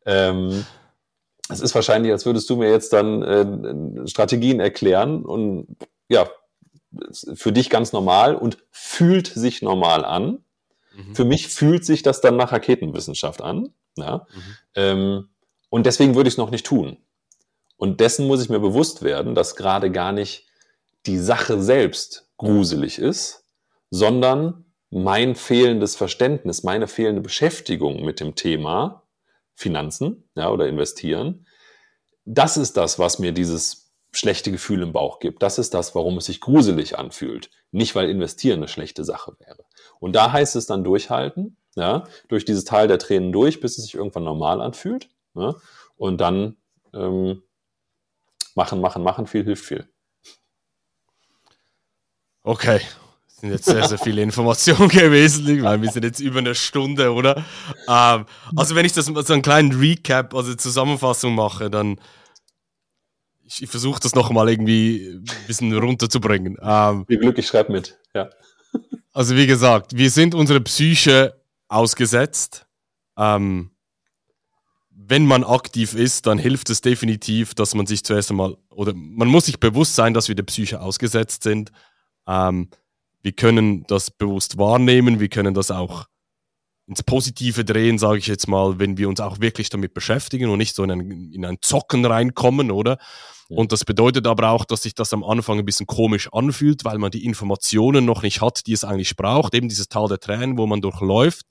Ähm, 0.05 0.65
es 1.49 1.59
ist 1.59 1.75
wahrscheinlich, 1.75 2.13
als 2.13 2.25
würdest 2.25 2.49
du 2.49 2.55
mir 2.55 2.71
jetzt 2.71 2.93
dann 2.93 3.21
äh, 3.21 4.07
Strategien 4.07 4.61
erklären 4.61 5.25
und 5.25 5.67
ja, 6.07 6.29
für 7.33 7.51
dich 7.51 7.69
ganz 7.69 7.93
normal 7.93 8.35
und 8.35 8.57
fühlt 8.71 9.27
sich 9.27 9.61
normal 9.61 10.05
an. 10.05 10.43
Mhm. 10.95 11.15
Für 11.15 11.25
mich 11.25 11.47
fühlt 11.49 11.85
sich 11.85 12.03
das 12.03 12.21
dann 12.21 12.37
nach 12.37 12.53
Raketenwissenschaft 12.53 13.41
an. 13.41 13.73
Ja? 13.97 14.27
Mhm. 14.33 14.41
Ähm, 14.75 15.29
und 15.69 15.85
deswegen 15.85 16.15
würde 16.15 16.29
ich 16.29 16.35
es 16.35 16.37
noch 16.37 16.51
nicht 16.51 16.65
tun. 16.65 16.97
Und 17.75 17.99
dessen 17.99 18.27
muss 18.27 18.41
ich 18.41 18.49
mir 18.49 18.59
bewusst 18.59 19.03
werden, 19.03 19.35
dass 19.35 19.55
gerade 19.55 19.91
gar 19.91 20.11
nicht 20.11 20.47
die 21.05 21.17
Sache 21.17 21.61
selbst 21.61 22.27
gruselig 22.37 22.99
ist, 22.99 23.45
sondern 23.89 24.65
mein 24.89 25.35
fehlendes 25.35 25.95
Verständnis, 25.95 26.63
meine 26.63 26.87
fehlende 26.87 27.21
Beschäftigung 27.21 28.03
mit 28.03 28.19
dem 28.19 28.35
Thema 28.35 29.03
Finanzen 29.53 30.29
ja, 30.35 30.49
oder 30.49 30.67
investieren, 30.67 31.45
das 32.25 32.57
ist 32.57 32.77
das, 32.77 32.99
was 32.99 33.19
mir 33.19 33.31
dieses 33.31 33.91
schlechte 34.11 34.51
Gefühl 34.51 34.81
im 34.81 34.91
Bauch 34.91 35.19
gibt. 35.19 35.41
Das 35.41 35.57
ist 35.57 35.73
das, 35.73 35.95
warum 35.95 36.17
es 36.17 36.25
sich 36.25 36.41
gruselig 36.41 36.99
anfühlt. 36.99 37.49
Nicht, 37.71 37.95
weil 37.95 38.09
investieren 38.09 38.59
eine 38.59 38.67
schlechte 38.67 39.03
Sache 39.05 39.35
wäre. 39.39 39.63
Und 39.99 40.15
da 40.15 40.31
heißt 40.31 40.55
es 40.57 40.65
dann 40.65 40.83
durchhalten, 40.83 41.55
ja, 41.75 42.03
durch 42.27 42.43
dieses 42.43 42.65
Teil 42.65 42.89
der 42.89 42.99
Tränen 42.99 43.31
durch, 43.31 43.61
bis 43.61 43.77
es 43.77 43.85
sich 43.85 43.95
irgendwann 43.95 44.25
normal 44.25 44.61
anfühlt. 44.61 45.09
Ja, 45.33 45.55
und 45.95 46.19
dann 46.19 46.57
ähm, 46.93 47.41
machen, 48.55 48.81
machen, 48.81 49.03
machen, 49.03 49.27
viel 49.27 49.45
hilft 49.45 49.65
viel. 49.65 49.87
Okay, 52.43 52.81
sind 53.41 53.51
jetzt 53.51 53.65
sehr, 53.65 53.87
sehr 53.87 53.97
viele 53.97 54.21
Informationen 54.21 54.87
gewesen, 54.89 55.63
weil 55.63 55.81
wir 55.81 55.91
sind 55.91 56.03
jetzt 56.03 56.19
über 56.19 56.39
eine 56.39 56.55
Stunde, 56.55 57.13
oder? 57.13 57.43
Ähm, 57.87 58.25
also 58.55 58.75
wenn 58.75 58.85
ich 58.85 58.93
das 58.93 59.05
so 59.05 59.33
einen 59.33 59.41
kleinen 59.41 59.73
Recap, 59.73 60.33
also 60.33 60.53
Zusammenfassung 60.55 61.35
mache, 61.35 61.69
dann 61.69 61.99
ich, 63.43 63.63
ich 63.63 63.69
versuche 63.69 63.99
das 63.99 64.15
nochmal 64.15 64.49
irgendwie 64.49 65.09
ein 65.09 65.47
bisschen 65.47 65.77
runterzubringen. 65.77 66.57
Ähm, 66.61 67.05
Wie 67.07 67.17
Glück, 67.17 67.37
ich 67.37 67.47
schreibe 67.47 67.73
mit, 67.73 67.97
ja. 68.13 68.29
Also 69.11 69.35
wie 69.35 69.47
gesagt, 69.47 69.97
wir 69.97 70.09
sind 70.09 70.33
unsere 70.33 70.61
Psyche 70.61 71.41
ausgesetzt. 71.67 72.65
Ähm, 73.17 73.71
wenn 74.89 75.25
man 75.25 75.43
aktiv 75.43 75.93
ist, 75.93 76.27
dann 76.27 76.37
hilft 76.37 76.69
es 76.69 76.79
definitiv, 76.79 77.53
dass 77.53 77.75
man 77.75 77.85
sich 77.85 78.05
zuerst 78.05 78.29
einmal, 78.31 78.55
oder 78.69 78.93
man 78.95 79.27
muss 79.27 79.47
sich 79.47 79.59
bewusst 79.59 79.95
sein, 79.95 80.13
dass 80.13 80.29
wir 80.29 80.35
der 80.35 80.43
Psyche 80.43 80.79
ausgesetzt 80.79 81.43
sind. 81.43 81.71
Ähm, 82.31 82.69
wir 83.21 83.33
können 83.33 83.85
das 83.87 84.09
bewusst 84.09 84.57
wahrnehmen, 84.57 85.19
wir 85.19 85.29
können 85.29 85.53
das 85.53 85.69
auch 85.69 86.05
ins 86.87 87.03
Positive 87.03 87.63
drehen, 87.63 87.97
sage 87.99 88.17
ich 88.17 88.27
jetzt 88.27 88.47
mal, 88.47 88.79
wenn 88.79 88.97
wir 88.97 89.07
uns 89.07 89.19
auch 89.19 89.39
wirklich 89.39 89.69
damit 89.69 89.93
beschäftigen 89.93 90.49
und 90.49 90.57
nicht 90.57 90.75
so 90.75 90.83
in 90.83 90.91
ein, 90.91 91.31
in 91.33 91.45
ein 91.45 91.57
Zocken 91.61 92.05
reinkommen, 92.05 92.71
oder? 92.71 92.97
Und 93.49 93.71
das 93.73 93.83
bedeutet 93.83 94.27
aber 94.27 94.49
auch, 94.49 94.65
dass 94.65 94.83
sich 94.83 94.95
das 94.95 95.13
am 95.13 95.23
Anfang 95.23 95.59
ein 95.59 95.65
bisschen 95.65 95.85
komisch 95.85 96.29
anfühlt, 96.31 96.85
weil 96.85 96.97
man 96.97 97.11
die 97.11 97.25
Informationen 97.25 98.05
noch 98.05 98.23
nicht 98.23 98.41
hat, 98.41 98.65
die 98.65 98.73
es 98.73 98.83
eigentlich 98.83 99.15
braucht, 99.17 99.53
eben 99.53 99.67
dieses 99.67 99.89
Tal 99.89 100.07
der 100.07 100.19
Tränen, 100.19 100.57
wo 100.57 100.65
man 100.67 100.81
durchläuft. 100.81 101.45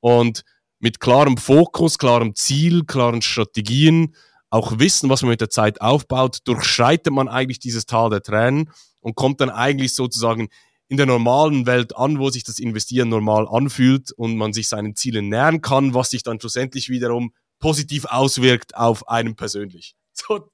Und 0.00 0.42
mit 0.80 1.00
klarem 1.00 1.36
Fokus, 1.36 1.98
klarem 1.98 2.34
Ziel, 2.34 2.84
klaren 2.84 3.20
Strategien, 3.20 4.14
auch 4.50 4.78
wissen, 4.78 5.10
was 5.10 5.22
man 5.22 5.30
mit 5.30 5.42
der 5.42 5.50
Zeit 5.50 5.82
aufbaut, 5.82 6.38
durchschreitet 6.44 7.12
man 7.12 7.28
eigentlich 7.28 7.58
dieses 7.58 7.84
Tal 7.84 8.08
der 8.08 8.22
Tränen 8.22 8.70
und 9.00 9.14
kommt 9.14 9.40
dann 9.40 9.50
eigentlich 9.50 9.94
sozusagen 9.94 10.48
in 10.88 10.96
der 10.96 11.06
normalen 11.06 11.66
Welt 11.66 11.96
an, 11.96 12.18
wo 12.18 12.30
sich 12.30 12.44
das 12.44 12.58
Investieren 12.58 13.08
normal 13.10 13.46
anfühlt 13.48 14.10
und 14.12 14.36
man 14.36 14.52
sich 14.52 14.68
seinen 14.68 14.96
Zielen 14.96 15.28
nähern 15.28 15.60
kann, 15.60 15.94
was 15.94 16.10
sich 16.10 16.22
dann 16.22 16.40
schlussendlich 16.40 16.88
wiederum 16.88 17.32
positiv 17.58 18.06
auswirkt 18.06 18.76
auf 18.76 19.08
einen 19.08 19.36
persönlich. 19.36 19.94
So, 20.20 20.50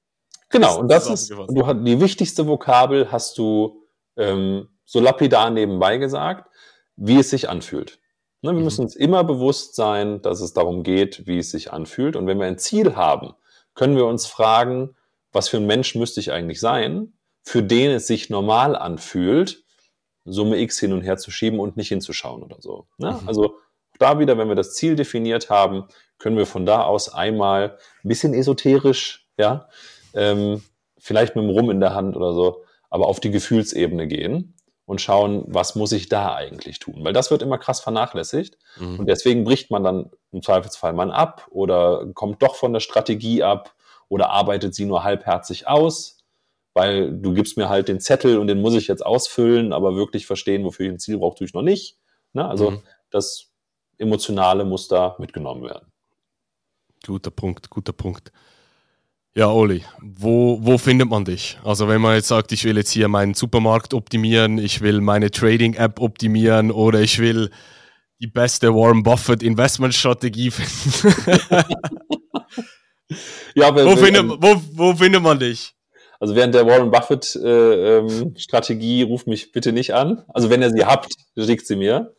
genau, 0.49 0.79
und 0.79 0.91
das 0.91 1.09
ist, 1.09 1.31
du 1.31 1.65
hast, 1.65 1.77
die 1.83 1.99
wichtigste 1.99 2.45
Vokabel 2.45 3.11
hast 3.11 3.39
du 3.39 3.81
ähm, 4.15 4.67
so 4.85 4.99
lapidar 4.99 5.49
nebenbei 5.49 5.97
gesagt, 5.97 6.51
wie 6.95 7.17
es 7.17 7.31
sich 7.31 7.49
anfühlt. 7.49 7.99
Ne, 8.43 8.51
wir 8.51 8.59
mhm. 8.59 8.65
müssen 8.65 8.81
uns 8.81 8.95
immer 8.95 9.23
bewusst 9.23 9.75
sein, 9.75 10.21
dass 10.21 10.41
es 10.41 10.53
darum 10.53 10.83
geht, 10.83 11.25
wie 11.25 11.39
es 11.39 11.49
sich 11.49 11.73
anfühlt. 11.73 12.15
Und 12.15 12.27
wenn 12.27 12.37
wir 12.37 12.45
ein 12.45 12.59
Ziel 12.59 12.95
haben, 12.95 13.33
können 13.73 13.95
wir 13.95 14.05
uns 14.05 14.27
fragen, 14.27 14.95
was 15.31 15.49
für 15.49 15.57
ein 15.57 15.65
Mensch 15.65 15.95
müsste 15.95 16.19
ich 16.19 16.31
eigentlich 16.31 16.59
sein, 16.59 17.13
für 17.45 17.63
den 17.63 17.91
es 17.91 18.07
sich 18.07 18.29
normal 18.29 18.75
anfühlt, 18.75 19.63
Summe 20.25 20.57
X 20.57 20.79
hin 20.79 20.91
und 20.91 21.01
her 21.01 21.17
zu 21.17 21.29
schieben 21.29 21.59
und 21.59 21.77
nicht 21.77 21.89
hinzuschauen 21.89 22.41
oder 22.41 22.57
so. 22.59 22.87
Ne? 22.97 23.19
Mhm. 23.21 23.27
Also 23.27 23.59
da 23.99 24.19
wieder, 24.19 24.37
wenn 24.37 24.49
wir 24.49 24.55
das 24.55 24.73
Ziel 24.73 24.95
definiert 24.95 25.49
haben, 25.49 25.85
können 26.17 26.37
wir 26.37 26.47
von 26.47 26.65
da 26.65 26.83
aus 26.83 27.13
einmal 27.13 27.77
ein 28.03 28.07
bisschen 28.09 28.33
esoterisch, 28.33 29.27
ja, 29.37 29.69
ähm, 30.13 30.63
vielleicht 30.97 31.35
mit 31.35 31.45
dem 31.45 31.51
Rum 31.51 31.69
in 31.69 31.79
der 31.79 31.93
Hand 31.93 32.17
oder 32.17 32.33
so, 32.33 32.63
aber 32.89 33.07
auf 33.07 33.19
die 33.19 33.31
Gefühlsebene 33.31 34.07
gehen 34.07 34.55
und 34.85 35.01
schauen, 35.01 35.43
was 35.47 35.75
muss 35.75 35.91
ich 35.91 36.09
da 36.09 36.33
eigentlich 36.33 36.79
tun? 36.79 37.03
Weil 37.03 37.13
das 37.13 37.29
wird 37.29 37.41
immer 37.41 37.57
krass 37.57 37.79
vernachlässigt 37.79 38.57
mhm. 38.77 38.99
und 38.99 39.05
deswegen 39.07 39.43
bricht 39.43 39.69
man 39.69 39.83
dann 39.83 40.09
im 40.31 40.41
Zweifelsfall 40.41 40.93
mal 40.93 41.11
ab 41.11 41.47
oder 41.51 42.07
kommt 42.13 42.41
doch 42.41 42.55
von 42.55 42.73
der 42.73 42.79
Strategie 42.79 43.43
ab 43.43 43.75
oder 44.09 44.29
arbeitet 44.29 44.73
sie 44.73 44.85
nur 44.85 45.03
halbherzig 45.03 45.67
aus, 45.67 46.14
weil 46.75 47.17
du 47.17 47.33
gibst 47.33 47.57
mir 47.57 47.69
halt 47.69 47.87
den 47.87 48.01
Zettel 48.01 48.37
und 48.37 48.47
den 48.47 48.61
muss 48.61 48.75
ich 48.75 48.87
jetzt 48.87 49.03
ausfüllen, 49.03 49.71
aber 49.71 49.95
wirklich 49.95 50.27
verstehen, 50.27 50.65
wofür 50.65 50.85
ich 50.85 50.91
ein 50.91 50.99
Ziel 50.99 51.17
brauche, 51.17 51.37
tue 51.37 51.47
ich 51.47 51.53
noch 51.53 51.61
nicht. 51.61 51.97
Ne? 52.33 52.45
Also 52.45 52.71
mhm. 52.71 52.81
das 53.09 53.47
emotionale 53.97 54.65
muss 54.65 54.89
da 54.89 55.15
mitgenommen 55.17 55.63
werden. 55.63 55.87
Guter 57.05 57.31
Punkt, 57.31 57.69
guter 57.69 57.93
Punkt. 57.93 58.31
Ja, 59.35 59.49
Oli, 59.49 59.83
wo, 60.01 60.59
wo 60.61 60.77
findet 60.77 61.09
man 61.09 61.23
dich? 61.23 61.57
Also 61.63 61.87
wenn 61.87 62.01
man 62.01 62.15
jetzt 62.15 62.27
sagt, 62.27 62.51
ich 62.51 62.65
will 62.65 62.75
jetzt 62.75 62.91
hier 62.91 63.07
meinen 63.07 63.33
Supermarkt 63.33 63.93
optimieren, 63.93 64.57
ich 64.57 64.81
will 64.81 64.99
meine 64.99 65.31
Trading-App 65.31 66.01
optimieren 66.01 66.71
oder 66.71 66.99
ich 66.99 67.19
will 67.19 67.51
die 68.19 68.27
beste 68.27 68.73
Warren 68.73 69.03
Buffett 69.03 69.43
Investmentstrategie 69.43 70.51
finden. 70.51 71.15
ja, 73.55 73.73
wo, 73.85 73.95
findet, 73.95 74.25
wo, 74.25 74.61
wo 74.73 74.95
findet 74.95 75.21
man 75.21 75.39
dich? 75.39 75.74
Also 76.25 76.35
während 76.35 76.55
der 76.55 76.65
Warren 76.65 76.89
Buffett 76.89 77.35
äh, 77.35 77.99
ähm, 77.99 78.33
Strategie 78.35 79.03
ruft 79.03 79.27
mich 79.27 79.51
bitte 79.51 79.71
nicht 79.71 79.93
an. 79.93 80.25
Also 80.29 80.49
wenn 80.49 80.63
ihr 80.63 80.71
sie 80.71 80.83
habt, 80.83 81.13
schickt 81.37 81.67
sie 81.67 81.75
mir. 81.75 82.15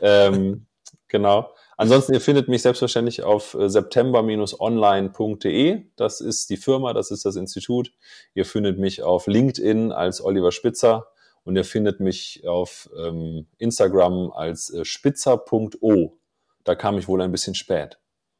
Ähm, 0.00 0.64
genau. 1.08 1.52
Ansonsten, 1.76 2.14
ihr 2.14 2.22
findet 2.22 2.48
mich 2.48 2.62
selbstverständlich 2.62 3.22
auf 3.22 3.52
äh, 3.52 3.68
september-online.de. 3.68 5.82
Das 5.96 6.22
ist 6.22 6.48
die 6.48 6.56
Firma, 6.56 6.94
das 6.94 7.10
ist 7.10 7.26
das 7.26 7.36
Institut. 7.36 7.92
Ihr 8.32 8.46
findet 8.46 8.78
mich 8.78 9.02
auf 9.02 9.26
LinkedIn 9.26 9.92
als 9.92 10.24
Oliver 10.24 10.52
Spitzer 10.52 11.08
und 11.44 11.54
ihr 11.54 11.64
findet 11.64 12.00
mich 12.00 12.48
auf 12.48 12.88
ähm, 12.96 13.46
Instagram 13.58 14.30
als 14.30 14.70
äh, 14.70 14.86
spitzer.o. 14.86 16.16
Da 16.64 16.74
kam 16.74 16.96
ich 16.96 17.08
wohl 17.08 17.20
ein 17.20 17.30
bisschen 17.30 17.54
spät. 17.54 17.98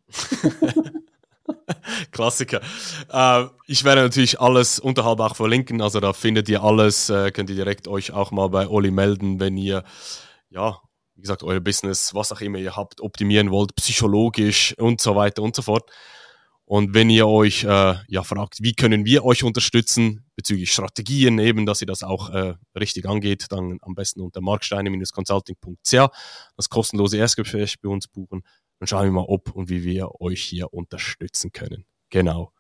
Klassiker. 2.10 2.60
Äh, 3.10 3.46
ich 3.66 3.84
werde 3.84 4.02
natürlich 4.02 4.40
alles 4.40 4.78
unterhalb 4.78 5.20
auch 5.20 5.36
verlinken, 5.36 5.80
also 5.80 6.00
da 6.00 6.12
findet 6.12 6.48
ihr 6.48 6.62
alles, 6.62 7.10
äh, 7.10 7.30
könnt 7.30 7.50
ihr 7.50 7.56
direkt 7.56 7.88
euch 7.88 8.12
auch 8.12 8.30
mal 8.30 8.48
bei 8.48 8.68
Oli 8.68 8.90
melden, 8.90 9.40
wenn 9.40 9.56
ihr 9.56 9.84
ja 10.50 10.80
wie 11.20 11.22
gesagt, 11.22 11.42
euer 11.42 11.60
Business, 11.60 12.14
was 12.14 12.32
auch 12.32 12.40
immer 12.40 12.56
ihr 12.56 12.76
habt, 12.76 13.02
optimieren 13.02 13.50
wollt, 13.50 13.74
psychologisch 13.74 14.74
und 14.78 15.02
so 15.02 15.16
weiter 15.16 15.42
und 15.42 15.54
so 15.54 15.60
fort. 15.60 15.90
Und 16.64 16.94
wenn 16.94 17.10
ihr 17.10 17.26
euch 17.26 17.64
äh, 17.64 17.96
ja 18.08 18.22
fragt, 18.22 18.62
wie 18.62 18.72
können 18.72 19.04
wir 19.04 19.22
euch 19.24 19.44
unterstützen 19.44 20.24
bezüglich 20.34 20.72
Strategien, 20.72 21.38
eben, 21.38 21.66
dass 21.66 21.82
ihr 21.82 21.86
das 21.86 22.02
auch 22.02 22.30
äh, 22.30 22.54
richtig 22.78 23.06
angeht, 23.06 23.46
dann 23.50 23.78
am 23.82 23.94
besten 23.94 24.22
unter 24.22 24.40
marksteine-consulting.ch 24.40 26.08
das 26.56 26.68
kostenlose 26.70 27.18
Erstgespräch 27.18 27.80
bei 27.82 27.90
uns 27.90 28.08
buchen. 28.08 28.42
Dann 28.80 28.86
schauen 28.86 29.04
wir 29.04 29.12
mal, 29.12 29.26
ob 29.28 29.54
und 29.54 29.68
wie 29.68 29.84
wir 29.84 30.20
euch 30.20 30.42
hier 30.42 30.72
unterstützen 30.72 31.52
können. 31.52 31.84
Genau. 32.08 32.52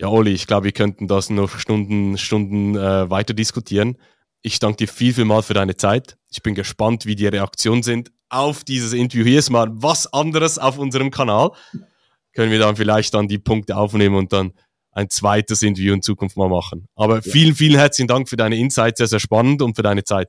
Ja, 0.00 0.08
Olli, 0.08 0.32
ich 0.32 0.46
glaube, 0.46 0.64
wir 0.64 0.72
könnten 0.72 1.08
das 1.08 1.28
noch 1.28 1.58
Stunden, 1.58 2.16
Stunden 2.18 2.76
äh, 2.76 3.10
weiter 3.10 3.34
diskutieren. 3.34 3.98
Ich 4.42 4.60
danke 4.60 4.78
dir 4.78 4.88
viel, 4.88 5.12
viel 5.12 5.24
mal 5.24 5.42
für 5.42 5.54
deine 5.54 5.76
Zeit. 5.76 6.16
Ich 6.30 6.42
bin 6.42 6.54
gespannt, 6.54 7.04
wie 7.04 7.16
die 7.16 7.26
Reaktionen 7.26 7.82
sind 7.82 8.12
auf 8.28 8.62
dieses 8.62 8.92
Interview. 8.92 9.24
Hier 9.24 9.40
ist 9.40 9.50
mal 9.50 9.68
was 9.70 10.12
anderes 10.12 10.58
auf 10.58 10.78
unserem 10.78 11.10
Kanal. 11.10 11.50
Können 12.32 12.52
wir 12.52 12.58
dann 12.58 12.76
vielleicht 12.76 13.14
dann 13.14 13.26
die 13.26 13.38
Punkte 13.38 13.76
aufnehmen 13.76 14.16
und 14.16 14.32
dann 14.32 14.52
ein 14.92 15.10
zweites 15.10 15.62
Interview 15.62 15.94
in 15.94 16.02
Zukunft 16.02 16.36
mal 16.36 16.48
machen. 16.48 16.86
Aber 16.94 17.22
vielen, 17.22 17.56
vielen 17.56 17.76
herzlichen 17.76 18.06
Dank 18.06 18.28
für 18.28 18.36
deine 18.36 18.56
Insights. 18.56 18.98
Sehr, 18.98 19.08
sehr 19.08 19.20
spannend 19.20 19.62
und 19.62 19.74
für 19.74 19.82
deine 19.82 20.04
Zeit. 20.04 20.28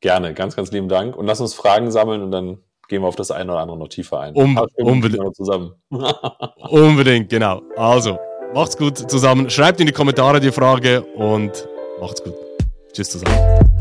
Gerne, 0.00 0.34
ganz, 0.34 0.54
ganz 0.54 0.70
lieben 0.70 0.88
Dank. 0.88 1.16
Und 1.16 1.26
lass 1.26 1.40
uns 1.40 1.54
Fragen 1.54 1.90
sammeln 1.90 2.22
und 2.22 2.30
dann 2.30 2.58
gehen 2.88 3.02
wir 3.02 3.08
auf 3.08 3.16
das 3.16 3.30
eine 3.30 3.52
oder 3.52 3.60
andere 3.60 3.78
noch 3.78 3.88
tiefer 3.88 4.20
ein. 4.20 4.34
Um, 4.34 4.58
unbedingt. 4.76 5.34
Zusammen. 5.36 5.72
unbedingt, 6.70 7.28
genau. 7.28 7.62
Also, 7.76 8.18
macht's 8.54 8.76
gut 8.76 9.10
zusammen. 9.10 9.50
Schreibt 9.50 9.80
in 9.80 9.86
die 9.86 9.92
Kommentare 9.92 10.40
die 10.40 10.52
Frage 10.52 11.02
und 11.02 11.68
macht's 12.00 12.22
gut. 12.22 12.34
Tschüss 12.92 13.10
zusammen. 13.10 13.73